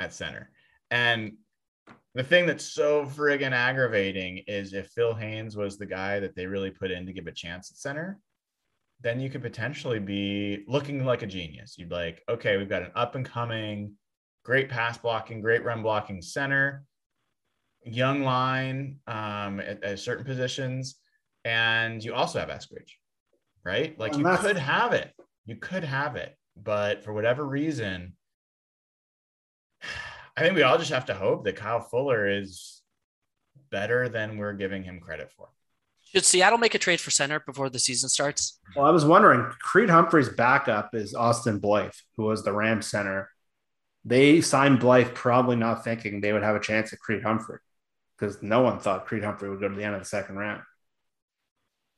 at 0.00 0.12
center. 0.12 0.50
And 0.90 1.34
the 2.14 2.22
thing 2.22 2.46
that's 2.46 2.64
so 2.64 3.06
friggin' 3.06 3.52
aggravating 3.52 4.42
is 4.46 4.74
if 4.74 4.88
Phil 4.88 5.14
Haynes 5.14 5.56
was 5.56 5.78
the 5.78 5.86
guy 5.86 6.20
that 6.20 6.36
they 6.36 6.46
really 6.46 6.70
put 6.70 6.90
in 6.90 7.06
to 7.06 7.12
give 7.12 7.26
a 7.26 7.32
chance 7.32 7.70
at 7.70 7.78
center, 7.78 8.18
then 9.00 9.18
you 9.18 9.30
could 9.30 9.42
potentially 9.42 9.98
be 9.98 10.62
looking 10.68 11.04
like 11.04 11.22
a 11.22 11.26
genius. 11.26 11.76
You'd 11.78 11.88
be 11.88 11.94
like, 11.94 12.22
okay, 12.28 12.56
we've 12.56 12.68
got 12.68 12.82
an 12.82 12.92
up 12.94 13.14
and 13.14 13.24
coming, 13.24 13.94
great 14.44 14.68
pass 14.68 14.98
blocking, 14.98 15.40
great 15.40 15.64
run 15.64 15.82
blocking 15.82 16.20
center, 16.20 16.84
young 17.84 18.22
line 18.22 18.98
um, 19.06 19.60
at, 19.60 19.82
at 19.82 19.98
certain 19.98 20.24
positions, 20.24 20.96
and 21.44 22.04
you 22.04 22.14
also 22.14 22.38
have 22.38 22.48
Eskridge, 22.48 22.92
right? 23.64 23.98
Like 23.98 24.12
And 24.12 24.20
you 24.20 24.36
could 24.36 24.58
have 24.58 24.92
it, 24.92 25.12
you 25.46 25.56
could 25.56 25.84
have 25.84 26.16
it, 26.16 26.36
but 26.56 27.02
for 27.02 27.12
whatever 27.12 27.46
reason, 27.46 28.14
I 30.36 30.42
think 30.42 30.54
we 30.54 30.62
all 30.62 30.78
just 30.78 30.92
have 30.92 31.06
to 31.06 31.14
hope 31.14 31.44
that 31.44 31.56
Kyle 31.56 31.80
Fuller 31.80 32.28
is 32.28 32.82
better 33.70 34.08
than 34.08 34.38
we're 34.38 34.54
giving 34.54 34.82
him 34.82 35.00
credit 35.00 35.30
for. 35.36 35.48
Should 36.04 36.24
Seattle 36.24 36.58
make 36.58 36.74
a 36.74 36.78
trade 36.78 37.00
for 37.00 37.10
center 37.10 37.40
before 37.40 37.70
the 37.70 37.78
season 37.78 38.08
starts? 38.08 38.60
Well, 38.76 38.84
I 38.84 38.90
was 38.90 39.04
wondering, 39.04 39.50
Creed 39.60 39.88
Humphrey's 39.88 40.28
backup 40.28 40.94
is 40.94 41.14
Austin 41.14 41.58
Blythe, 41.58 41.92
who 42.16 42.24
was 42.24 42.44
the 42.44 42.52
Rams 42.52 42.86
center. 42.86 43.30
They 44.04 44.40
signed 44.40 44.80
Blythe 44.80 45.14
probably 45.14 45.56
not 45.56 45.84
thinking 45.84 46.20
they 46.20 46.32
would 46.32 46.42
have 46.42 46.56
a 46.56 46.60
chance 46.60 46.92
at 46.92 46.98
Creed 46.98 47.22
Humphrey 47.22 47.60
because 48.18 48.42
no 48.42 48.60
one 48.60 48.78
thought 48.78 49.06
Creed 49.06 49.24
Humphrey 49.24 49.48
would 49.48 49.60
go 49.60 49.68
to 49.68 49.74
the 49.74 49.84
end 49.84 49.94
of 49.94 50.00
the 50.00 50.06
second 50.06 50.36
round. 50.36 50.62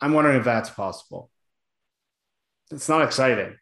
I'm 0.00 0.12
wondering 0.12 0.38
if 0.38 0.44
that's 0.44 0.70
possible. 0.70 1.30
It's 2.70 2.88
not 2.88 3.02
exciting. 3.02 3.56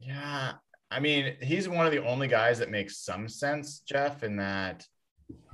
Yeah. 0.00 0.52
I 0.90 1.00
mean, 1.00 1.36
he's 1.42 1.68
one 1.68 1.86
of 1.86 1.92
the 1.92 2.04
only 2.04 2.28
guys 2.28 2.58
that 2.60 2.70
makes 2.70 2.98
some 2.98 3.28
sense, 3.28 3.80
Jeff, 3.80 4.22
in 4.22 4.36
that 4.36 4.86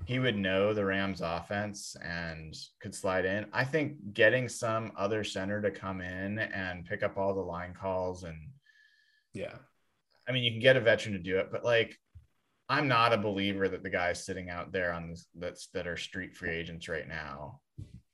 he 0.05 0.19
would 0.19 0.37
know 0.37 0.73
the 0.73 0.85
Rams 0.85 1.23
offense 1.23 1.97
and 2.03 2.55
could 2.81 2.95
slide 2.95 3.25
in. 3.25 3.47
I 3.53 3.65
think 3.65 4.13
getting 4.13 4.49
some 4.49 4.93
other 4.97 5.25
center 5.25 5.63
to 5.63 5.71
come 5.71 6.01
in 6.01 6.39
and 6.39 6.85
pick 6.85 7.03
up 7.03 7.17
all 7.17 7.35
the 7.35 7.41
line 7.41 7.75
calls 7.75 8.25
and 8.25 8.37
Yeah. 9.33 9.57
I 10.29 10.33
mean, 10.33 10.45
you 10.45 10.51
can 10.53 10.61
get 10.61 10.77
a 10.77 10.81
veteran 10.81 11.15
to 11.15 11.19
do 11.19 11.39
it, 11.39 11.49
but 11.51 11.65
like 11.65 11.99
I'm 12.69 12.89
not 12.89 13.13
a 13.13 13.19
believer 13.19 13.69
that 13.69 13.83
the 13.83 13.91
guys 13.91 14.25
sitting 14.25 14.49
out 14.49 14.73
there 14.73 14.93
on 14.93 15.11
this 15.11 15.27
that's 15.35 15.69
that 15.75 15.87
are 15.87 15.97
street 15.97 16.35
free 16.35 16.51
agents 16.51 16.89
right 16.89 17.09
now 17.09 17.61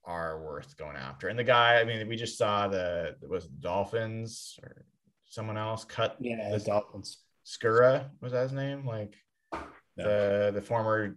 are 0.05 0.43
worth 0.43 0.77
going 0.77 0.97
after. 0.97 1.29
And 1.29 1.39
the 1.39 1.45
guy, 1.45 1.81
I 1.81 1.85
mean, 1.85 2.09
we 2.09 2.17
just 2.17 2.39
saw 2.39 2.67
the 2.67 3.17
was 3.23 3.47
Dolphins 3.47 4.59
or 4.63 4.85
someone 5.31 5.57
else 5.57 5.85
cut 5.85 6.16
Yeah. 6.20 6.51
the 6.51 6.59
The 6.59 6.65
Dolphins. 6.66 7.19
Skura 7.47 8.11
was 8.20 8.32
that 8.32 8.43
his 8.43 8.52
name? 8.52 8.85
Like 8.86 9.15
No. 9.52 9.62
the 9.97 10.51
the 10.55 10.62
former 10.62 11.16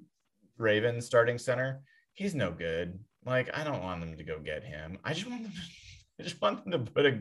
Ravens 0.58 1.06
starting 1.06 1.38
center. 1.38 1.84
He's 2.14 2.34
no 2.34 2.52
good. 2.52 2.98
Like 3.26 3.50
I 3.58 3.64
don't 3.66 3.84
want 3.84 4.00
them 4.00 4.16
to 4.18 4.24
go 4.24 4.40
get 4.40 4.64
him. 4.64 4.98
I 5.04 5.14
just 5.14 5.30
want 5.30 5.44
them. 5.44 5.52
I 6.20 6.24
just 6.24 6.42
want 6.42 6.64
them 6.64 6.86
to 6.86 6.92
put 6.92 7.06
a, 7.08 7.20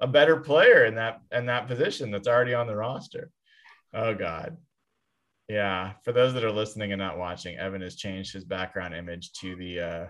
a 0.00 0.06
better 0.06 0.36
player 0.38 0.84
in 0.86 0.94
that 0.94 1.20
in 1.32 1.46
that 1.46 1.66
position 1.68 2.10
that's 2.10 2.28
already 2.28 2.54
on 2.54 2.66
the 2.66 2.76
roster. 2.76 3.30
Oh 3.92 4.14
God. 4.14 4.56
Yeah. 5.48 5.94
For 6.04 6.12
those 6.12 6.32
that 6.34 6.44
are 6.44 6.52
listening 6.52 6.92
and 6.92 7.00
not 7.00 7.18
watching, 7.18 7.56
Evan 7.58 7.82
has 7.82 7.96
changed 7.96 8.32
his 8.32 8.44
background 8.44 8.94
image 8.94 9.32
to 9.40 9.56
the 9.56 9.80
uh 9.80 10.06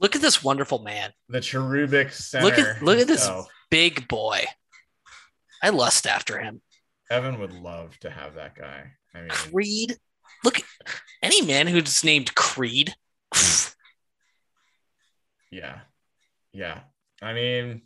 Look 0.00 0.16
at 0.16 0.22
this 0.22 0.42
wonderful 0.42 0.80
man. 0.80 1.12
the 1.28 1.40
cherubic 1.40 2.10
center. 2.12 2.44
Look 2.46 2.58
at 2.58 2.82
look 2.82 2.98
at 2.98 3.06
this 3.06 3.28
big 3.70 4.08
boy. 4.08 4.44
I 5.64 5.70
lust 5.70 6.06
after 6.06 6.38
him. 6.38 6.60
Evan 7.10 7.38
would 7.40 7.54
love 7.54 7.98
to 8.00 8.10
have 8.10 8.34
that 8.34 8.54
guy. 8.54 8.92
I 9.14 9.20
mean, 9.20 9.30
Creed. 9.30 9.96
Look, 10.44 10.60
any 11.22 11.40
man 11.40 11.66
who's 11.66 12.04
named 12.04 12.34
Creed. 12.34 12.94
Yeah. 15.50 15.78
Yeah. 16.52 16.80
I 17.22 17.32
mean, 17.32 17.80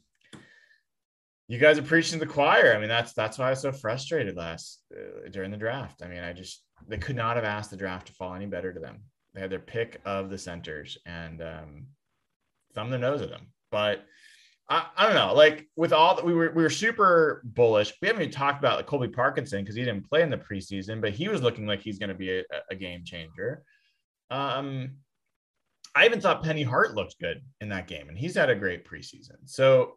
you 1.46 1.58
guys 1.58 1.78
are 1.78 1.82
preaching 1.82 2.18
to 2.18 2.24
the 2.24 2.32
choir. 2.32 2.74
I 2.74 2.80
mean, 2.80 2.88
that's 2.88 3.12
that's 3.12 3.38
why 3.38 3.46
I 3.46 3.50
was 3.50 3.60
so 3.60 3.70
frustrated 3.70 4.34
last 4.34 4.82
uh, 4.92 5.28
during 5.30 5.52
the 5.52 5.56
draft. 5.56 6.02
I 6.02 6.08
mean, 6.08 6.24
I 6.24 6.32
just 6.32 6.64
they 6.88 6.98
could 6.98 7.14
not 7.14 7.36
have 7.36 7.44
asked 7.44 7.70
the 7.70 7.76
draft 7.76 8.08
to 8.08 8.12
fall 8.12 8.34
any 8.34 8.46
better 8.46 8.72
to 8.72 8.80
them. 8.80 9.02
They 9.34 9.40
had 9.40 9.50
their 9.50 9.60
pick 9.60 10.00
of 10.04 10.30
the 10.30 10.38
centers 10.38 10.98
and 11.06 11.40
um, 11.42 11.86
thumb 12.74 12.90
their 12.90 12.98
nose 12.98 13.22
at 13.22 13.30
them. 13.30 13.52
But 13.70 14.04
I, 14.68 14.86
I 14.96 15.06
don't 15.06 15.14
know. 15.14 15.34
Like 15.34 15.68
with 15.76 15.92
all 15.92 16.14
that, 16.14 16.24
we 16.24 16.34
were 16.34 16.52
we 16.54 16.62
were 16.62 16.70
super 16.70 17.42
bullish. 17.44 17.94
We 18.02 18.08
haven't 18.08 18.22
even 18.22 18.32
talked 18.32 18.58
about 18.58 18.76
like 18.76 18.86
Colby 18.86 19.08
Parkinson 19.08 19.62
because 19.62 19.76
he 19.76 19.84
didn't 19.84 20.08
play 20.08 20.22
in 20.22 20.30
the 20.30 20.36
preseason, 20.36 21.00
but 21.00 21.12
he 21.12 21.28
was 21.28 21.42
looking 21.42 21.66
like 21.66 21.80
he's 21.80 21.98
going 21.98 22.10
to 22.10 22.14
be 22.14 22.38
a, 22.38 22.44
a 22.70 22.74
game 22.74 23.02
changer. 23.04 23.62
Um, 24.30 24.96
I 25.94 26.04
even 26.04 26.20
thought 26.20 26.44
Penny 26.44 26.62
Hart 26.62 26.94
looked 26.94 27.18
good 27.18 27.42
in 27.60 27.70
that 27.70 27.88
game, 27.88 28.08
and 28.08 28.18
he's 28.18 28.36
had 28.36 28.50
a 28.50 28.54
great 28.54 28.86
preseason. 28.86 29.36
So 29.46 29.94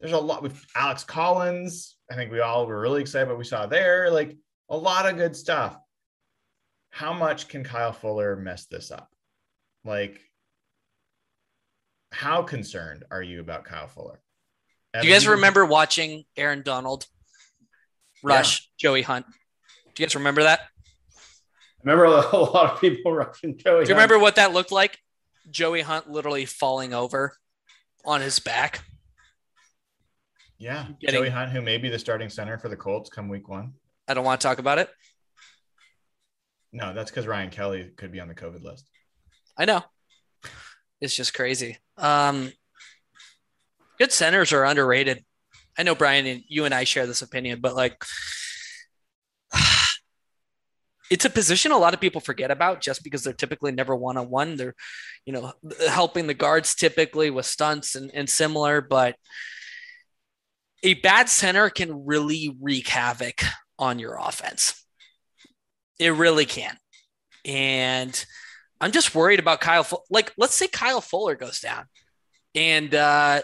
there's 0.00 0.12
a 0.12 0.18
lot 0.18 0.42
with 0.42 0.64
Alex 0.74 1.04
Collins. 1.04 1.96
I 2.10 2.14
think 2.14 2.32
we 2.32 2.40
all 2.40 2.66
were 2.66 2.80
really 2.80 3.00
excited 3.00 3.28
what 3.28 3.38
we 3.38 3.44
saw 3.44 3.66
there. 3.66 4.10
Like 4.10 4.36
a 4.68 4.76
lot 4.76 5.08
of 5.08 5.16
good 5.16 5.36
stuff. 5.36 5.78
How 6.90 7.12
much 7.12 7.48
can 7.48 7.64
Kyle 7.64 7.92
Fuller 7.92 8.36
mess 8.36 8.66
this 8.66 8.90
up? 8.90 9.08
Like, 9.84 10.20
how 12.10 12.42
concerned 12.42 13.04
are 13.10 13.22
you 13.22 13.40
about 13.40 13.64
Kyle 13.64 13.88
Fuller? 13.88 14.20
Do 15.00 15.06
you 15.06 15.12
guys 15.12 15.26
remember 15.26 15.64
watching 15.64 16.24
Aaron 16.36 16.62
Donald 16.62 17.06
rush 18.22 18.70
Joey 18.78 19.02
Hunt? 19.02 19.26
Do 19.94 20.02
you 20.02 20.06
guys 20.06 20.14
remember 20.14 20.44
that? 20.44 20.60
I 20.60 21.90
remember 21.90 22.04
a 22.06 22.36
lot 22.36 22.72
of 22.72 22.80
people 22.80 23.12
rushing 23.12 23.56
Joey. 23.58 23.84
Do 23.84 23.90
you 23.90 23.94
remember 23.94 24.18
what 24.18 24.36
that 24.36 24.52
looked 24.52 24.72
like? 24.72 24.98
Joey 25.50 25.82
Hunt 25.82 26.10
literally 26.10 26.44
falling 26.44 26.92
over 26.92 27.36
on 28.04 28.20
his 28.20 28.38
back. 28.38 28.82
Yeah, 30.58 30.86
Getting- 31.00 31.20
Joey 31.20 31.30
Hunt, 31.30 31.52
who 31.52 31.62
may 31.62 31.78
be 31.78 31.88
the 31.88 31.98
starting 31.98 32.28
center 32.28 32.58
for 32.58 32.68
the 32.68 32.76
Colts 32.76 33.10
come 33.10 33.28
week 33.28 33.48
one. 33.48 33.74
I 34.08 34.14
don't 34.14 34.24
want 34.24 34.40
to 34.40 34.46
talk 34.46 34.58
about 34.58 34.78
it. 34.78 34.88
No, 36.72 36.92
that's 36.92 37.10
because 37.10 37.26
Ryan 37.26 37.50
Kelly 37.50 37.90
could 37.96 38.12
be 38.12 38.20
on 38.20 38.28
the 38.28 38.34
COVID 38.34 38.62
list. 38.62 38.88
I 39.56 39.64
know. 39.64 39.82
It's 41.00 41.14
just 41.14 41.34
crazy. 41.34 41.78
Um, 41.96 42.52
good 43.98 44.12
centers 44.12 44.52
are 44.52 44.64
underrated. 44.64 45.24
I 45.78 45.84
know 45.84 45.94
Brian 45.94 46.26
and 46.26 46.42
you 46.48 46.64
and 46.64 46.74
I 46.74 46.84
share 46.84 47.06
this 47.06 47.22
opinion, 47.22 47.60
but 47.60 47.76
like 47.76 48.02
it's 51.10 51.24
a 51.24 51.30
position 51.30 51.70
a 51.70 51.78
lot 51.78 51.94
of 51.94 52.00
people 52.00 52.20
forget 52.20 52.50
about 52.50 52.80
just 52.80 53.04
because 53.04 53.22
they're 53.22 53.32
typically 53.32 53.72
never 53.72 53.94
one 53.94 54.16
on 54.16 54.28
one. 54.28 54.56
They're, 54.56 54.74
you 55.24 55.32
know, 55.32 55.52
helping 55.88 56.26
the 56.26 56.34
guards 56.34 56.74
typically 56.74 57.30
with 57.30 57.46
stunts 57.46 57.94
and, 57.94 58.10
and 58.12 58.28
similar, 58.28 58.80
but 58.80 59.14
a 60.82 60.94
bad 60.94 61.28
center 61.28 61.70
can 61.70 62.06
really 62.06 62.56
wreak 62.60 62.88
havoc 62.88 63.42
on 63.78 63.98
your 63.98 64.16
offense. 64.16 64.84
It 65.98 66.10
really 66.10 66.46
can. 66.46 66.76
And 67.44 68.24
I'm 68.80 68.92
just 68.92 69.14
worried 69.14 69.40
about 69.40 69.60
Kyle. 69.60 69.86
Like, 70.10 70.32
let's 70.38 70.54
say 70.54 70.68
Kyle 70.68 71.00
Fuller 71.00 71.34
goes 71.34 71.60
down 71.60 71.84
and 72.54 72.94
uh, 72.94 73.42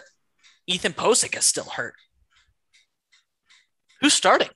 Ethan 0.67 0.93
Pocic 0.93 1.37
is 1.37 1.45
still 1.45 1.65
hurt. 1.65 1.95
Who's 4.01 4.13
starting? 4.13 4.49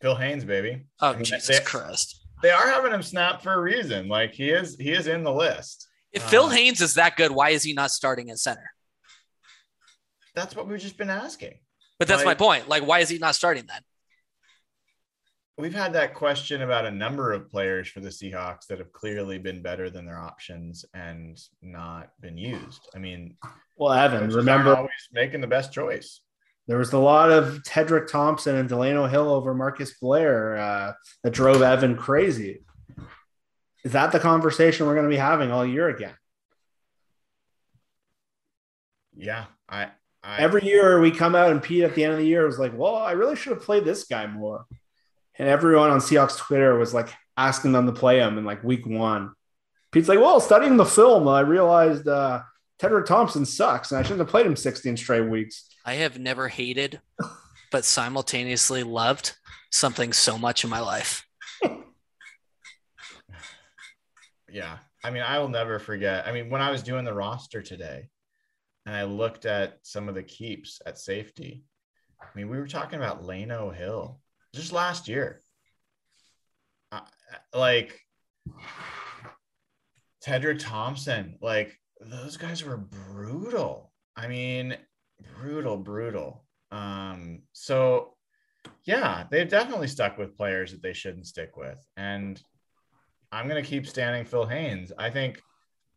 Phil 0.00 0.14
Haynes, 0.16 0.44
baby. 0.44 0.86
Oh, 1.00 1.10
I 1.10 1.14
mean, 1.14 1.24
Jesus 1.24 1.58
they- 1.58 1.64
Christ. 1.64 2.26
they 2.42 2.50
are 2.50 2.68
having 2.68 2.92
him 2.92 3.02
snap 3.02 3.42
for 3.42 3.52
a 3.54 3.60
reason. 3.60 4.08
Like 4.08 4.32
he 4.32 4.50
is 4.50 4.76
he 4.76 4.92
is 4.92 5.06
in 5.06 5.24
the 5.24 5.32
list. 5.32 5.88
If 6.12 6.22
Phil 6.24 6.44
Uh, 6.44 6.50
Haynes 6.50 6.80
is 6.80 6.94
that 6.94 7.16
good, 7.16 7.32
why 7.32 7.50
is 7.50 7.62
he 7.64 7.72
not 7.72 7.90
starting 7.90 8.30
at 8.30 8.38
center? 8.38 8.70
That's 10.34 10.54
what 10.54 10.68
we've 10.68 10.78
just 10.80 10.96
been 10.96 11.10
asking. 11.10 11.54
But 11.98 12.08
that's 12.08 12.24
my 12.24 12.34
point. 12.34 12.68
Like, 12.68 12.84
why 12.86 12.98
is 13.00 13.08
he 13.08 13.18
not 13.18 13.34
starting 13.34 13.66
then? 13.66 13.80
We've 15.56 15.74
had 15.74 15.92
that 15.92 16.14
question 16.14 16.62
about 16.62 16.84
a 16.84 16.90
number 16.90 17.32
of 17.32 17.48
players 17.48 17.86
for 17.88 18.00
the 18.00 18.08
Seahawks 18.08 18.66
that 18.66 18.78
have 18.78 18.92
clearly 18.92 19.38
been 19.38 19.62
better 19.62 19.88
than 19.88 20.04
their 20.04 20.18
options 20.18 20.84
and 20.94 21.40
not 21.62 22.10
been 22.20 22.36
used. 22.36 22.88
I 22.94 22.98
mean, 22.98 23.36
Well, 23.76 23.92
Evan, 23.92 24.30
remember 24.30 24.74
always 24.74 24.90
making 25.12 25.40
the 25.42 25.46
best 25.46 25.72
choice. 25.72 26.20
there 26.66 26.78
was 26.78 26.92
a 26.92 26.98
lot 26.98 27.30
of 27.30 27.62
Tedric 27.62 28.08
Thompson 28.08 28.56
and 28.56 28.68
Delano 28.68 29.06
Hill 29.06 29.30
over 29.30 29.54
Marquise 29.54 29.94
Blair 30.00 30.56
uh, 30.56 30.92
that 31.22 31.30
drove 31.32 31.62
Evan 31.62 31.96
crazy. 31.96 32.64
Is 33.84 33.92
that 33.92 34.10
the 34.10 34.18
conversation 34.18 34.86
we're 34.86 34.94
going 34.94 35.04
to 35.08 35.10
be 35.10 35.16
having 35.16 35.52
all 35.52 35.64
year 35.64 35.88
again? 35.88 36.14
Yeah, 39.16 39.44
I, 39.68 39.88
I 40.24 40.38
Every 40.38 40.64
year 40.64 41.00
we 41.00 41.10
come 41.12 41.34
out 41.36 41.52
and 41.52 41.62
Pete 41.62 41.84
at 41.84 41.94
the 41.94 42.02
end 42.02 42.12
of 42.14 42.18
the 42.18 42.26
year 42.26 42.44
was 42.46 42.58
like, 42.58 42.72
"Well, 42.76 42.96
I 42.96 43.12
really 43.12 43.36
should 43.36 43.52
have 43.52 43.62
played 43.62 43.84
this 43.84 44.04
guy 44.04 44.26
more," 44.26 44.64
and 45.38 45.48
everyone 45.48 45.90
on 45.90 46.00
Seahawks 46.00 46.38
Twitter 46.38 46.78
was 46.78 46.94
like 46.94 47.08
asking 47.36 47.72
them 47.72 47.86
to 47.86 47.92
play 47.92 48.18
him 48.20 48.38
in 48.38 48.44
like 48.44 48.62
week 48.62 48.86
one. 48.86 49.32
Pete's 49.90 50.08
like, 50.08 50.20
"Well, 50.20 50.40
studying 50.40 50.76
the 50.76 50.84
film, 50.84 51.28
I 51.28 51.40
realized 51.40 52.08
uh, 52.08 52.42
Tedric 52.78 53.06
Thompson 53.06 53.44
sucks, 53.44 53.90
and 53.90 53.98
I 53.98 54.02
shouldn't 54.02 54.20
have 54.20 54.28
played 54.28 54.46
him 54.46 54.56
16 54.56 54.96
straight 54.96 55.28
weeks." 55.28 55.68
I 55.84 55.94
have 55.94 56.18
never 56.18 56.48
hated, 56.48 57.00
but 57.70 57.84
simultaneously 57.84 58.82
loved 58.82 59.36
something 59.70 60.12
so 60.12 60.38
much 60.38 60.64
in 60.64 60.70
my 60.70 60.80
life. 60.80 61.26
yeah. 64.48 64.78
I 65.02 65.10
mean, 65.10 65.22
I 65.22 65.38
will 65.38 65.48
never 65.48 65.78
forget. 65.78 66.26
I 66.26 66.32
mean, 66.32 66.48
when 66.48 66.62
I 66.62 66.70
was 66.70 66.82
doing 66.82 67.04
the 67.04 67.12
roster 67.12 67.60
today 67.60 68.08
and 68.86 68.96
I 68.96 69.04
looked 69.04 69.44
at 69.44 69.78
some 69.82 70.08
of 70.08 70.14
the 70.14 70.22
keeps 70.22 70.80
at 70.86 70.98
safety, 70.98 71.64
I 72.22 72.26
mean, 72.34 72.48
we 72.48 72.56
were 72.56 72.66
talking 72.66 72.98
about 72.98 73.22
Lano 73.22 73.74
Hill 73.74 74.18
just 74.54 74.72
last 74.72 75.08
year. 75.08 75.40
Like 77.52 78.00
Tedric 80.24 80.58
Thompson, 80.60 81.36
like 81.40 81.78
those 82.00 82.36
guys 82.36 82.64
were 82.64 82.76
brutal. 82.76 83.92
I 84.16 84.28
mean, 84.28 84.76
brutal, 85.38 85.76
brutal. 85.76 86.44
Um, 86.70 87.42
so 87.52 88.14
yeah, 88.84 89.24
they've 89.30 89.48
definitely 89.48 89.88
stuck 89.88 90.18
with 90.18 90.36
players 90.36 90.72
that 90.72 90.82
they 90.82 90.92
shouldn't 90.92 91.26
stick 91.26 91.56
with. 91.56 91.78
And 91.96 92.40
I'm 93.32 93.48
to 93.48 93.62
keep 93.62 93.86
standing 93.86 94.24
Phil 94.24 94.46
Haynes. 94.46 94.92
I 94.96 95.10
think 95.10 95.40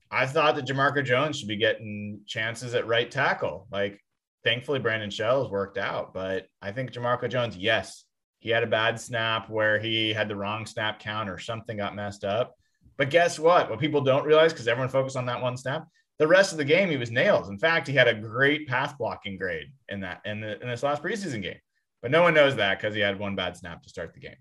I 0.09 0.25
thought 0.25 0.55
that 0.55 0.65
Jamarco 0.65 1.03
Jones 1.05 1.37
should 1.37 1.47
be 1.47 1.57
getting 1.57 2.21
chances 2.25 2.73
at 2.73 2.87
right 2.87 3.09
tackle. 3.11 3.67
Like, 3.71 3.99
thankfully, 4.43 4.79
Brandon 4.79 5.09
Shell 5.09 5.43
has 5.43 5.51
worked 5.51 5.77
out, 5.77 6.13
but 6.13 6.47
I 6.61 6.71
think 6.71 6.91
Jamarco 6.91 7.29
Jones, 7.29 7.57
yes, 7.57 8.05
he 8.39 8.49
had 8.49 8.63
a 8.63 8.67
bad 8.67 8.99
snap 8.99 9.49
where 9.49 9.79
he 9.79 10.13
had 10.13 10.27
the 10.27 10.35
wrong 10.35 10.65
snap 10.65 10.99
count 10.99 11.29
or 11.29 11.39
something 11.39 11.77
got 11.77 11.95
messed 11.95 12.23
up. 12.23 12.55
But 12.97 13.09
guess 13.09 13.39
what? 13.39 13.69
What 13.69 13.79
people 13.79 14.01
don't 14.01 14.25
realize, 14.25 14.53
because 14.53 14.67
everyone 14.67 14.89
focused 14.89 15.17
on 15.17 15.25
that 15.27 15.41
one 15.41 15.57
snap, 15.57 15.87
the 16.19 16.27
rest 16.27 16.51
of 16.51 16.57
the 16.57 16.65
game 16.65 16.89
he 16.89 16.97
was 16.97 17.11
nails. 17.11 17.49
In 17.49 17.59
fact, 17.59 17.87
he 17.87 17.93
had 17.93 18.07
a 18.07 18.13
great 18.13 18.67
path 18.67 18.97
blocking 18.97 19.37
grade 19.37 19.67
in 19.89 19.99
that 20.01 20.21
in, 20.25 20.41
the, 20.41 20.59
in 20.61 20.67
this 20.67 20.83
last 20.83 21.03
preseason 21.03 21.41
game. 21.41 21.59
But 22.01 22.11
no 22.11 22.21
one 22.21 22.33
knows 22.33 22.55
that 22.55 22.79
because 22.79 22.95
he 22.95 23.01
had 23.01 23.19
one 23.19 23.35
bad 23.35 23.57
snap 23.57 23.83
to 23.83 23.89
start 23.89 24.13
the 24.13 24.19
game. 24.19 24.35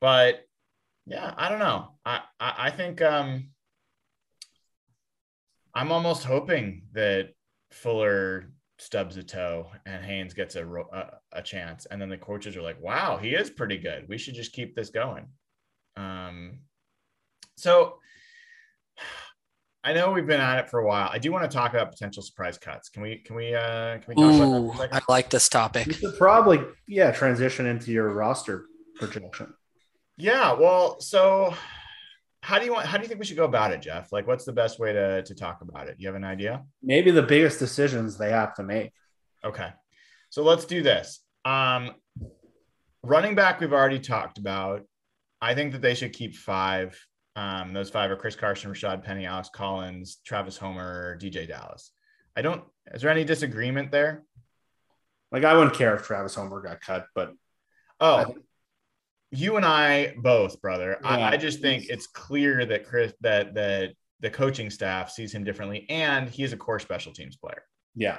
But 0.00 0.44
yeah, 1.06 1.32
I 1.36 1.48
don't 1.48 1.58
know. 1.58 1.96
I 2.04 2.20
I, 2.40 2.54
I 2.58 2.70
think 2.70 3.02
um, 3.02 3.50
I'm 5.74 5.92
almost 5.92 6.24
hoping 6.24 6.82
that 6.92 7.30
Fuller 7.70 8.50
stubs 8.78 9.16
a 9.16 9.22
toe 9.22 9.70
and 9.86 10.04
Haynes 10.04 10.34
gets 10.34 10.54
a, 10.56 10.66
a 10.66 11.10
a 11.32 11.42
chance, 11.42 11.86
and 11.86 12.00
then 12.00 12.08
the 12.08 12.18
coaches 12.18 12.56
are 12.56 12.62
like, 12.62 12.80
"Wow, 12.80 13.16
he 13.16 13.30
is 13.30 13.50
pretty 13.50 13.78
good. 13.78 14.08
We 14.08 14.18
should 14.18 14.34
just 14.34 14.52
keep 14.52 14.74
this 14.74 14.90
going." 14.90 15.26
Um, 15.96 16.60
so 17.56 17.98
I 19.82 19.92
know 19.92 20.10
we've 20.10 20.26
been 20.26 20.40
at 20.40 20.58
it 20.58 20.68
for 20.68 20.80
a 20.80 20.86
while. 20.86 21.08
I 21.12 21.18
do 21.18 21.30
want 21.30 21.48
to 21.48 21.54
talk 21.56 21.72
about 21.72 21.92
potential 21.92 22.22
surprise 22.22 22.58
cuts. 22.58 22.88
Can 22.88 23.02
we? 23.02 23.18
Can 23.18 23.36
we? 23.36 23.54
Uh, 23.54 23.98
can 23.98 24.04
we 24.08 24.14
talk 24.16 24.34
about 24.34 24.50
that 24.50 24.58
Ooh, 24.58 24.68
for 24.68 24.74
a 24.74 24.78
second? 24.78 24.96
I 25.08 25.12
like 25.12 25.30
this 25.30 25.46
You 25.46 25.50
topic. 25.58 25.92
should 25.92 26.18
probably, 26.18 26.60
yeah, 26.88 27.12
transition 27.12 27.66
into 27.66 27.92
your 27.92 28.08
roster 28.12 28.66
projection. 28.96 29.54
Yeah. 30.16 30.52
Well, 30.54 30.98
so 31.00 31.54
how 32.46 32.60
do 32.60 32.64
you 32.64 32.72
want? 32.72 32.86
How 32.86 32.96
do 32.96 33.02
you 33.02 33.08
think 33.08 33.18
we 33.18 33.26
should 33.26 33.36
go 33.36 33.44
about 33.44 33.72
it, 33.72 33.82
Jeff? 33.82 34.12
Like, 34.12 34.28
what's 34.28 34.44
the 34.44 34.52
best 34.52 34.78
way 34.78 34.92
to 34.92 35.20
to 35.20 35.34
talk 35.34 35.62
about 35.62 35.88
it? 35.88 35.96
You 35.98 36.06
have 36.06 36.14
an 36.14 36.22
idea? 36.22 36.62
Maybe 36.80 37.10
the 37.10 37.22
biggest 37.22 37.58
decisions 37.58 38.16
they 38.16 38.30
have 38.30 38.54
to 38.54 38.62
make. 38.62 38.92
Okay. 39.44 39.70
So 40.30 40.44
let's 40.44 40.64
do 40.64 40.80
this. 40.80 41.24
Um, 41.44 41.90
running 43.02 43.34
back, 43.34 43.60
we've 43.60 43.72
already 43.72 43.98
talked 43.98 44.38
about. 44.38 44.82
I 45.40 45.54
think 45.56 45.72
that 45.72 45.82
they 45.82 45.94
should 45.94 46.12
keep 46.12 46.36
five. 46.36 46.96
Um, 47.34 47.72
those 47.72 47.90
five 47.90 48.12
are 48.12 48.16
Chris 48.16 48.36
Carson, 48.36 48.70
Rashad 48.70 49.02
Penny, 49.02 49.26
Alex 49.26 49.50
Collins, 49.52 50.18
Travis 50.24 50.56
Homer, 50.56 51.18
DeeJay 51.20 51.48
Dallas. 51.48 51.90
I 52.36 52.42
don't. 52.42 52.62
Is 52.94 53.02
there 53.02 53.10
any 53.10 53.24
disagreement 53.24 53.90
there? 53.90 54.22
Like, 55.32 55.42
I 55.42 55.54
wouldn't 55.54 55.74
care 55.74 55.96
if 55.96 56.04
Travis 56.04 56.36
Homer 56.36 56.62
got 56.62 56.80
cut, 56.80 57.06
but 57.12 57.32
Oh, 58.00 58.34
you 59.30 59.56
and 59.56 59.64
I 59.64 60.14
both, 60.18 60.60
brother. 60.60 60.98
I, 61.04 61.18
Yeah. 61.18 61.28
I 61.28 61.36
just 61.36 61.60
think 61.60 61.86
it's 61.88 62.06
clear 62.06 62.64
that 62.66 62.86
Chris 62.86 63.12
that 63.20 63.54
that 63.54 63.92
the 64.20 64.30
coaching 64.30 64.70
staff 64.70 65.10
sees 65.10 65.34
him 65.34 65.44
differently, 65.44 65.84
and 65.90 66.28
he 66.28 66.42
is 66.42 66.52
a 66.52 66.56
core 66.56 66.78
special 66.78 67.12
teams 67.12 67.36
player. 67.36 67.62
yeah. 67.94 68.18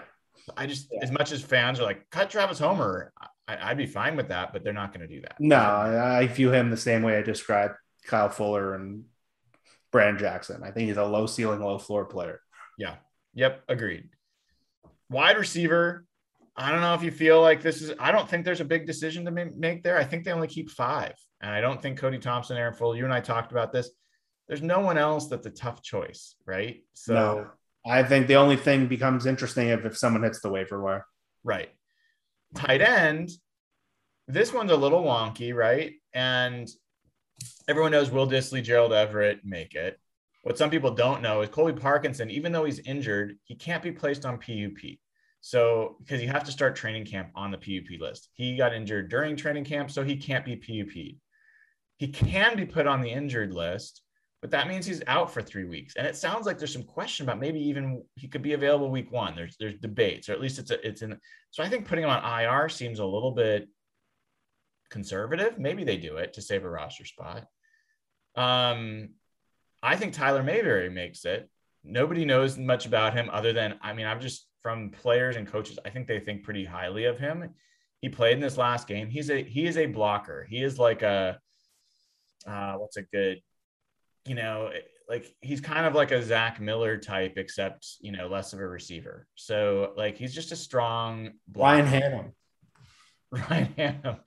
I 0.55 0.65
just, 0.65 0.88
Yeah. 0.91 0.99
as 1.03 1.11
much 1.11 1.31
as 1.34 1.41
fans 1.41 1.79
are 1.79 1.84
like, 1.84 2.09
cut 2.09 2.29
Travis 2.29 2.59
Homer, 2.59 3.11
I, 3.47 3.57
I'd 3.71 3.77
be 3.77 3.85
fine 3.88 4.15
with 4.15 4.29
that, 4.29 4.53
but 4.53 4.63
they're 4.63 4.71
not 4.71 4.93
going 4.93 5.05
to 5.05 5.13
do 5.13 5.19
that. 5.21 5.35
No, 5.39 5.57
I, 5.57 6.19
I 6.19 6.27
view 6.27 6.53
him 6.53 6.69
the 6.69 6.77
same 6.77 7.01
way 7.01 7.17
I 7.17 7.21
described 7.21 7.73
Kyle 8.05 8.29
Fuller 8.29 8.75
and 8.75 9.05
Branden 9.91 10.19
Jackson. 10.19 10.63
I 10.63 10.71
think 10.71 10.88
he's 10.88 10.95
a 10.97 11.03
low 11.03 11.25
ceiling, 11.25 11.59
low 11.59 11.77
floor 11.79 12.05
player. 12.05 12.39
Yeah. 12.77 12.95
Yep. 13.34 13.63
Agreed. 13.67 14.09
Wide 15.09 15.38
receiver. 15.38 16.05
I 16.57 16.71
don't 16.71 16.81
know 16.81 16.95
if 16.95 17.03
you 17.03 17.11
feel 17.11 17.39
like 17.39 17.61
this 17.61 17.84
is, 17.84 17.93
I 17.99 18.11
don't 18.11 18.27
think 18.27 18.43
there's 18.43 18.61
a 18.61 18.65
big 18.65 18.88
decision 18.88 19.25
to 19.25 19.31
make 19.31 19.84
there. 19.84 19.97
I 19.97 20.03
think 20.03 20.25
they 20.25 20.31
only 20.31 20.47
keep 20.47 20.71
five. 20.71 21.13
And 21.39 21.51
I 21.51 21.61
don't 21.61 21.79
think 21.79 21.99
Cody 21.99 22.17
Thompson, 22.17 22.57
Aaron 22.57 22.73
Fuller, 22.73 22.97
you 22.97 23.05
and 23.05 23.13
I 23.13 23.19
talked 23.19 23.51
about 23.51 23.71
this. 23.71 23.91
There's 24.47 24.63
no 24.63 24.79
one 24.79 24.97
else 24.97 25.27
that's 25.27 25.45
a 25.45 25.51
tough 25.51 25.84
choice, 25.84 26.35
right? 26.45 26.84
So, 26.93 27.13
No. 27.13 27.47
I 27.85 28.03
think 28.03 28.27
the 28.27 28.35
only 28.35 28.57
thing 28.57 28.88
becomes 28.88 29.25
interesting 29.25 29.69
if, 29.69 29.85
if 29.85 29.95
someone 29.97 30.23
hits 30.23 30.41
the 30.41 30.49
waiver 30.49 30.81
wire. 30.81 31.05
right. 31.43 31.69
Tight 32.55 32.81
end. 32.81 33.29
This 34.27 34.51
one's 34.51 34.71
a 34.71 34.75
little 34.75 35.03
wonky, 35.03 35.53
right? 35.53 35.93
And 36.13 36.67
everyone 37.67 37.91
knows 37.91 38.09
Will 38.09 38.27
Dissly, 38.27 38.63
Gerald 38.63 38.93
Everett 38.93 39.41
make 39.45 39.75
it. 39.75 39.99
What 40.43 40.57
some 40.57 40.69
people 40.69 40.91
don't 40.91 41.21
know 41.21 41.41
is 41.41 41.49
Colby 41.49 41.79
Parkinson, 41.79 42.31
even 42.31 42.51
though 42.51 42.65
he's 42.65 42.79
injured, 42.79 43.38
he 43.43 43.55
can't 43.55 43.84
be 43.84 43.91
placed 43.91 44.25
on 44.25 44.38
PUP. 44.38 44.97
So, 45.47 45.95
because 45.99 46.21
you 46.21 46.27
have 46.27 46.43
to 46.43 46.51
start 46.51 46.75
training 46.75 47.05
camp 47.05 47.29
on 47.33 47.51
the 47.51 47.57
PUP 47.57 48.01
list. 48.01 48.27
He 48.33 48.57
got 48.57 48.73
injured 48.73 49.09
during 49.09 49.37
training 49.37 49.63
camp, 49.63 49.89
so 49.89 50.03
he 50.03 50.17
can't 50.17 50.43
be 50.43 50.57
PUP. 50.57 51.15
He 51.95 52.07
can 52.09 52.57
be 52.57 52.65
put 52.65 52.85
on 52.85 52.99
the 52.99 53.09
injured 53.09 53.53
list, 53.53 54.01
but 54.41 54.51
that 54.51 54.67
means 54.67 54.85
he's 54.85 55.01
out 55.07 55.31
for 55.31 55.41
three 55.41 55.63
weeks. 55.63 55.95
And 55.95 56.05
it 56.05 56.17
sounds 56.17 56.45
like 56.45 56.57
there's 56.57 56.73
some 56.73 56.83
question 56.83 57.25
about 57.25 57.39
maybe 57.39 57.61
even 57.61 58.03
he 58.15 58.27
could 58.27 58.41
be 58.41 58.55
available 58.55 58.91
week 58.91 59.09
one. 59.09 59.37
There's 59.37 59.55
there's 59.57 59.75
debates, 59.75 60.27
or 60.27 60.33
at 60.33 60.41
least 60.41 60.59
it's 60.59 60.71
a, 60.71 60.85
it's 60.85 61.01
in. 61.01 61.17
So 61.51 61.63
I 61.63 61.69
think 61.69 61.87
putting 61.87 62.03
him 62.03 62.09
on 62.09 62.41
IR 62.41 62.67
seems 62.67 62.99
a 62.99 63.05
little 63.05 63.31
bit 63.31 63.69
conservative. 64.89 65.57
Maybe 65.57 65.85
they 65.85 65.95
do 65.95 66.17
it 66.17 66.33
to 66.33 66.41
save 66.41 66.65
a 66.65 66.69
roster 66.69 67.05
spot. 67.05 67.45
Um, 68.35 69.11
I 69.81 69.95
think 69.95 70.11
Tyler 70.11 70.43
Mabry 70.43 70.89
makes 70.89 71.23
it. 71.23 71.49
Nobody 71.85 72.25
knows 72.25 72.57
much 72.57 72.85
about 72.85 73.13
him 73.13 73.29
other 73.31 73.53
than 73.53 73.79
I 73.81 73.93
mean, 73.93 74.07
I'm 74.07 74.19
just 74.19 74.46
from 74.68 74.89
players 74.89 75.38
and 75.38 75.48
coaches. 75.48 75.80
I 75.85 75.89
think 75.89 76.07
they 76.07 76.19
think 76.19 76.44
pretty 76.44 76.65
highly 76.65 77.06
of 77.06 77.18
him. 77.18 77.52
He 78.02 78.10
played 78.10 78.34
in 78.34 78.41
this 78.41 78.57
last 78.57 78.85
game. 78.85 79.10
He's 79.10 79.30
a 79.30 79.41
he 79.41 79.65
is 79.65 79.77
a 79.77 79.85
blocker. 79.85 80.45
He 80.49 80.61
is 80.61 80.77
like 80.77 81.03
a 81.03 81.39
uh, 82.45 82.73
what's 82.73 82.98
a 82.98 83.03
good, 83.03 83.41
you 84.26 84.35
know, 84.35 84.69
like 85.07 85.34
he's 85.39 85.61
kind 85.61 85.85
of 85.85 85.95
like 85.95 86.11
a 86.11 86.22
Zach 86.22 86.60
Miller 86.60 86.98
type, 86.98 87.35
except 87.38 87.95
you 88.02 88.11
know 88.11 88.27
less 88.27 88.52
of 88.52 88.60
a 88.60 88.68
receiver. 88.68 89.26
So 89.35 89.94
like 89.95 90.18
he's 90.18 90.35
just 90.35 90.52
a 90.52 90.57
strong 90.57 91.31
blocker. 91.48 91.84
Ryan 91.84 92.02
Hannam. 92.02 92.31
Ryan 93.49 93.73
Hannam. 93.77 94.19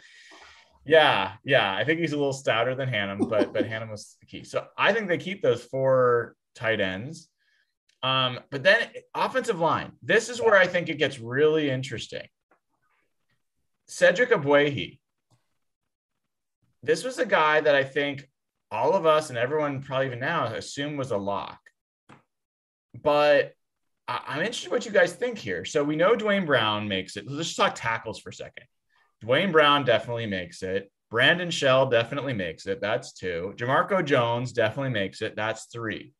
Yeah, 0.86 1.32
yeah. 1.44 1.76
I 1.76 1.84
think 1.84 2.00
he's 2.00 2.14
a 2.14 2.16
little 2.16 2.32
stouter 2.32 2.74
than 2.74 2.88
Hannam, 2.88 3.28
but 3.28 3.52
but 3.52 3.66
Hannam 3.66 3.90
was 3.90 4.16
the 4.20 4.26
key. 4.26 4.44
So 4.44 4.64
I 4.78 4.94
think 4.94 5.08
they 5.08 5.18
keep 5.18 5.42
those 5.42 5.62
four 5.62 6.34
tight 6.54 6.80
ends. 6.80 7.28
Um, 8.02 8.40
but 8.50 8.62
then 8.62 8.88
offensive 9.14 9.60
line. 9.60 9.92
This 10.02 10.28
is 10.28 10.40
where 10.40 10.56
I 10.56 10.66
think 10.66 10.88
it 10.88 10.98
gets 10.98 11.18
really 11.18 11.68
interesting. 11.70 12.26
Cedric 13.86 14.30
Ogbuehi. 14.30 14.98
This 16.82 17.04
was 17.04 17.18
a 17.18 17.26
guy 17.26 17.60
that 17.60 17.74
I 17.74 17.84
think 17.84 18.28
all 18.70 18.94
of 18.94 19.04
us 19.04 19.28
and 19.28 19.38
everyone 19.38 19.82
probably 19.82 20.06
even 20.06 20.20
now 20.20 20.46
assume 20.46 20.96
was 20.96 21.10
a 21.10 21.16
lock. 21.16 21.58
But 23.02 23.52
I- 24.08 24.22
I'm 24.28 24.40
interested 24.40 24.70
what 24.70 24.86
you 24.86 24.92
guys 24.92 25.12
think 25.12 25.38
here. 25.38 25.64
So 25.64 25.84
we 25.84 25.96
know 25.96 26.16
Duane 26.16 26.46
Brown 26.46 26.88
makes 26.88 27.16
it. 27.16 27.26
Let's 27.26 27.48
just 27.48 27.56
talk 27.56 27.74
tackles 27.74 28.18
for 28.18 28.30
a 28.30 28.34
second. 28.34 28.64
Duane 29.20 29.52
Brown 29.52 29.84
definitely 29.84 30.26
makes 30.26 30.62
it. 30.62 30.90
Brandon 31.10 31.50
Shell 31.50 31.90
definitely 31.90 32.32
makes 32.32 32.66
it. 32.66 32.80
That's 32.80 33.12
two. 33.12 33.52
Jamarco 33.56 34.04
Jones 34.04 34.52
definitely 34.52 34.90
makes 34.90 35.20
it. 35.20 35.36
That's 35.36 35.66
three. 35.66 36.14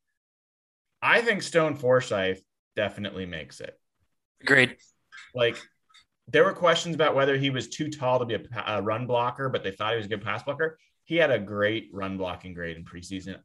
I 1.02 1.22
think 1.22 1.42
Stone 1.42 1.76
Forsythe 1.76 2.38
definitely 2.76 3.26
makes 3.26 3.60
it. 3.60 3.78
Agreed. 4.42 4.76
Like 5.34 5.56
there 6.28 6.44
were 6.44 6.52
questions 6.52 6.94
about 6.94 7.14
whether 7.14 7.36
he 7.36 7.50
was 7.50 7.68
too 7.68 7.90
tall 7.90 8.18
to 8.18 8.24
be 8.24 8.34
a, 8.34 8.42
a 8.66 8.82
run 8.82 9.06
blocker, 9.06 9.48
but 9.48 9.62
they 9.62 9.70
thought 9.70 9.92
he 9.92 9.96
was 9.96 10.06
a 10.06 10.10
good 10.10 10.22
pass 10.22 10.42
blocker. 10.42 10.78
He 11.04 11.16
had 11.16 11.30
a 11.30 11.38
great 11.38 11.90
run 11.92 12.18
blocking 12.18 12.54
grade 12.54 12.76
in 12.76 12.84
preseason. 12.84 13.36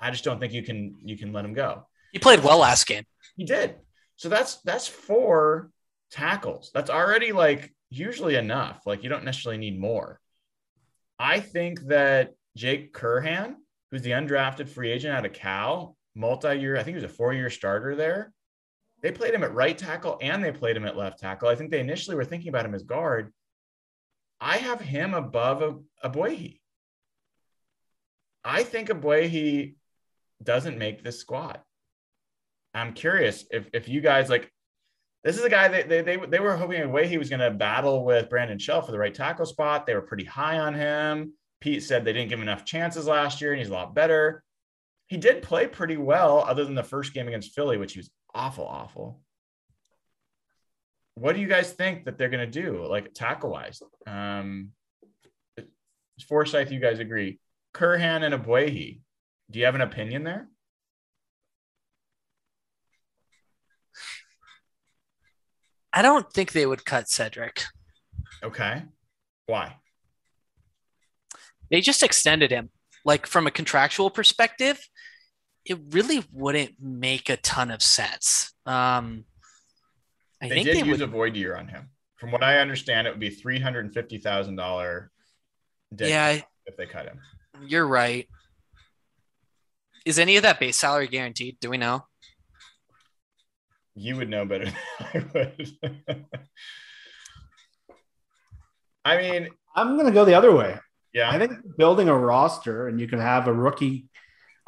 I 0.00 0.10
just 0.10 0.24
don't 0.24 0.40
think 0.40 0.52
you 0.52 0.62
can 0.62 0.96
you 1.04 1.16
can 1.16 1.32
let 1.32 1.44
him 1.44 1.54
go. 1.54 1.86
He 2.12 2.18
played 2.18 2.42
well 2.42 2.58
last 2.58 2.86
game. 2.86 3.04
He 3.36 3.44
did. 3.44 3.76
So 4.16 4.28
that's 4.28 4.56
that's 4.62 4.88
four 4.88 5.70
tackles. 6.10 6.70
That's 6.74 6.90
already 6.90 7.32
like 7.32 7.72
usually 7.88 8.34
enough. 8.34 8.82
Like 8.84 9.02
you 9.02 9.08
don't 9.08 9.24
necessarily 9.24 9.58
need 9.58 9.78
more. 9.78 10.20
I 11.18 11.40
think 11.40 11.82
that 11.82 12.34
Jake 12.56 12.92
Curhan, 12.92 13.54
who's 13.90 14.02
the 14.02 14.10
undrafted 14.10 14.68
free 14.68 14.90
agent 14.90 15.14
out 15.14 15.24
of 15.24 15.32
Cal, 15.32 15.96
multi-year, 16.14 16.76
I 16.76 16.82
think 16.82 16.96
he 16.96 17.02
was 17.02 17.10
a 17.10 17.14
four-year 17.14 17.50
starter 17.50 17.96
there. 17.96 18.32
They 19.02 19.10
played 19.10 19.34
him 19.34 19.42
at 19.42 19.54
right 19.54 19.76
tackle 19.76 20.18
and 20.20 20.42
they 20.42 20.52
played 20.52 20.76
him 20.76 20.86
at 20.86 20.96
left 20.96 21.18
tackle. 21.18 21.48
I 21.48 21.56
think 21.56 21.70
they 21.70 21.80
initially 21.80 22.16
were 22.16 22.24
thinking 22.24 22.48
about 22.48 22.64
him 22.64 22.74
as 22.74 22.84
guard. 22.84 23.32
I 24.40 24.58
have 24.58 24.80
him 24.80 25.14
above 25.14 25.62
a, 25.62 26.08
Ogbuehi. 26.08 26.60
I 28.44 28.62
think 28.64 28.88
Ogbuehi 28.88 29.74
doesn't 30.42 30.78
make 30.78 31.02
this 31.02 31.20
squad. 31.20 31.60
I'm 32.74 32.94
curious 32.94 33.44
if 33.50 33.68
if 33.72 33.88
you 33.88 34.00
guys 34.00 34.30
like 34.30 34.50
this 35.24 35.38
is 35.38 35.44
a 35.44 35.50
guy 35.50 35.68
that 35.68 35.88
they, 35.88 36.02
they, 36.02 36.16
they 36.16 36.40
were 36.40 36.56
hoping 36.56 36.82
away 36.82 37.06
he 37.06 37.18
was 37.18 37.28
going 37.28 37.40
to 37.40 37.50
battle 37.50 38.04
with 38.04 38.28
Brandon 38.28 38.58
Shell 38.58 38.82
for 38.82 38.90
the 38.90 38.98
right 38.98 39.14
tackle 39.14 39.46
spot. 39.46 39.86
They 39.86 39.94
were 39.94 40.02
pretty 40.02 40.24
high 40.24 40.58
on 40.58 40.74
him. 40.74 41.34
Pete 41.60 41.84
said 41.84 42.04
they 42.04 42.12
didn't 42.12 42.28
give 42.28 42.40
him 42.40 42.48
enough 42.48 42.64
chances 42.64 43.06
last 43.06 43.40
year 43.40 43.52
and 43.52 43.60
he's 43.60 43.70
a 43.70 43.72
lot 43.72 43.94
better. 43.94 44.42
He 45.06 45.16
did 45.18 45.42
play 45.42 45.66
pretty 45.66 45.96
well, 45.96 46.38
other 46.38 46.64
than 46.64 46.74
the 46.74 46.82
first 46.82 47.12
game 47.12 47.28
against 47.28 47.54
Philly, 47.54 47.76
which 47.76 47.92
he 47.92 47.98
was 47.98 48.10
awful, 48.34 48.66
awful. 48.66 49.20
What 51.14 51.34
do 51.34 51.42
you 51.42 51.48
guys 51.48 51.72
think 51.72 52.06
that 52.06 52.16
they're 52.16 52.30
going 52.30 52.50
to 52.50 52.62
do, 52.62 52.86
like 52.86 53.12
tackle 53.12 53.50
wise? 53.50 53.82
Um, 54.06 54.70
Forsythe, 56.26 56.70
you 56.70 56.80
guys 56.80 56.98
agree. 56.98 57.38
Curhan 57.74 58.22
and 58.22 58.34
Ogbuehi. 58.34 59.00
Do 59.50 59.58
you 59.58 59.64
have 59.66 59.74
an 59.74 59.80
opinion 59.82 60.24
there? 60.24 60.48
I 65.92 66.00
don't 66.00 66.32
think 66.32 66.52
they 66.52 66.64
would 66.64 66.86
cut 66.86 67.10
Cedric. 67.10 67.64
Okay. 68.42 68.82
Why? 69.46 69.76
They 71.70 71.80
just 71.82 72.02
extended 72.02 72.50
him. 72.50 72.70
Like 73.04 73.26
from 73.26 73.46
a 73.46 73.50
contractual 73.50 74.10
perspective, 74.10 74.78
it 75.64 75.78
really 75.90 76.24
wouldn't 76.32 76.74
make 76.80 77.28
a 77.28 77.36
ton 77.36 77.70
of 77.70 77.82
sense. 77.82 78.52
Um, 78.66 79.24
I 80.42 80.48
they 80.48 80.54
think 80.56 80.66
did 80.66 80.76
they 80.76 80.86
use 80.88 81.00
would. 81.00 81.08
a 81.08 81.12
void 81.12 81.36
year 81.36 81.56
on 81.56 81.68
him. 81.68 81.90
From 82.16 82.30
what 82.32 82.42
I 82.42 82.58
understand, 82.58 83.06
it 83.06 83.10
would 83.10 83.20
be 83.20 83.30
three 83.30 83.58
hundred 83.60 83.84
and 83.84 83.94
fifty 83.94 84.18
thousand 84.18 84.56
dollar. 84.56 85.10
Yeah, 85.96 86.40
if 86.66 86.76
they 86.76 86.86
cut 86.86 87.06
him. 87.06 87.20
you're 87.66 87.86
right. 87.86 88.28
Is 90.04 90.18
any 90.18 90.36
of 90.36 90.42
that 90.42 90.58
base 90.58 90.76
salary 90.76 91.06
guaranteed? 91.06 91.58
Do 91.60 91.70
we 91.70 91.76
know? 91.78 92.06
You 93.94 94.16
would 94.16 94.28
know 94.30 94.44
better 94.44 94.64
than 95.12 95.30
I 95.34 95.42
would. 96.08 96.24
I 99.04 99.16
mean, 99.18 99.48
I'm 99.76 99.94
going 99.96 100.06
to 100.06 100.12
go 100.12 100.24
the 100.24 100.34
other 100.34 100.54
way. 100.54 100.78
yeah, 101.12 101.30
I 101.30 101.38
think 101.38 101.52
building 101.76 102.08
a 102.08 102.16
roster 102.16 102.88
and 102.88 103.00
you 103.00 103.06
can 103.08 103.18
have 103.18 103.48
a 103.48 103.52
rookie 103.52 104.06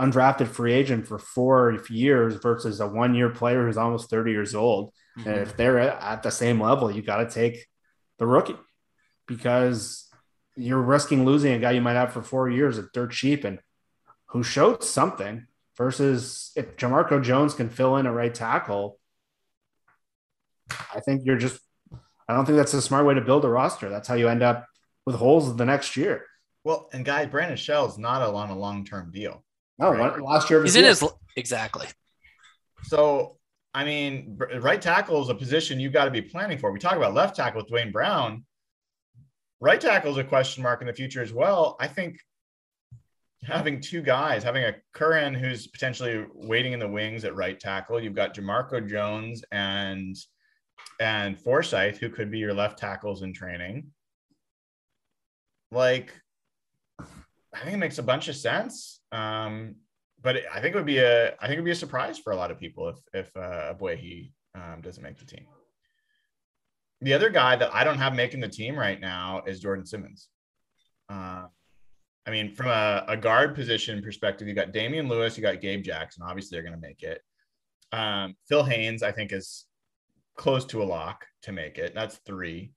undrafted 0.00 0.48
free 0.48 0.72
agent 0.72 1.06
for 1.06 1.18
four 1.18 1.78
years 1.88 2.34
versus 2.36 2.80
a 2.80 2.88
one 2.88 3.14
year 3.14 3.30
player 3.30 3.64
who's 3.64 3.76
almost 3.76 4.10
30 4.10 4.32
years 4.32 4.54
old. 4.54 4.92
Mm-hmm. 5.18 5.28
And 5.28 5.38
if 5.40 5.56
they're 5.56 5.78
at 5.78 6.22
the 6.22 6.30
same 6.30 6.60
level, 6.60 6.90
you 6.90 7.02
got 7.02 7.18
to 7.18 7.30
take 7.30 7.66
the 8.18 8.26
rookie 8.26 8.56
because 9.26 10.08
you're 10.56 10.80
risking 10.80 11.24
losing 11.24 11.52
a 11.52 11.58
guy 11.58 11.72
you 11.72 11.80
might 11.80 11.94
have 11.94 12.12
for 12.12 12.22
four 12.22 12.48
years 12.48 12.78
at 12.78 12.86
dirt 12.92 13.12
cheap 13.12 13.44
and 13.44 13.60
who 14.26 14.42
showed 14.42 14.82
something 14.82 15.46
versus 15.76 16.52
if 16.56 16.76
Jamarco 16.76 17.22
Jones 17.22 17.54
can 17.54 17.68
fill 17.68 17.96
in 17.96 18.06
a 18.06 18.12
right 18.12 18.34
tackle. 18.34 18.98
I 20.92 21.00
think 21.00 21.22
you're 21.24 21.38
just, 21.38 21.60
I 22.28 22.34
don't 22.34 22.46
think 22.46 22.56
that's 22.56 22.74
a 22.74 22.82
smart 22.82 23.06
way 23.06 23.14
to 23.14 23.20
build 23.20 23.44
a 23.44 23.48
roster. 23.48 23.88
That's 23.88 24.08
how 24.08 24.14
you 24.14 24.28
end 24.28 24.42
up 24.42 24.66
with 25.06 25.16
holes 25.16 25.54
the 25.56 25.64
next 25.64 25.96
year. 25.96 26.24
well, 26.64 26.88
and 26.92 27.04
guys, 27.04 27.28
Brandon 27.28 27.56
Shell's 27.56 27.98
not 27.98 28.22
on 28.22 28.50
a 28.50 28.58
long 28.58 28.84
term 28.84 29.10
deal. 29.12 29.44
No, 29.78 29.92
Right. 29.92 30.20
last 30.20 30.50
year 30.50 30.60
of 30.60 30.64
He's 30.64 30.76
in 30.76 30.84
his 30.84 31.04
exactly. 31.36 31.86
So, 32.84 33.38
I 33.72 33.84
mean, 33.84 34.38
right 34.60 34.80
tackle 34.80 35.22
is 35.22 35.28
a 35.28 35.34
position 35.34 35.80
you've 35.80 35.92
got 35.92 36.04
to 36.04 36.10
be 36.10 36.22
planning 36.22 36.58
for. 36.58 36.70
We 36.70 36.78
talk 36.78 36.96
about 36.96 37.14
left 37.14 37.34
tackle 37.34 37.60
with 37.60 37.68
Duane 37.68 37.90
Brown. 37.90 38.44
Right 39.60 39.80
tackle 39.80 40.12
is 40.12 40.18
a 40.18 40.24
question 40.24 40.62
mark 40.62 40.80
in 40.80 40.86
the 40.86 40.92
future 40.92 41.22
as 41.22 41.32
well. 41.32 41.76
I 41.80 41.88
think 41.88 42.20
having 43.42 43.80
two 43.80 44.02
guys, 44.02 44.42
having 44.42 44.64
a 44.64 44.74
Curhan 44.94 45.38
who's 45.38 45.66
potentially 45.66 46.24
waiting 46.34 46.72
in 46.72 46.78
the 46.78 46.88
wings 46.88 47.24
at 47.24 47.34
right 47.34 47.58
tackle, 47.58 48.00
you've 48.00 48.14
got 48.14 48.34
Jamarco 48.34 48.86
Jones 48.88 49.42
and 49.50 50.16
and 51.00 51.38
Forsythe, 51.40 51.96
who 51.96 52.08
could 52.10 52.30
be 52.30 52.38
your 52.38 52.54
left 52.54 52.78
tackles 52.78 53.22
in 53.22 53.32
training. 53.32 53.90
Like, 55.70 56.12
I 57.00 57.58
think 57.62 57.74
it 57.74 57.78
makes 57.78 57.98
a 57.98 58.02
bunch 58.02 58.28
of 58.28 58.36
sense. 58.36 59.00
Um, 59.14 59.76
but 60.22 60.36
I 60.52 60.60
think 60.60 60.74
it 60.74 60.78
would 60.78 60.86
be 60.86 60.98
a 60.98 61.34
I 61.40 61.46
think 61.46 61.58
it 61.58 61.60
would 61.60 61.66
be 61.66 61.70
a 61.70 61.76
surprise 61.76 62.18
for 62.18 62.32
a 62.32 62.36
lot 62.36 62.50
of 62.50 62.58
people 62.58 62.88
if 62.88 62.96
if 63.12 63.36
uh, 63.36 63.74
Ogbuehi 63.74 64.32
um, 64.54 64.80
doesn't 64.80 65.02
make 65.02 65.18
the 65.18 65.26
team. 65.26 65.46
The 67.00 67.12
other 67.12 67.28
guy 67.28 67.56
that 67.56 67.74
I 67.74 67.84
don't 67.84 67.98
have 67.98 68.14
making 68.14 68.40
the 68.40 68.48
team 68.48 68.76
right 68.76 69.00
now 69.00 69.42
is 69.46 69.60
Jordan 69.60 69.84
Simmons. 69.84 70.28
Uh, 71.08 71.44
I 72.26 72.30
mean, 72.30 72.54
from 72.54 72.68
a, 72.68 73.04
a 73.06 73.16
guard 73.16 73.54
position 73.54 74.02
perspective, 74.02 74.48
you 74.48 74.54
got 74.54 74.72
Damien 74.72 75.08
Lewis, 75.08 75.36
you 75.36 75.42
got 75.42 75.60
Gabe 75.60 75.82
Jackson. 75.82 76.24
Obviously, 76.26 76.56
they're 76.56 76.66
going 76.66 76.80
to 76.80 76.86
make 76.86 77.02
it. 77.02 77.20
Um, 77.92 78.34
Phil 78.48 78.64
Haynes, 78.64 79.02
I 79.02 79.12
think, 79.12 79.32
is 79.32 79.66
close 80.36 80.64
to 80.66 80.82
a 80.82 80.84
lock 80.84 81.26
to 81.42 81.52
make 81.52 81.76
it. 81.76 81.94
That's 81.94 82.16
three. 82.24 82.72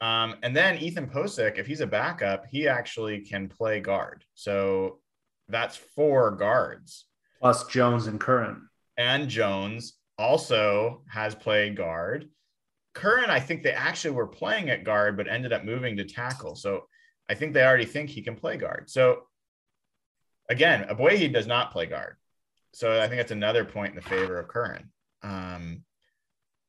Um, 0.00 0.36
and 0.44 0.56
then 0.56 0.78
Ethan 0.78 1.08
Pocic, 1.08 1.58
if 1.58 1.66
he's 1.66 1.80
a 1.80 1.86
backup, 1.86 2.44
he 2.48 2.68
actually 2.68 3.22
can 3.22 3.48
play 3.48 3.80
guard. 3.80 4.24
So 4.34 5.00
that's 5.48 5.76
four 5.76 6.32
guards. 6.32 7.06
plus 7.40 7.66
Jones 7.66 8.06
and 8.06 8.20
Curhan. 8.20 8.62
And 8.96 9.28
Jones 9.28 9.94
also 10.18 11.02
has 11.08 11.34
played 11.34 11.76
guard. 11.76 12.28
Curhan, 12.94 13.28
I 13.28 13.38
think 13.40 13.62
they 13.62 13.72
actually 13.72 14.10
were 14.10 14.26
playing 14.26 14.70
at 14.70 14.84
guard, 14.84 15.16
but 15.16 15.28
ended 15.28 15.52
up 15.52 15.64
moving 15.64 15.96
to 15.96 16.04
tackle. 16.04 16.56
So 16.56 16.86
I 17.28 17.34
think 17.34 17.52
they 17.52 17.64
already 17.64 17.84
think 17.84 18.10
he 18.10 18.22
can 18.22 18.34
play 18.34 18.56
guard. 18.56 18.90
So 18.90 19.22
again, 20.48 20.88
Ogbuehi 20.90 21.32
does 21.32 21.46
not 21.46 21.70
play 21.70 21.86
guard. 21.86 22.16
So 22.74 23.00
I 23.00 23.06
think 23.06 23.18
that's 23.18 23.30
another 23.30 23.64
point 23.64 23.90
in 23.90 23.96
the 23.96 24.08
favor 24.08 24.38
of 24.38 24.48
Curhan. 24.48 24.84
Um, 25.22 25.84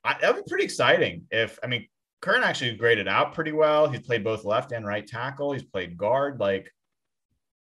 I, 0.04 0.18
that 0.22 0.36
would 0.36 0.46
be 0.46 0.50
pretty 0.50 0.66
exciting 0.66 1.26
if, 1.32 1.58
I 1.64 1.68
mean, 1.68 1.88
Curhan 2.22 2.44
actually 2.44 2.76
graded 2.76 3.08
out 3.08 3.34
pretty 3.34 3.52
well. 3.52 3.90
He's 3.90 4.02
played 4.02 4.24
both 4.24 4.46
left 4.46 4.72
and 4.72 4.86
right 4.86 5.06
tackle. 5.08 5.54
He's 5.54 5.64
played 5.64 5.98
guard. 5.98 6.40
Like 6.40 6.72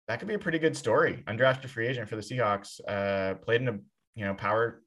that 0.10 0.18
could 0.18 0.28
be 0.28 0.34
a 0.34 0.40
pretty 0.40 0.58
good 0.58 0.76
story. 0.76 1.24
Undrafted 1.28 1.70
free 1.70 1.86
agent 1.86 2.10
for 2.10 2.16
the 2.16 2.22
Seahawks. 2.24 2.82
Uh, 2.88 3.36
played 3.36 3.62
in 3.62 3.68
a 3.68 3.78
you 4.16 4.26
know 4.26 4.34
power 4.34 4.82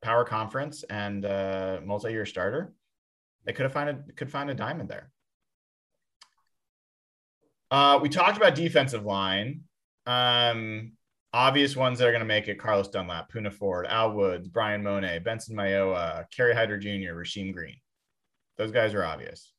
power 0.00 0.24
conference 0.24 0.84
and 0.84 1.24
uh, 1.24 1.80
multi-year 1.84 2.24
starter. 2.24 2.72
They 3.44 3.52
could 3.52 3.64
have 3.64 3.72
find 3.72 3.90
a 3.90 4.12
could 4.12 4.30
find 4.30 4.48
a 4.50 4.54
diamond 4.54 4.88
there. 4.88 5.10
Uh, 7.72 7.98
we 8.00 8.08
talked 8.08 8.36
about 8.36 8.54
defensive 8.54 9.04
line. 9.04 9.62
Um, 10.06 10.92
obvious 11.32 11.74
ones 11.74 11.98
that 11.98 12.06
are 12.06 12.12
going 12.12 12.20
to 12.20 12.24
make 12.24 12.46
it: 12.46 12.60
Carlos 12.60 12.86
Dunlap, 12.86 13.32
Poona 13.32 13.52
Ford, 13.52 13.84
Al 13.84 14.12
Woods, 14.12 14.46
Bryan 14.46 14.84
Mone, 14.84 15.20
Benson 15.24 15.56
Mayowa, 15.56 16.26
Kerry 16.30 16.54
Hyder 16.54 16.78
Jr., 16.78 17.14
Rasheem 17.14 17.52
Green. 17.52 17.78
Those 18.58 18.70
guys 18.70 18.94
are 18.94 19.04
obvious. 19.04 19.52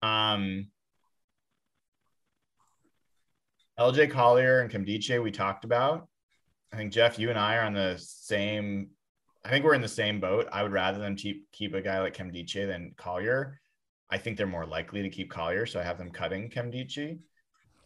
Um, 0.00 0.68
LJ 3.78 4.10
Collier 4.10 4.60
and 4.60 4.70
Nkemdiche, 4.70 5.22
we 5.22 5.30
talked 5.30 5.64
about. 5.64 6.08
I 6.72 6.76
think 6.76 6.92
Jeff, 6.92 7.18
you 7.18 7.30
and 7.30 7.38
I 7.38 7.56
are 7.56 7.64
on 7.64 7.74
the 7.74 7.96
same. 7.98 8.90
I 9.44 9.50
think 9.50 9.64
we're 9.64 9.74
in 9.74 9.82
the 9.82 9.88
same 9.88 10.20
boat. 10.20 10.48
I 10.52 10.62
would 10.62 10.72
rather 10.72 10.98
them 10.98 11.16
keep 11.16 11.50
keep 11.52 11.74
a 11.74 11.80
guy 11.80 12.00
like 12.00 12.16
Nkemdiche 12.16 12.66
than 12.66 12.94
Collier. 12.96 13.60
I 14.10 14.18
think 14.18 14.36
they're 14.36 14.46
more 14.46 14.66
likely 14.66 15.02
to 15.02 15.10
keep 15.10 15.30
Collier, 15.30 15.66
so 15.66 15.80
I 15.80 15.82
have 15.82 15.98
them 15.98 16.10
cutting 16.10 16.50
Nkemdiche. 16.50 17.18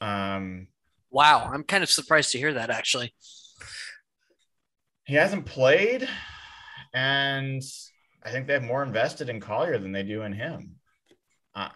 Um, 0.00 0.68
Wow, 1.10 1.50
I'm 1.52 1.64
kind 1.64 1.82
of 1.82 1.90
surprised 1.90 2.32
to 2.32 2.38
hear 2.38 2.52
that 2.54 2.70
actually. 2.70 3.14
He 5.04 5.14
hasn't 5.14 5.46
played, 5.46 6.06
and 6.92 7.62
I 8.22 8.30
think 8.30 8.46
they 8.46 8.52
have 8.52 8.62
more 8.62 8.82
invested 8.82 9.30
in 9.30 9.40
Collier 9.40 9.78
than 9.78 9.92
they 9.92 10.02
do 10.02 10.22
in 10.22 10.34
him. 10.34 10.76
Uh, 11.54 11.70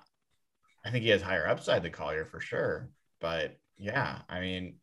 I 0.85 0.91
think 0.91 1.03
he 1.03 1.11
has 1.11 1.23
higher 1.23 1.49
upside 1.49 1.83
than 1.83 1.93
Collier 1.93 2.27
for 2.27 2.41
sure. 2.41 2.91
But 3.21 3.57
yeah, 3.83 4.19
I 4.29 4.41
mean, 4.41 4.77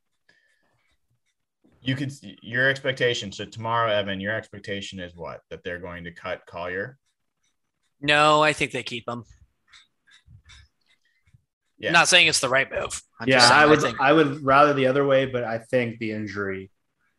you 1.82 1.96
could 1.96 2.12
your 2.42 2.70
expectation. 2.70 3.32
So 3.32 3.46
tomorrow, 3.46 3.90
Evan, 3.92 4.20
your 4.20 4.36
expectation 4.36 5.00
is 5.00 5.16
what? 5.16 5.40
That 5.50 5.64
they're 5.64 5.80
going 5.80 6.04
to 6.04 6.12
cut 6.12 6.46
Collier? 6.46 6.98
No, 8.02 8.44
I 8.44 8.52
think 8.52 8.72
they 8.72 8.84
keep 8.84 9.08
him. 9.08 9.24
Yeah. 11.78 11.92
Not 11.92 12.10
saying 12.10 12.28
it's 12.28 12.42
the 12.42 12.50
right 12.50 12.70
move. 12.70 13.02
I'm 13.22 13.30
yeah, 13.30 13.36
just 13.36 13.48
saying 13.48 13.62
I 13.62 13.66
would 13.66 13.82
think- 13.82 14.02
I 14.02 14.12
would 14.12 14.44
rather 14.44 14.74
the 14.74 14.88
other 14.88 15.06
way, 15.06 15.26
but 15.26 15.46
I 15.46 15.60
think 15.60 15.98
the 16.00 16.12
injury 16.12 16.70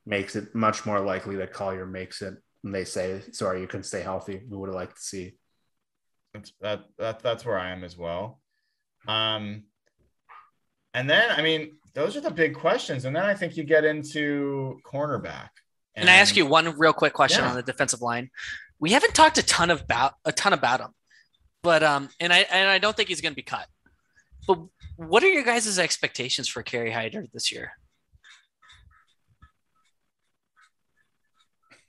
makes 0.04 0.36
it 0.36 0.54
much 0.54 0.84
more 0.84 1.00
likely 1.00 1.36
that 1.36 1.54
Collier 1.54 1.86
makes 1.86 2.20
it. 2.20 2.34
And 2.62 2.74
they 2.74 2.84
say, 2.84 3.22
"Sorry, 3.32 3.62
you 3.62 3.66
couldn't 3.66 3.84
stay 3.84 4.02
healthy." 4.02 4.42
We 4.46 4.58
would 4.58 4.68
have 4.68 4.74
liked 4.74 4.96
to 4.96 5.02
see. 5.02 5.32
That's 6.34 6.52
that, 6.60 6.84
that 6.98 7.20
that's 7.20 7.46
where 7.46 7.58
I 7.58 7.70
am 7.70 7.84
as 7.84 7.96
well. 7.96 8.42
Um, 9.08 9.64
and 10.94 11.08
then 11.08 11.30
I 11.30 11.42
mean, 11.42 11.76
those 11.94 12.16
are 12.16 12.20
the 12.20 12.30
big 12.30 12.54
questions. 12.54 13.04
And 13.04 13.14
then 13.14 13.24
I 13.24 13.34
think 13.34 13.56
you 13.56 13.64
get 13.64 13.84
into 13.84 14.78
cornerback. 14.86 15.48
Can 15.96 16.08
I 16.08 16.16
ask 16.16 16.36
you 16.36 16.46
one 16.46 16.78
real 16.78 16.92
quick 16.92 17.12
question 17.12 17.42
Yeah. 17.44 17.50
on 17.50 17.56
the 17.56 17.62
defensive 17.62 18.00
line? 18.00 18.30
We 18.78 18.90
haven't 18.92 19.14
talked 19.14 19.38
a 19.38 19.42
ton 19.42 19.70
of 19.70 19.82
about 19.82 20.14
a 20.24 20.32
ton 20.32 20.52
about 20.52 20.80
him, 20.80 20.90
but 21.62 21.82
um, 21.82 22.08
and 22.20 22.32
I 22.32 22.38
and 22.50 22.68
I 22.68 22.78
don't 22.78 22.96
think 22.96 23.08
he's 23.08 23.20
going 23.20 23.32
to 23.32 23.36
be 23.36 23.42
cut. 23.42 23.66
But 24.46 24.58
what 24.96 25.22
are 25.22 25.28
your 25.28 25.42
guys' 25.42 25.78
expectations 25.78 26.48
for 26.48 26.62
Kerry 26.62 26.90
Hyder 26.90 27.26
this 27.34 27.52
year? 27.52 27.72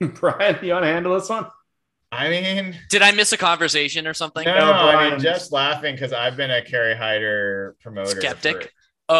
Brian, 0.00 0.58
you 0.62 0.72
want 0.72 0.84
to 0.84 0.88
handle 0.88 1.14
this 1.18 1.28
one? 1.28 1.46
I 2.10 2.28
mean, 2.28 2.76
Did 2.90 3.00
I 3.00 3.12
miss 3.12 3.32
a 3.32 3.38
conversation 3.38 4.06
or 4.06 4.12
something? 4.12 4.44
no, 4.44 4.54
No, 4.54 4.72
I 4.72 4.92
Brian. 4.92 5.10
mean, 5.12 5.20
just 5.20 5.50
laughing 5.50 5.94
because 5.94 6.12
I've 6.12 6.36
been 6.36 6.50
a 6.50 6.62
Kerry 6.62 6.94
Hyder 6.94 7.74
promoter. 7.80 8.20
Skeptic? 8.20 8.70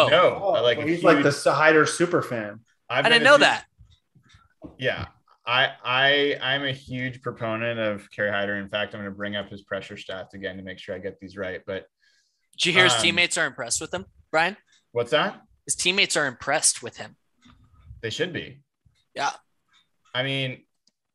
For- 0.07 0.13
Oh, 0.15 0.39
no, 0.39 0.45
I 0.55 0.59
like 0.61 0.77
a 0.79 0.83
he's 0.83 1.03
like 1.03 1.23
the 1.23 1.51
Hyder 1.53 1.85
super 1.85 2.21
fan. 2.21 2.59
I've 2.89 3.05
I 3.05 3.09
didn't 3.09 3.23
know 3.23 3.31
huge- 3.33 3.41
that. 3.41 3.65
Yeah. 4.77 5.07
I 5.45 5.71
I 5.83 6.37
I'm 6.41 6.63
a 6.63 6.71
huge 6.71 7.21
proponent 7.21 7.79
of 7.79 8.09
Kerry 8.11 8.31
Hyder. 8.31 8.55
In 8.55 8.69
fact, 8.69 8.93
I'm 8.93 9.01
going 9.01 9.11
to 9.11 9.15
bring 9.17 9.35
up 9.35 9.49
his 9.49 9.61
pressure 9.61 9.95
stats 9.95 10.33
again 10.35 10.55
to 10.57 10.63
make 10.63 10.79
sure 10.79 10.95
I 10.95 10.99
get 10.99 11.19
these 11.19 11.35
right. 11.35 11.61
But 11.65 11.85
Did 12.53 12.65
you 12.67 12.73
hear 12.73 12.85
his 12.85 12.93
Um, 12.93 13.01
teammates 13.01 13.37
are 13.37 13.45
impressed 13.45 13.81
with 13.81 13.93
him, 13.93 14.05
Brian? 14.31 14.55
what's 14.93 15.11
that? 15.11 15.41
His 15.65 15.75
teammates 15.75 16.15
are 16.15 16.27
impressed 16.27 16.81
with 16.83 16.97
him. 16.97 17.17
They 18.01 18.09
should 18.09 18.31
be. 18.31 18.61
Yeah. 19.15 19.31
I 20.13 20.23
mean, 20.23 20.63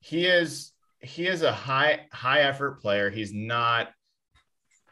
he 0.00 0.26
is 0.26 0.72
he 1.00 1.26
is 1.26 1.42
a 1.42 1.52
high 1.52 2.06
high 2.12 2.40
effort 2.40 2.80
player. 2.82 3.08
He's 3.08 3.32
not. 3.32 3.92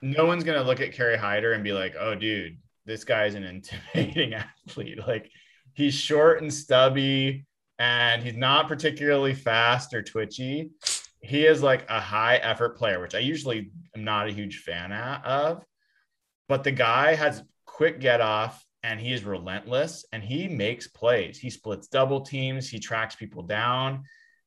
No 0.00 0.24
one's 0.24 0.44
gonna 0.44 0.62
look 0.62 0.80
at 0.80 0.92
Kerry 0.92 1.16
Hyder 1.16 1.52
and 1.52 1.62
be 1.64 1.72
like, 1.72 1.94
"Oh, 1.98 2.14
dude, 2.14 2.58
this 2.86 3.04
guy's 3.04 3.34
an 3.34 3.44
intimidating 3.94 4.34
athlete." 4.34 4.98
Like, 5.06 5.30
he's 5.74 5.94
short 5.94 6.40
and 6.40 6.52
stubby, 6.52 7.46
and 7.78 8.22
he's 8.22 8.36
not 8.36 8.68
particularly 8.68 9.34
fast 9.34 9.92
or 9.92 10.02
twitchy. 10.02 10.70
He 11.20 11.44
is 11.44 11.62
like 11.62 11.84
a 11.88 12.00
high 12.00 12.36
effort 12.36 12.78
player, 12.78 13.00
which 13.00 13.14
I 13.14 13.18
usually 13.18 13.70
am 13.94 14.04
not 14.04 14.28
a 14.28 14.32
huge 14.32 14.60
fan 14.60 14.92
of. 14.92 15.64
But 16.48 16.62
the 16.62 16.72
guy 16.72 17.14
has 17.14 17.42
quick 17.64 18.00
get 18.00 18.20
off 18.20 18.64
and 18.82 19.00
he 19.00 19.12
is 19.12 19.24
relentless 19.24 20.04
and 20.12 20.22
he 20.22 20.46
makes 20.46 20.86
plays. 20.86 21.38
He 21.38 21.50
splits 21.50 21.88
double 21.88 22.20
teams, 22.20 22.68
he 22.68 22.78
tracks 22.78 23.16
people 23.16 23.42
down. 23.42 24.04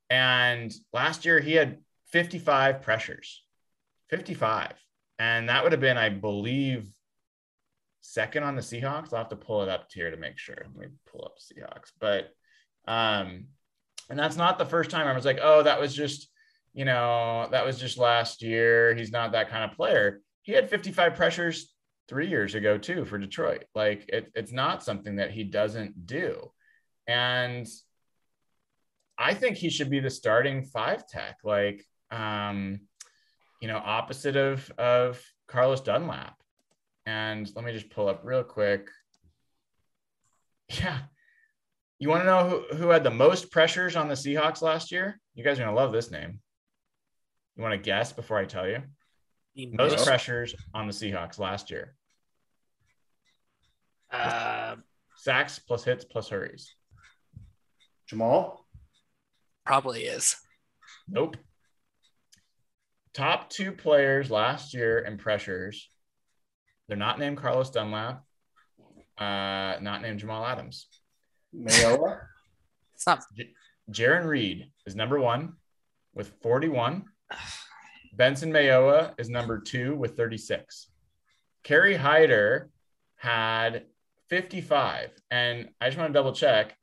And 0.10 0.74
last 0.94 1.26
year 1.26 1.40
he 1.40 1.54
had 1.54 1.80
55 2.08 2.82
pressures, 2.82 3.44
55. 4.10 4.74
And 5.20 5.50
that 5.50 5.62
would 5.64 5.74
have 5.74 5.82
been, 5.82 5.98
I 5.98 6.10
believe, 6.10 6.88
second 8.10 8.44
on 8.44 8.56
the 8.56 8.62
Seahawks. 8.62 9.14
I'll 9.14 9.20
have 9.20 9.30
to 9.30 9.36
pull 9.36 9.62
it 9.62 9.70
up 9.70 9.88
here 9.94 10.10
to 10.10 10.18
make 10.18 10.38
sure. 10.38 10.58
Let 10.58 10.76
me 10.76 10.96
pull 11.12 11.24
up 11.26 11.38
Seahawks. 11.38 11.92
But, 12.00 12.30
um, 12.92 13.46
and 14.10 14.18
that's 14.18 14.36
not 14.36 14.58
the 14.58 14.66
first 14.66 14.90
time 14.90 15.08
I 15.08 15.14
was 15.14 15.26
like, 15.26 15.40
oh, 15.42 15.64
that 15.64 15.80
was 15.80 15.96
just, 15.96 16.30
you 16.74 16.86
know, 16.86 17.48
that 17.52 17.66
was 17.66 17.80
just 17.80 17.98
last 17.98 18.42
year. 18.42 18.96
He's 18.96 19.12
not 19.12 19.34
that 19.34 19.50
kind 19.50 19.70
of 19.70 19.78
player. 19.78 20.22
He 20.42 20.54
had 20.54 20.70
55 20.70 21.16
pressures 21.16 21.74
three 22.08 22.28
years 22.28 22.56
ago 22.56 22.78
too 22.80 23.06
for 23.06 23.20
Detroit. 23.20 23.66
Like 23.76 24.10
it, 24.10 24.32
it's 24.34 24.52
not 24.52 24.84
something 24.84 25.18
that 25.18 25.32
he 25.32 25.44
doesn't 25.44 26.08
do. 26.08 26.52
And 27.06 27.68
I 29.18 29.36
think 29.36 29.58
he 29.58 29.70
should 29.70 29.92
be 29.92 30.00
the 30.00 30.10
starting 30.10 30.64
five 30.64 31.08
tech, 31.08 31.38
like 31.44 31.86
um, 32.10 32.80
you 33.62 33.68
know, 33.68 33.78
opposite 33.84 34.36
of 34.36 34.72
of 34.78 35.22
Carlos 35.48 35.82
Dunlap. 35.82 36.36
And 37.06 37.50
let 37.56 37.66
me 37.66 37.72
just 37.72 37.90
pull 37.90 38.08
up 38.08 38.22
real 38.24 38.44
quick. 38.44 38.88
Yeah. 40.70 41.00
You 41.98 42.10
want 42.10 42.22
to 42.22 42.26
know 42.28 42.48
who, 42.70 42.76
who 42.78 42.90
had 42.90 43.04
the 43.04 43.10
most 43.12 43.52
pressures 43.52 43.96
on 43.96 44.08
the 44.08 44.14
Seahawks 44.14 44.62
last 44.62 44.92
year? 44.92 45.20
You 45.34 45.44
guys 45.44 45.60
are 45.60 45.64
gonna 45.66 45.76
love 45.76 45.92
this 45.92 46.12
name. 46.12 46.40
You 47.58 47.64
want 47.64 47.74
to 47.74 47.78
guess 47.78 48.14
before 48.14 48.38
I 48.38 48.46
tell 48.46 48.68
you? 48.68 48.84
He 49.54 49.66
Most 49.66 49.94
missed- 49.94 50.06
pressures 50.06 50.56
on 50.74 50.88
the 50.88 50.94
Seahawks 50.94 51.40
last 51.40 51.70
year. 51.72 51.96
uh, 54.12 54.76
Sacks 55.18 55.60
plus 55.60 55.84
hits 55.84 56.06
plus 56.06 56.30
hurries. 56.30 56.74
Jamal, 58.08 58.66
probably 59.66 60.04
is. 60.04 60.38
Nope. 61.08 61.36
Top 63.14 63.50
two 63.50 63.72
players 63.74 64.32
last 64.32 64.74
year 64.74 65.00
in 65.00 65.18
pressures. 65.18 65.90
They're 66.90 66.98
not 66.98 67.20
named 67.20 67.38
Carlos 67.38 67.70
Dunlap. 67.70 68.24
Uh, 69.16 69.78
not 69.80 70.02
named 70.02 70.20
Jamal 70.20 70.44
Adams. 70.44 70.88
Mayowa, 71.56 72.20
It's 72.96 73.06
not. 73.06 73.24
Jarran 73.92 74.26
Reed 74.26 74.72
is 74.88 74.96
number 74.96 75.20
one 75.20 75.54
with 76.16 76.34
41. 76.42 77.06
Benson 78.14 78.52
Mayowa 78.52 79.14
is 79.20 79.30
number 79.30 79.60
two 79.60 79.96
with 79.96 80.18
36. 80.18 80.88
Kerry 81.64 81.96
Hyder 81.96 82.70
had 83.18 83.86
55. 84.30 85.12
And 85.30 85.70
I 85.80 85.88
just 85.88 85.98
want 85.98 86.10
to 86.10 86.14
double 86.14 86.34
check. 86.34 86.76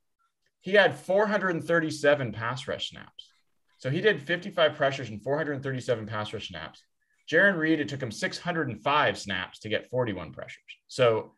He 0.60 0.72
had 0.72 0.96
437 0.96 2.32
pass 2.32 2.68
rush 2.68 2.90
snaps. 2.90 3.30
So 3.78 3.90
he 3.90 4.00
did 4.00 4.22
55 4.22 4.74
pressures 4.74 5.10
and 5.10 5.22
437 5.22 6.06
pass 6.06 6.32
rush 6.32 6.48
snaps. 6.48 6.82
Jarran 7.30 7.56
Reed, 7.58 7.80
it 7.80 7.88
took 7.88 8.02
him 8.02 8.10
605 8.10 9.18
snaps 9.18 9.58
to 9.60 9.68
get 9.68 9.90
41 9.90 10.32
pressures. 10.32 10.62
So 10.88 11.34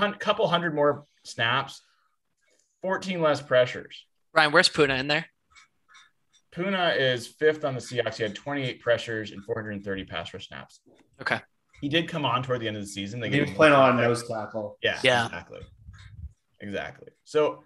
a 0.00 0.12
couple 0.12 0.46
hundred 0.48 0.74
more 0.74 1.04
snaps, 1.24 1.82
14 2.82 3.20
less 3.20 3.42
pressures. 3.42 4.04
Brian, 4.32 4.52
where's 4.52 4.68
Poona 4.68 4.98
in 4.98 5.08
there? 5.08 5.26
Poona 6.54 6.96
is 6.98 7.26
fifth 7.26 7.64
on 7.64 7.74
the 7.74 7.80
Seahawks. 7.80 8.16
He 8.16 8.22
had 8.22 8.34
28 8.34 8.80
pressures 8.80 9.32
and 9.32 9.44
430 9.44 10.04
pass 10.04 10.32
rush 10.32 10.48
snaps. 10.48 10.80
Okay. 11.20 11.40
He 11.80 11.88
did 11.88 12.08
come 12.08 12.24
on 12.24 12.42
toward 12.42 12.60
the 12.60 12.68
end 12.68 12.76
of 12.76 12.82
the 12.82 12.88
season. 12.88 13.20
They 13.20 13.28
he 13.28 13.32
gave 13.34 13.42
was 13.42 13.50
him 13.50 13.56
playing 13.56 13.74
a 13.74 13.78
lot 13.78 13.90
of 13.90 13.96
nose 13.96 14.26
tackle. 14.28 14.78
Yeah, 14.82 14.98
Yeah. 15.02 15.26
exactly. 15.26 15.60
Exactly. 16.60 17.08
So 17.24 17.62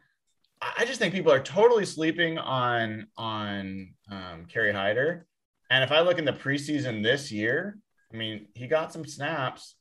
I 0.61 0.73
I 0.81 0.85
just 0.85 0.99
think 0.99 1.15
people 1.15 1.33
are 1.33 1.41
totally 1.43 1.87
sleeping 1.87 2.39
on 2.39 3.07
on 3.17 3.95
um, 4.11 4.47
Kerry 4.49 4.73
Hyder. 4.73 5.27
And 5.73 5.83
if 5.83 5.91
I 5.91 6.01
look 6.01 6.19
in 6.19 6.27
the 6.27 6.35
preseason 6.35 7.03
this 7.03 7.33
year, 7.33 7.79
I 8.13 8.17
mean, 8.19 8.47
he 8.55 8.67
got 8.67 8.93
some 8.93 9.07
snaps. 9.07 9.75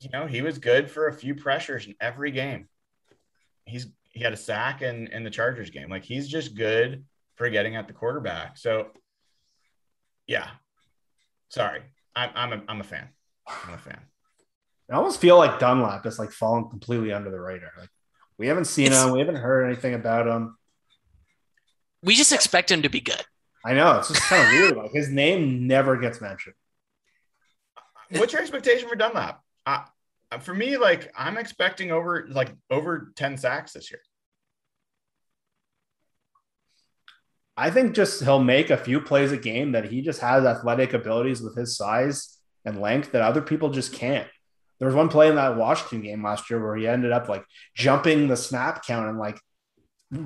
You 0.00 0.08
know, 0.08 0.26
he 0.26 0.40
was 0.40 0.56
good 0.56 0.90
for 0.90 1.08
a 1.08 1.12
few 1.12 1.34
pressures 1.34 1.86
in 1.86 1.94
every 2.00 2.30
game. 2.30 2.68
He's 3.66 3.86
he 4.04 4.20
had 4.24 4.32
a 4.32 4.36
sack 4.36 4.80
in 4.80 5.08
in 5.08 5.24
the 5.24 5.30
Chargers 5.30 5.68
game. 5.68 5.90
Like 5.90 6.04
he's 6.04 6.26
just 6.26 6.56
good 6.56 7.04
for 7.36 7.50
getting 7.50 7.76
at 7.76 7.86
the 7.86 7.92
quarterback. 7.92 8.56
So 8.56 8.86
yeah. 10.26 10.48
Sorry. 11.50 11.82
I'm 12.16 12.30
I'm 12.34 12.52
a 12.54 12.62
I'm 12.66 12.80
a 12.80 12.84
fan. 12.84 13.08
I'm 13.46 13.74
a 13.74 13.78
fan. 13.78 14.00
I 14.90 14.94
almost 14.94 15.20
feel 15.20 15.36
like 15.36 15.58
Dunlap 15.58 16.06
is 16.06 16.18
like 16.18 16.30
falling 16.30 16.70
completely 16.70 17.12
under 17.12 17.30
the 17.30 17.38
radar. 17.38 17.72
Like 17.78 17.90
we 18.38 18.46
haven't 18.46 18.64
seen 18.64 18.86
It's- 18.86 19.04
him, 19.04 19.12
we 19.12 19.18
haven't 19.18 19.36
heard 19.36 19.66
anything 19.66 19.92
about 19.92 20.26
him. 20.26 20.56
We 22.02 22.14
just 22.14 22.32
expect 22.32 22.70
him 22.70 22.80
to 22.82 22.88
be 22.88 23.00
good. 23.02 23.22
I 23.64 23.74
know 23.74 23.98
it's 23.98 24.08
just 24.08 24.22
kind 24.22 24.42
of 24.42 24.52
weird. 24.52 24.76
Like 24.76 24.92
his 24.92 25.08
name 25.08 25.66
never 25.66 25.96
gets 25.96 26.20
mentioned. 26.20 26.54
What's 28.10 28.32
your 28.32 28.40
expectation 28.40 28.88
for 28.88 28.96
Dunlap? 28.96 29.42
Uh, 29.66 29.84
for 30.40 30.54
me, 30.54 30.76
like 30.76 31.12
I'm 31.16 31.36
expecting 31.36 31.90
over 31.90 32.26
like 32.30 32.52
over 32.70 33.12
10 33.16 33.36
sacks 33.36 33.72
this 33.72 33.90
year. 33.90 34.00
I 37.56 37.70
think 37.70 37.94
just 37.94 38.22
he'll 38.22 38.42
make 38.42 38.70
a 38.70 38.76
few 38.76 39.00
plays 39.00 39.32
a 39.32 39.36
game 39.36 39.72
that 39.72 39.86
he 39.86 40.00
just 40.00 40.20
has 40.20 40.44
athletic 40.44 40.92
abilities 40.92 41.42
with 41.42 41.56
his 41.56 41.76
size 41.76 42.38
and 42.64 42.80
length 42.80 43.12
that 43.12 43.22
other 43.22 43.42
people 43.42 43.70
just 43.70 43.92
can't. 43.92 44.28
There 44.78 44.86
was 44.86 44.94
one 44.94 45.08
play 45.08 45.28
in 45.28 45.34
that 45.34 45.56
Washington 45.56 46.02
game 46.02 46.22
last 46.22 46.48
year 46.50 46.62
where 46.62 46.76
he 46.76 46.86
ended 46.86 47.10
up 47.10 47.28
like 47.28 47.44
jumping 47.74 48.28
the 48.28 48.36
snap 48.36 48.86
count 48.86 49.08
and 49.08 49.18
like 49.18 49.40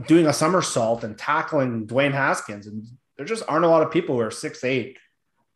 doing 0.07 0.27
a 0.27 0.33
somersault 0.33 1.05
and 1.05 1.17
tackling 1.17 1.87
Dwayne 1.87 2.13
Haskins. 2.13 2.67
And 2.67 2.87
there 3.17 3.27
just 3.27 3.45
aren't 3.49 3.65
a 3.65 3.69
lot 3.69 3.83
of 3.83 3.93
people 3.93 4.15
who 4.15 4.21
are 4.21 4.31
six 4.31 4.65
eight 4.65 4.99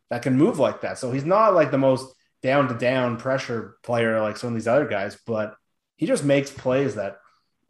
that 0.09 0.21
can 0.21 0.37
move 0.37 0.59
like 0.59 0.81
that. 0.81 0.97
So 0.97 1.11
he's 1.11 1.25
not 1.25 1.53
like 1.53 1.71
the 1.71 1.77
most 1.77 2.13
down 2.43 2.67
to 2.69 2.75
down 2.75 3.17
pressure 3.17 3.77
player 3.83 4.21
like 4.21 4.37
some 4.37 4.49
of 4.49 4.53
these 4.55 4.67
other 4.67 4.87
guys, 4.87 5.17
but 5.25 5.55
he 5.97 6.05
just 6.05 6.23
makes 6.23 6.51
plays 6.51 6.95
that 6.95 7.17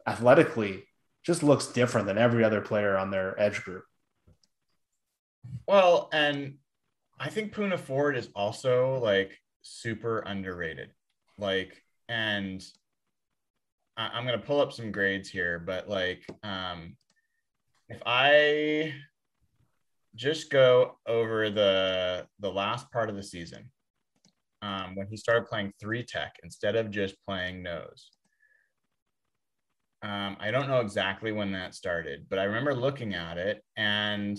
athletically 0.06 0.84
just 1.24 1.42
looks 1.42 1.66
different 1.68 2.06
than 2.06 2.18
every 2.18 2.44
other 2.44 2.60
player 2.60 2.96
on 2.96 3.10
their 3.10 3.38
edge 3.40 3.62
group. 3.62 3.84
Well, 5.66 6.08
and 6.12 6.58
I 7.18 7.30
think 7.30 7.54
Poona 7.54 7.78
Ford 7.78 8.16
is 8.16 8.28
also 8.34 8.98
like 8.98 9.38
super 9.62 10.20
underrated. 10.20 10.90
Like, 11.36 11.82
and 12.08 12.64
I- 13.96 14.08
I'm 14.08 14.24
gonna 14.24 14.38
pull 14.38 14.60
up 14.60 14.72
some 14.72 14.92
grades 14.92 15.28
here, 15.28 15.58
but 15.58 15.88
like, 15.88 16.24
um, 16.42 16.96
if 17.88 18.02
I 18.06 18.94
just 20.14 20.50
go 20.50 20.98
over 21.06 21.50
the 21.50 22.26
the 22.40 22.50
last 22.50 22.90
part 22.90 23.10
of 23.10 23.16
the 23.16 23.22
season, 23.22 23.70
um, 24.62 24.94
when 24.94 25.06
he 25.08 25.16
started 25.16 25.46
playing 25.46 25.72
three 25.80 26.02
tech 26.02 26.36
instead 26.42 26.76
of 26.76 26.90
just 26.90 27.14
playing 27.26 27.62
nose. 27.62 28.10
Um, 30.02 30.36
I 30.38 30.50
don't 30.50 30.68
know 30.68 30.80
exactly 30.80 31.32
when 31.32 31.52
that 31.52 31.74
started, 31.74 32.26
but 32.28 32.38
I 32.38 32.44
remember 32.44 32.74
looking 32.74 33.14
at 33.14 33.36
it 33.36 33.64
and 33.76 34.38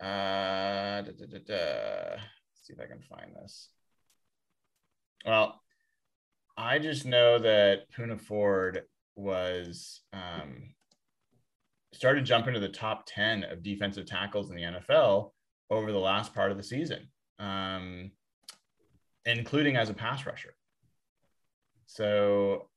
uh, 0.00 1.02
da, 1.02 1.02
da, 1.02 1.38
da, 1.46 2.16
see 2.54 2.74
if 2.74 2.80
I 2.80 2.86
can 2.86 3.00
find 3.00 3.34
this. 3.42 3.70
Well, 5.24 5.60
I 6.56 6.78
just 6.78 7.06
know 7.06 7.38
that 7.38 7.90
Poona 7.92 8.20
Ford 8.20 8.82
was 9.16 10.02
um, 10.12 10.74
started 11.98 12.24
jumping 12.24 12.54
to 12.54 12.60
the 12.60 12.68
top 12.68 13.02
10 13.08 13.42
of 13.42 13.60
defensive 13.60 14.06
tackles 14.06 14.50
in 14.50 14.56
the 14.56 14.62
NFL 14.62 15.32
over 15.68 15.90
the 15.90 15.98
last 15.98 16.32
part 16.32 16.52
of 16.52 16.56
the 16.56 16.62
season, 16.62 17.08
um, 17.40 18.12
including 19.26 19.76
as 19.76 19.90
a 19.90 19.94
pass 19.94 20.24
rusher. 20.24 20.54
So 21.86 22.68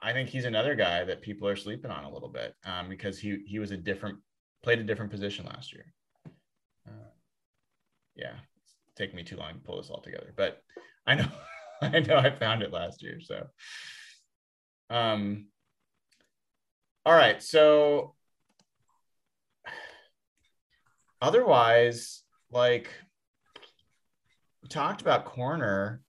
I 0.00 0.12
think 0.12 0.28
he's 0.28 0.44
another 0.44 0.76
guy 0.76 1.02
that 1.02 1.20
people 1.20 1.48
are 1.48 1.56
sleeping 1.56 1.90
on 1.90 2.04
a 2.04 2.12
little 2.12 2.28
bit 2.28 2.54
um, 2.64 2.88
because 2.88 3.18
he 3.18 3.42
he 3.44 3.58
was 3.58 3.72
a 3.72 3.76
different 3.76 4.18
played 4.62 4.78
a 4.78 4.84
different 4.84 5.10
position 5.10 5.46
last 5.46 5.72
year. 5.72 5.86
Uh, 6.86 7.10
yeah, 8.14 8.34
it's 8.62 8.76
taking 8.94 9.16
me 9.16 9.24
too 9.24 9.36
long 9.36 9.54
to 9.54 9.58
pull 9.58 9.78
this 9.78 9.90
all 9.90 10.00
together, 10.00 10.32
but 10.36 10.62
I 11.08 11.16
know 11.16 11.28
I 11.82 11.98
know 11.98 12.18
I 12.18 12.30
found 12.30 12.62
it 12.62 12.72
last 12.72 13.02
year. 13.02 13.18
So, 13.20 13.48
um, 14.90 15.46
all 17.04 17.14
right. 17.14 17.42
So, 17.42 18.14
otherwise, 21.20 22.22
like 22.50 22.88
we 24.62 24.68
talked 24.68 25.00
about 25.00 25.24
corner. 25.24 26.02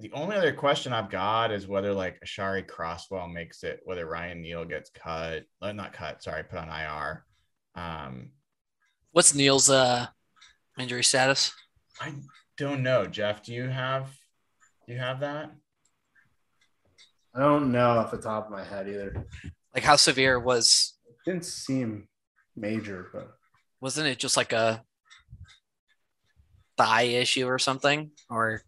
The 0.00 0.10
only 0.12 0.36
other 0.36 0.52
question 0.52 0.92
I've 0.92 1.10
got 1.10 1.52
is 1.52 1.68
whether 1.68 1.92
like 1.92 2.20
Aashari 2.20 2.66
Crosswell 2.66 3.32
makes 3.32 3.62
it, 3.62 3.80
whether 3.84 4.06
Ryan 4.06 4.42
Neal 4.42 4.64
gets 4.64 4.90
cut, 4.90 5.44
uh, 5.62 5.72
not 5.72 5.92
cut, 5.92 6.22
sorry, 6.22 6.42
put 6.42 6.58
on 6.58 6.68
IR. 6.68 7.24
Um, 7.76 8.30
What's 9.12 9.34
Neal's 9.34 9.70
uh 9.70 10.06
injury 10.78 11.04
status? 11.04 11.52
I 12.00 12.14
don't 12.56 12.82
know, 12.82 13.06
Jeff. 13.06 13.44
Do 13.44 13.54
you 13.54 13.68
have 13.68 14.10
do 14.86 14.92
you 14.92 14.98
have 14.98 15.20
that? 15.20 15.52
I 17.34 17.40
don't 17.40 17.72
know 17.72 17.90
off 17.90 18.10
the 18.10 18.18
top 18.18 18.46
of 18.46 18.52
my 18.52 18.64
head 18.64 18.88
either. 18.88 19.26
Like 19.74 19.84
how 19.84 19.96
severe 19.96 20.38
was 20.38 20.94
It 21.06 21.30
didn't 21.30 21.44
seem 21.44 22.08
major, 22.56 23.08
but 23.12 23.36
wasn't 23.84 24.06
it 24.06 24.18
just 24.18 24.34
like 24.34 24.54
a 24.54 24.82
thigh 26.78 27.02
issue 27.02 27.46
or 27.46 27.58
something? 27.58 28.10
Or 28.30 28.62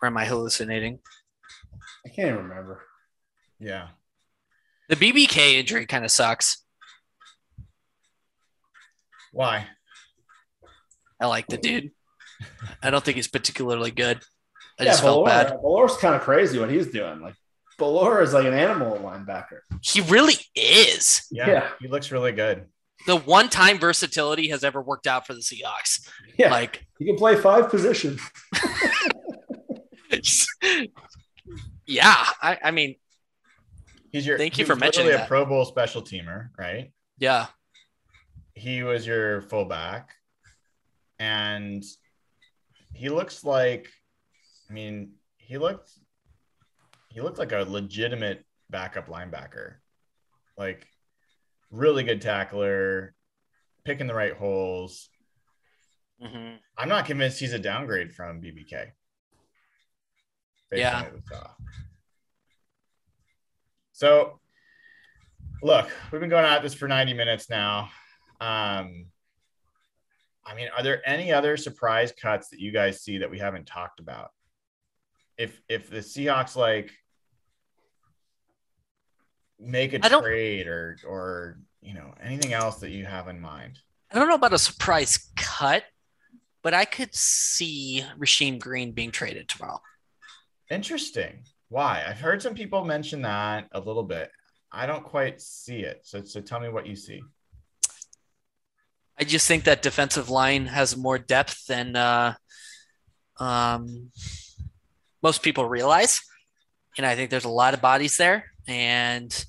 or 0.00 0.06
am 0.06 0.16
I 0.16 0.24
hallucinating? 0.24 1.00
I 2.06 2.08
can't 2.08 2.28
even 2.30 2.48
remember. 2.48 2.80
Yeah. 3.60 3.88
The 4.88 4.96
BBK 4.96 5.56
injury 5.60 5.84
kind 5.84 6.06
of 6.06 6.10
sucks. 6.10 6.64
Why? 9.32 9.66
I 11.20 11.26
like 11.26 11.46
the 11.48 11.58
dude. 11.58 11.90
I 12.82 12.88
don't 12.88 13.04
think 13.04 13.16
he's 13.16 13.28
particularly 13.28 13.90
good. 13.90 14.22
I 14.80 14.84
yeah, 14.84 14.92
just 14.92 15.02
felt 15.02 15.26
Bellore, 15.26 15.28
bad. 15.28 15.58
Bellore's 15.62 15.96
kind 15.98 16.14
of 16.14 16.22
crazy 16.22 16.58
what 16.58 16.70
he's 16.70 16.86
doing. 16.86 17.20
Like 17.20 17.34
Bellore 17.78 18.22
is 18.22 18.32
like 18.32 18.46
an 18.46 18.54
animal 18.54 18.96
linebacker. 18.96 19.58
He 19.82 20.00
really 20.00 20.36
is. 20.54 21.26
Yeah, 21.30 21.50
Yeah. 21.50 21.68
he 21.82 21.88
looks 21.88 22.10
really 22.10 22.32
good. 22.32 22.64
The 23.06 23.16
one 23.16 23.48
time 23.48 23.78
versatility 23.78 24.48
has 24.48 24.64
ever 24.64 24.82
worked 24.82 25.06
out 25.06 25.26
for 25.26 25.32
the 25.34 25.40
Seahawks. 25.40 26.06
Yeah, 26.38 26.50
Like, 26.50 26.84
he 26.98 27.06
can 27.06 27.16
play 27.16 27.36
five 27.36 27.70
positions. 27.70 28.20
yeah, 31.86 32.24
I, 32.42 32.58
I 32.64 32.70
mean, 32.70 32.96
He's 34.10 34.26
your 34.26 34.38
Thank 34.38 34.56
you 34.56 34.64
for 34.64 34.74
mentioning 34.74 35.06
literally 35.06 35.16
a 35.16 35.24
that. 35.24 35.28
Pro 35.28 35.44
Bowl 35.44 35.64
special 35.66 36.00
teamer, 36.02 36.48
right? 36.58 36.92
yeah, 37.18 37.46
He 38.54 38.82
was 38.82 39.06
your 39.06 39.42
fullback, 39.42 40.14
and 41.18 41.84
he 42.94 43.10
looks 43.10 43.44
like, 43.44 43.90
I 44.70 44.72
mean, 44.72 45.12
he 45.36 45.58
looked 45.58 45.90
he 47.10 47.20
looked 47.20 47.38
like 47.38 47.52
a 47.52 47.66
legitimate 47.68 48.44
backup 48.70 49.08
linebacker, 49.08 49.74
like 50.56 50.86
really 51.70 52.02
good 52.04 52.20
tackler, 52.22 53.14
picking 53.84 54.06
the 54.06 54.14
right 54.14 54.34
holes. 54.34 55.08
Mhm. 56.22 56.58
I'm 56.76 56.88
not 56.88 57.06
convinced 57.06 57.38
he's 57.40 57.52
a 57.52 57.58
downgrade 57.58 58.12
from 58.12 58.40
BBK. 58.40 58.92
Yeah. 60.72 60.98
on 60.98 61.04
what 61.04 61.14
we 61.14 61.20
saw. 61.22 61.50
So, 63.92 64.40
look, 65.62 65.90
we've 66.12 66.20
been 66.20 66.30
going 66.30 66.44
at 66.44 66.62
this 66.62 66.74
for 66.74 66.88
90 66.88 67.14
minutes 67.14 67.48
now. 67.48 67.90
Um, 68.40 69.10
I 70.44 70.54
mean, 70.54 70.68
are 70.76 70.82
there 70.82 71.06
any 71.08 71.32
other 71.32 71.56
surprise 71.56 72.12
cuts 72.12 72.48
that 72.50 72.60
you 72.60 72.70
guys 72.72 73.02
see 73.02 73.18
that 73.18 73.30
we 73.30 73.38
haven't 73.38 73.66
talked 73.66 74.00
about? 74.00 74.30
If 75.36 75.60
if 75.68 75.90
the 75.90 75.98
Seahawks 75.98 76.56
like 76.56 76.92
make 79.60 79.92
a 79.92 79.98
trade 79.98 80.66
or 80.66 80.96
or 81.06 81.58
you 81.80 81.94
know 81.94 82.14
anything 82.22 82.52
else 82.52 82.76
that 82.76 82.90
you 82.90 83.04
have 83.04 83.28
in 83.28 83.40
mind? 83.40 83.78
I 84.10 84.18
don't 84.18 84.28
know 84.28 84.34
about 84.34 84.52
a 84.52 84.58
surprise 84.58 85.30
cut, 85.36 85.84
but 86.62 86.74
I 86.74 86.84
could 86.84 87.14
see 87.14 88.04
Rasheem 88.18 88.58
Green 88.58 88.92
being 88.92 89.10
traded 89.10 89.48
tomorrow. 89.48 89.80
Interesting. 90.70 91.44
Why? 91.68 92.02
I've 92.06 92.20
heard 92.20 92.40
some 92.40 92.54
people 92.54 92.84
mention 92.84 93.22
that 93.22 93.68
a 93.72 93.80
little 93.80 94.02
bit. 94.02 94.30
I 94.72 94.86
don't 94.86 95.04
quite 95.04 95.40
see 95.40 95.80
it. 95.80 96.00
So 96.04 96.24
so 96.24 96.40
tell 96.40 96.60
me 96.60 96.68
what 96.68 96.86
you 96.86 96.96
see. 96.96 97.22
I 99.20 99.24
just 99.24 99.48
think 99.48 99.64
that 99.64 99.82
defensive 99.82 100.30
line 100.30 100.66
has 100.66 100.96
more 100.96 101.18
depth 101.18 101.66
than 101.66 101.96
uh, 101.96 102.34
um, 103.38 104.12
most 105.22 105.42
people 105.42 105.68
realize, 105.68 106.20
and 106.96 107.04
I 107.04 107.16
think 107.16 107.30
there's 107.30 107.44
a 107.44 107.48
lot 107.48 107.74
of 107.74 107.80
bodies 107.80 108.16
there, 108.16 108.44
and 108.68 109.44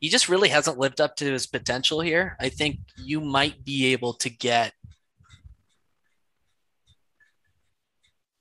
he 0.00 0.08
just 0.08 0.28
really 0.28 0.48
hasn't 0.48 0.78
lived 0.78 1.00
up 1.00 1.14
to 1.16 1.24
his 1.30 1.46
potential 1.46 2.00
here. 2.00 2.36
I 2.40 2.48
think 2.48 2.78
you 2.96 3.20
might 3.20 3.64
be 3.64 3.92
able 3.92 4.14
to 4.14 4.30
get. 4.30 4.72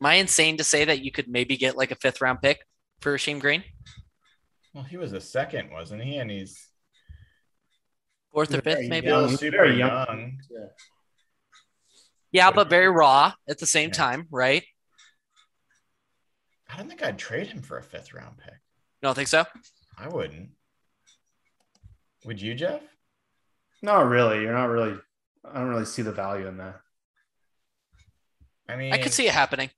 Am 0.02 0.06
I 0.08 0.14
insane 0.16 0.58
to 0.58 0.64
say 0.64 0.86
that 0.86 1.02
you 1.04 1.12
could 1.12 1.28
maybe 1.28 1.58
get 1.58 1.76
like 1.76 1.92
a 1.92 1.96
fifth 1.96 2.22
round 2.22 2.42
pick 2.42 2.60
for 3.02 3.16
Rasheem 3.16 3.40
Green? 3.40 3.64
Well, 4.74 4.84
he 4.84 4.98
was 4.98 5.14
a 5.14 5.22
second, 5.22 5.72
wasn't 5.72 6.04
he? 6.04 6.18
And 6.18 6.30
he's 6.30 6.68
Fourth 8.32 8.54
or 8.54 8.62
fifth, 8.62 8.88
maybe? 8.88 9.08
young. 9.08 9.36
super 9.36 9.66
young. 9.66 9.78
young. 10.08 10.40
Yeah. 10.52 10.68
Yeah, 12.32 12.52
but 12.52 12.70
very 12.70 12.90
raw 12.90 13.34
at 13.50 13.58
the 13.58 13.66
same 13.66 13.90
Yeah. 13.90 13.94
time, 13.96 14.28
right? 14.30 14.64
I 16.70 16.78
don't 16.78 16.88
think 16.88 17.02
I'd 17.02 17.18
trade 17.18 17.48
him 17.48 17.64
for 17.64 17.78
a 17.80 17.84
fifth 17.84 18.14
round 18.14 18.38
pick. 18.38 18.54
You 19.02 19.08
don't 19.08 19.16
think 19.16 19.28
so? 19.28 19.46
I 19.98 20.08
wouldn't. 20.08 20.50
Would 22.26 22.42
you, 22.42 22.56
Jeff? 22.56 22.82
Not 23.82 24.08
really. 24.08 24.42
You're 24.42 24.54
not 24.54 24.70
really. 24.70 24.98
I 25.46 25.60
don't 25.60 25.70
really 25.70 25.86
see 25.86 26.02
the 26.02 26.12
value 26.12 26.48
in 26.48 26.58
that. 26.58 26.80
I 28.68 28.76
mean, 28.76 28.92
I 28.92 28.98
could 28.98 29.14
see 29.14 29.28
it 29.28 29.34
happening. 29.34 29.70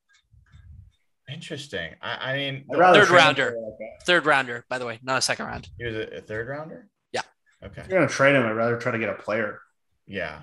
Interesting. 1.32 1.91
I, 2.02 2.32
I 2.32 2.38
mean, 2.38 2.66
Third 2.72 3.10
rounder. 3.10 3.56
like, 3.62 4.04
Third 4.04 4.26
rounder, 4.26 4.66
by 4.68 4.80
the 4.80 4.86
way, 4.86 5.00
not 5.04 5.20
a 5.20 5.22
second 5.22 5.46
round. 5.46 5.68
he 5.78 5.86
was 5.86 5.96
a, 5.96 6.18
a 6.18 6.22
third 6.22 6.48
rounder. 6.48 6.90
Yeah. 7.12 7.22
Okay. 7.64 7.82
If 7.82 7.88
you're 7.90 8.00
gonna 8.00 8.10
trade 8.10 8.36
him, 8.36 8.44
I'd 8.46 8.52
rather 8.54 8.78
try 8.78 8.91
to 8.91 8.98
get 8.98 9.10
a 9.10 9.14
player. 9.14 9.60
Yeah. 10.08 10.40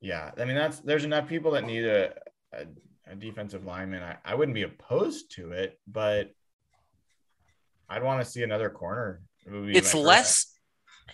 Yeah. 0.00 0.32
I 0.36 0.44
mean, 0.44 0.56
that's 0.56 0.80
there's 0.80 1.04
enough 1.04 1.28
people 1.28 1.52
that 1.52 1.64
need 1.64 1.84
a, 1.86 2.12
a, 2.52 2.66
a 3.10 3.14
defensive 3.14 3.64
lineman, 3.64 4.02
I, 4.02 4.16
I 4.24 4.34
wouldn't 4.34 4.54
be 4.54 4.64
opposed 4.64 5.32
to 5.36 5.52
it, 5.52 5.78
but 5.86 6.30
I'd 7.88 8.02
want 8.02 8.24
to 8.24 8.30
see 8.30 8.42
another 8.42 8.70
corner. 8.70 9.22
It 9.46 9.76
It's 9.76 9.94
my 9.94 9.98
first- 10.00 10.04
less 10.06 10.52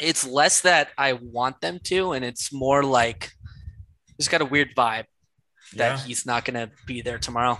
it's 0.01 0.27
less 0.27 0.63
that 0.63 0.89
I 0.97 1.13
want 1.13 1.61
them 1.61 1.79
to, 1.85 2.13
and 2.13 2.25
it's 2.25 2.51
more 2.53 2.83
like 2.83 3.31
he's 4.17 4.27
got 4.29 4.41
a 4.41 4.45
weird 4.47 4.75
vibe 4.75 5.05
that 5.75 5.99
Yeah. 5.99 6.05
he's 6.05 6.25
not 6.25 6.47
gonna 6.47 6.71
be 6.87 7.03
there 7.03 7.19
tomorrow. 7.19 7.59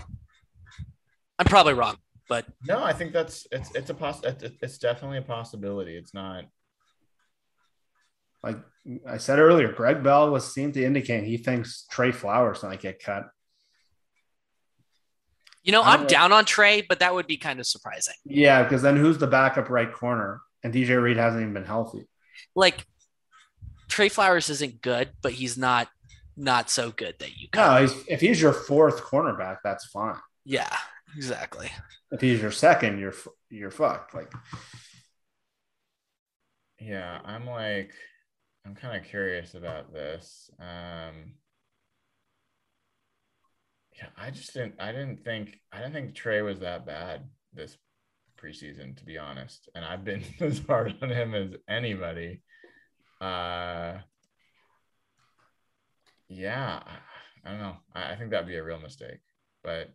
I'm 1.37 1.45
probably 1.45 1.73
wrong, 1.75 1.97
but 2.27 2.47
No, 2.67 2.83
I 2.83 2.91
think 2.93 3.13
that's 3.13 3.45
it's 3.51 3.73
it's 3.75 3.89
a 3.91 3.93
poss 3.93 4.23
it's, 4.23 4.43
it's 4.61 4.77
definitely 4.79 5.19
a 5.19 5.21
possibility. 5.21 5.95
It's 5.95 6.13
not. 6.13 6.45
Like 8.41 8.57
I 9.07 9.17
said 9.17 9.39
earlier, 9.39 9.71
Gregg 9.71 10.03
Bell 10.03 10.29
was 10.31 10.53
seemed 10.53 10.73
to 10.73 10.83
indicate 10.83 11.23
he 11.23 11.37
thinks 11.37 11.85
Tre 11.89 12.11
Flowers 12.11 12.63
might 12.63 12.81
get 12.81 12.99
cut. 13.01 13.29
You 15.63 15.71
know, 15.71 15.81
I 15.81 15.93
I'm 15.93 15.99
don't- 16.01 16.09
down 16.09 16.31
on 16.33 16.45
Tre, 16.45 16.81
but 16.87 16.99
that 16.99 17.13
would 17.13 17.27
be 17.27 17.37
kind 17.37 17.59
of 17.59 17.65
surprising. 17.65 18.15
Yeah, 18.25 18.63
because 18.63 18.81
then 18.81 18.97
who's 18.97 19.17
the 19.17 19.27
backup 19.27 19.69
right 19.69 19.91
corner? 19.91 20.41
And 20.63 20.73
DJ 20.73 21.01
Reed 21.01 21.17
hasn't 21.17 21.41
even 21.41 21.53
been 21.53 21.65
healthy. 21.65 22.05
Like 22.55 22.85
Tre 23.89 24.09
Flowers 24.09 24.49
isn't 24.49 24.81
good, 24.81 25.11
but 25.21 25.33
he's 25.33 25.57
not 25.57 25.87
not 26.35 26.69
so 26.69 26.89
good 26.91 27.15
that 27.19 27.37
you 27.37 27.47
No, 27.55 27.81
he's, 27.81 27.93
if 28.07 28.19
he's 28.21 28.41
your 28.41 28.53
fourth 28.53 29.03
cornerback, 29.03 29.57
that's 29.63 29.85
fine. 29.85 30.17
Yeah, 30.45 30.75
exactly. 31.15 31.69
If 32.11 32.21
he's 32.21 32.41
your 32.41 32.51
second, 32.51 32.99
you're 32.99 33.13
you're 33.49 33.71
fucked. 33.71 34.13
Like 34.13 34.31
Yeah, 36.79 37.19
I'm 37.23 37.45
like, 37.47 37.91
I'm 38.65 38.75
kind 38.75 38.97
of 38.97 39.07
curious 39.09 39.53
about 39.53 39.93
this. 39.93 40.49
Um, 40.59 40.65
yeah, 40.69 41.42
I 44.17 44.31
just 44.31 44.53
didn't. 44.53 44.75
I 44.79 44.91
didn't 44.91 45.23
think. 45.23 45.59
I 45.71 45.77
didn't 45.77 45.93
think 45.93 46.15
Tre 46.15 46.41
was 46.41 46.59
that 46.59 46.85
bad 46.85 47.29
this 47.53 47.77
preseason, 48.41 48.95
to 48.97 49.05
be 49.05 49.17
honest. 49.17 49.69
And 49.75 49.85
I've 49.85 50.03
been 50.03 50.23
as 50.39 50.59
hard 50.59 50.95
on 51.01 51.09
him 51.09 51.33
as 51.33 51.51
anybody. 51.67 52.41
Uh, 53.21 53.99
yeah, 56.27 56.81
I, 57.45 57.49
don't 57.49 57.59
know. 57.59 57.77
I, 57.93 58.13
I 58.13 58.15
think 58.15 58.31
that'd 58.31 58.47
be 58.47 58.57
a 58.57 58.63
real 58.63 58.79
mistake, 58.79 59.19
but 59.63 59.93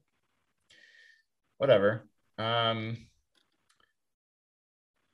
whatever. 1.58 2.08
Um, 2.38 2.96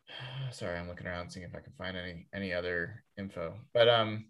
sorry, 0.52 0.78
I'm 0.78 0.88
looking 0.88 1.06
around 1.06 1.30
seeing 1.30 1.46
if 1.46 1.54
I 1.54 1.60
can 1.60 1.72
find 1.76 1.96
any 1.96 2.26
any 2.34 2.52
other 2.52 3.04
info. 3.18 3.54
But 3.72 3.88
um, 3.88 4.26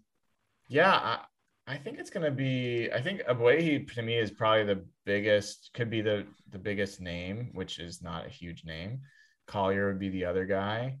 yeah, 0.69 0.91
I, 0.91 1.19
I 1.67 1.77
think 1.77 1.97
it's 1.97 2.11
gonna 2.11 2.31
be. 2.31 2.91
I 2.91 3.01
think 3.01 3.21
Ogbuehi 3.23 3.91
to 3.93 4.01
me 4.01 4.17
is 4.17 4.31
probably 4.31 4.65
the 4.65 4.85
biggest. 5.05 5.71
Could 5.73 5.89
be 5.89 6.01
the 6.01 6.27
the 6.51 6.59
biggest 6.59 7.01
name, 7.01 7.49
which 7.53 7.79
is 7.79 8.01
not 8.03 8.25
a 8.25 8.29
huge 8.29 8.63
name. 8.65 9.01
Collier 9.47 9.87
would 9.87 9.99
be 9.99 10.09
the 10.09 10.25
other 10.25 10.45
guy. 10.45 10.99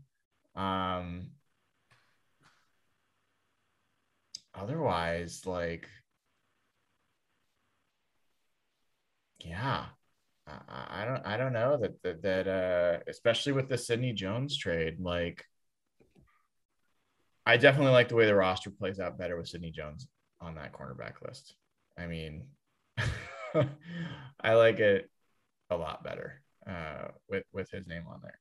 Um, 0.55 1.29
otherwise, 4.55 5.45
like, 5.45 5.87
yeah, 9.39 9.85
I, 10.47 10.51
I- 10.69 11.01
I 11.01 11.05
don't 11.05 11.25
I 11.25 11.37
don't 11.37 11.53
know 11.53 11.77
that 11.77 12.01
that, 12.03 12.21
that 12.23 12.47
uh 12.47 12.99
especially 13.09 13.53
with 13.53 13.69
the 13.69 13.77
Sidney 13.77 14.13
Jones 14.13 14.57
trade 14.57 14.99
like 14.99 15.45
I 17.45 17.57
definitely 17.57 17.91
like 17.91 18.09
the 18.09 18.15
way 18.15 18.25
the 18.25 18.35
roster 18.35 18.69
plays 18.71 18.99
out 18.99 19.17
better 19.17 19.37
with 19.37 19.47
Sidney 19.47 19.71
Jones 19.71 20.07
on 20.45 20.55
that 20.55 20.73
cornerback 20.73 21.21
list. 21.25 21.55
I 21.97 22.07
mean 22.07 22.47
I 24.41 24.53
like 24.53 24.79
it 24.79 25.09
a 25.69 25.75
lot 25.75 26.03
better 26.03 26.41
uh 26.67 27.09
with 27.29 27.43
with 27.53 27.69
his 27.71 27.87
name 27.87 28.03
on 28.09 28.21
there. 28.21 28.39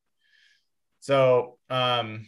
So 1.01 1.59
um 1.70 2.26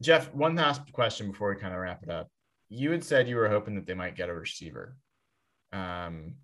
Jeff, 0.00 0.32
one 0.32 0.54
last 0.54 0.92
question 0.92 1.30
before 1.30 1.50
we 1.50 1.60
kind 1.60 1.74
of 1.74 1.80
wrap 1.80 2.02
it 2.04 2.10
up. 2.10 2.28
You 2.68 2.92
had 2.92 3.02
said 3.02 3.28
you 3.28 3.36
were 3.36 3.48
hoping 3.48 3.74
that 3.74 3.86
they 3.86 3.94
might 3.94 4.16
get 4.16 4.28
a 4.28 4.34
receiver. 4.34 4.96
Um 5.72 6.34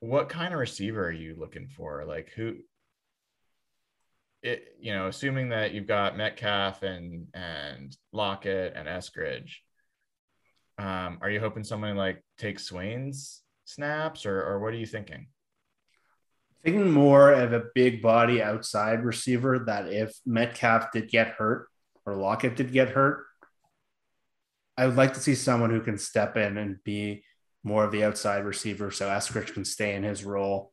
what 0.00 0.28
kind 0.28 0.52
of 0.52 0.60
receiver 0.60 1.06
are 1.06 1.12
you 1.12 1.34
looking 1.38 1.68
for? 1.68 2.04
Like 2.06 2.30
who 2.36 2.56
it 4.44 4.76
you 4.78 4.92
know, 4.92 5.08
assuming 5.08 5.48
that 5.48 5.72
you've 5.72 5.86
got 5.86 6.16
Metcalf 6.16 6.82
and 6.82 7.28
and 7.34 7.96
Lockett 8.12 8.74
and 8.76 8.86
Eskridge, 8.86 9.56
um, 10.78 11.18
are 11.20 11.30
you 11.30 11.40
hoping 11.40 11.64
someone 11.64 11.96
like 11.96 12.22
takes 12.38 12.64
Swain's 12.64 13.42
snaps 13.64 14.26
or 14.26 14.42
or 14.42 14.60
what 14.60 14.74
are 14.74 14.78
you 14.78 14.86
thinking? 14.86 15.26
thinking 16.64 16.90
more 16.90 17.30
of 17.30 17.52
a 17.52 17.64
big 17.74 18.00
body 18.00 18.42
outside 18.42 19.04
receiver 19.04 19.60
that 19.66 19.92
if 19.92 20.16
Metcalf 20.24 20.92
did 20.92 21.10
get 21.10 21.28
hurt 21.28 21.68
or 22.06 22.14
Lockett 22.14 22.56
did 22.56 22.72
get 22.72 22.88
hurt, 22.88 23.24
I 24.76 24.86
would 24.86 24.96
like 24.96 25.14
to 25.14 25.20
see 25.20 25.34
someone 25.34 25.70
who 25.70 25.82
can 25.82 25.98
step 25.98 26.36
in 26.36 26.56
and 26.56 26.82
be 26.82 27.22
more 27.62 27.84
of 27.84 27.92
the 27.92 28.04
outside 28.04 28.44
receiver 28.44 28.90
so 28.90 29.08
Eskridge 29.08 29.52
can 29.52 29.64
stay 29.64 29.94
in 29.94 30.02
his 30.02 30.24
role 30.24 30.72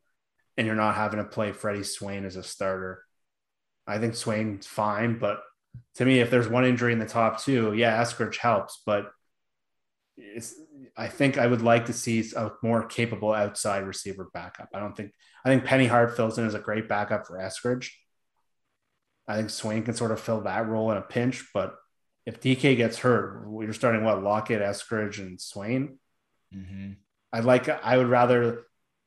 and 0.57 0.65
you're 0.65 0.75
not 0.75 0.95
having 0.95 1.19
to 1.19 1.25
play 1.25 1.51
Freddie 1.51 1.83
Swain 1.83 2.25
as 2.25 2.37
a 2.37 2.43
starter. 2.43 3.03
I 3.85 3.99
think 3.99 4.15
Swain's 4.15 4.65
fine, 4.65 5.19
but 5.19 5.41
to 5.95 6.05
me, 6.05 6.19
if 6.19 6.29
there's 6.29 6.47
one 6.47 6.65
injury 6.65 6.93
in 6.93 6.99
the 6.99 7.05
top 7.05 7.41
two, 7.41 7.73
yeah, 7.73 8.01
Eskridge 8.01 8.37
helps, 8.37 8.81
but 8.85 9.11
I 10.97 11.07
think 11.07 11.37
I 11.37 11.47
would 11.47 11.61
like 11.61 11.85
to 11.87 11.93
see 11.93 12.23
a 12.35 12.51
more 12.61 12.85
capable 12.85 13.33
outside 13.33 13.85
receiver 13.85 14.29
backup. 14.33 14.69
I 14.73 14.79
don't 14.79 14.95
think 14.95 15.11
I 15.45 15.49
think 15.49 15.65
Penny 15.65 15.87
Hart 15.87 16.15
fills 16.15 16.37
in 16.37 16.45
as 16.45 16.53
a 16.53 16.59
great 16.59 16.87
backup 16.87 17.25
for 17.25 17.37
Eskridge. 17.37 17.89
I 19.27 19.37
think 19.37 19.49
Swain 19.49 19.83
can 19.83 19.95
sort 19.95 20.11
of 20.11 20.19
fill 20.19 20.41
that 20.41 20.67
role 20.67 20.91
in 20.91 20.97
a 20.97 21.01
pinch, 21.01 21.45
but 21.53 21.75
if 22.25 22.41
DK 22.41 22.77
gets 22.77 22.99
hurt, 22.99 23.47
you're 23.61 23.73
starting 23.73 24.03
what 24.03 24.23
Lockett, 24.23 24.61
Eskridge, 24.61 25.19
and 25.19 25.39
Swain. 25.39 25.97
Mm-hmm. 26.53 26.93
I'd 27.33 27.45
like 27.45 27.69
I 27.69 27.97
would 27.97 28.07
rather 28.07 28.63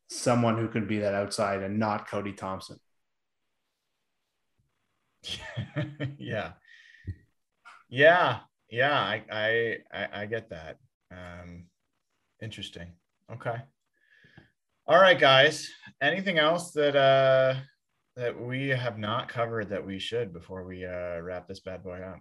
someone 0.08 0.58
who 0.58 0.68
could 0.68 0.88
be 0.88 1.00
that 1.00 1.14
outside 1.14 1.62
and 1.62 1.78
not 1.78 2.08
Cody 2.08 2.32
Thompson. 2.32 2.78
yeah. 6.18 6.52
Yeah. 7.88 8.40
Yeah. 8.70 8.98
I, 8.98 9.24
I, 9.30 9.76
I, 9.92 10.08
I 10.22 10.26
get 10.26 10.50
that. 10.50 10.78
Um, 11.14 11.66
interesting. 12.42 12.88
Okay. 13.32 13.56
All 14.86 15.00
right, 15.00 15.18
guys. 15.18 15.68
Anything 16.02 16.38
else 16.38 16.72
that, 16.72 16.96
uh, 16.96 17.54
that 18.16 18.40
we 18.40 18.68
have 18.68 18.98
not 18.98 19.28
covered 19.28 19.70
that 19.70 19.86
we 19.86 19.98
should 19.98 20.32
before 20.32 20.64
we, 20.64 20.84
uh, 20.84 21.20
wrap 21.20 21.48
this 21.48 21.60
bad 21.60 21.82
boy 21.82 22.00
up? 22.00 22.20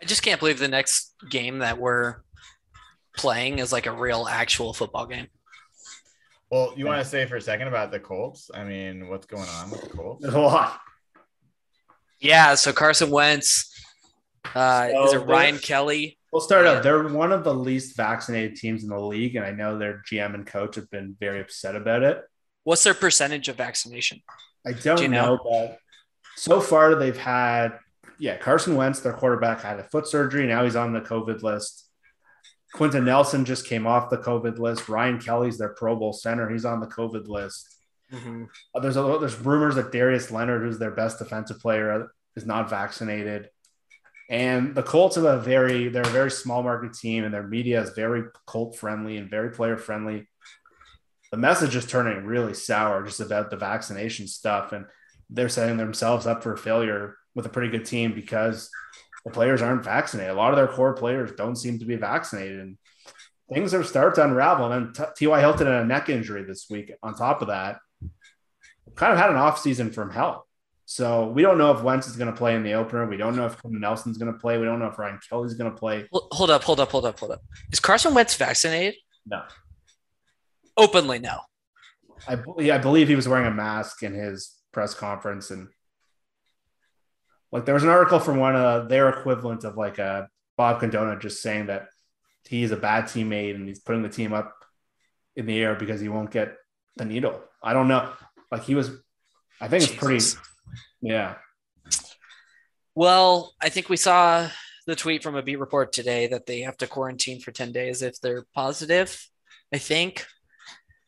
I 0.00 0.04
just 0.04 0.22
can't 0.22 0.40
believe 0.40 0.58
the 0.58 0.68
next 0.68 1.14
game 1.30 1.60
that 1.60 1.78
we're 1.78 2.16
playing 3.16 3.58
is 3.58 3.72
like 3.72 3.86
a 3.86 3.92
real 3.92 4.26
actual 4.28 4.74
football 4.74 5.06
game. 5.06 5.28
Well, 6.50 6.74
you 6.76 6.86
want 6.86 7.02
to 7.02 7.08
say 7.08 7.26
for 7.26 7.36
a 7.36 7.40
second 7.40 7.68
about 7.68 7.90
the 7.90 7.98
Colts? 7.98 8.50
I 8.54 8.62
mean, 8.64 9.08
what's 9.08 9.26
going 9.26 9.48
on 9.48 9.70
with 9.70 9.82
the 9.82 9.88
Colts? 9.88 10.24
A 10.24 10.38
lot. 10.38 10.78
Yeah, 12.20 12.54
so 12.54 12.72
Carson 12.72 13.10
Wentz, 13.10 13.75
uh, 14.54 14.90
So 14.90 15.04
is 15.06 15.12
it 15.14 15.18
Ryan 15.26 15.58
Kelly? 15.58 16.18
We'll 16.32 16.42
start 16.42 16.66
out. 16.66 16.82
They're 16.82 17.08
one 17.08 17.32
of 17.32 17.44
the 17.44 17.54
least 17.54 17.96
vaccinated 17.96 18.56
teams 18.56 18.82
in 18.82 18.90
the 18.90 19.00
league, 19.00 19.36
and 19.36 19.44
I 19.44 19.52
know 19.52 19.78
their 19.78 20.02
GM 20.10 20.34
and 20.34 20.46
coach 20.46 20.74
have 20.74 20.90
been 20.90 21.16
very 21.18 21.40
upset 21.40 21.76
about 21.76 22.02
it. 22.02 22.22
What's 22.64 22.84
their 22.84 22.94
percentage 22.94 23.48
of 23.48 23.56
vaccination? 23.56 24.20
I 24.66 24.72
don't 24.72 24.96
Do 24.96 25.02
you 25.04 25.08
know, 25.08 25.36
know? 25.36 25.40
but 25.44 25.78
so 26.36 26.60
far 26.60 26.94
they've 26.96 27.16
had, 27.16 27.78
yeah, 28.18 28.36
Carson 28.36 28.74
Wentz, 28.76 29.00
their 29.00 29.12
quarterback, 29.12 29.62
had 29.62 29.78
a 29.78 29.84
foot 29.84 30.06
surgery. 30.06 30.46
Now 30.46 30.64
he's 30.64 30.76
on 30.76 30.92
the 30.92 31.00
COVID 31.00 31.42
list. 31.42 31.84
Quenton 32.74 33.04
Nelson 33.04 33.44
just 33.44 33.66
came 33.66 33.86
off 33.86 34.10
the 34.10 34.18
COVID 34.18 34.58
list. 34.58 34.88
Ryan 34.88 35.18
Kelly's 35.18 35.56
their 35.56 35.70
Pro 35.70 35.96
Bowl 35.96 36.12
center. 36.12 36.50
He's 36.50 36.64
on 36.64 36.80
the 36.80 36.86
COVID 36.86 37.28
list. 37.28 37.72
Uh, 38.12 38.80
There's 38.80 38.96
a 38.96 39.16
there's 39.18 39.38
rumors 39.40 39.74
that 39.76 39.90
Darius 39.90 40.30
Leonard, 40.30 40.62
who's 40.62 40.78
their 40.78 40.90
best 40.90 41.18
defensive 41.18 41.58
player, 41.60 42.12
is 42.36 42.46
not 42.46 42.68
vaccinated. 42.70 43.48
And 44.28 44.74
the 44.74 44.82
Colts 44.82 45.16
have 45.16 45.24
a 45.24 45.38
very 45.38 45.88
they're 45.88 46.02
a 46.02 46.06
very 46.06 46.30
small 46.30 46.62
market 46.62 46.94
team, 46.94 47.24
and 47.24 47.32
their 47.32 47.46
media 47.46 47.80
is 47.80 47.90
very 47.90 48.24
Colt 48.46 48.76
friendly 48.76 49.16
and 49.16 49.30
very 49.30 49.50
player 49.50 49.76
friendly. 49.76 50.28
The 51.30 51.36
message 51.36 51.76
is 51.76 51.86
turning 51.86 52.24
really 52.24 52.54
sour 52.54 53.04
just 53.04 53.20
about 53.20 53.50
the 53.50 53.56
vaccination 53.56 54.26
stuff, 54.26 54.72
and 54.72 54.86
they're 55.30 55.48
setting 55.48 55.76
themselves 55.76 56.26
up 56.26 56.42
for 56.42 56.56
failure 56.56 57.16
with 57.34 57.46
a 57.46 57.50
pretty 57.50 57.70
good 57.70 57.84
team 57.84 58.14
because 58.14 58.70
the 59.24 59.30
players 59.30 59.62
aren't 59.62 59.84
vaccinated. 59.84 60.32
A 60.32 60.36
lot 60.36 60.50
of 60.50 60.56
their 60.56 60.68
core 60.68 60.94
players 60.94 61.32
don't 61.36 61.56
seem 61.56 61.78
to 61.78 61.84
be 61.84 61.96
vaccinated, 61.96 62.60
and 62.60 62.78
things 63.52 63.74
are 63.74 63.84
starting 63.84 64.16
to 64.16 64.24
unravel. 64.24 64.72
And 64.72 64.94
T- 64.94 65.04
T.Y. 65.16 65.40
Hilton 65.40 65.66
had 65.66 65.82
a 65.82 65.86
neck 65.86 66.08
injury 66.08 66.44
this 66.44 66.66
week. 66.68 66.92
On 67.02 67.14
top 67.14 67.42
of 67.42 67.48
that, 67.48 67.78
kind 68.96 69.12
of 69.12 69.18
had 69.18 69.30
an 69.30 69.36
off 69.36 69.60
season 69.60 69.92
from 69.92 70.10
hell. 70.10 70.46
So 70.88 71.26
we 71.26 71.42
don't 71.42 71.58
know 71.58 71.72
if 71.72 71.82
Wentz 71.82 72.06
is 72.06 72.16
going 72.16 72.30
to 72.30 72.36
play 72.36 72.54
in 72.54 72.62
the 72.62 72.74
opener. 72.74 73.06
We 73.06 73.16
don't 73.16 73.34
know 73.34 73.46
if 73.46 73.56
Nelson's 73.64 74.18
going 74.18 74.32
to 74.32 74.38
play. 74.38 74.56
We 74.56 74.64
don't 74.64 74.78
know 74.78 74.86
if 74.86 74.96
Ryan 74.96 75.18
Kelly's 75.28 75.54
going 75.54 75.70
to 75.70 75.76
play. 75.76 76.06
Hold 76.12 76.48
up, 76.48 76.62
hold 76.62 76.78
up, 76.78 76.92
hold 76.92 77.04
up, 77.04 77.18
hold 77.18 77.32
up. 77.32 77.42
Is 77.72 77.80
Carson 77.80 78.14
Wentz 78.14 78.36
vaccinated? 78.36 78.94
No. 79.26 79.42
Openly, 80.76 81.18
no. 81.18 81.40
I, 82.28 82.38
yeah, 82.58 82.76
I 82.76 82.78
believe 82.78 83.08
he 83.08 83.16
was 83.16 83.26
wearing 83.26 83.46
a 83.46 83.50
mask 83.50 84.04
in 84.04 84.14
his 84.14 84.54
press 84.72 84.94
conference, 84.94 85.50
and 85.50 85.68
like 87.50 87.64
there 87.64 87.74
was 87.74 87.82
an 87.82 87.88
article 87.88 88.20
from 88.20 88.38
one 88.38 88.54
of 88.54 88.88
their 88.88 89.08
equivalent 89.08 89.64
of 89.64 89.76
like 89.76 89.98
a 89.98 90.04
uh, 90.04 90.26
Bob 90.56 90.80
Condona 90.80 91.20
just 91.20 91.42
saying 91.42 91.66
that 91.66 91.88
he's 92.48 92.70
a 92.70 92.76
bad 92.76 93.04
teammate 93.04 93.54
and 93.54 93.68
he's 93.68 93.80
putting 93.80 94.02
the 94.02 94.08
team 94.08 94.32
up 94.32 94.54
in 95.34 95.46
the 95.46 95.58
air 95.58 95.74
because 95.74 96.00
he 96.00 96.08
won't 96.08 96.30
get 96.30 96.56
the 96.96 97.04
needle. 97.04 97.42
I 97.62 97.72
don't 97.72 97.88
know. 97.88 98.12
Like 98.50 98.62
he 98.62 98.74
was, 98.74 98.90
I 99.60 99.68
think 99.68 99.82
it's 99.82 99.94
pretty 99.94 100.24
yeah. 101.00 101.36
Well, 102.94 103.52
I 103.60 103.68
think 103.68 103.88
we 103.88 103.96
saw 103.96 104.48
the 104.86 104.96
tweet 104.96 105.22
from 105.22 105.36
a 105.36 105.42
beat 105.42 105.58
report 105.58 105.92
today 105.92 106.28
that 106.28 106.46
they 106.46 106.60
have 106.60 106.76
to 106.78 106.86
quarantine 106.86 107.40
for 107.40 107.50
10 107.50 107.72
days 107.72 108.02
if 108.02 108.20
they're 108.20 108.46
positive, 108.54 109.28
I 109.72 109.78
think. 109.78 110.26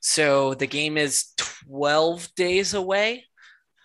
So 0.00 0.54
the 0.54 0.66
game 0.66 0.96
is 0.96 1.32
12 1.36 2.34
days 2.34 2.74
away. 2.74 3.24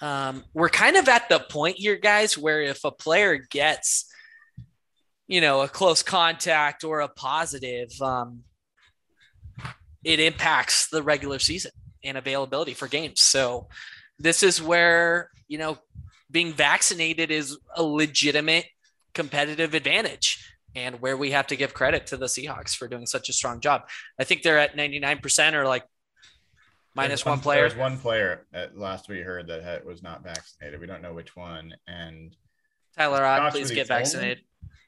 Um, 0.02 0.44
we're 0.54 0.70
kind 0.70 0.98
of 0.98 1.08
at 1.08 1.30
the 1.30 1.40
point 1.40 1.78
here, 1.78 1.96
guys, 1.96 2.38
where 2.38 2.62
if 2.62 2.84
a 2.84 2.92
player 2.92 3.38
gets, 3.38 4.12
you 5.28 5.40
know, 5.40 5.62
a 5.62 5.70
close 5.70 6.04
contact 6.04 6.84
or 6.84 7.00
a 7.00 7.08
positive, 7.08 7.90
um, 8.02 8.42
it 10.04 10.20
impacts 10.20 10.90
the 10.90 11.02
regular 11.02 11.40
season 11.40 11.72
and 12.04 12.18
availability 12.18 12.74
for 12.74 12.88
games. 12.88 13.22
So 13.22 13.68
this 14.20 14.44
is 14.44 14.62
where, 14.62 15.30
you 15.54 15.60
know, 15.60 15.78
being 16.32 16.52
vaccinated 16.52 17.30
is 17.30 17.56
a 17.76 17.84
legitimate 17.84 18.66
competitive 19.14 19.76
advantage 19.76 20.52
and 20.76 21.00
where 21.00 21.16
we 21.16 21.30
have 21.30 21.46
to 21.46 21.56
give 21.56 21.76
credit 21.76 22.08
to 22.08 22.18
the 22.18 22.26
Seahawks 22.26 22.76
for 22.76 22.88
doing 22.88 23.06
such 23.06 23.30
a 23.30 23.34
strong 23.34 23.60
job. 23.60 23.84
I 24.20 24.24
think 24.24 24.42
they're 24.42 24.58
at 24.58 24.76
99% 24.76 25.54
or 25.54 25.68
like 25.68 25.84
minus 26.96 27.24
one, 27.24 27.34
one, 27.34 27.40
player. 27.42 27.70
There's 27.70 27.80
one 27.80 28.00
player 28.00 28.48
at 28.52 28.76
last 28.76 29.08
we 29.08 29.20
heard 29.20 29.46
that 29.50 29.62
had, 29.62 29.86
was 29.86 30.02
not 30.02 30.24
vaccinated. 30.24 30.82
We 30.82 30.88
don't 30.88 31.04
know 31.04 31.14
which 31.14 31.36
one. 31.36 31.76
And 31.88 32.36
Tyler 32.98 33.24
Ott, 33.24 33.52
please 33.52 33.70
get 33.70 33.88
vaccinated. 33.88 34.40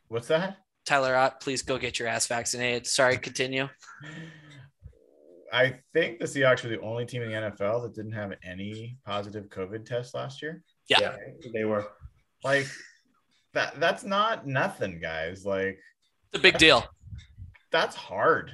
What's 0.07 0.29
that? 0.29 0.57
Tyler 0.83 1.15
Ott, 1.15 1.41
please 1.41 1.61
go 1.61 1.77
get 1.77 1.99
your 1.99 2.07
ass 2.07 2.25
vaccinated. 2.25 2.87
Sorry, 2.87 3.19
continue. 3.19 3.69
I 5.55 5.79
think 5.93 6.19
the 6.19 6.25
Seahawks 6.25 6.63
were 6.63 6.69
the 6.69 6.81
only 6.81 7.05
team 7.05 7.21
in 7.21 7.29
the 7.29 7.35
NFL 7.35 7.83
that 7.83 7.95
didn't 7.95 8.11
have 8.11 8.33
any 8.43 8.97
positive 9.05 9.45
COVID 9.45 9.85
tests 9.85 10.13
last 10.13 10.41
year. 10.41 10.61
Yeah. 10.89 10.99
yeah, 10.99 11.15
they 11.53 11.63
were 11.63 11.87
like 12.43 12.67
that. 13.53 13.79
That's 13.79 14.03
not 14.03 14.45
nothing, 14.45 14.99
guys. 14.99 15.45
Like 15.45 15.79
it's 16.33 16.39
a 16.39 16.39
big 16.39 16.57
deal. 16.57 16.85
That's 17.71 17.95
hard. 17.95 18.51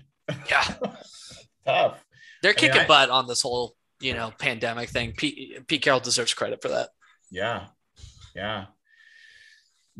Yeah, 0.47 0.75
tough. 1.65 2.05
They're 2.43 2.53
kicking 2.53 2.75
mean, 2.75 2.85
I, 2.85 2.87
butt 2.87 3.09
on 3.09 3.27
this 3.27 3.41
whole 3.41 3.75
you 3.99 4.13
know 4.13 4.31
pandemic 4.37 4.89
thing. 4.89 5.13
Pete, 5.17 5.67
Pete 5.67 5.81
Carroll 5.81 6.01
deserves 6.01 6.35
credit 6.35 6.61
for 6.61 6.69
that. 6.69 6.89
Yeah, 7.31 7.65
yeah. 8.35 8.65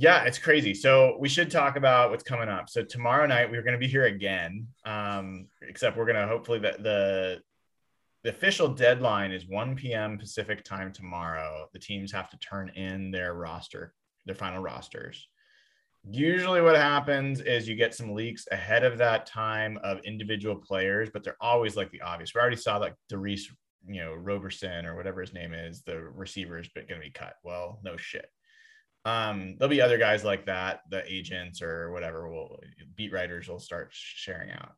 Yeah, 0.02 0.24
it's 0.24 0.40
crazy. 0.40 0.74
So 0.74 1.16
we 1.20 1.30
should 1.30 1.52
talk 1.52 1.76
about 1.76 2.10
what's 2.10 2.24
coming 2.24 2.50
up. 2.50 2.68
So 2.72 2.84
tomorrow 2.84 3.28
night 3.28 3.52
we're 3.52 3.62
going 3.62 3.74
to 3.74 3.80
be 3.80 3.88
here 3.88 4.06
again. 4.06 4.68
Um, 4.84 5.46
except 5.62 5.96
we're 5.96 6.08
going 6.08 6.16
to 6.16 6.26
hopefully 6.26 6.58
the, 6.58 6.76
the 6.80 7.42
the 8.24 8.32
official 8.32 8.68
deadline 8.68 9.32
is 9.32 9.48
1 9.48 9.76
p.m. 9.76 10.18
Pacific 10.18 10.64
time 10.64 10.92
tomorrow. 10.92 11.68
The 11.72 11.78
teams 11.78 12.12
have 12.14 12.32
to 12.32 12.40
turn 12.40 12.70
in 12.70 13.12
their 13.12 13.36
roster, 13.36 13.94
their 14.26 14.34
final 14.34 14.64
rosters. 14.64 15.28
Usually, 16.10 16.62
what 16.62 16.76
happens 16.76 17.40
is 17.40 17.70
you 17.70 17.76
get 17.76 17.94
some 17.94 18.16
leaks 18.16 18.48
ahead 18.52 18.84
of 18.84 18.98
that 18.98 19.28
time 19.28 19.78
of 19.84 20.00
individual 20.04 20.56
players, 20.56 21.12
but 21.14 21.24
they're 21.24 21.38
always 21.40 21.76
like 21.76 21.92
the 21.92 22.02
obvious. 22.02 22.34
We 22.34 22.42
already 22.42 22.56
saw 22.56 22.78
like 22.78 22.96
Darius, 23.08 23.52
you 23.88 24.02
know, 24.02 24.16
Roberson 24.16 24.88
or 24.88 24.96
whatever 24.96 25.22
his 25.22 25.34
name 25.34 25.54
is, 25.54 25.84
the 25.84 26.00
receiver's 26.00 26.70
going 26.74 26.88
to 26.88 27.00
be 27.00 27.12
cut. 27.12 27.36
Well, 27.44 27.80
no 27.84 27.98
shit. 27.98 28.26
Um, 29.04 29.56
there'll 29.58 29.70
be 29.70 29.82
other 29.82 29.98
guys 29.98 30.24
like 30.24 30.46
that, 30.46 30.82
the 30.90 31.04
agents 31.12 31.62
or 31.62 31.92
whatever 31.92 32.30
will 32.30 32.60
beat 32.96 33.12
writers 33.12 33.48
will 33.48 33.60
start 33.60 33.90
sharing 33.92 34.52
out 34.52 34.74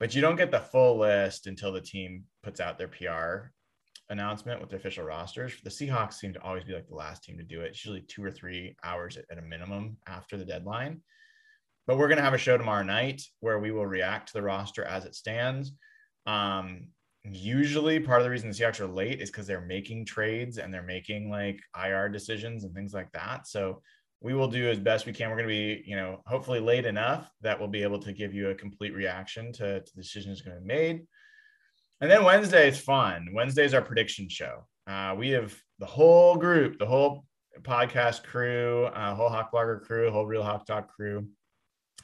but 0.00 0.14
you 0.14 0.20
don't 0.20 0.36
get 0.36 0.50
the 0.50 0.60
full 0.60 0.98
list 0.98 1.46
until 1.46 1.72
the 1.72 1.80
team 1.80 2.24
puts 2.42 2.60
out 2.60 2.78
their 2.78 2.88
PR 2.88 3.50
announcement 4.10 4.60
with 4.60 4.70
their 4.70 4.78
official 4.78 5.04
rosters. 5.04 5.52
The 5.62 5.70
Seahawks 5.70 6.14
seem 6.14 6.32
to 6.34 6.42
always 6.42 6.64
be 6.64 6.72
like 6.72 6.88
the 6.88 6.94
last 6.94 7.24
team 7.24 7.36
to 7.38 7.42
do 7.42 7.60
it. 7.62 7.68
It's 7.68 7.84
usually 7.84 8.02
two 8.02 8.24
or 8.24 8.30
three 8.30 8.76
hours 8.84 9.16
at, 9.16 9.24
at 9.30 9.38
a 9.38 9.42
minimum 9.42 9.98
after 10.06 10.36
the 10.36 10.44
deadline. 10.44 11.02
But 11.86 11.98
we're 11.98 12.08
going 12.08 12.18
to 12.18 12.24
have 12.24 12.34
a 12.34 12.38
show 12.38 12.56
tomorrow 12.56 12.84
night 12.84 13.22
where 13.40 13.58
we 13.58 13.70
will 13.70 13.86
react 13.86 14.28
to 14.28 14.34
the 14.34 14.42
roster 14.42 14.84
as 14.84 15.04
it 15.04 15.14
stands. 15.14 15.72
Um, 16.26 16.88
usually, 17.36 18.00
part 18.00 18.20
of 18.20 18.24
the 18.24 18.30
reason 18.30 18.48
the 18.48 18.54
Seahawks 18.54 18.80
are 18.80 18.86
late 18.86 19.20
is 19.20 19.30
because 19.30 19.46
they're 19.46 19.60
making 19.60 20.04
trades 20.04 20.58
and 20.58 20.72
they're 20.72 20.82
making 20.82 21.30
like 21.30 21.60
IR 21.76 22.08
decisions 22.08 22.64
and 22.64 22.74
things 22.74 22.94
like 22.94 23.10
that. 23.12 23.46
So 23.46 23.82
we 24.20 24.34
will 24.34 24.48
do 24.48 24.68
as 24.68 24.78
best 24.78 25.06
we 25.06 25.12
can. 25.12 25.30
We're 25.30 25.36
going 25.36 25.48
to 25.48 25.54
be, 25.54 25.82
you 25.86 25.96
know, 25.96 26.22
hopefully 26.26 26.60
late 26.60 26.86
enough 26.86 27.30
that 27.40 27.58
we'll 27.58 27.68
be 27.68 27.82
able 27.82 28.00
to 28.00 28.12
give 28.12 28.34
you 28.34 28.50
a 28.50 28.54
complete 28.54 28.94
reaction 28.94 29.52
to, 29.54 29.80
to 29.80 29.96
the 29.96 30.02
decisions 30.02 30.42
going 30.42 30.56
to 30.56 30.60
be 30.60 30.66
made. 30.66 31.06
And 32.00 32.10
then 32.10 32.24
Wednesday 32.24 32.68
is 32.68 32.80
fun. 32.80 33.28
Wednesday 33.32 33.64
is 33.64 33.74
our 33.74 33.82
prediction 33.82 34.28
show. 34.28 34.66
Uh, 34.86 35.14
we 35.16 35.30
have 35.30 35.54
the 35.78 35.86
whole 35.86 36.36
group, 36.36 36.78
the 36.78 36.86
whole 36.86 37.24
podcast 37.62 38.22
crew, 38.22 38.86
uh, 38.86 39.14
whole 39.14 39.28
Hawk 39.28 39.52
Blogger 39.52 39.82
crew, 39.82 40.10
whole 40.10 40.26
Real 40.26 40.42
Hawk 40.42 40.66
Talk 40.66 40.88
crew 40.88 41.26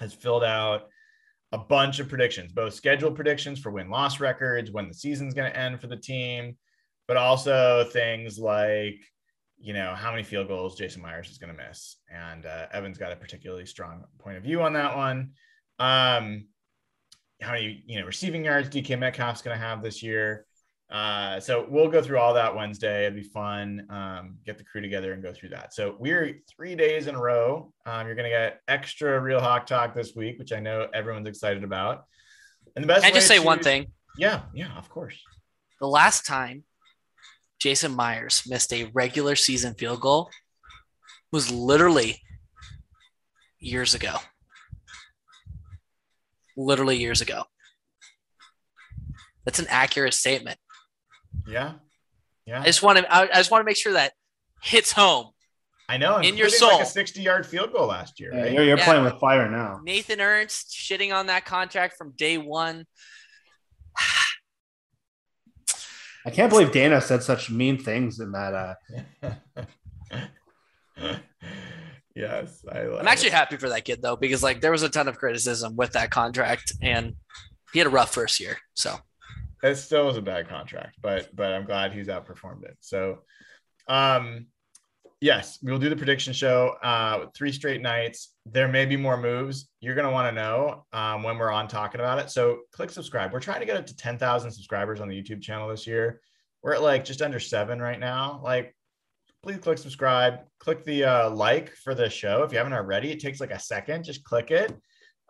has 0.01 0.12
filled 0.12 0.44
out 0.44 0.88
a 1.55 1.59
bunch 1.59 2.01
of 2.01 2.09
predictions, 2.09 2.52
both 2.52 2.74
scheduled 2.74 3.14
predictions 3.14 3.59
for 3.60 3.70
win 3.70 3.89
loss 3.89 4.20
records, 4.20 4.70
when 4.70 4.89
the 4.89 4.94
season's 4.94 5.35
going 5.35 5.51
to 5.51 5.59
end 5.59 5.81
for 5.81 5.86
the 5.86 5.97
team, 5.97 6.56
but 7.06 7.16
also 7.16 7.85
things 7.93 8.39
like 8.39 8.98
you 9.64 9.72
know, 9.72 9.94
how 9.94 10.10
many 10.10 10.22
field 10.22 10.48
goals 10.48 10.76
Jason 10.76 11.01
Myers 11.01 11.31
is 11.31 11.39
going 11.39 11.55
to 11.55 11.62
miss. 11.66 11.97
And 12.12 12.44
uh, 12.44 12.66
Evan's 12.72 12.98
got 12.98 13.12
a 13.12 13.16
particularly 13.16 13.64
strong 13.64 14.05
point 14.18 14.36
of 14.36 14.43
view 14.43 14.62
on 14.62 14.74
that 14.74 14.94
one. 14.94 15.31
Um, 15.78 16.48
how 17.40 17.52
many, 17.52 17.82
you 17.86 17.98
know, 17.98 18.06
receiving 18.06 18.44
yards 18.44 18.68
DK 18.68 18.98
Metcalf's 18.98 19.43
going 19.43 19.56
to 19.56 19.64
have 19.64 19.82
this 19.82 20.02
year. 20.02 20.47
Uh, 20.90 21.40
so 21.40 21.66
we'll 21.69 21.89
go 21.89 22.02
through 22.02 22.19
all 22.19 22.35
that 22.35 22.55
Wednesday. 22.55 23.06
It'll 23.06 23.16
be 23.16 23.23
fun. 23.23 23.86
Um, 23.90 24.36
get 24.44 24.59
the 24.59 24.65
crew 24.65 24.81
together 24.81 25.12
and 25.12 25.23
go 25.23 25.32
through 25.32 25.48
that. 25.51 25.74
So 25.74 25.97
we're 25.98 26.40
three 26.55 26.74
days 26.74 27.06
in 27.06 27.15
a 27.15 27.20
row. 27.20 27.73
Um, 27.86 28.06
you're 28.06 28.15
going 28.15 28.31
to 28.31 28.36
get 28.36 28.61
extra 28.69 29.19
Real 29.20 29.40
Hawk 29.40 29.66
Talk 29.66 29.94
this 29.94 30.15
week, 30.15 30.39
which 30.39 30.52
I 30.52 30.61
know 30.61 30.89
everyone's 30.94 31.27
excited 31.27 31.65
about. 31.65 32.05
And 32.77 32.85
the 32.85 32.86
best. 32.86 33.02
Can 33.02 33.12
I 33.12 33.15
just 33.15 33.28
say 33.28 33.39
one 33.39 33.61
thing? 33.61 33.86
Yeah, 34.16 34.43
yeah, 34.55 34.77
of 34.77 34.89
course. 34.89 35.20
The 35.81 35.89
last 35.89 36.27
time 36.27 36.65
Jason 37.59 37.93
Myers 37.93 38.43
missed 38.47 38.73
a 38.73 38.85
regular 38.93 39.36
season 39.36 39.74
field 39.74 40.01
goal 40.01 40.31
was 41.32 41.51
literally 41.51 42.20
years 43.59 43.94
ago. 43.94 44.16
Literally 46.56 46.98
years 46.98 47.20
ago. 47.20 47.44
That's 49.44 49.59
an 49.59 49.66
accurate 49.69 50.15
statement. 50.15 50.59
Yeah. 51.47 51.73
Yeah. 52.47 52.61
I 52.61 52.65
just 52.65 52.82
want 52.82 52.98
to 52.98 53.15
I 53.15 53.27
just 53.35 53.51
want 53.51 53.62
to 53.62 53.66
make 53.66 53.77
sure 53.77 53.94
that 53.94 54.12
hits 54.62 54.93
home. 54.93 55.28
I 55.89 55.98
know. 55.98 56.19
In 56.19 56.36
your 56.36 56.48
soul. 56.48 56.73
Like 56.73 56.82
a 56.82 56.86
60 56.86 57.20
yard 57.23 57.47
field 57.47 57.73
goal 57.73 57.86
last 57.89 58.19
year. 58.19 58.32
Right? 58.32 58.47
Yeah, 58.47 58.52
you're, 58.52 58.65
you're 58.65 58.78
yeah. 58.78 58.85
playing 58.85 59.05
with 59.05 59.15
fire 59.20 59.51
now. 59.51 59.81
Nathan 59.85 60.20
Ernst 60.20 60.70
shitting 60.70 61.15
on 61.15 61.27
that 61.27 61.44
contract 61.44 61.97
from 61.97 62.12
day 62.16 62.39
one. 62.39 62.86
I 66.27 66.31
can't 66.31 66.48
believe 66.48 66.73
Dana 66.73 67.01
said 67.02 67.23
such 67.23 67.51
mean 67.51 67.77
things 67.77 68.19
in 68.19 68.32
that. 68.32 68.77
Uh... 69.23 69.35
yes, 72.15 72.65
I 72.70 72.81
am 72.81 73.06
actually 73.06 73.28
it. 73.28 73.35
happy 73.35 73.59
for 73.59 73.69
that 73.69 73.85
kid 73.85 74.01
though, 74.01 74.16
because 74.16 74.43
like 74.43 74.62
there 74.62 74.73
was 74.73 74.82
a 74.82 74.89
ton 74.89 75.06
of 75.06 75.19
criticism 75.19 75.77
with 75.77 75.93
that 75.93 76.11
contract, 76.11 76.73
and 76.81 77.15
he 77.74 77.78
had 77.78 77.86
a 77.86 77.90
rough 77.90 78.15
first 78.15 78.40
year. 78.40 78.56
So 78.73 78.97
it 79.65 79.77
still 79.77 80.07
was 80.07 80.16
a 80.19 80.23
bad 80.23 80.49
contract, 80.49 80.97
but 81.01 81.35
but 81.35 81.53
I'm 81.53 81.65
glad 81.65 81.93
he's 81.93 82.09
outperformed 82.09 82.65
it. 82.65 82.77
So, 82.81 83.20
um, 83.89 84.47
yes, 85.23 85.59
we'll 85.62 85.78
do 85.78 85.89
the 85.89 85.97
prediction 85.97 86.35
show. 86.35 86.77
Uh, 86.82 87.27
three 87.35 87.51
straight 87.51 87.81
nights. 87.81 88.35
There 88.45 88.69
may 88.69 88.85
be 88.85 88.97
more 88.97 89.16
moves. 89.16 89.70
You're 89.81 89.95
gonna 89.95 90.11
want 90.11 90.28
to 90.28 90.41
know 90.41 90.85
um, 90.93 91.23
when 91.23 91.39
we're 91.39 91.51
on 91.51 91.66
talking 91.66 92.01
about 92.01 92.19
it. 92.19 92.31
So 92.31 92.61
click 92.73 92.91
subscribe. 92.91 93.32
We're 93.32 93.41
trying 93.41 93.61
to 93.61 93.66
get 93.66 93.78
up 93.78 93.86
to 93.86 93.97
10,000 93.97 94.51
subscribers 94.51 95.01
on 95.01 95.09
the 95.09 95.20
YouTube 95.20 95.41
channel 95.41 95.69
this 95.69 95.86
year. 95.86 96.20
We're 96.62 96.74
at 96.74 96.82
like 96.82 97.05
just 97.05 97.23
under 97.23 97.41
seven 97.41 97.81
right 97.81 97.99
now. 97.99 98.41
Like, 98.45 98.77
please 99.43 99.59
click 99.59 99.78
subscribe. 99.78 100.41
Click 100.59 100.85
the 100.85 101.05
uh, 101.05 101.31
like 101.31 101.70
for 101.70 101.95
the 101.95 102.11
show 102.11 102.43
if 102.43 102.53
you 102.53 102.59
haven't 102.59 102.74
already. 102.74 103.11
It 103.11 103.20
takes 103.20 103.41
like 103.41 103.51
a 103.51 103.59
second. 103.59 104.05
Just 104.05 104.24
click 104.24 104.51
it, 104.51 104.77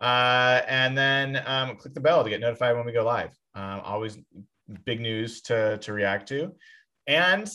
uh, 0.01 0.63
and 0.67 0.99
then 0.99 1.41
um, 1.47 1.77
click 1.77 1.95
the 1.95 2.01
bell 2.01 2.25
to 2.25 2.31
get 2.31 2.41
notified 2.41 2.75
when 2.77 2.85
we 2.85 2.93
go 2.93 3.05
live. 3.05 3.31
Um, 3.55 3.81
always 3.85 4.19
big 4.85 5.01
news 5.01 5.43
to 5.43 5.79
to 5.79 5.93
react 5.93 6.29
to, 6.29 6.53
and 7.07 7.49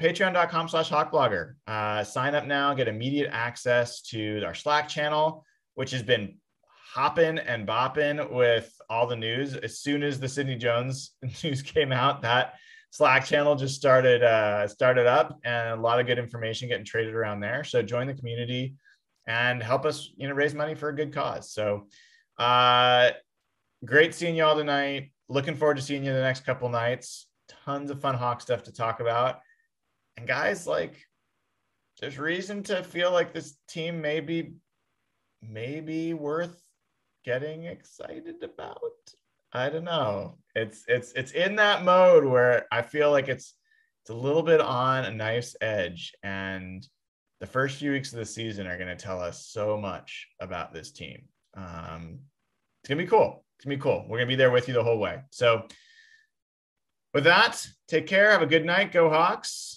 patreon.com 0.00 0.68
slash 0.68 0.90
hawkblogger. 0.90 1.54
Uh, 1.66 2.04
sign 2.04 2.34
up 2.34 2.46
now, 2.46 2.74
get 2.74 2.88
immediate 2.88 3.30
access 3.32 4.02
to 4.02 4.42
our 4.44 4.54
Slack 4.54 4.88
channel, 4.88 5.44
which 5.74 5.90
has 5.90 6.02
been 6.02 6.36
hopping 6.92 7.38
and 7.38 7.66
bopping 7.66 8.30
with 8.32 8.72
all 8.88 9.06
the 9.06 9.16
news. 9.16 9.54
As 9.54 9.80
soon 9.80 10.02
as 10.02 10.20
the 10.20 10.28
Sidney 10.28 10.56
Jones 10.56 11.12
news 11.44 11.62
came 11.62 11.92
out, 11.92 12.22
that 12.22 12.54
Slack 12.90 13.24
channel 13.24 13.56
just 13.56 13.74
started 13.74 14.22
uh, 14.22 14.66
started 14.68 15.06
up, 15.06 15.38
and 15.44 15.78
a 15.78 15.82
lot 15.82 16.00
of 16.00 16.06
good 16.06 16.18
information 16.18 16.68
getting 16.68 16.84
traded 16.84 17.14
around 17.14 17.40
there. 17.40 17.64
So 17.64 17.82
join 17.82 18.06
the 18.06 18.14
community 18.14 18.74
and 19.26 19.62
help 19.62 19.84
us, 19.84 20.10
you 20.16 20.28
know, 20.28 20.34
raise 20.34 20.54
money 20.54 20.74
for 20.74 20.88
a 20.88 20.94
good 20.94 21.12
cause. 21.12 21.52
So, 21.52 21.88
uh, 22.38 23.10
great 23.84 24.14
seeing 24.14 24.36
you 24.36 24.44
all 24.44 24.56
tonight. 24.56 25.10
Looking 25.28 25.56
forward 25.56 25.76
to 25.76 25.82
seeing 25.82 26.04
you 26.04 26.12
the 26.12 26.20
next 26.20 26.44
couple 26.44 26.68
nights. 26.68 27.26
Tons 27.64 27.90
of 27.90 28.00
fun 28.00 28.14
Hawk 28.14 28.40
stuff 28.40 28.64
to 28.64 28.72
talk 28.72 29.00
about. 29.00 29.40
And 30.16 30.26
guys, 30.26 30.66
like, 30.66 31.04
there's 32.00 32.18
reason 32.18 32.62
to 32.64 32.82
feel 32.82 33.10
like 33.10 33.32
this 33.32 33.56
team 33.68 34.00
may 34.00 34.20
be, 34.20 34.54
maybe 35.42 36.14
worth 36.14 36.62
getting 37.24 37.64
excited 37.64 38.42
about. 38.42 38.80
I 39.52 39.70
don't 39.70 39.84
know. 39.84 40.36
It's 40.54 40.84
it's 40.86 41.12
it's 41.12 41.32
in 41.32 41.56
that 41.56 41.82
mode 41.82 42.24
where 42.24 42.66
I 42.70 42.82
feel 42.82 43.10
like 43.10 43.28
it's 43.28 43.54
it's 44.02 44.10
a 44.10 44.14
little 44.14 44.42
bit 44.42 44.60
on 44.60 45.04
a 45.04 45.10
nice 45.10 45.56
edge, 45.60 46.12
and 46.22 46.86
the 47.40 47.46
first 47.46 47.78
few 47.78 47.92
weeks 47.92 48.12
of 48.12 48.18
the 48.18 48.26
season 48.26 48.66
are 48.66 48.76
going 48.76 48.94
to 48.94 49.02
tell 49.02 49.20
us 49.20 49.46
so 49.46 49.76
much 49.78 50.28
about 50.40 50.72
this 50.72 50.92
team. 50.92 51.24
Um, 51.54 52.20
it's 52.82 52.88
gonna 52.88 53.02
be 53.02 53.08
cool. 53.08 53.45
It's 53.56 53.64
gonna 53.64 53.76
be 53.76 53.82
cool. 53.82 54.06
We're 54.08 54.18
gonna 54.18 54.28
be 54.28 54.36
there 54.36 54.50
with 54.50 54.68
you 54.68 54.74
the 54.74 54.84
whole 54.84 54.98
way. 54.98 55.20
So, 55.30 55.66
with 57.14 57.24
that, 57.24 57.66
take 57.88 58.06
care. 58.06 58.32
Have 58.32 58.42
a 58.42 58.46
good 58.46 58.64
night. 58.64 58.92
Go 58.92 59.08
Hawks 59.08 59.75